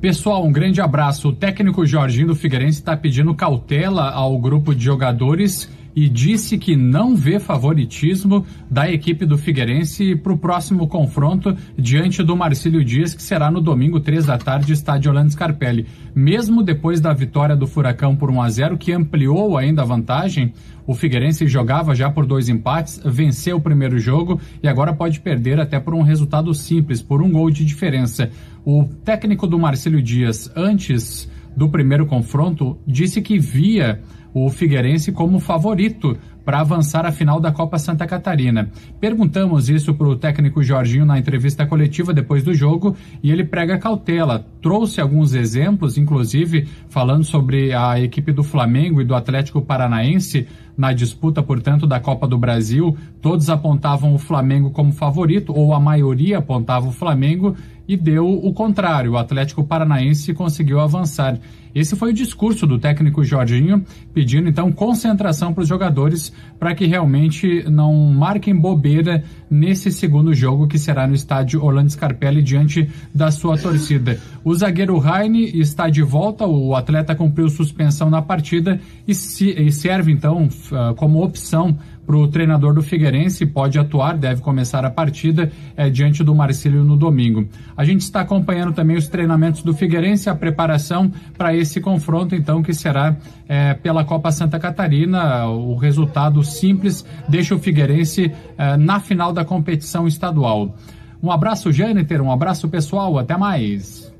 Pessoal, 0.00 0.44
um 0.44 0.52
grande 0.52 0.80
abraço. 0.80 1.28
O 1.28 1.32
técnico 1.32 1.84
Jorginho 1.84 2.28
do 2.28 2.34
Figueirense 2.36 2.78
está 2.78 2.96
pedindo 2.96 3.34
cautela 3.34 4.10
ao 4.10 4.38
grupo 4.38 4.74
de 4.74 4.84
jogadores 4.84 5.68
e 5.94 6.08
disse 6.08 6.58
que 6.58 6.74
não 6.74 7.14
vê 7.14 7.38
favoritismo 7.38 8.46
da 8.70 8.90
equipe 8.90 9.26
do 9.26 9.36
Figueirense 9.36 10.16
para 10.16 10.32
o 10.32 10.38
próximo 10.38 10.88
confronto 10.88 11.56
diante 11.76 12.22
do 12.22 12.36
Marcílio 12.36 12.84
Dias, 12.84 13.14
que 13.14 13.22
será 13.22 13.50
no 13.50 13.60
domingo, 13.60 14.00
três 14.00 14.26
da 14.26 14.38
tarde, 14.38 14.72
estádio 14.72 15.10
Orlando 15.10 15.32
Scarpelli. 15.32 15.86
Mesmo 16.14 16.62
depois 16.62 17.00
da 17.00 17.12
vitória 17.12 17.56
do 17.56 17.66
Furacão 17.66 18.16
por 18.16 18.30
1 18.30 18.42
a 18.42 18.48
0 18.48 18.78
que 18.78 18.92
ampliou 18.92 19.56
ainda 19.56 19.82
a 19.82 19.86
vantagem, 19.86 20.52
o 20.86 20.94
Figueirense 20.94 21.46
jogava 21.46 21.94
já 21.94 22.10
por 22.10 22.26
dois 22.26 22.48
empates, 22.48 23.00
venceu 23.04 23.56
o 23.56 23.60
primeiro 23.60 23.98
jogo 23.98 24.40
e 24.62 24.68
agora 24.68 24.92
pode 24.92 25.20
perder 25.20 25.60
até 25.60 25.78
por 25.78 25.94
um 25.94 26.02
resultado 26.02 26.52
simples, 26.54 27.00
por 27.00 27.22
um 27.22 27.30
gol 27.30 27.50
de 27.50 27.64
diferença. 27.64 28.30
O 28.64 28.84
técnico 29.04 29.46
do 29.46 29.58
Marcílio 29.58 30.02
Dias, 30.02 30.50
antes 30.56 31.30
do 31.56 31.68
primeiro 31.68 32.06
confronto, 32.06 32.78
disse 32.86 33.20
que 33.20 33.38
via 33.38 34.00
o 34.34 34.48
Figueirense 34.48 35.12
como 35.12 35.38
favorito 35.38 36.16
para 36.44 36.60
avançar 36.60 37.06
à 37.06 37.12
final 37.12 37.40
da 37.40 37.52
Copa 37.52 37.78
Santa 37.78 38.06
Catarina. 38.06 38.70
Perguntamos 39.00 39.68
isso 39.68 39.94
para 39.94 40.08
o 40.08 40.16
técnico 40.16 40.62
Jorginho 40.62 41.04
na 41.04 41.18
entrevista 41.18 41.66
coletiva 41.66 42.12
depois 42.12 42.42
do 42.42 42.52
jogo 42.54 42.96
e 43.22 43.30
ele 43.30 43.44
prega 43.44 43.78
cautela. 43.78 44.44
Trouxe 44.60 45.00
alguns 45.00 45.34
exemplos, 45.34 45.96
inclusive 45.96 46.66
falando 46.88 47.24
sobre 47.24 47.72
a 47.72 48.00
equipe 48.00 48.32
do 48.32 48.42
Flamengo 48.42 49.00
e 49.00 49.04
do 49.04 49.14
Atlético 49.14 49.62
Paranaense 49.62 50.46
na 50.76 50.92
disputa, 50.92 51.42
portanto, 51.42 51.86
da 51.86 52.00
Copa 52.00 52.26
do 52.26 52.38
Brasil. 52.38 52.96
Todos 53.20 53.50
apontavam 53.50 54.14
o 54.14 54.18
Flamengo 54.18 54.70
como 54.70 54.92
favorito, 54.92 55.52
ou 55.56 55.74
a 55.74 55.80
maioria 55.80 56.38
apontava 56.38 56.88
o 56.88 56.92
Flamengo, 56.92 57.56
e 57.86 57.96
deu 57.96 58.26
o 58.28 58.52
contrário. 58.52 59.12
O 59.12 59.18
Atlético 59.18 59.64
Paranaense 59.64 60.32
conseguiu 60.32 60.80
avançar. 60.80 61.38
Esse 61.74 61.96
foi 61.96 62.10
o 62.10 62.14
discurso 62.14 62.66
do 62.66 62.78
técnico 62.78 63.24
Jorginho, 63.24 63.84
pedindo 64.12 64.48
então 64.48 64.70
concentração 64.70 65.54
para 65.54 65.62
os 65.62 65.68
jogadores 65.68 66.32
para 66.58 66.74
que 66.74 66.84
realmente 66.84 67.64
não 67.68 67.94
marquem 68.12 68.54
bobeira 68.54 69.24
nesse 69.50 69.90
segundo 69.90 70.34
jogo 70.34 70.68
que 70.68 70.78
será 70.78 71.06
no 71.06 71.14
estádio 71.14 71.64
Orlando 71.64 71.90
Scarpelli 71.90 72.42
diante 72.42 72.90
da 73.14 73.30
sua 73.30 73.56
torcida. 73.56 74.20
O 74.44 74.54
zagueiro 74.54 74.98
Raine 74.98 75.44
está 75.58 75.88
de 75.88 76.02
volta, 76.02 76.46
o 76.46 76.74
atleta 76.74 77.14
cumpriu 77.14 77.48
suspensão 77.48 78.10
na 78.10 78.20
partida 78.20 78.78
e, 79.08 79.14
se, 79.14 79.50
e 79.50 79.72
serve 79.72 80.12
então 80.12 80.50
como 80.96 81.22
opção 81.22 81.76
para 82.06 82.16
o 82.16 82.28
treinador 82.28 82.74
do 82.74 82.82
Figueirense, 82.82 83.46
pode 83.46 83.78
atuar, 83.78 84.16
deve 84.16 84.42
começar 84.42 84.84
a 84.84 84.90
partida 84.90 85.50
é, 85.76 85.88
diante 85.88 86.22
do 86.24 86.34
Marcílio 86.34 86.84
no 86.84 86.96
domingo. 86.96 87.48
A 87.76 87.84
gente 87.84 88.00
está 88.00 88.20
acompanhando 88.20 88.72
também 88.72 88.96
os 88.96 89.08
treinamentos 89.08 89.62
do 89.62 89.72
Figueirense, 89.72 90.28
a 90.28 90.34
preparação 90.34 91.10
para 91.38 91.54
esse 91.54 91.80
confronto, 91.80 92.34
então, 92.34 92.62
que 92.62 92.74
será 92.74 93.16
é, 93.48 93.74
pela 93.74 94.04
Copa 94.04 94.30
Santa 94.32 94.58
Catarina. 94.58 95.46
O 95.46 95.76
resultado 95.76 96.42
simples 96.42 97.04
deixa 97.28 97.54
o 97.54 97.58
Figueirense 97.58 98.32
é, 98.58 98.76
na 98.76 99.00
final 99.00 99.32
da 99.32 99.44
competição 99.44 100.06
estadual. 100.06 100.74
Um 101.22 101.30
abraço, 101.30 101.70
Jâniter, 101.70 102.20
um 102.20 102.32
abraço 102.32 102.68
pessoal, 102.68 103.16
até 103.16 103.36
mais. 103.36 104.11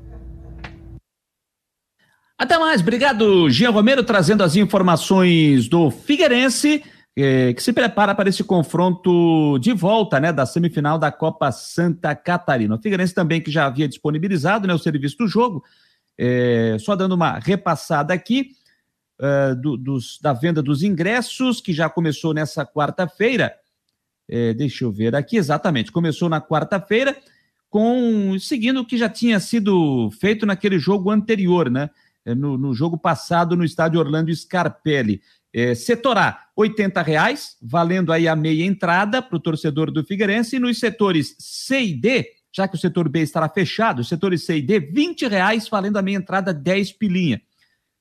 Até 2.43 2.57
mais, 2.57 2.81
obrigado, 2.81 3.49
Jean 3.49 3.69
Romero, 3.69 4.03
trazendo 4.03 4.43
as 4.43 4.57
informações 4.57 5.69
do 5.69 5.89
Figueirense 5.89 6.83
é, 7.15 7.53
que 7.53 7.63
se 7.63 7.71
prepara 7.71 8.13
para 8.13 8.27
esse 8.27 8.43
confronto 8.43 9.57
de 9.59 9.71
volta 9.71 10.19
né, 10.19 10.33
da 10.33 10.45
semifinal 10.45 10.99
da 10.99 11.09
Copa 11.09 11.53
Santa 11.53 12.13
Catarina. 12.13 12.75
O 12.75 12.81
Figueirense 12.81 13.13
também 13.13 13.39
que 13.39 13.49
já 13.49 13.65
havia 13.65 13.87
disponibilizado 13.87 14.67
né, 14.67 14.73
o 14.73 14.77
serviço 14.77 15.19
do 15.19 15.25
jogo, 15.25 15.63
é, 16.17 16.75
só 16.81 16.97
dando 16.97 17.15
uma 17.15 17.39
repassada 17.39 18.13
aqui 18.13 18.49
é, 19.21 19.55
do, 19.55 19.77
dos, 19.77 20.19
da 20.21 20.33
venda 20.33 20.61
dos 20.61 20.83
ingressos, 20.83 21.61
que 21.61 21.71
já 21.71 21.89
começou 21.89 22.33
nessa 22.33 22.65
quarta-feira. 22.65 23.55
Deixa 24.57 24.83
eu 24.83 24.91
ver 24.91 25.15
aqui, 25.15 25.37
exatamente, 25.37 25.93
começou 25.93 26.27
na 26.27 26.41
quarta-feira, 26.41 27.15
com 27.69 28.37
seguindo 28.37 28.81
o 28.81 28.85
que 28.85 28.97
já 28.97 29.07
tinha 29.07 29.39
sido 29.39 30.11
feito 30.19 30.45
naquele 30.45 30.77
jogo 30.77 31.09
anterior, 31.09 31.69
né? 31.69 31.89
É, 32.25 32.33
no, 32.33 32.57
no 32.57 32.73
jogo 32.73 32.97
passado 32.97 33.55
no 33.55 33.65
estádio 33.65 33.99
Orlando 33.99 34.33
Scarpelli. 34.33 35.21
É, 35.53 35.75
setor 35.75 36.17
A, 36.17 36.39
R$ 36.57 37.03
reais, 37.03 37.57
valendo 37.61 38.11
aí 38.11 38.27
a 38.27 38.35
meia 38.35 38.65
entrada 38.65 39.21
para 39.21 39.35
o 39.35 39.39
torcedor 39.39 39.91
do 39.91 40.03
Figueirense. 40.03 40.55
E 40.55 40.59
nos 40.59 40.79
setores 40.79 41.35
C 41.37 41.81
e 41.81 41.93
D, 41.93 42.25
já 42.51 42.67
que 42.67 42.75
o 42.75 42.79
setor 42.79 43.09
B 43.09 43.21
estará 43.21 43.49
fechado, 43.49 43.99
os 43.99 44.07
setores 44.07 44.45
C 44.45 44.57
e 44.57 44.61
D, 44.61 44.79
R$ 44.79 45.27
reais, 45.29 45.67
valendo 45.67 45.97
a 45.97 46.01
meia 46.01 46.17
entrada 46.17 46.53
10 46.53 46.93
pilinha. 46.93 47.41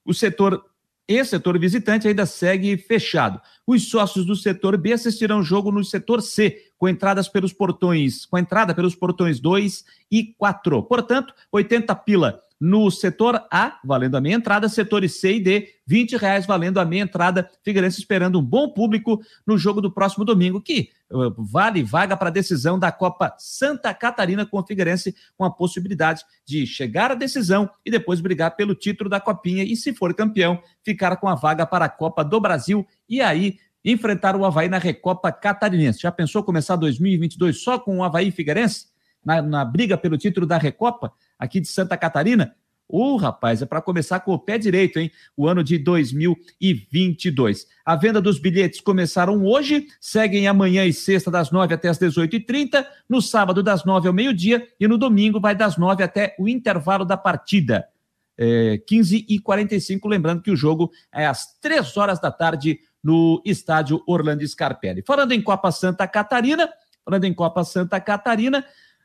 O 0.04 0.14
setor 0.14 0.64
e 1.08 1.24
setor 1.24 1.58
visitante 1.58 2.06
ainda 2.06 2.24
segue 2.24 2.76
fechado. 2.78 3.40
Os 3.66 3.90
sócios 3.90 4.24
do 4.24 4.36
setor 4.36 4.76
B 4.76 4.92
assistirão 4.92 5.40
o 5.40 5.42
jogo 5.42 5.70
no 5.70 5.84
setor 5.84 6.22
C, 6.22 6.70
com 6.78 6.88
entradas 6.88 7.28
pelos 7.28 7.52
portões, 7.52 8.24
com 8.24 8.38
entrada 8.38 8.74
pelos 8.74 8.94
portões 8.94 9.40
2 9.40 9.84
e 10.10 10.32
4. 10.38 10.82
Portanto, 10.84 11.34
80 11.50 11.94
pila 11.96 12.40
no 12.64 12.88
setor 12.92 13.44
A, 13.50 13.80
valendo 13.84 14.16
a 14.16 14.20
meia 14.20 14.36
entrada, 14.36 14.68
setores 14.68 15.18
C 15.18 15.34
e 15.34 15.40
D, 15.40 15.68
20 15.84 16.16
reais 16.16 16.46
valendo 16.46 16.78
a 16.78 16.84
meia 16.84 17.02
entrada. 17.02 17.50
Figueirense 17.64 17.98
esperando 17.98 18.38
um 18.38 18.42
bom 18.42 18.68
público 18.68 19.20
no 19.44 19.58
jogo 19.58 19.80
do 19.80 19.90
próximo 19.90 20.24
domingo, 20.24 20.60
que 20.60 20.90
uh, 21.10 21.34
vale 21.36 21.82
vaga 21.82 22.16
para 22.16 22.28
a 22.28 22.32
decisão 22.32 22.78
da 22.78 22.92
Copa 22.92 23.34
Santa 23.36 23.92
Catarina 23.92 24.46
com 24.46 24.60
o 24.60 24.64
Figueirense, 24.64 25.12
com 25.36 25.44
a 25.44 25.50
possibilidade 25.50 26.22
de 26.46 26.64
chegar 26.64 27.10
à 27.10 27.16
decisão 27.16 27.68
e 27.84 27.90
depois 27.90 28.20
brigar 28.20 28.54
pelo 28.54 28.76
título 28.76 29.10
da 29.10 29.18
Copinha 29.18 29.64
e, 29.64 29.74
se 29.74 29.92
for 29.92 30.14
campeão, 30.14 30.62
ficar 30.84 31.16
com 31.16 31.28
a 31.28 31.34
vaga 31.34 31.66
para 31.66 31.86
a 31.86 31.88
Copa 31.88 32.22
do 32.22 32.40
Brasil 32.40 32.86
e 33.08 33.20
aí 33.20 33.56
enfrentar 33.84 34.36
o 34.36 34.44
Havaí 34.44 34.68
na 34.68 34.78
Recopa 34.78 35.32
Catarinense. 35.32 36.02
Já 36.02 36.12
pensou 36.12 36.44
começar 36.44 36.76
2022 36.76 37.60
só 37.60 37.76
com 37.76 37.98
o 37.98 38.04
Havaí 38.04 38.30
Figueirense? 38.30 38.86
Na, 39.24 39.42
na 39.42 39.64
briga 39.64 39.96
pelo 39.96 40.16
título 40.16 40.46
da 40.46 40.58
Recopa? 40.58 41.12
Aqui 41.42 41.60
de 41.60 41.66
Santa 41.66 41.96
Catarina, 41.96 42.54
Ô, 42.94 43.14
oh, 43.14 43.16
rapaz, 43.16 43.62
é 43.62 43.64
para 43.64 43.80
começar 43.80 44.20
com 44.20 44.34
o 44.34 44.38
pé 44.38 44.58
direito, 44.58 44.98
hein? 44.98 45.10
O 45.34 45.48
ano 45.48 45.64
de 45.64 45.78
2022. 45.78 47.66
A 47.86 47.96
venda 47.96 48.20
dos 48.20 48.38
bilhetes 48.38 48.82
começaram 48.82 49.46
hoje, 49.46 49.86
seguem 49.98 50.46
amanhã 50.46 50.84
e 50.84 50.92
sexta, 50.92 51.30
das 51.30 51.50
9 51.50 51.72
até 51.72 51.88
as 51.88 51.98
18h30, 51.98 52.84
no 53.08 53.22
sábado, 53.22 53.62
das 53.62 53.86
9 53.86 54.08
ao 54.08 54.12
meio-dia, 54.12 54.68
e 54.78 54.86
no 54.86 54.98
domingo 54.98 55.40
vai 55.40 55.54
das 55.54 55.78
9 55.78 56.02
até 56.02 56.36
o 56.38 56.46
intervalo 56.46 57.06
da 57.06 57.16
partida. 57.16 57.88
É, 58.36 58.76
15 58.86 59.24
e 59.26 59.38
45 59.38 60.06
lembrando 60.06 60.42
que 60.42 60.50
o 60.50 60.56
jogo 60.56 60.90
é 61.10 61.26
às 61.26 61.58
3 61.60 61.96
horas 61.96 62.20
da 62.20 62.30
tarde 62.30 62.78
no 63.02 63.40
estádio 63.42 64.02
Orlando 64.06 64.46
Scarpelli. 64.46 65.02
Falando 65.06 65.32
em 65.32 65.40
Copa 65.40 65.72
Santa 65.72 66.06
Catarina, 66.06 66.68
falando 67.02 67.24
em 67.24 67.32
Copa 67.32 67.64
Santa 67.64 67.98
Catarina, 67.98 68.62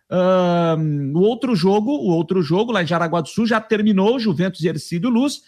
o 0.09 1.19
outro 1.19 1.55
jogo, 1.55 1.91
o 1.91 2.09
outro 2.09 2.41
jogo 2.41 2.71
lá 2.71 2.83
em 2.83 2.87
Jaraguá 2.87 3.21
do 3.21 3.27
Sul 3.27 3.45
já 3.45 3.59
terminou, 3.59 4.19
Juventus 4.19 4.61
e 4.61 4.67
Ercílio 4.67 5.09
Luz, 5.09 5.41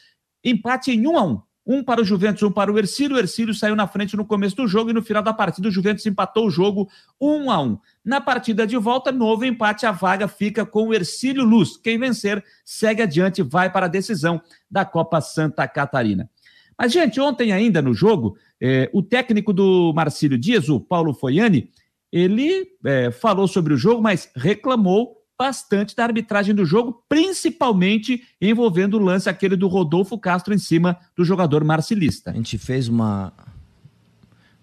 empate 0.44 0.92
em 0.92 1.08
1 1.08 1.18
a 1.18 1.24
1. 1.24 1.42
Um 1.72 1.84
para 1.84 2.02
o 2.02 2.04
Juventus, 2.04 2.42
um 2.42 2.52
para 2.52 2.72
o 2.72 2.80
Ercílio. 2.80 3.16
O 3.16 3.20
Ercílio 3.20 3.54
saiu 3.54 3.76
na 3.76 3.86
frente 3.86 4.18
no 4.18 4.26
começo 4.26 4.56
do 4.56 4.68
jogo 4.68 4.90
e 4.90 4.94
no 4.94 5.04
final 5.04 5.22
da 5.22 5.32
partida 5.32 5.68
o 5.68 5.72
Juventus 5.72 6.04
empatou 6.04 6.48
o 6.48 6.50
jogo 6.50 6.90
1 7.22 7.52
a 7.52 7.62
1. 7.62 7.78
Na 8.04 8.20
partida 8.20 8.66
de 8.66 8.76
volta, 8.76 9.12
novo 9.12 9.46
empate, 9.46 9.86
a 9.86 9.92
vaga 9.92 10.28
fica 10.28 10.66
com 10.66 10.88
o 10.88 10.94
Ercílio 10.96 11.44
Luz. 11.44 11.78
Quem 11.78 12.00
vencer 12.00 12.44
segue 12.66 13.04
adiante, 13.04 13.44
vai 13.44 13.72
para 13.72 13.86
a 13.86 13.90
decisão 13.90 14.42
da 14.70 14.84
Copa 14.84 15.22
Santa 15.22 15.68
Catarina. 15.68 16.28
Mas, 16.76 16.92
gente, 16.92 17.20
ontem 17.20 17.52
ainda 17.52 17.84
no 17.84 17.94
jogo, 17.94 18.36
eh, 18.60 18.90
o 18.92 19.04
técnico 19.04 19.54
do 19.54 19.94
Marcílio 19.94 20.40
Dias, 20.40 20.70
o 20.70 20.80
Paulo 20.80 21.14
Foiani, 21.14 21.70
ele 22.12 22.68
é, 22.86 23.12
falou 23.12 23.48
sobre 23.48 23.74
o 23.74 23.78
jogo, 23.78 24.02
mas 24.02 24.30
reclamou 24.36 25.20
bastante 25.38 25.96
da 25.96 26.04
arbitragem 26.04 26.54
do 26.54 26.66
jogo, 26.66 27.02
principalmente 27.08 28.24
envolvendo 28.42 28.96
o 28.96 29.00
lance 29.00 29.30
aquele 29.30 29.56
do 29.56 29.70
Rodolfo 29.70 30.18
Castro 30.18 30.54
em 30.54 30.58
cima 30.58 30.98
do 31.16 31.24
jogador 31.24 31.64
marcilista. 31.64 32.32
A 32.32 32.34
gente 32.34 32.58
fez 32.58 32.90
uma, 32.90 33.32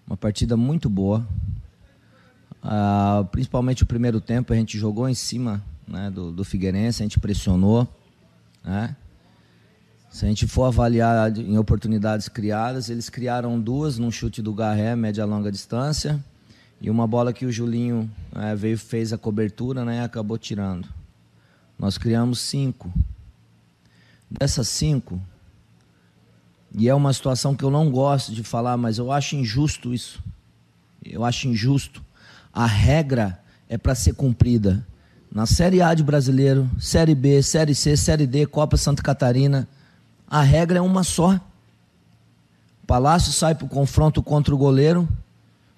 uma 0.05 0.15
partida 0.15 0.55
muito 0.55 0.87
boa, 0.87 1.27
uh, 2.63 3.25
principalmente 3.31 3.81
o 3.81 3.87
primeiro 3.87 4.21
tempo, 4.21 4.53
a 4.53 4.55
gente 4.55 4.77
jogou 4.77 5.09
em 5.09 5.15
cima 5.15 5.63
né, 5.87 6.11
do, 6.11 6.31
do 6.31 6.43
Figueirense, 6.43 7.01
a 7.01 7.05
gente 7.05 7.19
pressionou, 7.19 7.87
né? 8.63 8.95
Se 10.09 10.25
a 10.25 10.27
gente 10.27 10.47
for 10.47 10.63
avaliar 10.63 11.37
em 11.37 11.57
oportunidades 11.57 12.27
criadas, 12.29 12.89
eles 12.89 13.09
criaram 13.09 13.59
duas 13.59 13.99
num 13.99 14.09
chute 14.09 14.41
do 14.41 14.53
Garré, 14.53 14.95
média 14.95 15.25
longa 15.25 15.51
distância, 15.51 16.23
e 16.79 16.89
uma 16.89 17.07
bola 17.07 17.33
que 17.33 17.45
o 17.45 17.51
Julinho 17.51 18.09
é, 18.35 18.55
veio, 18.55 18.77
fez 18.77 19.11
a 19.11 19.17
cobertura, 19.17 19.83
né? 19.83 20.03
Acabou 20.03 20.37
tirando. 20.37 20.87
Nós 21.77 21.97
criamos 21.97 22.39
cinco. 22.39 22.91
Dessas 24.29 24.67
cinco, 24.67 25.21
e 26.73 26.87
é 26.89 26.93
uma 26.93 27.13
situação 27.13 27.55
que 27.55 27.63
eu 27.63 27.71
não 27.71 27.89
gosto 27.89 28.31
de 28.31 28.43
falar, 28.43 28.77
mas 28.77 28.97
eu 28.97 29.11
acho 29.11 29.35
injusto 29.35 29.93
isso. 29.93 30.21
Eu 31.03 31.23
acho 31.23 31.47
injusto. 31.47 32.03
A 32.53 32.65
regra 32.65 33.39
é 33.69 33.77
para 33.77 33.95
ser 33.95 34.13
cumprida. 34.13 34.85
Na 35.31 35.45
Série 35.45 35.81
A 35.81 35.93
de 35.93 36.03
brasileiro, 36.03 36.69
Série 36.79 37.15
B, 37.15 37.41
Série 37.41 37.75
C, 37.75 37.95
Série 37.95 38.27
D, 38.27 38.45
Copa 38.45 38.77
Santa 38.77 39.03
Catarina, 39.03 39.67
a 40.27 40.41
regra 40.41 40.79
é 40.79 40.81
uma 40.81 41.03
só. 41.03 41.39
Palácio 42.85 43.31
sai 43.31 43.53
para 43.53 43.65
o 43.65 43.69
confronto 43.69 44.23
contra 44.23 44.53
o 44.53 44.57
goleiro, 44.57 45.07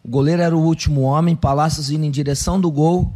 o 0.10 0.12
goleiro 0.12 0.42
era 0.42 0.58
o 0.58 0.64
último 0.64 1.02
homem, 1.02 1.36
Palácios 1.36 1.92
indo 1.92 2.04
em 2.04 2.10
direção 2.10 2.60
do 2.60 2.72
gol. 2.72 3.14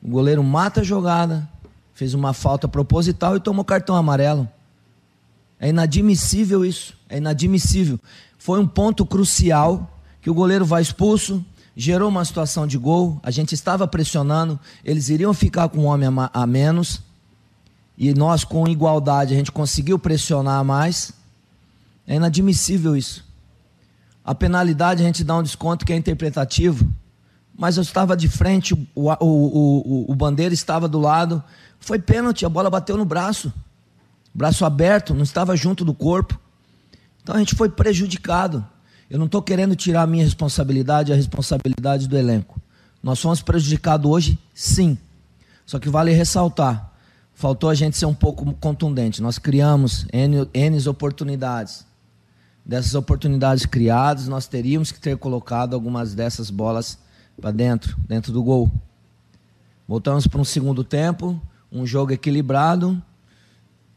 O 0.00 0.08
goleiro 0.08 0.40
mata 0.44 0.82
a 0.82 0.84
jogada, 0.84 1.48
fez 1.92 2.14
uma 2.14 2.32
falta 2.32 2.68
proposital 2.68 3.34
e 3.34 3.40
tomou 3.40 3.64
cartão 3.64 3.96
amarelo. 3.96 4.48
É 5.58 5.68
inadmissível 5.68 6.64
isso, 6.64 6.94
é 7.08 7.16
inadmissível. 7.16 7.98
Foi 8.38 8.60
um 8.60 8.68
ponto 8.68 9.04
crucial 9.04 9.98
que 10.22 10.30
o 10.30 10.34
goleiro 10.34 10.64
vai 10.64 10.80
expulso, 10.80 11.44
gerou 11.74 12.08
uma 12.08 12.24
situação 12.24 12.68
de 12.68 12.78
gol, 12.78 13.18
a 13.20 13.32
gente 13.32 13.56
estava 13.56 13.84
pressionando, 13.88 14.60
eles 14.84 15.08
iriam 15.08 15.34
ficar 15.34 15.68
com 15.70 15.80
um 15.80 15.86
homem 15.86 16.08
a 16.32 16.46
menos, 16.46 17.02
e 17.98 18.14
nós 18.14 18.44
com 18.44 18.68
igualdade 18.68 19.34
a 19.34 19.36
gente 19.36 19.50
conseguiu 19.50 19.98
pressionar 19.98 20.64
mais. 20.64 21.10
É 22.06 22.14
inadmissível 22.14 22.94
isso. 22.96 23.28
A 24.24 24.34
penalidade 24.34 25.02
a 25.02 25.06
gente 25.06 25.24
dá 25.24 25.36
um 25.36 25.42
desconto 25.42 25.84
que 25.84 25.92
é 25.92 25.96
interpretativo, 25.96 26.88
mas 27.56 27.76
eu 27.76 27.82
estava 27.82 28.16
de 28.16 28.28
frente, 28.28 28.74
o, 28.74 29.10
o, 29.10 29.14
o, 29.20 30.12
o 30.12 30.14
bandeira 30.14 30.54
estava 30.54 30.88
do 30.88 30.98
lado. 30.98 31.42
Foi 31.78 31.98
pênalti, 31.98 32.44
a 32.44 32.48
bola 32.48 32.70
bateu 32.70 32.96
no 32.96 33.04
braço. 33.04 33.52
Braço 34.32 34.64
aberto, 34.64 35.14
não 35.14 35.22
estava 35.22 35.56
junto 35.56 35.84
do 35.84 35.92
corpo. 35.92 36.38
Então 37.22 37.34
a 37.34 37.38
gente 37.38 37.54
foi 37.54 37.68
prejudicado. 37.68 38.64
Eu 39.10 39.18
não 39.18 39.26
estou 39.26 39.42
querendo 39.42 39.74
tirar 39.74 40.02
a 40.02 40.06
minha 40.06 40.24
responsabilidade, 40.24 41.12
a 41.12 41.16
responsabilidade 41.16 42.06
do 42.06 42.16
elenco. 42.16 42.60
Nós 43.02 43.20
fomos 43.20 43.42
prejudicados 43.42 44.10
hoje, 44.10 44.38
sim. 44.54 44.96
Só 45.66 45.78
que 45.78 45.88
vale 45.88 46.12
ressaltar: 46.12 46.92
faltou 47.34 47.68
a 47.68 47.74
gente 47.74 47.96
ser 47.96 48.06
um 48.06 48.14
pouco 48.14 48.54
contundente. 48.54 49.20
Nós 49.20 49.38
criamos 49.38 50.06
N, 50.12 50.48
N 50.54 50.88
oportunidades 50.88 51.89
dessas 52.70 52.94
oportunidades 52.94 53.66
criadas, 53.66 54.28
nós 54.28 54.46
teríamos 54.46 54.92
que 54.92 55.00
ter 55.00 55.16
colocado 55.16 55.74
algumas 55.74 56.14
dessas 56.14 56.50
bolas 56.50 56.96
para 57.40 57.50
dentro, 57.50 57.96
dentro 58.06 58.32
do 58.32 58.44
gol. 58.44 58.70
Voltamos 59.88 60.28
para 60.28 60.40
um 60.40 60.44
segundo 60.44 60.84
tempo, 60.84 61.42
um 61.72 61.84
jogo 61.84 62.12
equilibrado. 62.12 63.02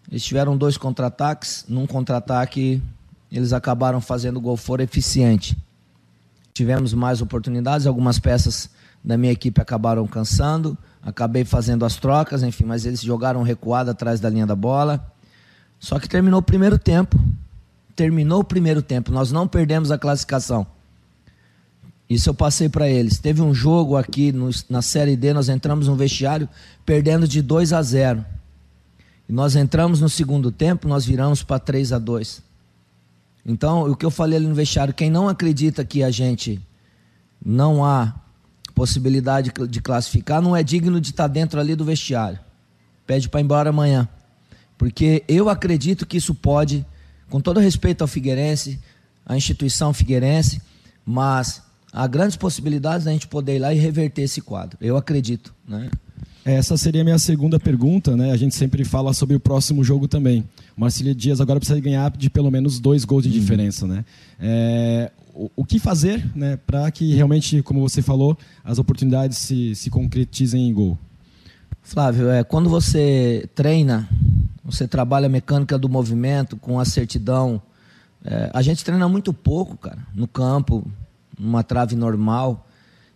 Eles 0.10 0.24
tiveram 0.24 0.58
dois 0.58 0.76
contra-ataques. 0.76 1.66
Num 1.70 1.86
contra-ataque, 1.86 2.82
eles 3.32 3.54
acabaram 3.54 4.02
fazendo 4.02 4.38
o 4.38 4.42
gol 4.42 4.58
fora 4.58 4.82
eficiente. 4.82 5.56
Tivemos 6.52 6.96
mais 6.96 7.22
oportunidades, 7.22 7.86
algumas 7.86 8.18
peças 8.18 8.72
da 9.04 9.16
minha 9.16 9.34
equipe 9.34 9.62
acabaram 9.62 10.08
cansando. 10.08 10.76
Acabei 11.00 11.46
fazendo 11.46 11.86
as 11.86 11.96
trocas, 11.96 12.42
enfim, 12.42 12.66
mas 12.66 12.88
eles 12.88 13.04
jogaram 13.04 13.44
recuado 13.44 13.92
atrás 13.92 14.20
da 14.20 14.32
linha 14.32 14.48
da 14.48 14.56
bola. 14.56 15.14
Só 15.80 16.00
que 16.00 16.10
terminou 16.10 16.40
o 16.40 16.44
primeiro 16.44 16.80
tempo 16.80 17.20
terminou 17.96 18.42
o 18.42 18.44
primeiro 18.44 18.82
tempo, 18.82 19.12
nós 19.12 19.32
não 19.32 19.48
perdemos 19.48 19.92
a 19.92 19.98
classificação. 19.98 20.66
Isso 22.10 22.30
eu 22.30 22.34
passei 22.34 22.70
para 22.70 22.88
eles. 22.88 23.18
Teve 23.18 23.42
um 23.42 23.54
jogo 23.54 23.96
aqui 23.96 24.32
no, 24.32 24.50
na 24.70 24.82
Série 24.82 25.16
D, 25.16 25.34
nós 25.34 25.50
entramos 25.50 25.88
no 25.88 25.96
vestiário 25.96 26.48
perdendo 26.86 27.28
de 27.28 27.42
2 27.42 27.74
a 27.74 27.82
0. 27.82 28.26
E 29.28 29.34
nós 29.34 29.56
entramos 29.56 30.02
no 30.02 30.10
segundo 30.10 30.52
tempo, 30.52 30.88
nós 30.88 31.06
viramos 31.06 31.44
para 31.44 31.60
3 31.60 31.94
a 31.94 32.00
2. 32.00 32.44
Então, 33.46 33.90
o 33.90 33.96
que 33.96 34.06
eu 34.06 34.12
falei 34.12 34.38
ali 34.38 34.48
no 34.48 34.56
vestiário, 34.56 34.94
quem 34.94 35.10
não 35.10 35.28
acredita 35.28 35.84
que 35.84 36.04
a 36.04 36.12
gente 36.12 36.62
não 37.44 37.84
há 37.84 38.14
possibilidade 38.74 39.52
de 39.68 39.82
classificar, 39.82 40.42
não 40.42 40.56
é 40.56 40.64
digno 40.64 41.00
de 41.00 41.12
estar 41.12 41.24
tá 41.24 41.28
dentro 41.28 41.60
ali 41.60 41.76
do 41.76 41.86
vestiário. 41.86 42.40
Pede 43.06 43.30
para 43.30 43.40
ir 43.40 43.44
embora 43.44 43.70
amanhã. 43.70 44.08
Porque 44.78 45.24
eu 45.28 45.50
acredito 45.50 46.06
que 46.06 46.18
isso 46.18 46.34
pode 46.34 46.86
com 47.34 47.42
todo 47.42 47.60
respeito 47.60 48.04
ao 48.04 48.08
Figueirense, 48.08 48.80
à 49.26 49.36
instituição 49.36 49.92
Figueirense, 49.92 50.62
mas 51.04 51.64
há 51.92 52.06
grandes 52.06 52.38
possibilidades 52.38 53.06
da 53.06 53.12
gente 53.12 53.28
poder 53.28 53.56
ir 53.56 53.60
lá 53.60 53.74
e 53.74 53.80
reverter 53.80 54.22
esse 54.22 54.40
quadro. 54.40 54.78
Eu 54.80 54.96
acredito, 54.96 55.52
né? 55.68 55.90
Essa 56.46 56.78
seria 56.78 57.02
a 57.02 57.04
minha 57.04 57.18
segunda 57.18 57.60
pergunta, 57.60 58.16
né? 58.16 58.32
A 58.32 58.38
gente 58.38 58.54
sempre 58.54 58.86
fala 58.86 59.16
sobre 59.16 59.36
o 59.36 59.40
próximo 59.40 59.84
jogo 59.84 60.08
também. 60.08 60.48
O 60.78 60.82
Marcílio 60.82 61.16
Dias 61.16 61.42
agora 61.42 61.60
precisa 61.60 61.80
ganhar 61.80 62.12
de 62.16 62.30
pelo 62.30 62.52
menos 62.52 62.80
dois 62.80 63.04
gols 63.04 63.24
de 63.24 63.30
uhum. 63.30 63.40
diferença, 63.40 63.88
né? 63.88 64.06
É, 64.40 65.12
o, 65.34 65.50
o, 65.56 65.66
que 65.66 65.80
fazer, 65.80 66.24
né, 66.36 66.60
para 66.68 66.92
que 66.92 67.16
realmente, 67.16 67.64
como 67.64 67.82
você 67.82 68.04
falou, 68.04 68.38
as 68.64 68.78
oportunidades 68.78 69.40
se, 69.40 69.74
se 69.74 69.90
concretizem 69.90 70.70
em 70.70 70.72
gol? 70.72 71.00
Flávio, 71.82 72.30
é, 72.30 72.44
quando 72.44 72.70
você 72.70 73.50
treina 73.56 74.08
você 74.64 74.88
trabalha 74.88 75.26
a 75.26 75.30
mecânica 75.30 75.78
do 75.78 75.90
movimento 75.90 76.56
com 76.56 76.80
a 76.80 76.86
certidão. 76.86 77.62
É, 78.24 78.50
a 78.54 78.62
gente 78.62 78.84
treina 78.84 79.10
muito 79.10 79.34
pouco, 79.34 79.76
cara, 79.76 80.00
no 80.14 80.28
campo, 80.28 80.90
numa 81.38 81.64
trave 81.64 81.96
normal. 81.96 82.66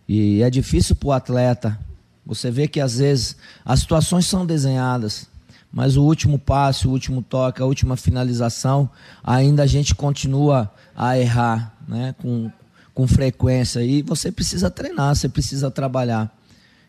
E 0.06 0.42
é 0.42 0.50
difícil 0.50 0.94
para 0.94 1.08
o 1.08 1.12
atleta. 1.12 1.78
Você 2.26 2.50
vê 2.50 2.68
que 2.68 2.80
às 2.80 2.98
vezes 2.98 3.36
as 3.64 3.80
situações 3.80 4.26
são 4.26 4.44
desenhadas, 4.44 5.26
mas 5.72 5.96
o 5.96 6.02
último 6.02 6.38
passe, 6.38 6.86
o 6.86 6.90
último 6.90 7.22
toque, 7.22 7.62
a 7.62 7.64
última 7.64 7.96
finalização, 7.96 8.90
ainda 9.24 9.62
a 9.62 9.66
gente 9.66 9.94
continua 9.94 10.70
a 10.94 11.18
errar 11.18 11.74
né, 11.86 12.14
com, 12.20 12.50
com 12.92 13.06
frequência. 13.06 13.82
E 13.82 14.02
você 14.02 14.30
precisa 14.30 14.70
treinar, 14.70 15.14
você 15.14 15.28
precisa 15.28 15.70
trabalhar. 15.70 16.34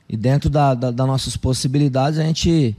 E 0.10 0.18
dentro 0.18 0.50
da, 0.50 0.74
da, 0.74 0.92
das 0.92 1.08
nossas 1.08 1.38
possibilidades, 1.38 2.20
a 2.20 2.24
gente 2.24 2.76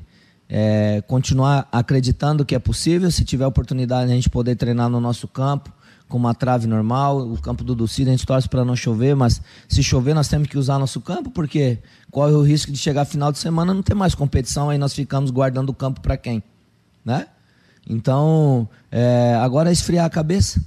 é, 0.51 1.03
continuar 1.07 1.69
acreditando 1.71 2.45
que 2.45 2.55
é 2.55 2.59
possível, 2.59 3.11
se 3.11 3.25
tiver 3.25 3.47
oportunidade 3.47 4.11
a 4.11 4.15
gente 4.15 4.29
poder 4.29 4.57
treinar 4.57 4.91
no 4.91 5.01
nosso 5.01 5.29
campo, 5.29 5.73
com 6.09 6.19
uma 6.19 6.35
trave 6.35 6.67
normal, 6.67 7.21
o 7.21 7.41
campo 7.41 7.63
do 7.63 7.73
Ducida 7.73 8.11
a 8.11 8.13
gente 8.13 8.27
torce 8.27 8.49
para 8.49 8.65
não 8.65 8.75
chover, 8.75 9.15
mas 9.15 9.41
se 9.69 9.81
chover 9.81 10.13
nós 10.13 10.27
temos 10.27 10.49
que 10.49 10.59
usar 10.59 10.77
nosso 10.79 11.01
campo, 11.01 11.31
porque 11.31 11.79
corre 12.11 12.33
o 12.33 12.43
risco 12.43 12.73
de 12.73 12.79
chegar 12.79 13.05
final 13.05 13.31
de 13.31 13.39
semana 13.39 13.73
não 13.73 13.83
ter 13.83 13.95
mais 13.95 14.13
competição, 14.13 14.69
aí 14.69 14.77
nós 14.77 14.93
ficamos 14.93 15.31
guardando 15.31 15.69
o 15.69 15.75
campo 15.75 16.01
para 16.01 16.17
quem? 16.17 16.43
né? 17.05 17.27
Então, 17.89 18.69
é, 18.91 19.35
agora 19.41 19.71
é 19.71 19.73
esfriar 19.73 20.05
a 20.05 20.11
cabeça, 20.11 20.65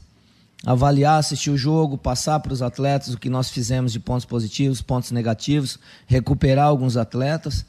avaliar, 0.65 1.19
assistir 1.19 1.51
o 1.51 1.57
jogo, 1.57 1.97
passar 1.97 2.39
para 2.39 2.53
os 2.53 2.61
atletas 2.61 3.13
o 3.13 3.17
que 3.17 3.29
nós 3.29 3.49
fizemos 3.49 3.91
de 3.91 3.99
pontos 3.99 4.25
positivos, 4.25 4.81
pontos 4.81 5.11
negativos, 5.11 5.79
recuperar 6.07 6.67
alguns 6.67 6.97
atletas 6.97 7.65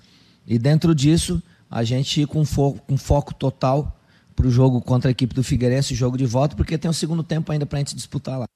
e 0.46 0.58
dentro 0.58 0.94
disso 0.94 1.42
a 1.70 1.82
gente 1.82 2.22
ir 2.22 2.26
com 2.26 2.44
foco, 2.44 2.80
com 2.86 2.96
foco 2.96 3.34
total 3.34 3.98
para 4.34 4.46
o 4.46 4.50
jogo 4.50 4.80
contra 4.80 5.10
a 5.10 5.12
equipe 5.12 5.34
do 5.34 5.44
Figueirense, 5.44 5.94
jogo 5.94 6.16
de 6.16 6.26
volta, 6.26 6.56
porque 6.56 6.76
tem 6.76 6.88
o 6.88 6.90
um 6.90 6.94
segundo 6.94 7.22
tempo 7.22 7.52
ainda 7.52 7.66
para 7.66 7.78
a 7.78 7.80
gente 7.80 7.94
disputar 7.94 8.38
lá. 8.38 8.46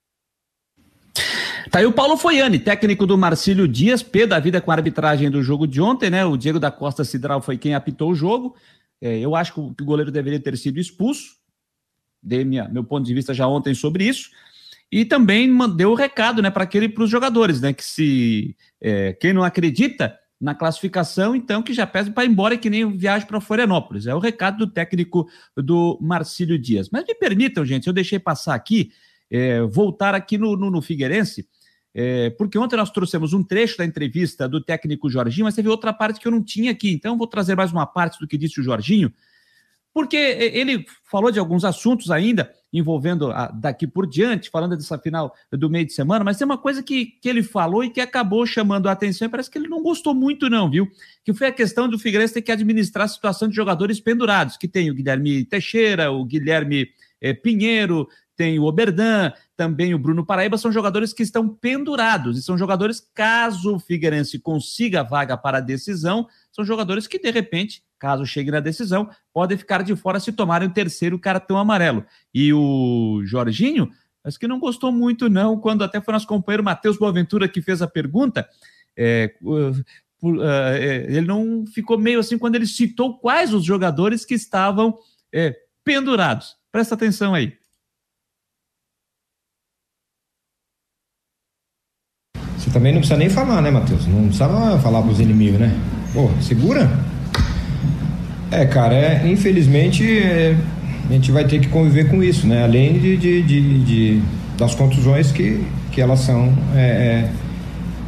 Tá 1.70 1.80
aí 1.80 1.86
o 1.86 1.92
Paulo 1.92 2.16
Foiane, 2.16 2.58
técnico 2.58 3.06
do 3.06 3.18
Marcílio 3.18 3.68
Dias, 3.68 4.02
P 4.02 4.26
da 4.26 4.38
vida 4.38 4.60
com 4.60 4.70
a 4.70 4.74
arbitragem 4.74 5.30
do 5.30 5.42
jogo 5.42 5.66
de 5.66 5.80
ontem, 5.80 6.08
né? 6.08 6.24
O 6.24 6.36
Diego 6.36 6.58
da 6.58 6.70
Costa 6.70 7.04
Cidral 7.04 7.42
foi 7.42 7.58
quem 7.58 7.74
apitou 7.74 8.10
o 8.10 8.14
jogo. 8.14 8.56
É, 9.00 9.18
eu 9.18 9.36
acho 9.36 9.52
que 9.52 9.82
o 9.82 9.86
goleiro 9.86 10.10
deveria 10.10 10.40
ter 10.40 10.56
sido 10.56 10.80
expulso. 10.80 11.36
Dei 12.22 12.44
minha, 12.44 12.68
meu 12.68 12.82
ponto 12.82 13.06
de 13.06 13.12
vista 13.12 13.34
já 13.34 13.46
ontem 13.46 13.74
sobre 13.74 14.04
isso. 14.04 14.30
E 14.90 15.04
também 15.04 15.50
deu 15.76 15.90
o 15.90 15.94
recado 15.94 16.40
né, 16.40 16.50
para 16.50 16.64
aquele 16.64 16.88
para 16.88 17.04
os 17.04 17.10
jogadores, 17.10 17.60
né? 17.60 17.72
Que 17.72 17.84
se 17.84 18.56
é, 18.80 19.12
quem 19.12 19.34
não 19.34 19.44
acredita 19.44 20.18
na 20.40 20.54
classificação, 20.54 21.34
então 21.34 21.62
que 21.62 21.72
já 21.72 21.86
pesa 21.86 22.10
para 22.10 22.24
ir 22.24 22.30
embora 22.30 22.56
que 22.56 22.70
nem 22.70 22.96
viagem 22.96 23.26
para 23.26 23.40
Florianópolis. 23.40 24.06
É 24.06 24.14
o 24.14 24.20
recado 24.20 24.58
do 24.58 24.72
técnico 24.72 25.28
do 25.56 25.98
Marcílio 26.00 26.58
Dias. 26.58 26.88
Mas 26.90 27.04
me 27.04 27.14
permitam, 27.14 27.64
gente, 27.64 27.88
eu 27.88 27.92
deixei 27.92 28.18
passar 28.18 28.54
aqui, 28.54 28.92
é, 29.30 29.60
voltar 29.62 30.14
aqui 30.14 30.38
no, 30.38 30.56
no, 30.56 30.70
no 30.70 30.80
Figueirense, 30.80 31.48
é, 31.92 32.30
porque 32.30 32.56
ontem 32.56 32.76
nós 32.76 32.90
trouxemos 32.90 33.32
um 33.32 33.42
trecho 33.42 33.78
da 33.78 33.84
entrevista 33.84 34.48
do 34.48 34.62
técnico 34.62 35.10
Jorginho, 35.10 35.46
mas 35.46 35.54
teve 35.54 35.68
outra 35.68 35.92
parte 35.92 36.20
que 36.20 36.28
eu 36.28 36.32
não 36.32 36.42
tinha 36.42 36.70
aqui, 36.70 36.92
então 36.92 37.18
vou 37.18 37.26
trazer 37.26 37.56
mais 37.56 37.72
uma 37.72 37.86
parte 37.86 38.20
do 38.20 38.28
que 38.28 38.38
disse 38.38 38.60
o 38.60 38.62
Jorginho, 38.62 39.12
porque 39.98 40.16
ele 40.16 40.86
falou 41.10 41.32
de 41.32 41.40
alguns 41.40 41.64
assuntos 41.64 42.08
ainda 42.08 42.48
envolvendo 42.72 43.32
a, 43.32 43.48
daqui 43.48 43.84
por 43.84 44.06
diante, 44.06 44.48
falando 44.48 44.76
dessa 44.76 44.96
final 44.96 45.34
do 45.50 45.68
meio 45.68 45.84
de 45.84 45.92
semana, 45.92 46.24
mas 46.24 46.36
tem 46.36 46.44
uma 46.44 46.56
coisa 46.56 46.84
que, 46.84 47.06
que 47.20 47.28
ele 47.28 47.42
falou 47.42 47.82
e 47.82 47.90
que 47.90 48.00
acabou 48.00 48.46
chamando 48.46 48.88
a 48.88 48.92
atenção, 48.92 49.26
e 49.26 49.28
parece 49.28 49.50
que 49.50 49.58
ele 49.58 49.66
não 49.66 49.82
gostou 49.82 50.14
muito, 50.14 50.48
não, 50.48 50.70
viu? 50.70 50.86
Que 51.24 51.34
foi 51.34 51.48
a 51.48 51.52
questão 51.52 51.88
do 51.88 51.98
Figueirense 51.98 52.34
ter 52.34 52.42
que 52.42 52.52
administrar 52.52 53.06
a 53.06 53.08
situação 53.08 53.48
de 53.48 53.56
jogadores 53.56 53.98
pendurados, 53.98 54.56
que 54.56 54.68
tem 54.68 54.88
o 54.88 54.94
Guilherme 54.94 55.44
Teixeira, 55.44 56.12
o 56.12 56.24
Guilherme 56.24 56.86
é, 57.20 57.34
Pinheiro, 57.34 58.06
tem 58.36 58.56
o 58.60 58.66
Oberdan, 58.66 59.32
também 59.56 59.94
o 59.94 59.98
Bruno 59.98 60.24
Paraíba, 60.24 60.56
são 60.56 60.70
jogadores 60.70 61.12
que 61.12 61.24
estão 61.24 61.48
pendurados, 61.48 62.38
e 62.38 62.42
são 62.42 62.56
jogadores, 62.56 63.04
caso 63.12 63.74
o 63.74 63.80
Figueirense 63.80 64.38
consiga 64.38 65.00
a 65.00 65.02
vaga 65.02 65.36
para 65.36 65.58
a 65.58 65.60
decisão, 65.60 66.28
são 66.58 66.64
jogadores 66.64 67.06
que, 67.06 67.20
de 67.20 67.30
repente, 67.30 67.84
caso 68.00 68.26
chegue 68.26 68.50
na 68.50 68.58
decisão, 68.58 69.08
podem 69.32 69.56
ficar 69.56 69.84
de 69.84 69.94
fora 69.94 70.18
se 70.18 70.32
tomarem 70.32 70.66
o 70.66 70.72
terceiro 70.72 71.16
cartão 71.16 71.56
amarelo. 71.56 72.04
E 72.34 72.52
o 72.52 73.22
Jorginho, 73.24 73.88
acho 74.24 74.40
que 74.40 74.48
não 74.48 74.58
gostou 74.58 74.90
muito, 74.90 75.30
não, 75.30 75.56
quando 75.56 75.84
até 75.84 76.00
foi 76.00 76.12
nosso 76.12 76.26
companheiro 76.26 76.64
Matheus 76.64 76.98
Boaventura 76.98 77.46
que 77.46 77.62
fez 77.62 77.80
a 77.80 77.86
pergunta. 77.86 78.48
É, 78.96 79.36
uh, 79.40 79.72
ele 81.08 81.28
não 81.28 81.64
ficou 81.72 81.96
meio 81.96 82.18
assim 82.18 82.36
quando 82.36 82.56
ele 82.56 82.66
citou 82.66 83.16
quais 83.16 83.54
os 83.54 83.64
jogadores 83.64 84.24
que 84.24 84.34
estavam 84.34 84.98
é, 85.32 85.54
pendurados. 85.84 86.56
Presta 86.72 86.96
atenção 86.96 87.34
aí. 87.34 87.56
Você 92.56 92.68
também 92.72 92.92
não 92.92 92.98
precisa 92.98 93.16
nem 93.16 93.30
falar, 93.30 93.62
né, 93.62 93.70
Matheus? 93.70 94.04
Não 94.08 94.24
precisa 94.24 94.48
falar 94.80 95.02
pros 95.02 95.20
inimigos, 95.20 95.60
né? 95.60 95.97
Pô, 96.18 96.28
segura. 96.40 96.90
É, 98.50 98.66
cara, 98.66 98.92
é, 98.92 99.22
infelizmente 99.24 100.02
é, 100.04 100.56
a 101.08 101.12
gente 101.12 101.30
vai 101.30 101.44
ter 101.44 101.60
que 101.60 101.68
conviver 101.68 102.08
com 102.08 102.20
isso, 102.20 102.44
né? 102.44 102.64
Além 102.64 102.98
de, 102.98 103.16
de, 103.16 103.42
de, 103.44 103.78
de 103.84 104.22
das 104.58 104.74
contusões 104.74 105.30
que, 105.30 105.64
que 105.92 106.00
elas 106.00 106.18
são 106.18 106.52
é, 106.74 107.30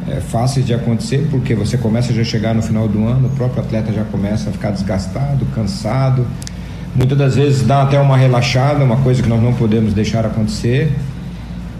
é, 0.09 0.11
é 0.11 0.19
fáceis 0.19 0.65
de 0.65 0.73
acontecer, 0.73 1.25
porque 1.31 1.55
você 1.55 1.77
começa 1.77 2.11
a 2.11 2.13
já 2.13 2.25
chegar 2.25 2.53
no 2.53 2.61
final 2.61 2.85
do 2.85 3.07
ano, 3.07 3.29
o 3.29 3.31
próprio 3.31 3.63
atleta 3.63 3.93
já 3.93 4.03
começa 4.03 4.49
a 4.49 4.51
ficar 4.51 4.71
desgastado, 4.71 5.45
cansado. 5.55 6.27
Muitas 6.93 7.17
das 7.17 7.35
vezes 7.37 7.65
dá 7.65 7.83
até 7.83 7.97
uma 7.97 8.17
relaxada, 8.17 8.83
uma 8.83 8.97
coisa 8.97 9.23
que 9.23 9.29
nós 9.29 9.41
não 9.41 9.53
podemos 9.53 9.93
deixar 9.93 10.25
acontecer. 10.25 10.91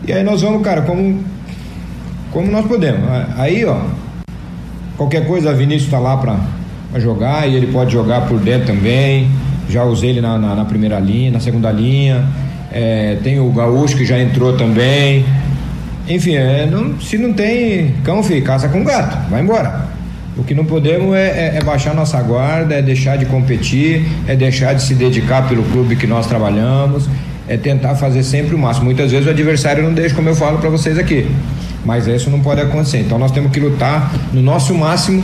E 0.08 0.14
aí 0.14 0.24
nós 0.24 0.42
vamos, 0.42 0.64
cara, 0.64 0.84
como 0.84 1.22
como 2.32 2.50
nós 2.50 2.66
podemos. 2.66 3.02
Aí, 3.36 3.66
ó, 3.66 3.82
qualquer 5.02 5.26
coisa, 5.26 5.52
Vinícius 5.52 5.86
está 5.86 5.98
lá 5.98 6.16
para 6.16 7.00
jogar 7.00 7.50
e 7.50 7.56
ele 7.56 7.68
pode 7.68 7.92
jogar 7.92 8.28
por 8.28 8.40
dentro 8.40 8.68
também. 8.68 9.28
Já 9.68 9.84
usei 9.84 10.12
ele 10.12 10.22
na, 10.22 10.38
na, 10.38 10.54
na 10.54 10.66
primeira 10.66 11.00
linha, 11.00 11.32
na 11.32 11.40
segunda 11.40 11.72
linha. 11.72 12.24
É, 12.72 13.18
tem 13.24 13.40
o 13.40 13.50
Gaúcho 13.50 13.98
que 13.98 14.06
já 14.06 14.20
entrou 14.20 14.56
também. 14.56 15.26
Enfim, 16.08 16.36
é, 16.36 16.68
não, 16.70 17.00
se 17.00 17.18
não 17.18 17.34
tem 17.34 17.96
cão, 18.04 18.22
filho, 18.22 18.44
caça 18.44 18.70
com 18.70 18.84
gato, 18.84 19.18
vai 19.30 19.42
embora. 19.42 19.88
O 20.38 20.44
que 20.44 20.54
não 20.54 20.66
podemos 20.66 21.16
é, 21.16 21.54
é, 21.56 21.58
é, 21.58 21.64
baixar 21.64 21.96
nossa 21.96 22.22
guarda, 22.22 22.76
é 22.76 22.82
deixar 22.82 23.18
de 23.18 23.26
competir, 23.26 24.06
é 24.28 24.36
deixar 24.36 24.74
de 24.74 24.84
se 24.84 24.94
dedicar 24.94 25.48
pelo 25.48 25.64
clube 25.64 25.96
que 25.96 26.06
nós 26.06 26.28
trabalhamos, 26.28 27.10
é 27.48 27.58
tentar 27.58 27.96
fazer 27.96 28.24
sempre 28.24 28.54
o 28.54 28.58
máximo. 28.58 28.86
Muitas 28.86 29.12
vezes 29.12 29.26
o 29.26 29.32
adversário 29.32 29.84
não 29.84 29.94
deixa, 29.94 30.14
como 30.14 30.30
eu 30.30 30.36
falo 30.36 30.60
para 30.60 30.70
vocês 30.70 30.98
aqui. 31.00 31.28
Mas 31.86 32.08
isso 32.08 32.30
não 32.30 32.42
pode 32.42 32.62
acontecer. 32.62 33.00
Então 33.00 33.18
nós 33.18 33.32
temos 33.32 33.52
que 33.52 33.60
lutar 33.60 34.12
no 34.32 34.42
nosso 34.42 34.74
máximo 34.74 35.24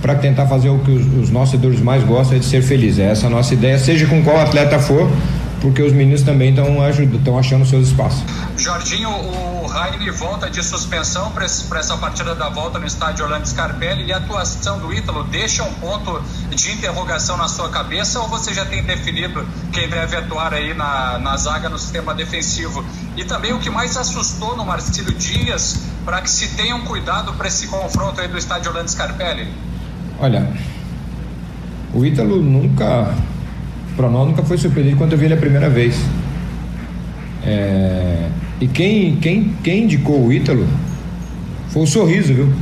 para 0.00 0.14
tentar 0.14 0.46
fazer 0.46 0.68
o 0.68 0.78
que 0.78 0.90
os, 0.90 1.24
os 1.24 1.30
nossos 1.30 1.52
torcedores 1.52 1.80
mais 1.80 2.04
gostam 2.04 2.36
é 2.36 2.40
de 2.40 2.46
ser 2.46 2.62
felizes. 2.62 2.98
É 3.00 3.10
essa 3.10 3.26
a 3.26 3.30
nossa 3.30 3.54
ideia, 3.54 3.78
seja 3.78 4.06
com 4.06 4.22
qual 4.22 4.38
atleta 4.40 4.78
for, 4.78 5.10
porque 5.60 5.82
os 5.82 5.92
meninos 5.92 6.22
também 6.22 6.50
estão 6.50 7.38
achando 7.38 7.66
seus 7.66 7.88
espaços. 7.88 8.22
Jorginho, 8.56 9.10
o 9.10 9.66
Raine 9.66 10.10
volta 10.10 10.48
de 10.48 10.62
suspensão 10.62 11.30
para 11.32 11.44
essa 11.44 11.96
partida 11.96 12.34
da 12.34 12.48
volta 12.48 12.78
no 12.78 12.86
estádio 12.86 13.24
Orlando 13.24 13.48
Scarpelli 13.48 14.06
e 14.06 14.12
a 14.12 14.18
atuação 14.18 14.78
do 14.78 14.92
Ítalo 14.92 15.24
deixa 15.24 15.62
um 15.64 15.72
ponto 15.74 16.22
de 16.50 16.72
interrogação 16.72 17.36
na 17.36 17.48
sua 17.48 17.68
cabeça 17.68 18.20
ou 18.20 18.28
você 18.28 18.54
já 18.54 18.64
tem 18.64 18.82
definido 18.82 19.46
quem 19.72 19.88
deve 19.88 20.16
atuar 20.16 20.54
aí 20.54 20.72
na, 20.72 21.18
na 21.18 21.36
zaga 21.36 21.68
no 21.68 21.78
sistema 21.78 22.14
defensivo? 22.14 22.84
E 23.16 23.24
também 23.24 23.52
o 23.52 23.58
que 23.58 23.68
mais 23.68 23.96
assustou 23.96 24.56
no 24.56 24.64
Marcílio 24.64 25.12
Dias 25.12 25.80
para 26.06 26.20
que 26.20 26.30
se 26.30 26.54
tenham 26.54 26.82
cuidado 26.82 27.32
para 27.32 27.48
esse 27.48 27.66
confronto 27.66 28.20
aí 28.20 28.28
do 28.28 28.38
estádio 28.38 28.70
Orlando 28.70 28.88
Scarpelli? 28.88 29.48
Olha, 30.20 30.48
o 31.92 32.06
Ítalo 32.06 32.40
nunca, 32.40 33.12
para 33.96 34.08
nós, 34.08 34.28
nunca 34.28 34.44
foi 34.44 34.56
surpreendido 34.56 34.96
quando 34.96 35.12
eu 35.12 35.18
vi 35.18 35.24
ele 35.24 35.34
a 35.34 35.36
primeira 35.36 35.68
vez. 35.68 36.00
É, 37.44 38.28
e 38.60 38.68
quem, 38.68 39.16
quem, 39.16 39.56
quem 39.64 39.82
indicou 39.82 40.24
o 40.24 40.32
Ítalo 40.32 40.66
foi 41.70 41.82
o 41.82 41.86
Sorriso, 41.86 42.32
viu? 42.32 42.52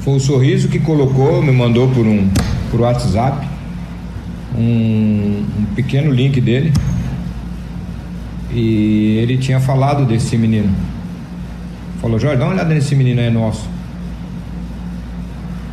Foi 0.00 0.16
o 0.16 0.20
Sorriso 0.20 0.68
que 0.68 0.80
colocou, 0.80 1.40
me 1.40 1.52
mandou 1.52 1.88
por 1.88 2.04
um 2.04 2.28
por 2.70 2.80
WhatsApp 2.80 3.48
um, 4.54 5.46
um 5.58 5.64
pequeno 5.74 6.10
link 6.12 6.40
dele 6.40 6.72
e 8.50 9.18
ele 9.22 9.38
tinha 9.38 9.60
falado 9.60 10.04
desse 10.04 10.36
menino. 10.36 10.74
Falou, 12.00 12.18
Jorge, 12.18 12.36
dá 12.36 12.44
uma 12.44 12.54
olhada 12.54 12.72
nesse 12.74 12.94
menino 12.94 13.20
aí 13.20 13.30
nosso. 13.30 13.68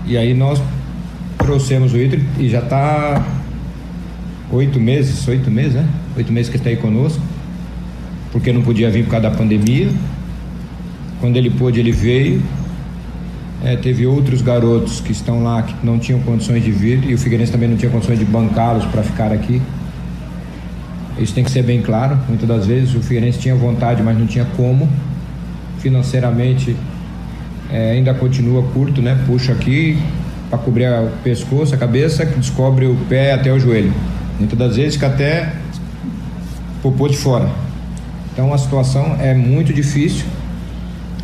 E 0.05 0.17
aí 0.17 0.33
nós 0.33 0.61
trouxemos 1.37 1.93
o 1.93 1.97
Ítalo 1.97 2.23
e 2.39 2.49
já 2.49 2.59
está 2.59 3.23
oito 4.51 4.79
meses, 4.79 5.27
oito 5.27 5.49
meses, 5.49 5.73
né? 5.73 5.87
Oito 6.17 6.31
meses 6.31 6.49
que 6.49 6.57
está 6.57 6.69
aí 6.69 6.77
conosco 6.77 7.21
porque 8.35 8.51
não 8.51 8.61
podia 8.61 8.91
vir 8.91 9.05
por 9.05 9.11
causa 9.11 9.29
da 9.29 9.33
pandemia. 9.33 9.89
Quando 11.21 11.37
ele 11.37 11.49
pôde, 11.49 11.79
ele 11.79 11.93
veio. 11.93 12.43
É, 13.63 13.77
teve 13.77 14.05
outros 14.05 14.41
garotos 14.41 14.99
que 14.99 15.13
estão 15.13 15.41
lá 15.41 15.63
que 15.63 15.73
não 15.85 15.97
tinham 15.97 16.19
condições 16.19 16.61
de 16.61 16.69
vir 16.69 17.01
e 17.09 17.13
o 17.13 17.17
Figueirense 17.17 17.53
também 17.53 17.69
não 17.69 17.77
tinha 17.77 17.89
condições 17.89 18.19
de 18.19 18.25
bancá-los 18.25 18.83
para 18.87 19.03
ficar 19.03 19.31
aqui. 19.31 19.61
Isso 21.17 21.33
tem 21.33 21.45
que 21.45 21.49
ser 21.49 21.63
bem 21.63 21.81
claro. 21.81 22.19
Muitas 22.27 22.45
das 22.45 22.67
vezes 22.67 22.93
o 22.93 22.99
Figueirense 22.99 23.39
tinha 23.39 23.55
vontade, 23.55 24.03
mas 24.03 24.19
não 24.19 24.27
tinha 24.27 24.43
como. 24.57 24.89
Financeiramente 25.85 26.75
é, 27.71 27.91
ainda 27.91 28.11
continua 28.11 28.63
curto, 28.73 29.03
né? 29.03 29.15
Puxa 29.27 29.51
aqui 29.51 29.99
para 30.49 30.57
cobrir 30.57 30.87
o 30.87 31.11
pescoço, 31.23 31.75
a 31.75 31.77
cabeça, 31.77 32.25
que 32.25 32.39
descobre 32.39 32.87
o 32.87 32.95
pé 33.07 33.33
até 33.33 33.53
o 33.53 33.59
joelho. 33.59 33.93
Muitas 34.39 34.57
das 34.57 34.75
vezes 34.77 34.95
fica 34.95 35.05
até 35.05 35.53
popô 36.81 37.07
de 37.07 37.15
fora. 37.15 37.51
Então 38.33 38.51
a 38.51 38.57
situação 38.57 39.15
é 39.19 39.35
muito 39.35 39.71
difícil. 39.71 40.25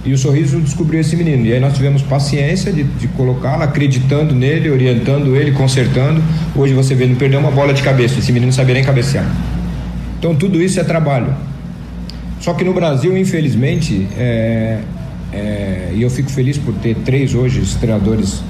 E 0.05 0.13
o 0.13 0.17
sorriso 0.19 0.61
descobriu 0.61 0.99
esse 0.99 1.15
menino. 1.15 1.43
E 1.43 1.53
aí 1.53 1.59
nós 1.59 1.73
tivemos 1.73 2.03
paciência 2.03 2.71
de, 2.71 2.83
de 2.83 3.07
colocá-lo, 3.07 3.63
acreditando 3.63 4.35
nele, 4.35 4.69
orientando 4.69 5.35
ele, 5.35 5.53
consertando. 5.53 6.21
Hoje 6.55 6.75
você 6.75 6.93
vê, 6.93 7.07
não 7.07 7.15
perdeu 7.15 7.39
uma 7.39 7.49
bola 7.49 7.73
de 7.73 7.81
cabeça. 7.81 8.19
Esse 8.19 8.31
menino 8.31 8.51
não 8.51 8.53
sabia 8.53 8.75
nem 8.75 8.83
cabecear. 8.83 9.25
Então 10.19 10.35
tudo 10.35 10.61
isso 10.61 10.79
é 10.79 10.83
trabalho. 10.83 11.33
Só 12.41 12.55
que 12.55 12.63
no 12.63 12.73
Brasil, 12.73 13.15
infelizmente, 13.15 14.07
é, 14.18 14.81
é, 15.31 15.91
e 15.93 16.01
eu 16.01 16.09
fico 16.09 16.31
feliz 16.31 16.57
por 16.57 16.73
ter 16.73 16.95
três 16.95 17.35
hoje 17.35 17.61
treinadores 17.80 18.41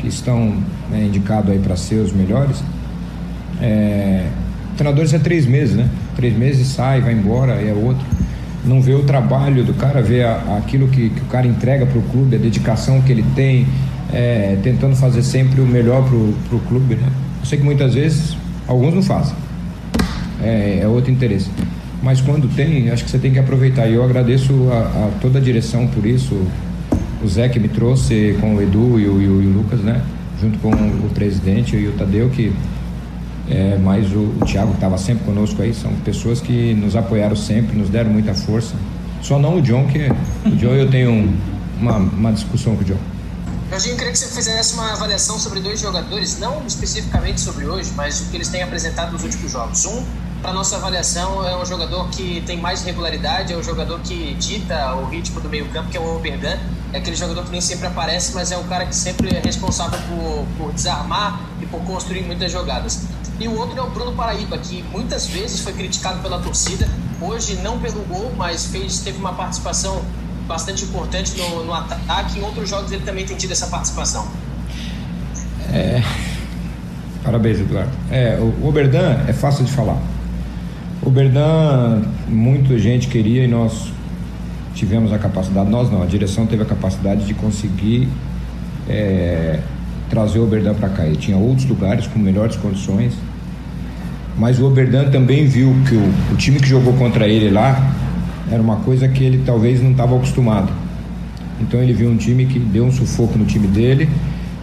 que 0.00 0.08
estão 0.08 0.56
né, 0.90 1.04
indicados 1.06 1.52
aí 1.52 1.58
para 1.60 1.76
ser 1.76 1.96
os 1.96 2.12
melhores. 2.12 2.60
É, 3.62 4.26
treinadores 4.76 5.14
é 5.14 5.20
três 5.20 5.46
meses, 5.46 5.76
né? 5.76 5.88
Três 6.16 6.36
meses 6.36 6.66
sai, 6.66 7.00
vai 7.00 7.12
embora, 7.12 7.52
é 7.52 7.72
outro. 7.72 8.04
Não 8.64 8.82
vê 8.82 8.94
o 8.94 9.04
trabalho 9.04 9.62
do 9.62 9.74
cara, 9.74 10.02
vê 10.02 10.24
a, 10.24 10.58
aquilo 10.58 10.88
que, 10.88 11.10
que, 11.10 11.20
o 11.20 11.26
cara 11.26 11.46
entrega 11.46 11.86
para 11.86 11.98
o 12.00 12.02
clube, 12.02 12.34
a 12.34 12.38
dedicação 12.40 13.00
que 13.00 13.12
ele 13.12 13.24
tem, 13.36 13.64
é, 14.12 14.58
tentando 14.60 14.96
fazer 14.96 15.22
sempre 15.22 15.60
o 15.60 15.66
melhor 15.66 16.02
para 16.02 16.16
o 16.16 16.60
clube, 16.68 16.96
né? 16.96 17.08
Eu 17.40 17.46
sei 17.46 17.58
que 17.58 17.64
muitas 17.64 17.94
vezes 17.94 18.36
alguns 18.66 18.92
não 18.92 19.04
fazem. 19.04 19.36
É, 20.42 20.80
é 20.82 20.88
outro 20.88 21.12
interesse. 21.12 21.48
Mas 22.06 22.20
quando 22.20 22.46
tem, 22.54 22.88
acho 22.88 23.04
que 23.04 23.10
você 23.10 23.18
tem 23.18 23.32
que 23.32 23.38
aproveitar. 23.40 23.88
E 23.88 23.94
eu 23.94 24.04
agradeço 24.04 24.52
a, 24.70 24.78
a 24.78 25.10
toda 25.20 25.40
a 25.40 25.42
direção 25.42 25.88
por 25.88 26.06
isso. 26.06 26.40
O 27.20 27.26
Zé 27.26 27.48
que 27.48 27.58
me 27.58 27.66
trouxe 27.66 28.36
com 28.40 28.54
o 28.54 28.62
Edu 28.62 29.00
e 29.00 29.08
o, 29.08 29.20
e 29.20 29.26
o, 29.26 29.52
Lucas, 29.52 29.80
né? 29.80 30.00
Junto 30.40 30.56
com 30.60 30.70
o 30.70 31.10
presidente 31.12 31.74
e 31.74 31.88
o 31.88 31.92
Tadeu, 31.94 32.30
que 32.30 32.52
é, 33.50 33.76
mas 33.82 34.12
o, 34.12 34.20
o 34.40 34.44
Thiago 34.46 34.72
estava 34.74 34.96
sempre 34.98 35.24
conosco 35.24 35.60
aí, 35.60 35.74
são 35.74 35.90
pessoas 36.04 36.40
que 36.40 36.74
nos 36.74 36.94
apoiaram 36.94 37.34
sempre, 37.34 37.76
nos 37.76 37.88
deram 37.88 38.12
muita 38.12 38.34
força. 38.34 38.76
Só 39.20 39.36
não 39.36 39.56
o 39.56 39.62
John, 39.62 39.88
que 39.88 40.06
o 40.48 40.54
John 40.54 40.74
eu 40.74 40.88
tenho 40.88 41.10
um, 41.10 41.36
uma, 41.80 41.96
uma 41.96 42.32
discussão 42.32 42.76
com 42.76 42.82
o 42.82 42.84
John. 42.84 42.98
Jorginho, 43.68 43.96
queria 43.96 44.12
que 44.12 44.18
você 44.20 44.28
fizesse 44.28 44.74
uma 44.74 44.92
avaliação 44.92 45.40
sobre 45.40 45.58
dois 45.58 45.80
jogadores, 45.80 46.38
não 46.38 46.64
especificamente 46.68 47.40
sobre 47.40 47.66
hoje, 47.66 47.90
mas 47.96 48.20
o 48.20 48.26
que 48.26 48.36
eles 48.36 48.46
têm 48.46 48.62
apresentado 48.62 49.10
nos 49.10 49.24
últimos 49.24 49.50
jogos. 49.50 49.84
Um 49.86 50.04
para 50.42 50.52
nossa 50.52 50.76
avaliação, 50.76 51.46
é 51.46 51.56
um 51.56 51.64
jogador 51.64 52.08
que 52.10 52.42
tem 52.46 52.56
mais 52.56 52.82
regularidade, 52.82 53.52
é 53.52 53.56
um 53.56 53.62
jogador 53.62 54.00
que 54.00 54.34
dita 54.34 54.94
o 54.94 55.06
ritmo 55.06 55.40
do 55.40 55.48
meio-campo, 55.48 55.90
que 55.90 55.96
é 55.96 56.00
o 56.00 56.16
Oberdan. 56.16 56.56
É 56.92 56.98
aquele 56.98 57.16
jogador 57.16 57.44
que 57.44 57.50
nem 57.50 57.60
sempre 57.60 57.86
aparece, 57.86 58.32
mas 58.34 58.52
é 58.52 58.56
o 58.56 58.64
cara 58.64 58.86
que 58.86 58.94
sempre 58.94 59.34
é 59.34 59.40
responsável 59.40 59.98
por, 60.08 60.46
por 60.56 60.72
desarmar 60.72 61.40
e 61.60 61.66
por 61.66 61.80
construir 61.82 62.22
muitas 62.22 62.52
jogadas. 62.52 63.06
E 63.38 63.48
o 63.48 63.58
outro 63.58 63.78
é 63.78 63.82
o 63.82 63.90
Bruno 63.90 64.12
Paraíba, 64.12 64.56
que 64.56 64.82
muitas 64.92 65.26
vezes 65.26 65.60
foi 65.60 65.72
criticado 65.72 66.20
pela 66.22 66.38
torcida, 66.38 66.88
hoje 67.20 67.56
não 67.56 67.78
pelo 67.78 68.02
gol, 68.04 68.32
mas 68.36 68.66
fez, 68.66 69.00
teve 69.00 69.18
uma 69.18 69.32
participação 69.32 70.00
bastante 70.46 70.84
importante 70.84 71.36
no, 71.36 71.64
no 71.64 71.74
ataque. 71.74 72.38
Em 72.38 72.42
outros 72.42 72.68
jogos 72.68 72.92
ele 72.92 73.04
também 73.04 73.26
tem 73.26 73.36
tido 73.36 73.52
essa 73.52 73.66
participação. 73.66 74.26
É... 75.72 76.02
Parabéns, 77.22 77.58
Eduardo. 77.58 77.90
É, 78.10 78.38
o 78.40 78.68
Oberdan 78.68 79.24
é 79.26 79.32
fácil 79.32 79.64
de 79.64 79.72
falar. 79.72 79.98
O 81.06 81.10
Berdan, 81.10 82.02
muita 82.28 82.76
gente 82.80 83.06
queria 83.06 83.44
e 83.44 83.46
nós 83.46 83.92
tivemos 84.74 85.12
a 85.12 85.18
capacidade, 85.18 85.70
nós 85.70 85.88
não, 85.88 86.02
a 86.02 86.06
direção 86.06 86.46
teve 86.46 86.64
a 86.64 86.66
capacidade 86.66 87.24
de 87.24 87.32
conseguir 87.32 88.08
é, 88.88 89.60
trazer 90.10 90.40
o 90.40 90.42
Oberdan 90.42 90.74
para 90.74 90.88
cá. 90.88 91.06
Ele 91.06 91.14
tinha 91.14 91.36
outros 91.36 91.64
lugares 91.68 92.08
com 92.08 92.18
melhores 92.18 92.56
condições, 92.56 93.14
mas 94.36 94.58
o 94.58 94.66
Oberdan 94.66 95.08
também 95.08 95.46
viu 95.46 95.76
que 95.88 95.94
o, 95.94 96.34
o 96.34 96.36
time 96.36 96.58
que 96.58 96.66
jogou 96.66 96.92
contra 96.94 97.28
ele 97.28 97.50
lá 97.50 97.88
era 98.50 98.60
uma 98.60 98.78
coisa 98.78 99.06
que 99.06 99.22
ele 99.22 99.44
talvez 99.46 99.80
não 99.80 99.92
estava 99.92 100.16
acostumado. 100.16 100.72
Então 101.60 101.80
ele 101.80 101.92
viu 101.92 102.10
um 102.10 102.16
time 102.16 102.46
que 102.46 102.58
deu 102.58 102.84
um 102.84 102.90
sufoco 102.90 103.38
no 103.38 103.44
time 103.44 103.68
dele 103.68 104.08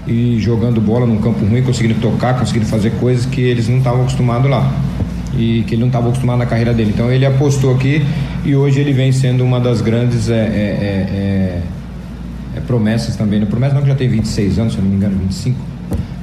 e 0.05 0.37
jogando 0.41 0.81
bola 0.81 1.05
num 1.05 1.21
campo 1.21 1.45
ruim, 1.45 1.63
conseguindo 1.63 2.01
tocar, 2.01 2.37
conseguindo 2.37 2.65
fazer 2.65 2.89
coisas 2.99 3.25
que 3.25 3.39
eles 3.39 3.69
não 3.69 3.77
estavam 3.77 4.01
acostumados 4.01 4.51
lá 4.51 4.69
e 5.38 5.64
que 5.68 5.76
ele 5.76 5.81
não 5.81 5.88
estava 5.88 6.07
acostumado 6.07 6.39
na 6.39 6.45
carreira 6.45 6.73
dele. 6.73 6.91
Então 6.93 7.11
ele 7.11 7.26
apostou 7.26 7.73
aqui 7.73 8.05
e 8.45 8.55
hoje 8.55 8.80
ele 8.80 8.93
vem 8.93 9.11
sendo 9.11 9.43
uma 9.43 9.60
das 9.60 9.81
grandes 9.81 10.30
é, 10.30 10.35
é, 10.35 10.38
é, 10.38 11.61
é, 12.55 12.57
é 12.57 12.60
promessas 12.61 13.15
também. 13.15 13.39
Não 13.39 13.47
promessa 13.47 13.73
não 13.73 13.81
que 13.81 13.88
já 13.88 13.95
tem 13.95 14.07
26 14.07 14.60
anos, 14.60 14.73
se 14.73 14.80
eu 14.80 14.84
não 14.84 14.91
me 14.91 14.97
engano, 14.97 15.18
25. 15.18 15.60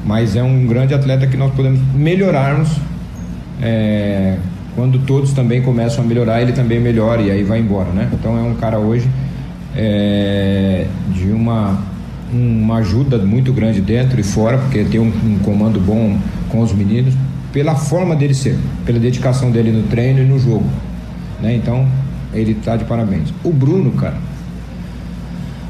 Mas 0.04 0.36
é 0.36 0.42
um 0.42 0.66
grande 0.66 0.94
atleta 0.94 1.26
que 1.26 1.36
nós 1.36 1.52
podemos 1.54 1.80
melhorarmos 1.94 2.70
é, 3.62 4.36
quando 4.74 4.98
todos 5.00 5.32
também 5.32 5.60
começam 5.60 6.02
a 6.02 6.06
melhorar, 6.06 6.40
ele 6.40 6.52
também 6.52 6.80
melhora 6.80 7.20
e 7.20 7.30
aí 7.30 7.42
vai 7.42 7.58
embora, 7.58 7.90
né? 7.90 8.08
Então 8.12 8.38
é 8.38 8.42
um 8.42 8.54
cara 8.54 8.78
hoje 8.78 9.08
de 11.14 11.30
uma 11.30 11.78
uma 12.32 12.76
ajuda 12.76 13.18
muito 13.18 13.52
grande 13.52 13.80
dentro 13.80 14.20
e 14.20 14.22
fora, 14.22 14.56
porque 14.58 14.84
tem 14.84 15.00
um, 15.00 15.08
um 15.08 15.38
comando 15.42 15.80
bom 15.80 16.16
com 16.48 16.60
os 16.60 16.72
meninos 16.72 17.12
pela 17.52 17.74
forma 17.74 18.14
dele 18.14 18.34
ser, 18.34 18.56
pela 18.84 18.98
dedicação 18.98 19.50
dele 19.50 19.72
no 19.72 19.84
treino 19.84 20.20
e 20.20 20.24
no 20.24 20.38
jogo. 20.38 20.66
Né? 21.40 21.54
Então, 21.54 21.86
ele 22.32 22.52
está 22.52 22.76
de 22.76 22.84
parabéns. 22.84 23.32
O 23.42 23.52
Bruno, 23.52 23.92
cara. 23.92 24.18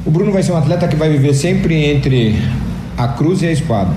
O 0.04 0.10
Bruno 0.10 0.32
vai 0.32 0.42
ser 0.42 0.52
um 0.52 0.56
atleta 0.56 0.88
que 0.88 0.96
vai 0.96 1.10
viver 1.10 1.34
sempre 1.34 1.74
entre 1.74 2.36
a 2.96 3.08
cruz 3.08 3.42
e 3.42 3.46
a 3.46 3.52
espada. 3.52 3.92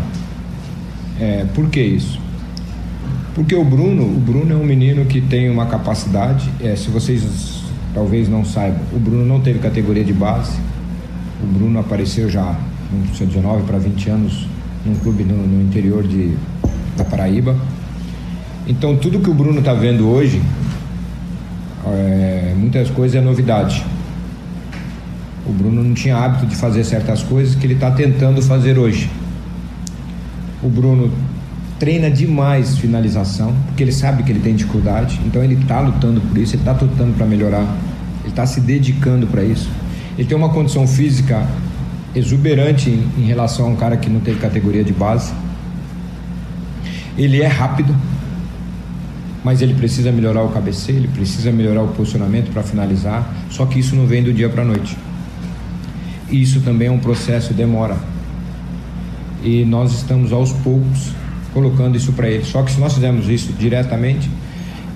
É, 1.19 1.45
por 1.53 1.69
que 1.69 1.81
isso? 1.81 2.19
Porque 3.35 3.55
o 3.55 3.63
Bruno, 3.63 4.03
o 4.03 4.19
Bruno 4.19 4.53
é 4.53 4.55
um 4.55 4.65
menino 4.65 5.05
que 5.05 5.19
tem 5.19 5.49
uma 5.49 5.65
capacidade, 5.65 6.49
é, 6.61 6.75
se 6.75 6.89
vocês 6.89 7.63
talvez 7.93 8.27
não 8.29 8.43
saibam, 8.45 8.81
o 8.91 8.99
Bruno 8.99 9.25
não 9.25 9.39
teve 9.39 9.59
categoria 9.59 10.03
de 10.03 10.13
base. 10.13 10.57
O 11.41 11.47
Bruno 11.47 11.79
apareceu 11.79 12.29
já 12.29 12.55
com 12.89 13.25
19 13.25 13.63
para 13.63 13.77
20 13.77 14.09
anos 14.09 14.47
num 14.85 14.95
clube 14.95 15.23
no, 15.23 15.35
no 15.35 15.61
interior 15.61 16.03
de, 16.03 16.35
da 16.97 17.03
Paraíba. 17.03 17.55
Então 18.67 18.95
tudo 18.95 19.19
que 19.19 19.29
o 19.29 19.33
Bruno 19.33 19.59
está 19.59 19.73
vendo 19.73 20.09
hoje, 20.09 20.41
é, 21.85 22.53
muitas 22.57 22.89
coisas 22.89 23.15
é 23.15 23.21
novidade. 23.21 23.83
O 25.45 25.51
Bruno 25.51 25.83
não 25.83 25.93
tinha 25.93 26.15
hábito 26.17 26.45
de 26.45 26.55
fazer 26.55 26.83
certas 26.83 27.21
coisas 27.21 27.55
que 27.55 27.65
ele 27.65 27.73
está 27.73 27.91
tentando 27.91 28.41
fazer 28.41 28.77
hoje. 28.77 29.09
O 30.61 30.69
Bruno 30.69 31.11
treina 31.77 32.09
demais 32.09 32.77
finalização, 32.77 33.53
porque 33.67 33.83
ele 33.83 33.91
sabe 33.91 34.23
que 34.23 34.31
ele 34.31 34.39
tem 34.39 34.55
dificuldade, 34.55 35.19
então 35.25 35.43
ele 35.43 35.55
está 35.55 35.81
lutando 35.81 36.21
por 36.21 36.37
isso, 36.37 36.55
ele 36.55 36.61
está 36.61 36.71
lutando 36.71 37.11
para 37.13 37.25
melhorar, 37.25 37.67
ele 38.21 38.29
está 38.29 38.45
se 38.45 38.61
dedicando 38.61 39.27
para 39.27 39.43
isso. 39.43 39.69
Ele 40.17 40.25
tem 40.25 40.37
uma 40.37 40.47
condição 40.49 40.87
física 40.87 41.45
exuberante 42.15 42.89
em, 42.89 43.23
em 43.23 43.25
relação 43.25 43.65
a 43.65 43.69
um 43.69 43.75
cara 43.75 43.97
que 43.97 44.09
não 44.09 44.21
teve 44.21 44.39
categoria 44.39 44.83
de 44.83 44.93
base. 44.93 45.33
Ele 47.17 47.41
é 47.41 47.47
rápido, 47.47 47.95
mas 49.43 49.61
ele 49.61 49.73
precisa 49.73 50.11
melhorar 50.11 50.43
o 50.43 50.49
cabeceio, 50.49 50.99
ele 50.99 51.07
precisa 51.09 51.51
melhorar 51.51 51.83
o 51.83 51.89
posicionamento 51.89 52.51
para 52.51 52.63
finalizar. 52.63 53.31
Só 53.49 53.65
que 53.65 53.79
isso 53.79 53.95
não 53.95 54.07
vem 54.07 54.23
do 54.23 54.33
dia 54.33 54.49
para 54.49 54.61
a 54.61 54.65
noite. 54.65 54.97
Isso 56.31 56.61
também 56.61 56.87
é 56.87 56.91
um 56.91 56.99
processo, 56.99 57.53
demora. 57.53 57.97
E 59.43 59.65
nós 59.65 59.93
estamos 59.93 60.31
aos 60.31 60.51
poucos 60.51 61.11
colocando 61.53 61.95
isso 61.95 62.13
para 62.13 62.27
ele. 62.29 62.43
Só 62.43 62.63
que 62.63 62.71
se 62.71 62.79
nós 62.79 62.93
fizermos 62.93 63.27
isso 63.29 63.53
diretamente, 63.53 64.29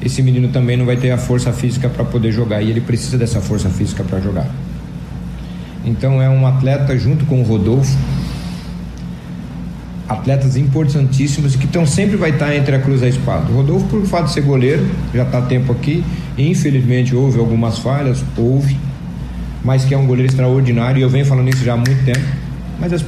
esse 0.02 0.22
menino 0.22 0.48
também 0.50 0.78
não 0.78 0.86
vai 0.86 0.96
ter 0.96 1.12
a 1.12 1.18
força 1.18 1.52
física 1.52 1.90
para 1.90 2.04
poder 2.06 2.32
jogar 2.32 2.62
e 2.62 2.70
ele 2.70 2.82
precisa 2.82 3.18
dessa 3.18 3.42
força 3.42 3.70
física 3.70 4.04
para 4.04 4.20
jogar. 4.20 4.50
Então 5.86 6.22
é 6.22 6.30
um 6.30 6.46
atleta 6.48 6.98
junto 6.98 7.26
com 7.26 7.42
o 7.42 7.44
Rodolfo 7.44 7.96
atletas 10.08 10.56
importantíssimos 10.56 11.56
que 11.56 11.66
estão 11.66 11.86
sempre 11.86 12.16
vai 12.16 12.30
estar 12.30 12.56
entre 12.56 12.76
a 12.76 12.80
cruz 12.80 13.02
e 13.02 13.06
a 13.06 13.10
espada. 13.10 13.52
O 13.52 13.56
Rodolfo, 13.56 13.86
por 13.88 14.06
fato 14.06 14.26
de 14.26 14.34
ser 14.34 14.42
goleiro, 14.42 14.86
já 15.14 15.24
está 15.24 15.42
tempo 15.42 15.72
aqui. 15.72 16.04
Infelizmente 16.38 17.16
houve 17.16 17.40
algumas 17.40 17.80
falhas, 17.80 18.24
houve, 18.38 18.78
mas 19.64 19.84
que 19.84 19.94
é 19.94 19.98
um 19.98 20.06
goleiro 20.06 20.32
extraordinário 20.32 21.00
e 21.00 21.02
eu 21.02 21.10
venho 21.10 21.26
falando 21.26 21.50
isso 21.50 21.64
já 21.64 21.74
há 21.74 21.78
muito 21.78 22.06
tempo. 22.06 22.26
Mas 22.80 22.94
as 22.94 23.04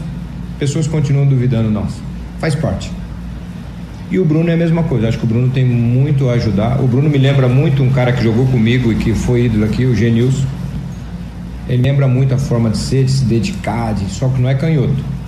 pessoas 0.57 0.87
continuam 0.87 1.25
duvidando 1.25 1.69
nós. 1.69 1.93
Faz 2.39 2.55
parte. 2.55 2.91
E 4.11 4.17
o 4.17 4.25
Bruno 4.25 4.49
é 4.49 4.55
a 4.55 4.57
mesma 4.57 4.83
coisa. 4.83 5.07
Acho 5.07 5.19
que 5.19 5.25
o 5.25 5.27
Bruno 5.27 5.49
tem 5.49 5.63
muito 5.63 6.29
a 6.29 6.33
ajudar. 6.33 6.81
O 6.81 6.87
Bruno 6.87 7.09
me 7.09 7.17
lembra 7.17 7.47
muito 7.47 7.83
um 7.83 7.91
cara 7.91 8.11
que 8.11 8.23
jogou 8.23 8.45
comigo 8.47 8.91
e 8.91 8.95
que 8.95 9.13
foi 9.13 9.45
ídolo 9.45 9.65
aqui, 9.65 9.85
o 9.85 9.95
Genilson. 9.95 10.45
Ele 11.67 11.83
lembra 11.83 12.07
muito 12.07 12.33
a 12.33 12.37
forma 12.37 12.71
de 12.71 12.77
ser, 12.77 13.05
de 13.05 13.11
se 13.11 13.25
dedicar, 13.25 13.93
de... 13.93 14.09
só 14.09 14.27
que 14.27 14.41
não 14.41 14.49
é 14.49 14.55
canhoto 14.55 15.18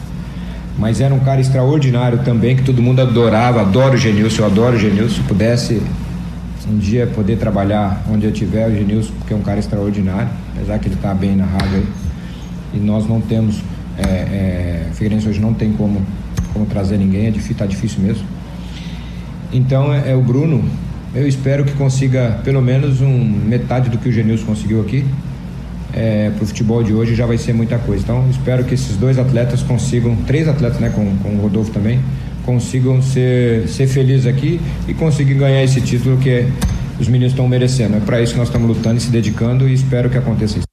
mas 0.77 1.01
era 1.01 1.13
um 1.13 1.19
cara 1.19 1.41
extraordinário 1.41 2.19
também, 2.19 2.55
que 2.55 2.63
todo 2.63 2.81
mundo 2.81 3.01
adorava, 3.01 3.61
adoro 3.61 3.95
o 3.95 3.97
Genilson, 3.97 4.43
eu 4.43 4.45
adoro 4.45 4.75
o 4.75 4.79
Genilson, 4.79 5.15
se 5.15 5.21
pudesse 5.21 5.81
um 6.69 6.77
dia 6.77 7.07
poder 7.07 7.37
trabalhar 7.37 8.03
onde 8.09 8.25
eu 8.25 8.31
tiver, 8.31 8.67
o 8.67 8.75
Genilson, 8.75 9.11
porque 9.19 9.33
é 9.33 9.35
um 9.35 9.41
cara 9.41 9.59
extraordinário, 9.59 10.29
apesar 10.55 10.79
que 10.79 10.87
ele 10.87 10.95
está 10.95 11.13
bem 11.13 11.35
na 11.35 11.45
rádio 11.45 11.77
aí, 11.77 11.87
e 12.73 12.77
nós 12.77 13.07
não 13.07 13.19
temos, 13.19 13.61
é, 13.97 14.03
é, 14.03 14.87
Figueirense 14.93 15.27
hoje 15.27 15.39
não 15.39 15.53
tem 15.53 15.73
como, 15.73 16.01
como 16.53 16.65
trazer 16.65 16.97
ninguém, 16.97 17.27
é 17.27 17.31
difícil, 17.31 17.55
tá 17.55 17.65
difícil 17.65 18.01
mesmo. 18.01 18.23
Então 19.51 19.93
é, 19.93 20.11
é 20.11 20.15
o 20.15 20.21
Bruno, 20.21 20.63
eu 21.13 21.27
espero 21.27 21.65
que 21.65 21.73
consiga 21.73 22.39
pelo 22.43 22.61
menos 22.61 23.01
um 23.01 23.13
metade 23.19 23.89
do 23.89 23.97
que 23.97 24.07
o 24.07 24.11
Genilson 24.11 24.45
conseguiu 24.45 24.79
aqui, 24.81 25.05
é, 25.93 26.29
para 26.29 26.43
o 26.43 26.47
futebol 26.47 26.83
de 26.83 26.93
hoje 26.93 27.15
já 27.15 27.25
vai 27.25 27.37
ser 27.37 27.53
muita 27.53 27.77
coisa. 27.77 28.03
Então 28.03 28.25
espero 28.29 28.63
que 28.63 28.73
esses 28.73 28.95
dois 28.97 29.17
atletas 29.17 29.61
consigam, 29.61 30.15
três 30.27 30.47
atletas, 30.47 30.79
né, 30.79 30.89
com, 30.89 31.15
com 31.17 31.35
o 31.35 31.41
Rodolfo 31.41 31.71
também, 31.71 31.99
consigam 32.45 33.01
ser, 33.01 33.67
ser 33.67 33.87
felizes 33.87 34.25
aqui 34.25 34.59
e 34.87 34.93
conseguir 34.93 35.35
ganhar 35.35 35.63
esse 35.63 35.81
título 35.81 36.17
que 36.17 36.45
os 36.99 37.07
meninos 37.07 37.33
estão 37.33 37.47
merecendo. 37.47 37.97
É 37.97 37.99
para 37.99 38.21
isso 38.21 38.33
que 38.33 38.39
nós 38.39 38.47
estamos 38.47 38.67
lutando 38.67 38.97
e 38.97 39.01
se 39.01 39.09
dedicando 39.09 39.67
e 39.67 39.73
espero 39.73 40.09
que 40.09 40.17
aconteça 40.17 40.57
isso. 40.59 40.70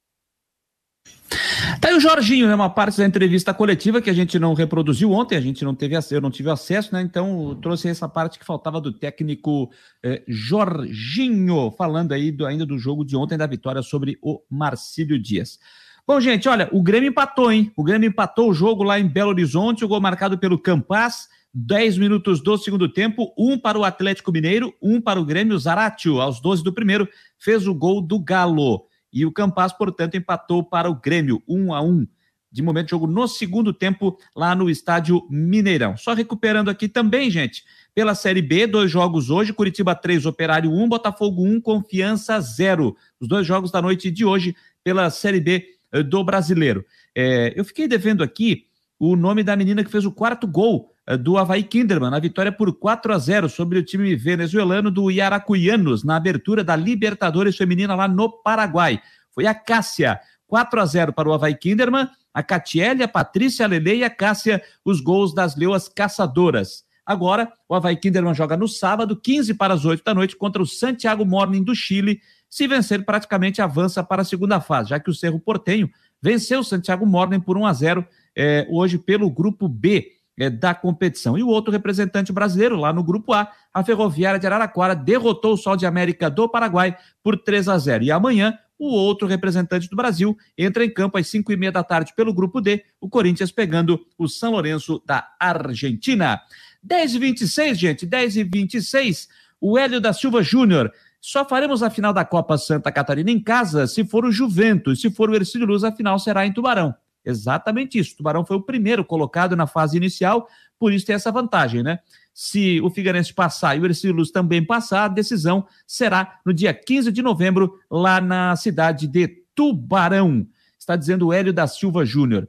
Tá 1.80 1.88
aí 1.88 1.94
o 1.94 2.00
Jorginho, 2.00 2.48
né? 2.48 2.54
Uma 2.56 2.68
parte 2.68 2.98
da 2.98 3.06
entrevista 3.06 3.54
coletiva 3.54 4.02
que 4.02 4.10
a 4.10 4.12
gente 4.12 4.36
não 4.36 4.52
reproduziu 4.52 5.12
ontem, 5.12 5.36
a 5.36 5.40
gente 5.40 5.64
não 5.64 5.76
teve 5.76 5.94
acesso, 5.94 6.14
eu 6.14 6.20
não 6.20 6.30
tive 6.30 6.50
acesso, 6.50 6.92
né? 6.92 7.00
Então 7.00 7.56
trouxe 7.62 7.88
essa 7.88 8.08
parte 8.08 8.36
que 8.36 8.44
faltava 8.44 8.80
do 8.80 8.92
técnico 8.92 9.70
eh, 10.02 10.24
Jorginho, 10.26 11.70
falando 11.70 12.12
aí 12.12 12.32
do, 12.32 12.44
ainda 12.44 12.66
do 12.66 12.76
jogo 12.78 13.04
de 13.04 13.16
ontem, 13.16 13.38
da 13.38 13.46
vitória 13.46 13.80
sobre 13.80 14.18
o 14.20 14.40
Marcílio 14.50 15.20
Dias. 15.20 15.60
Bom, 16.04 16.20
gente, 16.20 16.48
olha, 16.48 16.68
o 16.72 16.82
Grêmio 16.82 17.10
empatou, 17.10 17.52
hein? 17.52 17.70
O 17.76 17.84
Grêmio 17.84 18.08
empatou 18.08 18.50
o 18.50 18.54
jogo 18.54 18.82
lá 18.82 18.98
em 18.98 19.06
Belo 19.06 19.30
Horizonte, 19.30 19.84
o 19.84 19.88
gol 19.88 20.00
marcado 20.00 20.36
pelo 20.36 20.58
Campas, 20.58 21.28
10 21.54 21.96
minutos 21.98 22.42
do 22.42 22.58
segundo 22.58 22.88
tempo, 22.88 23.32
um 23.38 23.56
para 23.56 23.78
o 23.78 23.84
Atlético 23.84 24.32
Mineiro, 24.32 24.74
um 24.82 25.00
para 25.00 25.20
o 25.20 25.24
Grêmio 25.24 25.56
Zaratio, 25.56 26.20
aos 26.20 26.40
12 26.40 26.64
do 26.64 26.72
primeiro, 26.72 27.08
fez 27.38 27.68
o 27.68 27.74
gol 27.74 28.02
do 28.02 28.18
Galo. 28.18 28.87
E 29.18 29.26
o 29.26 29.32
Campas, 29.32 29.72
portanto, 29.72 30.16
empatou 30.16 30.62
para 30.62 30.88
o 30.88 30.94
Grêmio, 30.94 31.42
1 31.48 31.74
a 31.74 31.82
1 31.82 32.06
de 32.50 32.62
momento 32.62 32.86
de 32.86 32.90
jogo 32.92 33.06
no 33.06 33.28
segundo 33.28 33.72
tempo 33.72 34.16
lá 34.34 34.54
no 34.54 34.70
estádio 34.70 35.26
Mineirão. 35.28 35.96
Só 35.96 36.14
recuperando 36.14 36.70
aqui 36.70 36.88
também, 36.88 37.30
gente, 37.30 37.62
pela 37.94 38.14
Série 38.14 38.40
B, 38.40 38.66
dois 38.66 38.90
jogos 38.90 39.28
hoje, 39.28 39.52
Curitiba 39.52 39.94
3, 39.94 40.24
Operário 40.24 40.72
1, 40.72 40.88
Botafogo 40.88 41.44
1, 41.44 41.60
Confiança 41.60 42.40
0. 42.40 42.96
Os 43.20 43.28
dois 43.28 43.46
jogos 43.46 43.70
da 43.70 43.82
noite 43.82 44.10
de 44.10 44.24
hoje 44.24 44.56
pela 44.82 45.10
Série 45.10 45.40
B 45.40 45.66
eh, 45.92 46.02
do 46.02 46.24
brasileiro. 46.24 46.84
É, 47.14 47.52
eu 47.54 47.64
fiquei 47.64 47.86
devendo 47.86 48.22
aqui 48.22 48.66
o 48.98 49.14
nome 49.14 49.42
da 49.42 49.54
menina 49.54 49.84
que 49.84 49.90
fez 49.90 50.04
o 50.04 50.12
quarto 50.12 50.46
gol 50.46 50.92
do 51.16 51.38
Havaí 51.38 51.62
Kinderman, 51.62 52.10
na 52.10 52.18
vitória 52.18 52.52
por 52.52 52.72
4 52.78 53.14
a 53.14 53.18
0 53.18 53.48
sobre 53.48 53.78
o 53.78 53.84
time 53.84 54.14
venezuelano 54.14 54.90
do 54.90 55.10
Iaracuianos, 55.10 56.04
na 56.04 56.16
abertura 56.16 56.62
da 56.62 56.76
Libertadores 56.76 57.56
Feminina 57.56 57.94
lá 57.94 58.06
no 58.06 58.30
Paraguai. 58.30 59.00
Foi 59.30 59.46
a 59.46 59.54
Cássia, 59.54 60.20
4 60.46 60.80
a 60.80 60.84
0 60.84 61.12
para 61.14 61.28
o 61.28 61.32
Havaí 61.32 61.54
Kinderman, 61.54 62.08
a 62.34 62.42
Catiele, 62.42 63.02
a 63.02 63.08
Patrícia, 63.08 63.64
a 63.64 63.68
Lele 63.68 63.96
e 63.96 64.04
a 64.04 64.10
Cássia, 64.10 64.62
os 64.84 65.00
gols 65.00 65.34
das 65.34 65.56
leoas 65.56 65.88
caçadoras. 65.88 66.84
Agora, 67.06 67.50
o 67.66 67.74
Havaí 67.74 67.96
Kinderman 67.96 68.34
joga 68.34 68.54
no 68.54 68.68
sábado, 68.68 69.16
15 69.18 69.54
para 69.54 69.72
as 69.72 69.86
8 69.86 70.04
da 70.04 70.12
noite, 70.12 70.36
contra 70.36 70.60
o 70.62 70.66
Santiago 70.66 71.24
Morning 71.24 71.62
do 71.62 71.74
Chile, 71.74 72.20
se 72.50 72.66
vencer, 72.66 73.02
praticamente 73.04 73.62
avança 73.62 74.04
para 74.04 74.22
a 74.22 74.24
segunda 74.24 74.60
fase, 74.60 74.90
já 74.90 75.00
que 75.00 75.08
o 75.08 75.14
Cerro 75.14 75.40
Portenho 75.40 75.88
venceu 76.20 76.60
o 76.60 76.64
Santiago 76.64 77.06
Morning 77.06 77.40
por 77.40 77.56
1 77.56 77.66
a 77.66 77.72
0 77.72 78.06
é, 78.36 78.66
hoje 78.70 78.98
pelo 78.98 79.30
grupo 79.30 79.66
B 79.68 80.17
é, 80.38 80.48
da 80.48 80.74
competição. 80.74 81.36
E 81.36 81.42
o 81.42 81.48
outro 81.48 81.72
representante 81.72 82.32
brasileiro, 82.32 82.76
lá 82.76 82.92
no 82.92 83.02
grupo 83.02 83.32
A, 83.32 83.50
a 83.74 83.82
Ferroviária 83.82 84.38
de 84.38 84.46
Araraquara, 84.46 84.94
derrotou 84.94 85.54
o 85.54 85.56
Sol 85.56 85.76
de 85.76 85.84
América 85.84 86.30
do 86.30 86.48
Paraguai 86.48 86.96
por 87.22 87.36
3 87.36 87.68
a 87.68 87.78
0 87.78 88.04
E 88.04 88.12
amanhã, 88.12 88.56
o 88.78 88.86
outro 88.86 89.26
representante 89.26 89.88
do 89.90 89.96
Brasil 89.96 90.36
entra 90.56 90.84
em 90.84 90.92
campo 90.92 91.18
às 91.18 91.26
5 91.26 91.50
e 91.50 91.56
meia 91.56 91.72
da 91.72 91.82
tarde 91.82 92.12
pelo 92.14 92.32
grupo 92.32 92.60
D, 92.60 92.84
o 93.00 93.08
Corinthians 93.08 93.50
pegando 93.50 94.00
o 94.16 94.28
São 94.28 94.52
Lourenço 94.52 95.02
da 95.04 95.28
Argentina. 95.40 96.40
10 96.82 97.14
e 97.14 97.18
26, 97.18 97.78
gente, 97.78 98.06
10 98.06 98.36
e 98.36 98.44
26. 98.44 99.28
O 99.60 99.76
Hélio 99.76 100.00
da 100.00 100.12
Silva 100.12 100.42
Júnior 100.42 100.92
só 101.20 101.44
faremos 101.44 101.82
a 101.82 101.90
final 101.90 102.12
da 102.12 102.24
Copa 102.24 102.56
Santa 102.56 102.92
Catarina 102.92 103.32
em 103.32 103.42
casa 103.42 103.88
se 103.88 104.04
for 104.04 104.24
o 104.24 104.30
Juventus. 104.30 105.00
Se 105.00 105.10
for 105.10 105.28
o 105.28 105.34
Ercílio 105.34 105.66
Luz, 105.66 105.82
a 105.82 105.90
final 105.90 106.16
será 106.20 106.46
em 106.46 106.52
Tubarão. 106.52 106.94
Exatamente 107.28 107.98
isso. 107.98 108.14
O 108.14 108.16
Tubarão 108.16 108.42
foi 108.42 108.56
o 108.56 108.62
primeiro 108.62 109.04
colocado 109.04 109.54
na 109.54 109.66
fase 109.66 109.98
inicial, 109.98 110.48
por 110.78 110.94
isso 110.94 111.04
tem 111.04 111.14
essa 111.14 111.30
vantagem, 111.30 111.82
né? 111.82 111.98
Se 112.32 112.80
o 112.80 112.88
Figueirense 112.88 113.34
passar 113.34 113.76
e 113.76 113.80
o 113.80 113.84
Ercílio 113.84 114.16
Luz 114.16 114.30
também 114.30 114.64
passar, 114.64 115.04
a 115.04 115.08
decisão 115.08 115.66
será 115.86 116.40
no 116.42 116.54
dia 116.54 116.72
15 116.72 117.12
de 117.12 117.20
novembro, 117.20 117.78
lá 117.90 118.18
na 118.18 118.56
cidade 118.56 119.06
de 119.06 119.28
Tubarão. 119.54 120.46
Está 120.78 120.96
dizendo 120.96 121.26
o 121.26 121.32
Hélio 121.32 121.52
da 121.52 121.66
Silva 121.66 122.02
Júnior. 122.02 122.48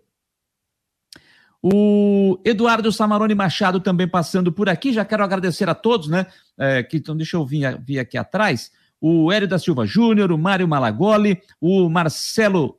O 1.61 2.39
Eduardo 2.45 2.89
Samarone 2.89 3.35
Machado 3.35 3.81
também 3.81 4.07
passando 4.07 4.49
por 4.49 4.69
aqui. 4.69 4.93
Já 4.93 5.03
quero 5.03 5.25
agradecer 5.25 5.67
a 5.67 5.75
todos, 5.75 6.07
né? 6.07 6.25
É, 6.57 6.81
que, 6.83 6.95
então, 6.95 7.17
deixa 7.17 7.35
eu 7.35 7.45
vir, 7.45 7.77
vir 7.81 7.99
aqui 7.99 8.17
atrás. 8.17 8.71
O 9.01 9.29
Hélio 9.29 9.47
da 9.47 9.59
Silva 9.59 9.85
Júnior, 9.85 10.31
o 10.31 10.37
Mário 10.37 10.67
Malagoli, 10.67 11.41
o 11.59 11.89
Marcelo 11.89 12.78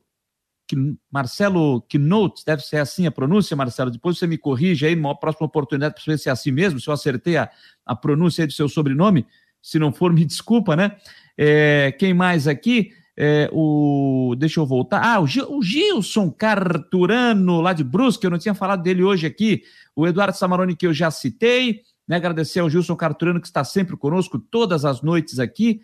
Marcelo 1.11 1.81
Knot, 1.93 2.43
deve 2.45 2.61
ser 2.61 2.77
assim 2.77 3.05
a 3.05 3.11
pronúncia, 3.11 3.55
Marcelo. 3.55 3.91
Depois 3.91 4.17
você 4.17 4.27
me 4.27 4.37
corrige 4.37 4.85
aí 4.85 4.95
numa 4.95 5.17
próxima 5.17 5.45
oportunidade 5.47 5.95
para 5.95 6.13
ver 6.13 6.17
se 6.17 6.29
é 6.29 6.31
assim 6.31 6.51
mesmo, 6.51 6.79
se 6.79 6.87
eu 6.87 6.93
acertei 6.93 7.37
a, 7.37 7.49
a 7.85 7.95
pronúncia 7.95 8.45
do 8.45 8.53
seu 8.53 8.67
sobrenome. 8.67 9.25
Se 9.61 9.77
não 9.77 9.91
for, 9.91 10.11
me 10.13 10.25
desculpa, 10.25 10.75
né? 10.75 10.95
É, 11.37 11.95
quem 11.97 12.13
mais 12.13 12.47
aqui? 12.47 12.91
É, 13.17 13.49
o, 13.51 14.35
deixa 14.37 14.59
eu 14.59 14.65
voltar. 14.65 15.01
Ah, 15.03 15.19
o, 15.19 15.25
o 15.57 15.61
Gilson 15.61 16.31
Carturano, 16.31 17.61
lá 17.61 17.73
de 17.73 17.83
Brusque, 17.83 18.25
eu 18.25 18.31
não 18.31 18.39
tinha 18.39 18.53
falado 18.53 18.81
dele 18.81 19.03
hoje 19.03 19.27
aqui. 19.27 19.63
O 19.95 20.07
Eduardo 20.07 20.37
Samaroni, 20.37 20.75
que 20.75 20.87
eu 20.87 20.93
já 20.93 21.11
citei. 21.11 21.81
Né, 22.07 22.15
agradecer 22.17 22.59
ao 22.59 22.69
Gilson 22.69 22.95
Carturano, 22.95 23.39
que 23.39 23.47
está 23.47 23.63
sempre 23.63 23.95
conosco 23.95 24.39
todas 24.39 24.83
as 24.83 25.01
noites 25.01 25.39
aqui. 25.39 25.81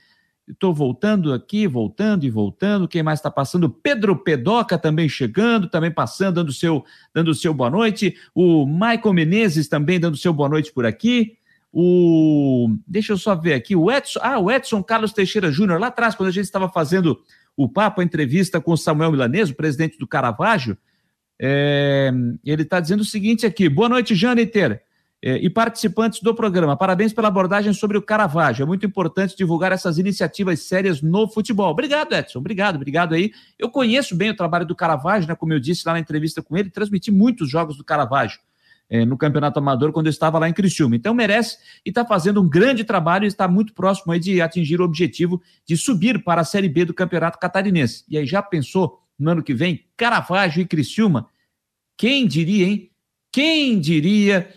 Estou 0.48 0.74
voltando 0.74 1.34
aqui, 1.34 1.68
voltando 1.68 2.26
e 2.26 2.30
voltando. 2.30 2.88
Quem 2.88 3.04
mais 3.04 3.20
está 3.20 3.30
passando? 3.30 3.70
Pedro 3.70 4.16
Pedoca 4.16 4.78
também 4.78 5.10
chegando, 5.10 5.70
também 5.70 5.92
passando, 5.92 6.36
dando 6.36 6.54
seu, 6.54 6.86
dando 7.14 7.34
seu 7.34 7.54
boa 7.54 7.70
noite. 7.70 8.16
O 8.34 8.66
Michael 8.66 9.14
Menezes 9.14 9.68
também 9.68 10.00
dando 10.00 10.16
seu 10.16 10.32
boa 10.32 10.48
noite 10.48 10.72
por 10.72 10.86
aqui. 10.86 11.38
O 11.72 12.78
deixa 12.88 13.12
eu 13.12 13.18
só 13.18 13.36
ver 13.36 13.54
aqui, 13.54 13.76
o 13.76 13.92
Edson, 13.92 14.20
ah, 14.24 14.40
o 14.40 14.50
Edson 14.50 14.82
Carlos 14.82 15.12
Teixeira 15.12 15.52
Júnior, 15.52 15.80
lá 15.80 15.88
atrás, 15.88 16.16
quando 16.16 16.30
a 16.30 16.32
gente 16.32 16.46
estava 16.46 16.70
fazendo 16.70 17.22
o 17.56 17.68
papo, 17.68 18.00
a 18.00 18.04
entrevista 18.04 18.62
com 18.62 18.72
o 18.72 18.78
Samuel 18.78 19.12
Milanês, 19.12 19.50
o 19.50 19.56
presidente 19.56 19.98
do 19.98 20.08
Caravaggio, 20.08 20.78
é, 21.40 22.10
ele 22.46 22.64
está 22.64 22.80
dizendo 22.80 23.02
o 23.02 23.06
seguinte 23.06 23.46
aqui: 23.46 23.68
boa 23.68 23.90
noite, 23.90 24.16
Janiter. 24.16 24.82
É, 25.20 25.36
e 25.38 25.50
participantes 25.50 26.22
do 26.22 26.36
programa. 26.36 26.78
Parabéns 26.78 27.12
pela 27.12 27.28
abordagem 27.28 27.74
sobre 27.74 27.98
o 27.98 28.02
Caravaggio. 28.04 28.62
É 28.62 28.66
muito 28.68 28.86
importante 28.86 29.36
divulgar 29.36 29.72
essas 29.72 29.98
iniciativas 29.98 30.60
sérias 30.62 31.02
no 31.02 31.28
futebol. 31.28 31.72
Obrigado, 31.72 32.14
Edson. 32.14 32.38
Obrigado, 32.38 32.76
obrigado 32.76 33.16
aí. 33.16 33.32
Eu 33.58 33.68
conheço 33.70 34.16
bem 34.16 34.30
o 34.30 34.36
trabalho 34.36 34.66
do 34.66 34.76
Caravaggio, 34.76 35.28
né? 35.28 35.34
Como 35.34 35.52
eu 35.52 35.60
disse 35.60 35.82
lá 35.88 35.94
na 35.94 36.00
entrevista 36.00 36.44
com 36.44 36.56
ele, 36.56 36.70
transmiti 36.70 37.12
muitos 37.12 37.50
jogos 37.50 37.78
do 37.78 37.84
Caravaggio 37.84 38.40
é, 38.90 39.06
no 39.06 39.18
Campeonato 39.18 39.60
Amador 39.60 39.92
quando 39.92 40.08
eu 40.08 40.12
estava 40.12 40.40
lá 40.40 40.48
em 40.48 40.54
Criciúma. 40.54 40.96
Então 40.96 41.14
merece 41.14 41.58
e 41.86 41.90
está 41.90 42.06
fazendo 42.06 42.42
um 42.42 42.50
grande 42.50 42.84
trabalho 42.84 43.26
e 43.26 43.28
está 43.28 43.48
muito 43.48 43.74
próximo 43.74 44.14
aí 44.14 44.20
de 44.20 44.42
atingir 44.42 44.80
o 44.80 44.84
objetivo 44.84 45.42
de 45.66 45.76
subir 45.76 46.24
para 46.24 46.42
a 46.42 46.46
Série 46.46 46.70
B 46.70 46.86
do 46.86 46.94
Campeonato 46.94 47.40
Catarinense. 47.40 48.04
E 48.10 48.18
aí 48.18 48.26
já 48.26 48.42
pensou 48.42 49.02
no 49.18 49.32
ano 49.32 49.44
que 49.44 49.54
vem, 49.54 49.86
Caravaggio 49.96 50.62
e 50.62 50.66
Criciúma? 50.66 51.28
Quem 51.98 52.28
diria, 52.28 52.68
hein? 52.68 52.92
Quem 53.32 53.80
diria 53.80 54.50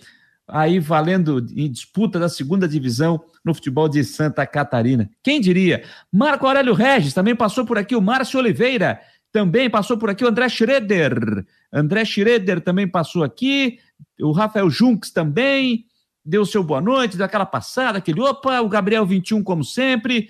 aí 0.52 0.78
valendo 0.78 1.46
em 1.54 1.70
disputa 1.70 2.18
da 2.18 2.28
segunda 2.28 2.68
divisão 2.68 3.22
no 3.44 3.54
futebol 3.54 3.88
de 3.88 4.02
Santa 4.04 4.46
Catarina? 4.46 5.10
Quem 5.22 5.40
diria? 5.40 5.84
Marco 6.12 6.46
Aurélio 6.46 6.74
Regis 6.74 7.14
também 7.14 7.34
passou 7.34 7.64
por 7.64 7.78
aqui, 7.78 7.94
o 7.96 8.00
Márcio 8.00 8.38
Oliveira 8.38 9.00
também 9.32 9.70
passou 9.70 9.96
por 9.96 10.10
aqui, 10.10 10.24
o 10.24 10.28
André 10.28 10.48
Schroeder. 10.48 11.46
André 11.72 12.04
Schroeder 12.04 12.60
também 12.60 12.88
passou 12.88 13.22
aqui 13.22 13.78
o 14.20 14.32
Rafael 14.32 14.70
Junks 14.70 15.10
também 15.10 15.86
deu 16.24 16.44
seu 16.44 16.62
boa 16.62 16.80
noite, 16.80 17.16
deu 17.16 17.26
aquela 17.26 17.46
passada, 17.46 17.98
aquele 17.98 18.20
opa, 18.20 18.60
o 18.60 18.68
Gabriel 18.68 19.06
21, 19.06 19.42
como 19.42 19.64
sempre, 19.64 20.28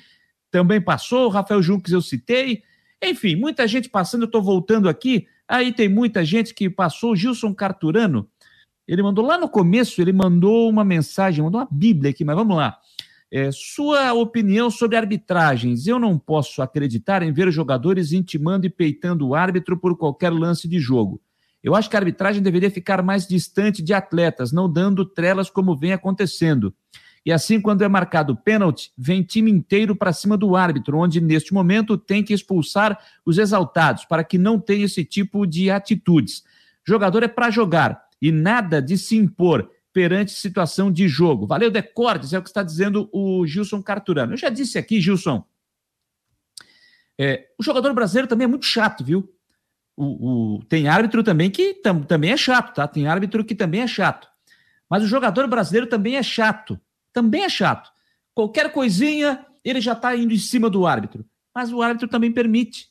também 0.50 0.80
passou, 0.80 1.26
o 1.26 1.30
Rafael 1.30 1.62
Junks 1.62 1.92
eu 1.92 2.00
citei. 2.00 2.62
Enfim, 3.02 3.36
muita 3.36 3.66
gente 3.66 3.88
passando, 3.88 4.22
eu 4.22 4.26
estou 4.26 4.42
voltando 4.42 4.88
aqui. 4.88 5.26
Aí 5.48 5.72
tem 5.72 5.88
muita 5.88 6.24
gente 6.24 6.54
que 6.54 6.70
passou, 6.70 7.16
Gilson 7.16 7.54
Carturano, 7.54 8.28
ele 8.92 9.04
mandou 9.04 9.24
lá 9.24 9.38
no 9.38 9.48
começo, 9.48 10.02
ele 10.02 10.12
mandou 10.12 10.68
uma 10.68 10.84
mensagem, 10.84 11.44
mandou 11.44 11.60
uma 11.60 11.68
Bíblia 11.70 12.10
aqui, 12.10 12.24
mas 12.24 12.34
vamos 12.34 12.56
lá. 12.56 12.76
É, 13.30 13.48
sua 13.52 14.12
opinião 14.12 14.68
sobre 14.68 14.96
arbitragens. 14.96 15.86
Eu 15.86 15.96
não 16.00 16.18
posso 16.18 16.60
acreditar 16.60 17.22
em 17.22 17.32
ver 17.32 17.52
jogadores 17.52 18.12
intimando 18.12 18.66
e 18.66 18.68
peitando 18.68 19.28
o 19.28 19.36
árbitro 19.36 19.78
por 19.78 19.96
qualquer 19.96 20.32
lance 20.32 20.66
de 20.66 20.80
jogo. 20.80 21.20
Eu 21.62 21.76
acho 21.76 21.88
que 21.88 21.94
a 21.94 22.00
arbitragem 22.00 22.42
deveria 22.42 22.68
ficar 22.68 23.00
mais 23.00 23.28
distante 23.28 23.80
de 23.80 23.94
atletas, 23.94 24.50
não 24.50 24.68
dando 24.68 25.04
trelas 25.04 25.48
como 25.48 25.76
vem 25.76 25.92
acontecendo. 25.92 26.74
E 27.24 27.30
assim, 27.30 27.60
quando 27.60 27.82
é 27.82 27.88
marcado 27.88 28.34
pênalti, 28.34 28.90
vem 28.98 29.22
time 29.22 29.52
inteiro 29.52 29.94
para 29.94 30.12
cima 30.12 30.36
do 30.36 30.56
árbitro, 30.56 30.98
onde 30.98 31.20
neste 31.20 31.54
momento 31.54 31.96
tem 31.96 32.24
que 32.24 32.34
expulsar 32.34 32.98
os 33.24 33.38
exaltados, 33.38 34.04
para 34.04 34.24
que 34.24 34.36
não 34.36 34.58
tenha 34.58 34.86
esse 34.86 35.04
tipo 35.04 35.46
de 35.46 35.70
atitudes. 35.70 36.42
Jogador 36.84 37.22
é 37.22 37.28
para 37.28 37.50
jogar 37.50 38.09
e 38.20 38.30
nada 38.30 38.80
de 38.82 38.98
se 38.98 39.16
impor 39.16 39.70
perante 39.92 40.32
situação 40.32 40.90
de 40.90 41.08
jogo. 41.08 41.46
Valeu, 41.46 41.70
Decordes, 41.70 42.32
é 42.32 42.38
o 42.38 42.42
que 42.42 42.48
está 42.48 42.62
dizendo 42.62 43.08
o 43.12 43.46
Gilson 43.46 43.82
Carturano. 43.82 44.34
Eu 44.34 44.36
já 44.36 44.48
disse 44.48 44.78
aqui, 44.78 45.00
Gilson, 45.00 45.44
é, 47.18 47.48
o 47.58 47.62
jogador 47.62 47.92
brasileiro 47.92 48.28
também 48.28 48.44
é 48.44 48.48
muito 48.48 48.66
chato, 48.66 49.04
viu? 49.04 49.32
O, 49.96 50.56
o, 50.56 50.64
tem 50.64 50.88
árbitro 50.88 51.22
também 51.22 51.50
que 51.50 51.74
tam, 51.74 52.02
também 52.02 52.32
é 52.32 52.36
chato, 52.36 52.74
tá? 52.74 52.88
Tem 52.88 53.06
árbitro 53.06 53.44
que 53.44 53.54
também 53.54 53.82
é 53.82 53.86
chato. 53.86 54.28
Mas 54.88 55.02
o 55.02 55.06
jogador 55.06 55.46
brasileiro 55.46 55.86
também 55.86 56.16
é 56.16 56.22
chato. 56.22 56.80
Também 57.12 57.42
é 57.42 57.48
chato. 57.48 57.90
Qualquer 58.34 58.72
coisinha, 58.72 59.44
ele 59.64 59.80
já 59.80 59.92
está 59.92 60.16
indo 60.16 60.32
em 60.32 60.38
cima 60.38 60.70
do 60.70 60.86
árbitro. 60.86 61.24
Mas 61.54 61.72
o 61.72 61.82
árbitro 61.82 62.08
também 62.08 62.32
permite. 62.32 62.88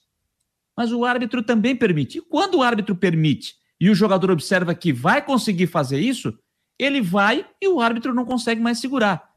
mas 0.78 0.92
o 0.92 1.04
árbitro 1.04 1.42
também 1.42 1.76
permite. 1.76 2.20
E 2.20 2.22
quando 2.22 2.56
o 2.56 2.62
árbitro 2.64 2.96
permite 2.96 3.56
e 3.80 3.90
o 3.90 3.96
jogador 3.96 4.32
observa 4.32 4.76
que 4.76 4.92
vai 4.92 5.22
conseguir 5.22 5.68
fazer 5.68 6.00
isso, 6.00 6.38
ele 6.78 7.02
vai 7.02 7.46
e 7.62 7.68
o 7.68 7.80
árbitro 7.80 8.14
não 8.14 8.26
consegue 8.26 8.62
mais 8.62 8.80
segurar. 8.80 9.30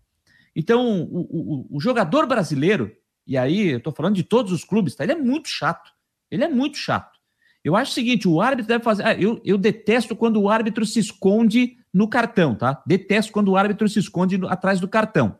Então, 0.54 1.02
o, 1.02 1.20
o, 1.20 1.76
o 1.76 1.80
jogador 1.80 2.26
brasileiro, 2.26 2.94
e 3.26 3.36
aí 3.38 3.68
eu 3.68 3.78
estou 3.78 3.92
falando 3.92 4.16
de 4.16 4.22
todos 4.22 4.52
os 4.52 4.64
clubes, 4.64 4.94
tá? 4.94 5.04
ele 5.04 5.12
é 5.12 5.16
muito 5.16 5.48
chato. 5.48 5.90
Ele 6.30 6.44
é 6.44 6.48
muito 6.48 6.76
chato. 6.76 7.18
Eu 7.64 7.76
acho 7.76 7.92
o 7.92 7.94
seguinte: 7.94 8.26
o 8.26 8.40
árbitro 8.40 8.68
deve 8.68 8.82
fazer. 8.82 9.06
Ah, 9.06 9.14
eu, 9.14 9.40
eu 9.44 9.56
detesto 9.56 10.16
quando 10.16 10.40
o 10.40 10.48
árbitro 10.48 10.84
se 10.84 10.98
esconde 10.98 11.76
no 11.92 12.08
cartão, 12.08 12.54
tá? 12.54 12.82
Detesto 12.86 13.32
quando 13.32 13.48
o 13.48 13.56
árbitro 13.56 13.88
se 13.88 13.98
esconde 13.98 14.38
no, 14.38 14.48
atrás 14.48 14.80
do 14.80 14.88
cartão. 14.88 15.38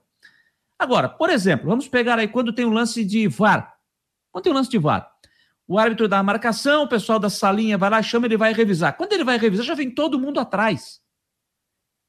Agora, 0.78 1.08
por 1.08 1.30
exemplo, 1.30 1.68
vamos 1.68 1.88
pegar 1.88 2.18
aí 2.18 2.28
quando 2.28 2.52
tem 2.52 2.64
um 2.64 2.72
lance 2.72 3.04
de 3.04 3.26
VAR. 3.26 3.74
Quando 4.30 4.44
tem 4.44 4.52
um 4.52 4.56
lance 4.56 4.70
de 4.70 4.78
VAR, 4.78 5.10
o 5.66 5.78
árbitro 5.78 6.08
dá 6.08 6.18
a 6.18 6.22
marcação, 6.22 6.84
o 6.84 6.88
pessoal 6.88 7.18
da 7.18 7.30
salinha 7.30 7.78
vai 7.78 7.88
lá, 7.88 8.02
chama, 8.02 8.26
ele 8.26 8.36
vai 8.36 8.52
revisar. 8.52 8.96
Quando 8.96 9.12
ele 9.12 9.24
vai 9.24 9.38
revisar, 9.38 9.64
já 9.64 9.74
vem 9.74 9.90
todo 9.90 10.18
mundo 10.18 10.40
atrás. 10.40 11.00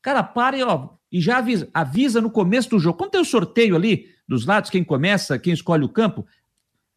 Cara, 0.02 0.24
para 0.24 0.58
e, 0.58 0.64
ó, 0.64 0.90
e 1.12 1.22
já 1.22 1.38
avisa, 1.38 1.70
avisa 1.74 2.20
no 2.20 2.30
começo 2.30 2.70
do 2.70 2.80
jogo. 2.80 2.98
Quando 2.98 3.12
tem 3.12 3.22
o 3.22 3.26
sorteio 3.26 3.76
ali 3.76 4.10
dos 4.28 4.46
lados, 4.46 4.70
quem 4.70 4.84
começa, 4.84 5.40
quem 5.40 5.54
escolhe 5.54 5.84
o 5.84 5.90
campo, 5.90 6.26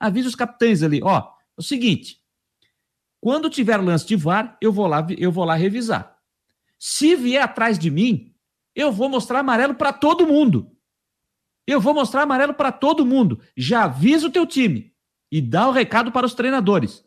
avisa 0.00 0.28
os 0.28 0.34
capitães 0.34 0.82
ali, 0.82 1.00
ó, 1.02 1.18
é 1.18 1.24
o 1.56 1.62
seguinte, 1.62 2.20
quando 3.20 3.50
tiver 3.50 3.76
lance 3.76 4.06
de 4.06 4.16
VAR, 4.16 4.56
eu 4.60 4.72
vou 4.72 4.86
lá, 4.86 5.06
eu 5.18 5.30
vou 5.30 5.44
lá 5.44 5.54
revisar. 5.54 6.16
Se 6.78 7.14
vier 7.14 7.42
atrás 7.42 7.78
de 7.78 7.90
mim, 7.90 8.34
eu 8.74 8.90
vou 8.90 9.08
mostrar 9.08 9.40
amarelo 9.40 9.74
para 9.74 9.92
todo 9.92 10.26
mundo. 10.26 10.72
Eu 11.66 11.80
vou 11.80 11.94
mostrar 11.94 12.22
amarelo 12.22 12.54
para 12.54 12.70
todo 12.70 13.06
mundo. 13.06 13.40
Já 13.56 13.84
avisa 13.84 14.26
o 14.26 14.30
teu 14.30 14.46
time 14.46 14.95
e 15.30 15.40
dá 15.40 15.68
o 15.68 15.72
recado 15.72 16.12
para 16.12 16.26
os 16.26 16.34
treinadores. 16.34 17.04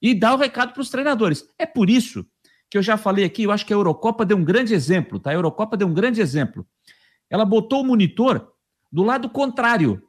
E 0.00 0.14
dá 0.14 0.34
o 0.34 0.38
recado 0.38 0.72
para 0.72 0.82
os 0.82 0.90
treinadores. 0.90 1.48
É 1.58 1.66
por 1.66 1.88
isso 1.88 2.26
que 2.70 2.78
eu 2.78 2.82
já 2.82 2.96
falei 2.96 3.24
aqui, 3.24 3.44
eu 3.44 3.52
acho 3.52 3.64
que 3.64 3.72
a 3.72 3.76
Eurocopa 3.76 4.24
deu 4.24 4.36
um 4.36 4.44
grande 4.44 4.74
exemplo, 4.74 5.20
tá? 5.20 5.30
A 5.30 5.34
Eurocopa 5.34 5.76
deu 5.76 5.86
um 5.86 5.94
grande 5.94 6.20
exemplo. 6.20 6.66
Ela 7.30 7.44
botou 7.44 7.82
o 7.82 7.86
monitor 7.86 8.52
do 8.90 9.02
lado 9.02 9.28
contrário 9.28 10.02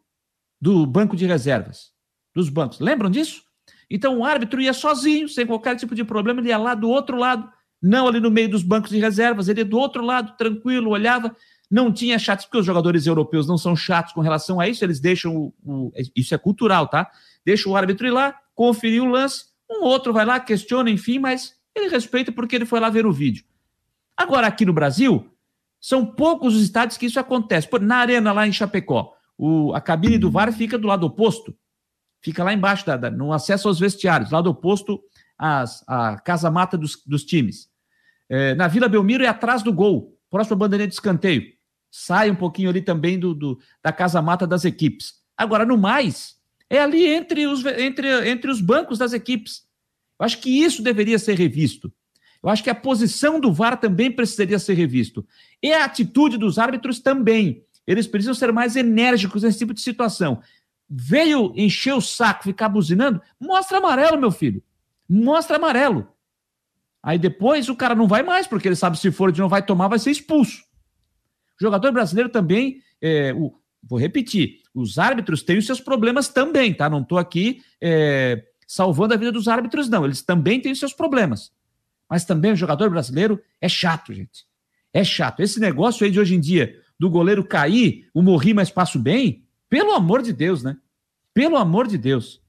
do 0.59 0.85
banco 0.85 1.15
de 1.15 1.25
reservas, 1.25 1.91
dos 2.33 2.49
bancos. 2.49 2.79
Lembram 2.79 3.09
disso? 3.09 3.43
Então 3.89 4.19
o 4.19 4.25
árbitro 4.25 4.61
ia 4.61 4.73
sozinho, 4.73 5.29
sem 5.29 5.45
qualquer 5.45 5.75
tipo 5.75 5.93
de 5.93 6.03
problema, 6.03 6.41
ele 6.41 6.49
ia 6.49 6.57
lá 6.57 6.73
do 6.73 6.89
outro 6.89 7.17
lado, 7.17 7.49
não 7.81 8.07
ali 8.07 8.19
no 8.19 8.31
meio 8.31 8.49
dos 8.49 8.63
bancos 8.63 8.89
de 8.89 8.99
reservas, 8.99 9.47
ele 9.47 9.61
ia 9.61 9.65
do 9.65 9.77
outro 9.77 10.03
lado, 10.03 10.35
tranquilo, 10.37 10.89
olhava, 10.89 11.35
não 11.69 11.91
tinha 11.91 12.17
chatos, 12.17 12.45
porque 12.45 12.57
os 12.57 12.65
jogadores 12.65 13.05
europeus 13.05 13.47
não 13.47 13.57
são 13.57 13.75
chatos 13.75 14.13
com 14.13 14.21
relação 14.21 14.59
a 14.59 14.67
isso, 14.67 14.83
eles 14.83 14.99
deixam 14.99 15.35
o, 15.35 15.53
o 15.63 15.91
isso 16.15 16.33
é 16.33 16.37
cultural, 16.37 16.87
tá? 16.87 17.09
Deixa 17.45 17.69
o 17.69 17.75
árbitro 17.75 18.07
ir 18.07 18.11
lá, 18.11 18.39
conferir 18.53 19.03
o 19.03 19.09
lance, 19.09 19.45
um 19.69 19.83
outro 19.83 20.11
vai 20.11 20.25
lá, 20.25 20.39
questiona, 20.39 20.89
enfim, 20.89 21.19
mas 21.19 21.55
ele 21.75 21.89
respeita 21.89 22.31
porque 22.31 22.55
ele 22.55 22.65
foi 22.65 22.79
lá 22.79 22.89
ver 22.89 23.05
o 23.05 23.11
vídeo. 23.11 23.43
Agora, 24.17 24.47
aqui 24.47 24.65
no 24.65 24.73
Brasil, 24.73 25.29
são 25.79 26.05
poucos 26.05 26.55
os 26.55 26.63
estádios 26.63 26.97
que 26.97 27.05
isso 27.05 27.19
acontece. 27.19 27.67
Por, 27.67 27.81
na 27.81 27.97
arena 27.97 28.31
lá 28.31 28.47
em 28.47 28.51
Chapecó, 28.51 29.13
o, 29.37 29.73
a 29.73 29.81
cabine 29.81 30.17
do 30.17 30.31
VAR 30.31 30.51
fica 30.53 30.77
do 30.77 30.87
lado 30.87 31.05
oposto. 31.05 31.55
Fica 32.21 32.43
lá 32.43 32.53
embaixo, 32.53 32.85
da, 32.85 32.97
da, 32.97 33.11
no 33.11 33.31
acesso 33.31 33.67
aos 33.67 33.79
vestiários, 33.79 34.31
lado 34.31 34.49
oposto 34.49 34.99
às, 35.37 35.83
à 35.87 36.17
casa-mata 36.19 36.77
dos, 36.77 37.03
dos 37.05 37.23
times. 37.23 37.69
É, 38.29 38.55
na 38.55 38.67
Vila 38.67 38.89
Belmiro 38.89 39.23
é 39.23 39.27
atrás 39.27 39.61
do 39.61 39.71
gol, 39.71 40.17
próximo 40.29 40.55
à 40.55 40.57
bandeirinha 40.57 40.87
de 40.87 40.93
escanteio. 40.93 41.43
Sai 41.91 42.31
um 42.31 42.35
pouquinho 42.35 42.69
ali 42.69 42.81
também 42.81 43.19
do, 43.19 43.35
do 43.35 43.59
da 43.83 43.91
casa-mata 43.91 44.47
das 44.47 44.65
equipes. 44.65 45.13
Agora, 45.37 45.65
no 45.65 45.77
mais, 45.77 46.35
é 46.75 46.81
ali 46.81 47.07
entre 47.07 47.47
os, 47.47 47.65
entre, 47.65 48.29
entre 48.29 48.51
os 48.51 48.61
bancos 48.61 48.97
das 48.97 49.13
equipes. 49.13 49.65
Eu 50.19 50.25
acho 50.25 50.39
que 50.39 50.49
isso 50.49 50.81
deveria 50.81 51.19
ser 51.19 51.37
revisto. 51.37 51.91
Eu 52.41 52.49
acho 52.49 52.63
que 52.63 52.69
a 52.69 52.75
posição 52.75 53.39
do 53.39 53.51
VAR 53.51 53.79
também 53.79 54.11
precisaria 54.11 54.59
ser 54.59 54.75
revisto. 54.75 55.25
E 55.61 55.73
a 55.73 55.85
atitude 55.85 56.37
dos 56.37 56.59
árbitros 56.59 56.99
também. 56.99 57.63
Eles 57.87 58.07
precisam 58.07 58.33
ser 58.33 58.51
mais 58.51 58.75
enérgicos 58.75 59.43
nesse 59.43 59.59
tipo 59.59 59.73
de 59.73 59.81
situação. 59.81 60.41
Veio 60.89 61.53
encher 61.55 61.93
o 61.93 62.01
saco, 62.01 62.43
ficar 62.43 62.69
buzinando? 62.69 63.21
Mostra 63.39 63.79
amarelo, 63.79 64.19
meu 64.19 64.31
filho. 64.31 64.61
Mostra 65.09 65.57
amarelo. 65.57 66.07
Aí 67.01 67.17
depois 67.17 67.69
o 67.69 67.75
cara 67.75 67.93
não 67.93 68.07
vai 68.07 68.23
mais, 68.23 68.47
porque 68.47 68.67
ele 68.67 68.75
sabe 68.75 68.97
se 68.97 69.11
for 69.11 69.31
de 69.31 69.39
não 69.39 69.49
vai 69.49 69.63
tomar, 69.63 69.87
vai 69.87 69.99
ser 69.99 70.11
expulso. 70.11 70.63
O 71.59 71.63
jogador 71.63 71.91
brasileiro 71.91 72.29
também, 72.29 72.81
é, 73.01 73.33
o, 73.33 73.53
vou 73.87 73.99
repetir, 73.99 74.61
os 74.73 74.97
árbitros 74.97 75.43
têm 75.43 75.57
os 75.57 75.65
seus 75.65 75.79
problemas 75.79 76.27
também, 76.27 76.73
tá? 76.73 76.89
Não 76.89 77.01
estou 77.01 77.17
aqui 77.17 77.61
é, 77.79 78.43
salvando 78.67 79.13
a 79.13 79.17
vida 79.17 79.31
dos 79.31 79.47
árbitros, 79.47 79.87
não. 79.87 80.03
Eles 80.03 80.21
também 80.21 80.59
têm 80.59 80.71
os 80.71 80.79
seus 80.79 80.93
problemas. 80.93 81.51
Mas 82.09 82.25
também 82.25 82.51
o 82.51 82.55
jogador 82.55 82.89
brasileiro 82.89 83.41
é 83.61 83.69
chato, 83.69 84.13
gente. 84.13 84.45
É 84.93 85.03
chato. 85.03 85.39
Esse 85.41 85.59
negócio 85.59 86.05
aí 86.05 86.11
de 86.11 86.19
hoje 86.19 86.35
em 86.35 86.39
dia, 86.39 86.75
do 86.99 87.09
goleiro 87.09 87.43
cair, 87.43 88.09
o 88.13 88.21
morri, 88.21 88.53
mas 88.53 88.69
passo 88.69 88.99
bem, 88.99 89.43
pelo 89.69 89.91
amor 89.91 90.21
de 90.21 90.33
Deus, 90.33 90.63
né? 90.63 90.77
Pelo 91.33 91.57
amor 91.57 91.87
de 91.87 91.97
Deus. 91.97 92.41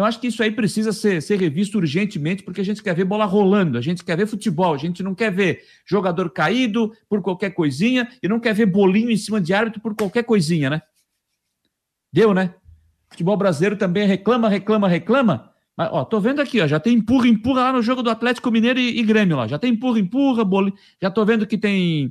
Então, 0.00 0.08
acho 0.08 0.18
que 0.18 0.28
isso 0.28 0.42
aí 0.42 0.50
precisa 0.50 0.94
ser, 0.94 1.20
ser 1.20 1.38
revisto 1.38 1.76
urgentemente, 1.76 2.42
porque 2.42 2.62
a 2.62 2.64
gente 2.64 2.82
quer 2.82 2.94
ver 2.94 3.04
bola 3.04 3.26
rolando, 3.26 3.76
a 3.76 3.82
gente 3.82 4.02
quer 4.02 4.16
ver 4.16 4.26
futebol, 4.26 4.72
a 4.72 4.78
gente 4.78 5.02
não 5.02 5.14
quer 5.14 5.30
ver 5.30 5.62
jogador 5.84 6.30
caído 6.30 6.90
por 7.06 7.20
qualquer 7.20 7.50
coisinha 7.50 8.08
e 8.22 8.26
não 8.26 8.40
quer 8.40 8.54
ver 8.54 8.64
bolinho 8.64 9.10
em 9.10 9.16
cima 9.18 9.42
de 9.42 9.52
árbitro 9.52 9.78
por 9.78 9.94
qualquer 9.94 10.22
coisinha, 10.22 10.70
né? 10.70 10.80
Deu, 12.10 12.32
né? 12.32 12.54
Futebol 13.10 13.36
brasileiro 13.36 13.76
também 13.76 14.06
reclama, 14.06 14.48
reclama, 14.48 14.88
reclama. 14.88 15.52
Mas, 15.76 15.90
ó, 15.92 16.02
tô 16.02 16.18
vendo 16.18 16.40
aqui, 16.40 16.62
ó, 16.62 16.66
já 16.66 16.80
tem 16.80 16.94
empurra, 16.94 17.28
empurra 17.28 17.64
lá 17.64 17.72
no 17.74 17.82
jogo 17.82 18.02
do 18.02 18.08
Atlético 18.08 18.50
Mineiro 18.50 18.80
e, 18.80 19.00
e 19.00 19.02
Grêmio 19.02 19.36
lá. 19.36 19.46
Já 19.46 19.58
tem 19.58 19.74
empurra, 19.74 19.98
empurra, 19.98 20.46
bolinho. 20.46 20.78
Já 20.98 21.10
tô 21.10 21.26
vendo 21.26 21.46
que 21.46 21.58
tem 21.58 22.10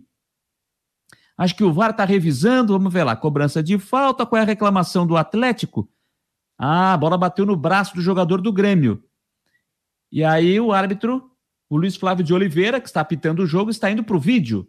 Acho 1.35 1.55
que 1.55 1.63
o 1.63 1.73
VAR 1.73 1.89
está 1.89 2.05
revisando, 2.05 2.73
vamos 2.73 2.93
ver 2.93 3.03
lá. 3.03 3.15
Cobrança 3.15 3.63
de 3.63 3.79
falta, 3.79 4.27
qual 4.27 4.37
é 4.39 4.43
a 4.43 4.45
reclamação 4.45 5.07
do 5.07 5.17
Atlético? 5.17 5.89
Ah, 6.59 6.93
a 6.93 6.97
bola 6.97 7.17
bateu 7.17 7.45
no 7.45 7.55
braço 7.55 7.95
do 7.95 8.01
jogador 8.01 8.41
do 8.41 8.51
Grêmio. 8.51 9.01
E 10.11 10.25
aí 10.25 10.59
o 10.59 10.73
árbitro, 10.73 11.31
o 11.69 11.77
Luiz 11.77 11.95
Flávio 11.95 12.25
de 12.25 12.33
Oliveira, 12.33 12.81
que 12.81 12.87
está 12.87 12.99
apitando 12.99 13.39
o 13.39 13.45
jogo, 13.45 13.71
está 13.71 13.89
indo 13.89 14.03
para 14.03 14.17
o 14.17 14.19
vídeo 14.19 14.67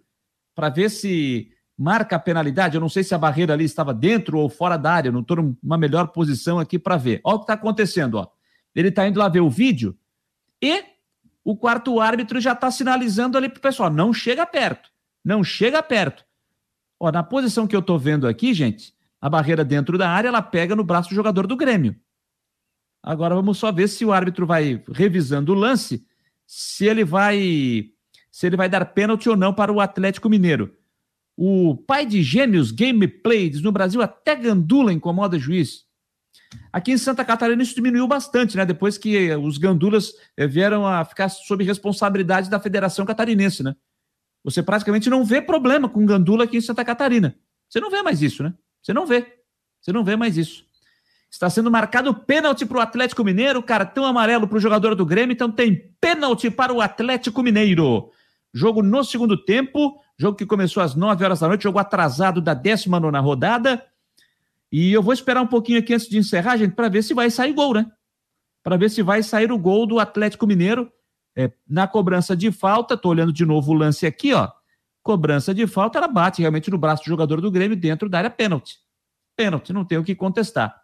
para 0.54 0.68
ver 0.68 0.88
se 0.88 1.50
marca 1.76 2.14
a 2.14 2.18
penalidade. 2.18 2.76
Eu 2.76 2.80
não 2.80 2.88
sei 2.88 3.02
se 3.02 3.12
a 3.12 3.18
barreira 3.18 3.54
ali 3.54 3.64
estava 3.64 3.92
dentro 3.92 4.38
ou 4.38 4.48
fora 4.48 4.76
da 4.76 4.92
área, 4.92 5.08
eu 5.08 5.12
não 5.12 5.22
estou 5.22 5.56
numa 5.62 5.76
melhor 5.76 6.08
posição 6.08 6.60
aqui 6.60 6.78
para 6.78 6.96
ver. 6.96 7.20
Olha 7.24 7.34
o 7.34 7.38
que 7.38 7.44
está 7.44 7.54
acontecendo. 7.54 8.14
Ó. 8.14 8.28
Ele 8.72 8.88
está 8.88 9.08
indo 9.08 9.18
lá 9.18 9.28
ver 9.28 9.40
o 9.40 9.50
vídeo 9.50 9.98
e 10.62 10.84
o 11.42 11.56
quarto 11.56 11.98
árbitro 11.98 12.40
já 12.40 12.52
está 12.52 12.70
sinalizando 12.70 13.36
ali 13.36 13.48
para 13.48 13.58
o 13.58 13.62
pessoal: 13.62 13.90
não 13.90 14.12
chega 14.12 14.46
perto, 14.46 14.90
não 15.24 15.42
chega 15.42 15.82
perto. 15.82 16.24
Ó, 17.00 17.10
na 17.10 17.22
posição 17.22 17.66
que 17.66 17.74
eu 17.74 17.80
estou 17.80 17.98
vendo 17.98 18.28
aqui, 18.28 18.52
gente, 18.52 18.94
a 19.20 19.28
barreira 19.28 19.64
dentro 19.64 19.98
da 19.98 20.08
área, 20.08 20.28
ela 20.28 20.42
pega 20.42 20.74
no 20.74 20.84
braço 20.84 21.10
do 21.10 21.14
jogador 21.14 21.46
do 21.46 21.56
Grêmio. 21.56 21.94
Agora 23.02 23.34
vamos 23.34 23.58
só 23.58 23.70
ver 23.72 23.88
se 23.88 24.04
o 24.04 24.12
árbitro 24.12 24.46
vai 24.46 24.82
revisando 24.92 25.52
o 25.52 25.54
lance, 25.54 26.06
se 26.46 26.86
ele 26.86 27.04
vai 27.04 27.90
se 28.30 28.46
ele 28.46 28.56
vai 28.56 28.68
dar 28.68 28.84
pênalti 28.86 29.28
ou 29.28 29.36
não 29.36 29.52
para 29.52 29.72
o 29.72 29.80
Atlético 29.80 30.28
Mineiro. 30.28 30.74
O 31.36 31.76
pai 31.76 32.06
de 32.06 32.22
gêmeos 32.22 32.70
gameplay 32.70 33.48
diz 33.48 33.62
no 33.62 33.72
Brasil 33.72 34.00
até 34.02 34.36
gandula 34.36 34.92
incomoda 34.92 35.38
juiz. 35.38 35.84
Aqui 36.72 36.92
em 36.92 36.98
Santa 36.98 37.24
Catarina 37.24 37.62
isso 37.62 37.74
diminuiu 37.74 38.06
bastante, 38.06 38.56
né? 38.56 38.64
Depois 38.64 38.96
que 38.96 39.34
os 39.34 39.58
gandulas 39.58 40.12
eh, 40.36 40.46
vieram 40.46 40.86
a 40.86 41.04
ficar 41.04 41.28
sob 41.28 41.64
responsabilidade 41.64 42.48
da 42.48 42.60
Federação 42.60 43.04
Catarinense, 43.04 43.62
né? 43.62 43.74
Você 44.44 44.62
praticamente 44.62 45.10
não 45.10 45.24
vê 45.24 45.42
problema 45.42 45.88
com 45.88 46.06
gandula 46.06 46.44
aqui 46.44 46.56
em 46.56 46.62
Santa 46.62 46.84
Catarina. 46.84 47.36
Você 47.68 47.80
não 47.80 47.90
vê 47.90 48.02
mais 48.02 48.22
isso, 48.22 48.42
né? 48.42 48.54
Você 48.82 48.92
não 48.92 49.06
vê. 49.06 49.40
Você 49.80 49.92
não 49.92 50.04
vê 50.04 50.16
mais 50.16 50.36
isso. 50.36 50.64
Está 51.30 51.48
sendo 51.48 51.70
marcado 51.70 52.12
pênalti 52.12 52.66
para 52.66 52.78
o 52.78 52.80
Atlético 52.80 53.22
Mineiro, 53.22 53.62
cartão 53.62 54.04
amarelo 54.04 54.48
para 54.48 54.56
o 54.56 54.60
jogador 54.60 54.96
do 54.96 55.06
Grêmio, 55.06 55.32
então 55.32 55.50
tem 55.50 55.94
pênalti 56.00 56.50
para 56.50 56.72
o 56.72 56.80
Atlético 56.80 57.42
Mineiro. 57.42 58.10
Jogo 58.52 58.82
no 58.82 59.04
segundo 59.04 59.36
tempo, 59.36 60.00
jogo 60.18 60.36
que 60.36 60.44
começou 60.44 60.82
às 60.82 60.96
9 60.96 61.24
horas 61.24 61.38
da 61.38 61.46
noite, 61.46 61.62
jogo 61.62 61.78
atrasado 61.78 62.40
da 62.40 62.52
19 62.52 63.16
rodada. 63.18 63.84
E 64.72 64.92
eu 64.92 65.02
vou 65.02 65.12
esperar 65.12 65.40
um 65.40 65.46
pouquinho 65.46 65.78
aqui 65.78 65.94
antes 65.94 66.08
de 66.08 66.18
encerrar, 66.18 66.56
gente, 66.56 66.74
para 66.74 66.88
ver 66.88 67.02
se 67.02 67.14
vai 67.14 67.30
sair 67.30 67.52
gol, 67.52 67.74
né? 67.74 67.86
Para 68.62 68.76
ver 68.76 68.90
se 68.90 69.00
vai 69.00 69.22
sair 69.22 69.52
o 69.52 69.58
gol 69.58 69.86
do 69.86 70.00
Atlético 70.00 70.48
Mineiro 70.48 70.90
é, 71.36 71.50
na 71.68 71.86
cobrança 71.86 72.36
de 72.36 72.50
falta. 72.50 72.94
Estou 72.94 73.12
olhando 73.12 73.32
de 73.32 73.46
novo 73.46 73.70
o 73.70 73.74
lance 73.74 74.04
aqui, 74.04 74.34
ó 74.34 74.50
cobrança 75.02 75.54
de 75.54 75.66
falta, 75.66 75.98
ela 75.98 76.08
bate 76.08 76.40
realmente 76.40 76.70
no 76.70 76.78
braço 76.78 77.02
do 77.04 77.08
jogador 77.08 77.40
do 77.40 77.50
Grêmio 77.50 77.76
dentro 77.76 78.08
da 78.08 78.18
área 78.18 78.30
pênalti. 78.30 78.78
Pênalti, 79.36 79.72
não 79.72 79.84
tem 79.84 79.98
o 79.98 80.04
que 80.04 80.14
contestar. 80.14 80.80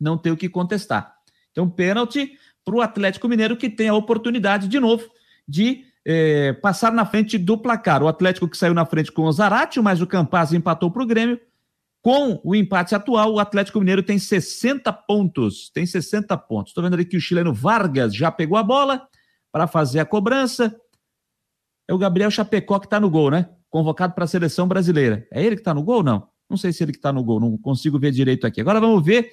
Não 0.00 0.16
tem 0.16 0.32
o 0.32 0.36
que 0.36 0.48
contestar. 0.48 1.14
Então, 1.50 1.68
pênalti 1.68 2.38
para 2.64 2.74
o 2.74 2.80
Atlético 2.80 3.28
Mineiro, 3.28 3.56
que 3.56 3.68
tem 3.68 3.88
a 3.88 3.94
oportunidade, 3.94 4.68
de 4.68 4.80
novo, 4.80 5.08
de 5.46 5.84
é, 6.04 6.52
passar 6.54 6.92
na 6.92 7.04
frente 7.04 7.38
do 7.38 7.58
placar. 7.58 8.02
O 8.02 8.08
Atlético 8.08 8.48
que 8.48 8.56
saiu 8.56 8.74
na 8.74 8.86
frente 8.86 9.12
com 9.12 9.22
o 9.22 9.32
Zaratio, 9.32 9.82
mas 9.82 10.00
o 10.00 10.06
Campaz 10.06 10.52
empatou 10.52 10.90
para 10.90 11.02
o 11.02 11.06
Grêmio. 11.06 11.40
Com 12.00 12.40
o 12.42 12.54
empate 12.54 12.96
atual, 12.96 13.34
o 13.34 13.38
Atlético 13.38 13.78
Mineiro 13.78 14.02
tem 14.02 14.18
60 14.18 14.92
pontos. 14.92 15.70
Tem 15.70 15.86
60 15.86 16.36
pontos. 16.36 16.70
Estou 16.70 16.82
vendo 16.82 16.94
ali 16.94 17.04
que 17.04 17.16
o 17.16 17.20
chileno 17.20 17.54
Vargas 17.54 18.14
já 18.14 18.30
pegou 18.30 18.58
a 18.58 18.62
bola 18.62 19.06
para 19.52 19.68
fazer 19.68 20.00
a 20.00 20.04
cobrança. 20.04 20.74
É 21.88 21.94
o 21.94 21.98
Gabriel 21.98 22.30
Chapecó 22.30 22.78
que 22.78 22.86
está 22.86 23.00
no 23.00 23.10
gol, 23.10 23.30
né? 23.30 23.48
Convocado 23.68 24.14
para 24.14 24.24
a 24.24 24.28
seleção 24.28 24.68
brasileira. 24.68 25.26
É 25.30 25.42
ele 25.42 25.56
que 25.56 25.60
está 25.60 25.74
no 25.74 25.82
gol 25.82 25.96
ou 25.96 26.02
não? 26.02 26.28
Não 26.48 26.56
sei 26.56 26.72
se 26.72 26.82
ele 26.82 26.92
que 26.92 26.98
está 26.98 27.12
no 27.12 27.24
gol, 27.24 27.40
não 27.40 27.56
consigo 27.56 27.98
ver 27.98 28.12
direito 28.12 28.46
aqui. 28.46 28.60
Agora 28.60 28.80
vamos 28.80 29.04
ver 29.04 29.32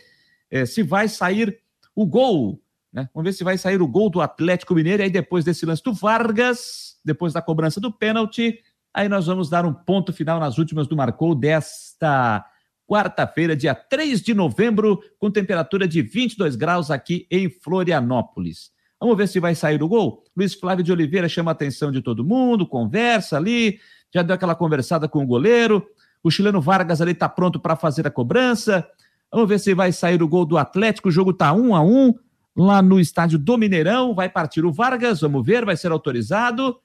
é, 0.50 0.66
se 0.66 0.82
vai 0.82 1.08
sair 1.08 1.60
o 1.96 2.06
gol. 2.06 2.62
Né? 2.92 3.10
Vamos 3.14 3.30
ver 3.30 3.34
se 3.34 3.44
vai 3.44 3.58
sair 3.58 3.82
o 3.82 3.88
gol 3.88 4.10
do 4.10 4.22
Atlético 4.22 4.74
Mineiro. 4.74 5.02
E 5.02 5.06
aí, 5.06 5.10
depois 5.10 5.44
desse 5.44 5.66
lance 5.66 5.84
do 5.84 5.94
Vargas, 5.94 6.98
depois 7.04 7.34
da 7.34 7.42
cobrança 7.42 7.80
do 7.80 7.92
pênalti, 7.92 8.60
aí 8.94 9.10
nós 9.10 9.28
vamos 9.28 9.50
dar 9.50 9.66
um 9.66 9.74
ponto 9.74 10.14
final 10.14 10.40
nas 10.40 10.58
últimas 10.58 10.88
do 10.88 10.96
Marcou 10.96 11.36
desta 11.36 12.46
quarta-feira, 12.88 13.56
dia 13.56 13.76
3 13.76 14.20
de 14.20 14.34
novembro, 14.34 15.00
com 15.20 15.30
temperatura 15.30 15.88
de 15.88 16.02
22 16.02 16.56
graus 16.56 16.90
aqui 16.90 17.28
em 17.30 17.48
Florianópolis. 17.48 18.72
Vamos 19.00 19.16
ver 19.16 19.28
se 19.28 19.40
vai 19.40 19.56
sair 19.56 19.82
o 19.82 19.88
gol. 19.88 20.24
Luiz 20.36 20.54
Flávio 20.54 20.84
de 20.84 20.92
Oliveira 20.92 21.30
chama 21.30 21.52
a 21.52 21.54
atenção 21.54 21.92
de 21.92 22.02
todo 22.02 22.24
mundo, 22.24 22.68
conversa 22.68 23.38
ali, 23.38 23.80
já 24.14 24.22
deu 24.22 24.36
aquela 24.36 24.56
conversada 24.56 25.08
com 25.08 25.24
o 25.24 25.28
goleiro. 25.28 25.86
O 26.22 26.30
chileno 26.30 26.60
Vargas 26.60 27.00
ali 27.02 27.12
está 27.12 27.30
pronto 27.30 27.60
para 27.60 27.76
fazer 27.76 28.06
a 28.06 28.12
cobrança. 28.12 28.86
Vamos 29.32 29.48
ver 29.48 29.60
se 29.60 29.74
vai 29.74 29.92
sair 29.92 30.22
o 30.22 30.28
gol 30.28 30.46
do 30.46 30.58
Atlético. 30.58 31.08
O 31.08 31.12
jogo 31.12 31.32
está 31.32 31.54
um 31.54 31.76
a 31.76 31.82
um 31.82 32.14
lá 32.56 32.82
no 32.82 33.00
estádio 33.00 33.40
do 33.40 33.58
Mineirão. 33.58 34.14
Vai 34.14 34.28
partir 34.28 34.66
o 34.66 34.72
Vargas, 34.72 35.22
vamos 35.22 35.46
ver, 35.46 35.64
vai 35.64 35.78
ser 35.78 35.92
autorizado. 35.92 36.78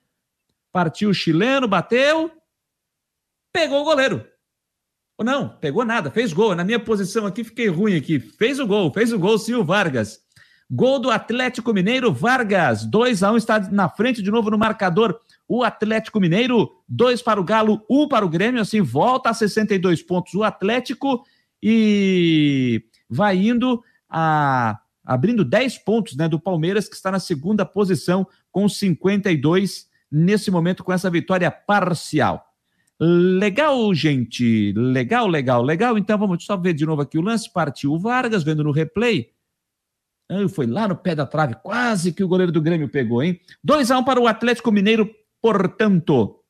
Partiu 0.70 1.10
o 1.10 1.14
chileno, 1.14 1.66
bateu. 1.66 2.30
Pegou 3.52 3.80
o 3.80 3.84
goleiro. 3.84 4.24
Ou 5.16 5.24
não, 5.24 5.48
pegou 5.48 5.84
nada, 5.84 6.10
fez 6.10 6.32
gol. 6.32 6.54
Na 6.54 6.64
minha 6.64 6.78
posição 6.78 7.26
aqui, 7.26 7.44
fiquei 7.44 7.68
ruim 7.68 7.96
aqui. 7.96 8.18
Fez 8.18 8.58
o 8.58 8.66
gol, 8.66 8.92
fez 8.92 9.12
o 9.12 9.18
gol, 9.18 9.38
sim, 9.38 9.54
o 9.54 9.64
Vargas. 9.64 10.23
Gol 10.74 10.98
do 10.98 11.10
Atlético 11.10 11.72
Mineiro, 11.72 12.12
Vargas. 12.12 12.84
2 12.84 13.22
a 13.22 13.30
1 13.30 13.34
um, 13.34 13.36
está 13.36 13.60
na 13.70 13.88
frente 13.88 14.20
de 14.20 14.30
novo 14.30 14.50
no 14.50 14.58
marcador. 14.58 15.16
O 15.46 15.62
Atlético 15.62 16.18
Mineiro, 16.18 16.68
2 16.88 17.22
para 17.22 17.40
o 17.40 17.44
Galo, 17.44 17.84
1 17.88 18.02
um 18.02 18.08
para 18.08 18.26
o 18.26 18.28
Grêmio, 18.28 18.60
assim 18.60 18.80
volta 18.80 19.30
a 19.30 19.34
62 19.34 20.02
pontos 20.02 20.34
o 20.34 20.42
Atlético 20.42 21.24
e 21.62 22.82
vai 23.08 23.36
indo 23.36 23.82
a 24.10 24.80
abrindo 25.04 25.44
10 25.44 25.78
pontos, 25.78 26.16
né, 26.16 26.26
do 26.26 26.40
Palmeiras 26.40 26.88
que 26.88 26.96
está 26.96 27.10
na 27.10 27.20
segunda 27.20 27.64
posição 27.66 28.26
com 28.50 28.66
52 28.66 29.86
nesse 30.10 30.50
momento 30.50 30.82
com 30.82 30.92
essa 30.92 31.10
vitória 31.10 31.50
parcial. 31.50 32.42
Legal, 32.98 33.92
gente. 33.94 34.72
Legal, 34.72 35.28
legal, 35.28 35.62
legal. 35.62 35.98
Então 35.98 36.18
vamos 36.18 36.44
só 36.44 36.56
ver 36.56 36.72
de 36.72 36.86
novo 36.86 37.02
aqui 37.02 37.18
o 37.18 37.22
lance. 37.22 37.52
Partiu 37.52 37.92
o 37.92 37.98
Vargas, 37.98 38.42
vendo 38.42 38.64
no 38.64 38.72
replay. 38.72 39.33
Foi 40.48 40.66
lá 40.66 40.88
no 40.88 40.96
pé 40.96 41.14
da 41.14 41.26
trave, 41.26 41.54
quase 41.62 42.12
que 42.12 42.24
o 42.24 42.28
goleiro 42.28 42.50
do 42.50 42.62
Grêmio 42.62 42.88
pegou, 42.88 43.22
hein? 43.22 43.38
2 43.62 43.90
a 43.90 43.98
1 43.98 44.00
um 44.00 44.04
para 44.04 44.20
o 44.20 44.26
Atlético 44.26 44.72
Mineiro, 44.72 45.10
portanto. 45.40 46.40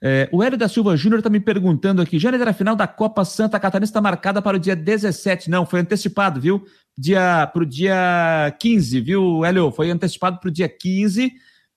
É, 0.00 0.28
o 0.30 0.44
Hélio 0.44 0.56
da 0.56 0.68
Silva 0.68 0.96
Júnior 0.96 1.18
está 1.18 1.28
me 1.28 1.40
perguntando 1.40 2.00
aqui: 2.00 2.24
era 2.24 2.50
a 2.50 2.52
final 2.52 2.76
da 2.76 2.86
Copa 2.86 3.24
Santa 3.24 3.58
Catarina 3.58 3.84
está 3.84 4.00
marcada 4.00 4.40
para 4.40 4.56
o 4.56 4.60
dia 4.60 4.76
17. 4.76 5.50
Não, 5.50 5.66
foi 5.66 5.80
antecipado, 5.80 6.40
viu? 6.40 6.64
Dia, 6.96 7.48
para 7.52 7.62
o 7.62 7.66
dia 7.66 8.56
15, 8.60 9.00
viu, 9.00 9.44
Hélio? 9.44 9.72
Foi 9.72 9.90
antecipado 9.90 10.38
para 10.38 10.48
o 10.48 10.52
dia 10.52 10.68
15. 10.68 11.32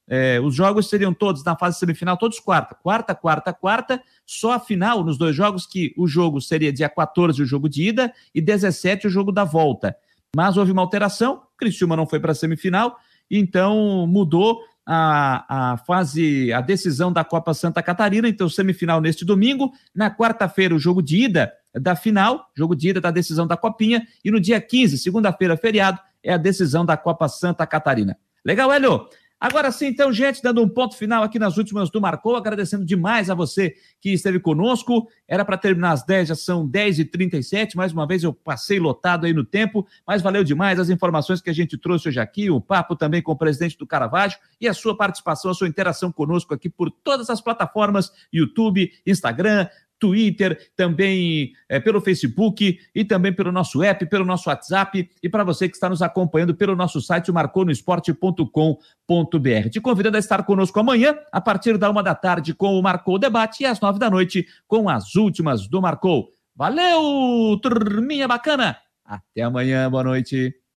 É, 0.07 0.39
os 0.41 0.53
jogos 0.53 0.89
seriam 0.89 1.13
todos 1.13 1.43
na 1.43 1.55
fase 1.55 1.79
semifinal, 1.79 2.17
todos 2.17 2.39
quarta. 2.39 2.75
Quarta, 2.75 3.15
quarta, 3.15 3.53
quarta. 3.53 4.03
Só 4.25 4.51
a 4.51 4.59
final 4.59 5.03
nos 5.03 5.17
dois 5.17 5.35
jogos, 5.35 5.65
que 5.65 5.93
o 5.97 6.07
jogo 6.07 6.39
seria 6.39 6.71
dia 6.71 6.89
14, 6.89 7.41
o 7.41 7.45
jogo 7.45 7.67
de 7.67 7.87
ida, 7.87 8.13
e 8.35 8.41
17, 8.41 9.07
o 9.07 9.09
jogo 9.09 9.31
da 9.31 9.43
volta. 9.43 9.95
Mas 10.35 10.57
houve 10.57 10.71
uma 10.71 10.81
alteração, 10.81 11.43
Criciúma 11.57 11.95
não 11.95 12.07
foi 12.07 12.19
para 12.19 12.31
a 12.31 12.35
semifinal, 12.35 12.97
então 13.29 14.07
mudou 14.07 14.61
a, 14.85 15.73
a 15.73 15.77
fase, 15.77 16.51
a 16.51 16.61
decisão 16.61 17.11
da 17.11 17.23
Copa 17.23 17.53
Santa 17.53 17.81
Catarina. 17.83 18.27
Então, 18.27 18.49
semifinal 18.49 18.99
neste 18.99 19.23
domingo. 19.23 19.71
Na 19.95 20.09
quarta-feira, 20.09 20.75
o 20.75 20.79
jogo 20.79 21.01
de 21.01 21.23
ida 21.23 21.51
da 21.73 21.95
final, 21.95 22.49
jogo 22.55 22.75
de 22.75 22.89
ida 22.89 23.01
da 23.01 23.11
decisão 23.11 23.47
da 23.47 23.55
Copinha. 23.55 24.05
E 24.23 24.31
no 24.31 24.39
dia 24.39 24.59
15, 24.59 24.97
segunda-feira, 24.97 25.55
feriado, 25.55 25.99
é 26.23 26.33
a 26.33 26.37
decisão 26.37 26.85
da 26.85 26.97
Copa 26.97 27.27
Santa 27.27 27.65
Catarina. 27.65 28.17
Legal, 28.43 28.71
Hélio? 28.71 29.07
Agora 29.41 29.71
sim, 29.71 29.87
então, 29.87 30.13
gente, 30.13 30.39
dando 30.39 30.61
um 30.61 30.69
ponto 30.69 30.95
final 30.95 31.23
aqui 31.23 31.39
nas 31.39 31.57
últimas 31.57 31.89
do 31.89 31.99
Marcou, 31.99 32.35
agradecendo 32.35 32.85
demais 32.85 33.27
a 33.27 33.33
você 33.33 33.73
que 33.99 34.11
esteve 34.11 34.39
conosco. 34.39 35.09
Era 35.27 35.43
para 35.43 35.57
terminar 35.57 35.93
às 35.93 36.03
10, 36.03 36.27
já 36.27 36.35
são 36.35 36.69
10h37. 36.69 37.73
Mais 37.75 37.91
uma 37.91 38.05
vez 38.05 38.21
eu 38.21 38.31
passei 38.35 38.79
lotado 38.79 39.25
aí 39.25 39.33
no 39.33 39.43
tempo, 39.43 39.87
mas 40.05 40.21
valeu 40.21 40.43
demais 40.43 40.79
as 40.79 40.91
informações 40.91 41.41
que 41.41 41.49
a 41.49 41.53
gente 41.53 41.75
trouxe 41.75 42.09
hoje 42.09 42.19
aqui, 42.19 42.51
o 42.51 42.61
papo 42.61 42.95
também 42.95 43.19
com 43.19 43.31
o 43.31 43.35
presidente 43.35 43.75
do 43.79 43.87
Caravaggio 43.87 44.37
e 44.59 44.67
a 44.67 44.75
sua 44.75 44.95
participação, 44.95 45.49
a 45.49 45.55
sua 45.55 45.67
interação 45.67 46.11
conosco 46.11 46.53
aqui 46.53 46.69
por 46.69 46.91
todas 46.91 47.27
as 47.27 47.41
plataformas: 47.41 48.11
YouTube, 48.31 48.91
Instagram, 49.07 49.67
Twitter, 50.01 50.71
também 50.75 51.53
é, 51.69 51.79
pelo 51.79 52.01
Facebook 52.01 52.79
e 52.93 53.05
também 53.05 53.31
pelo 53.31 53.51
nosso 53.51 53.83
app, 53.83 54.03
pelo 54.07 54.25
nosso 54.25 54.49
WhatsApp 54.49 55.07
e 55.21 55.29
para 55.29 55.43
você 55.43 55.69
que 55.69 55.75
está 55.75 55.87
nos 55.87 56.01
acompanhando 56.01 56.55
pelo 56.55 56.75
nosso 56.75 56.99
site 56.99 57.31
marconosport.com.br. 57.31 59.69
Te 59.69 59.79
convidando 59.79 60.17
a 60.17 60.19
estar 60.19 60.43
conosco 60.43 60.79
amanhã, 60.79 61.15
a 61.31 61.39
partir 61.39 61.77
da 61.77 61.89
uma 61.89 62.01
da 62.01 62.15
tarde, 62.15 62.55
com 62.55 62.77
o 62.77 62.81
Marcou 62.81 63.19
Debate 63.19 63.61
e 63.61 63.65
às 63.67 63.79
nove 63.79 63.99
da 63.99 64.09
noite 64.09 64.47
com 64.67 64.89
as 64.89 65.15
últimas 65.15 65.67
do 65.67 65.79
Marcou. 65.79 66.31
Valeu, 66.55 67.59
turminha 67.61 68.27
bacana! 68.27 68.77
Até 69.05 69.43
amanhã, 69.43 69.89
boa 69.89 70.03
noite. 70.03 70.60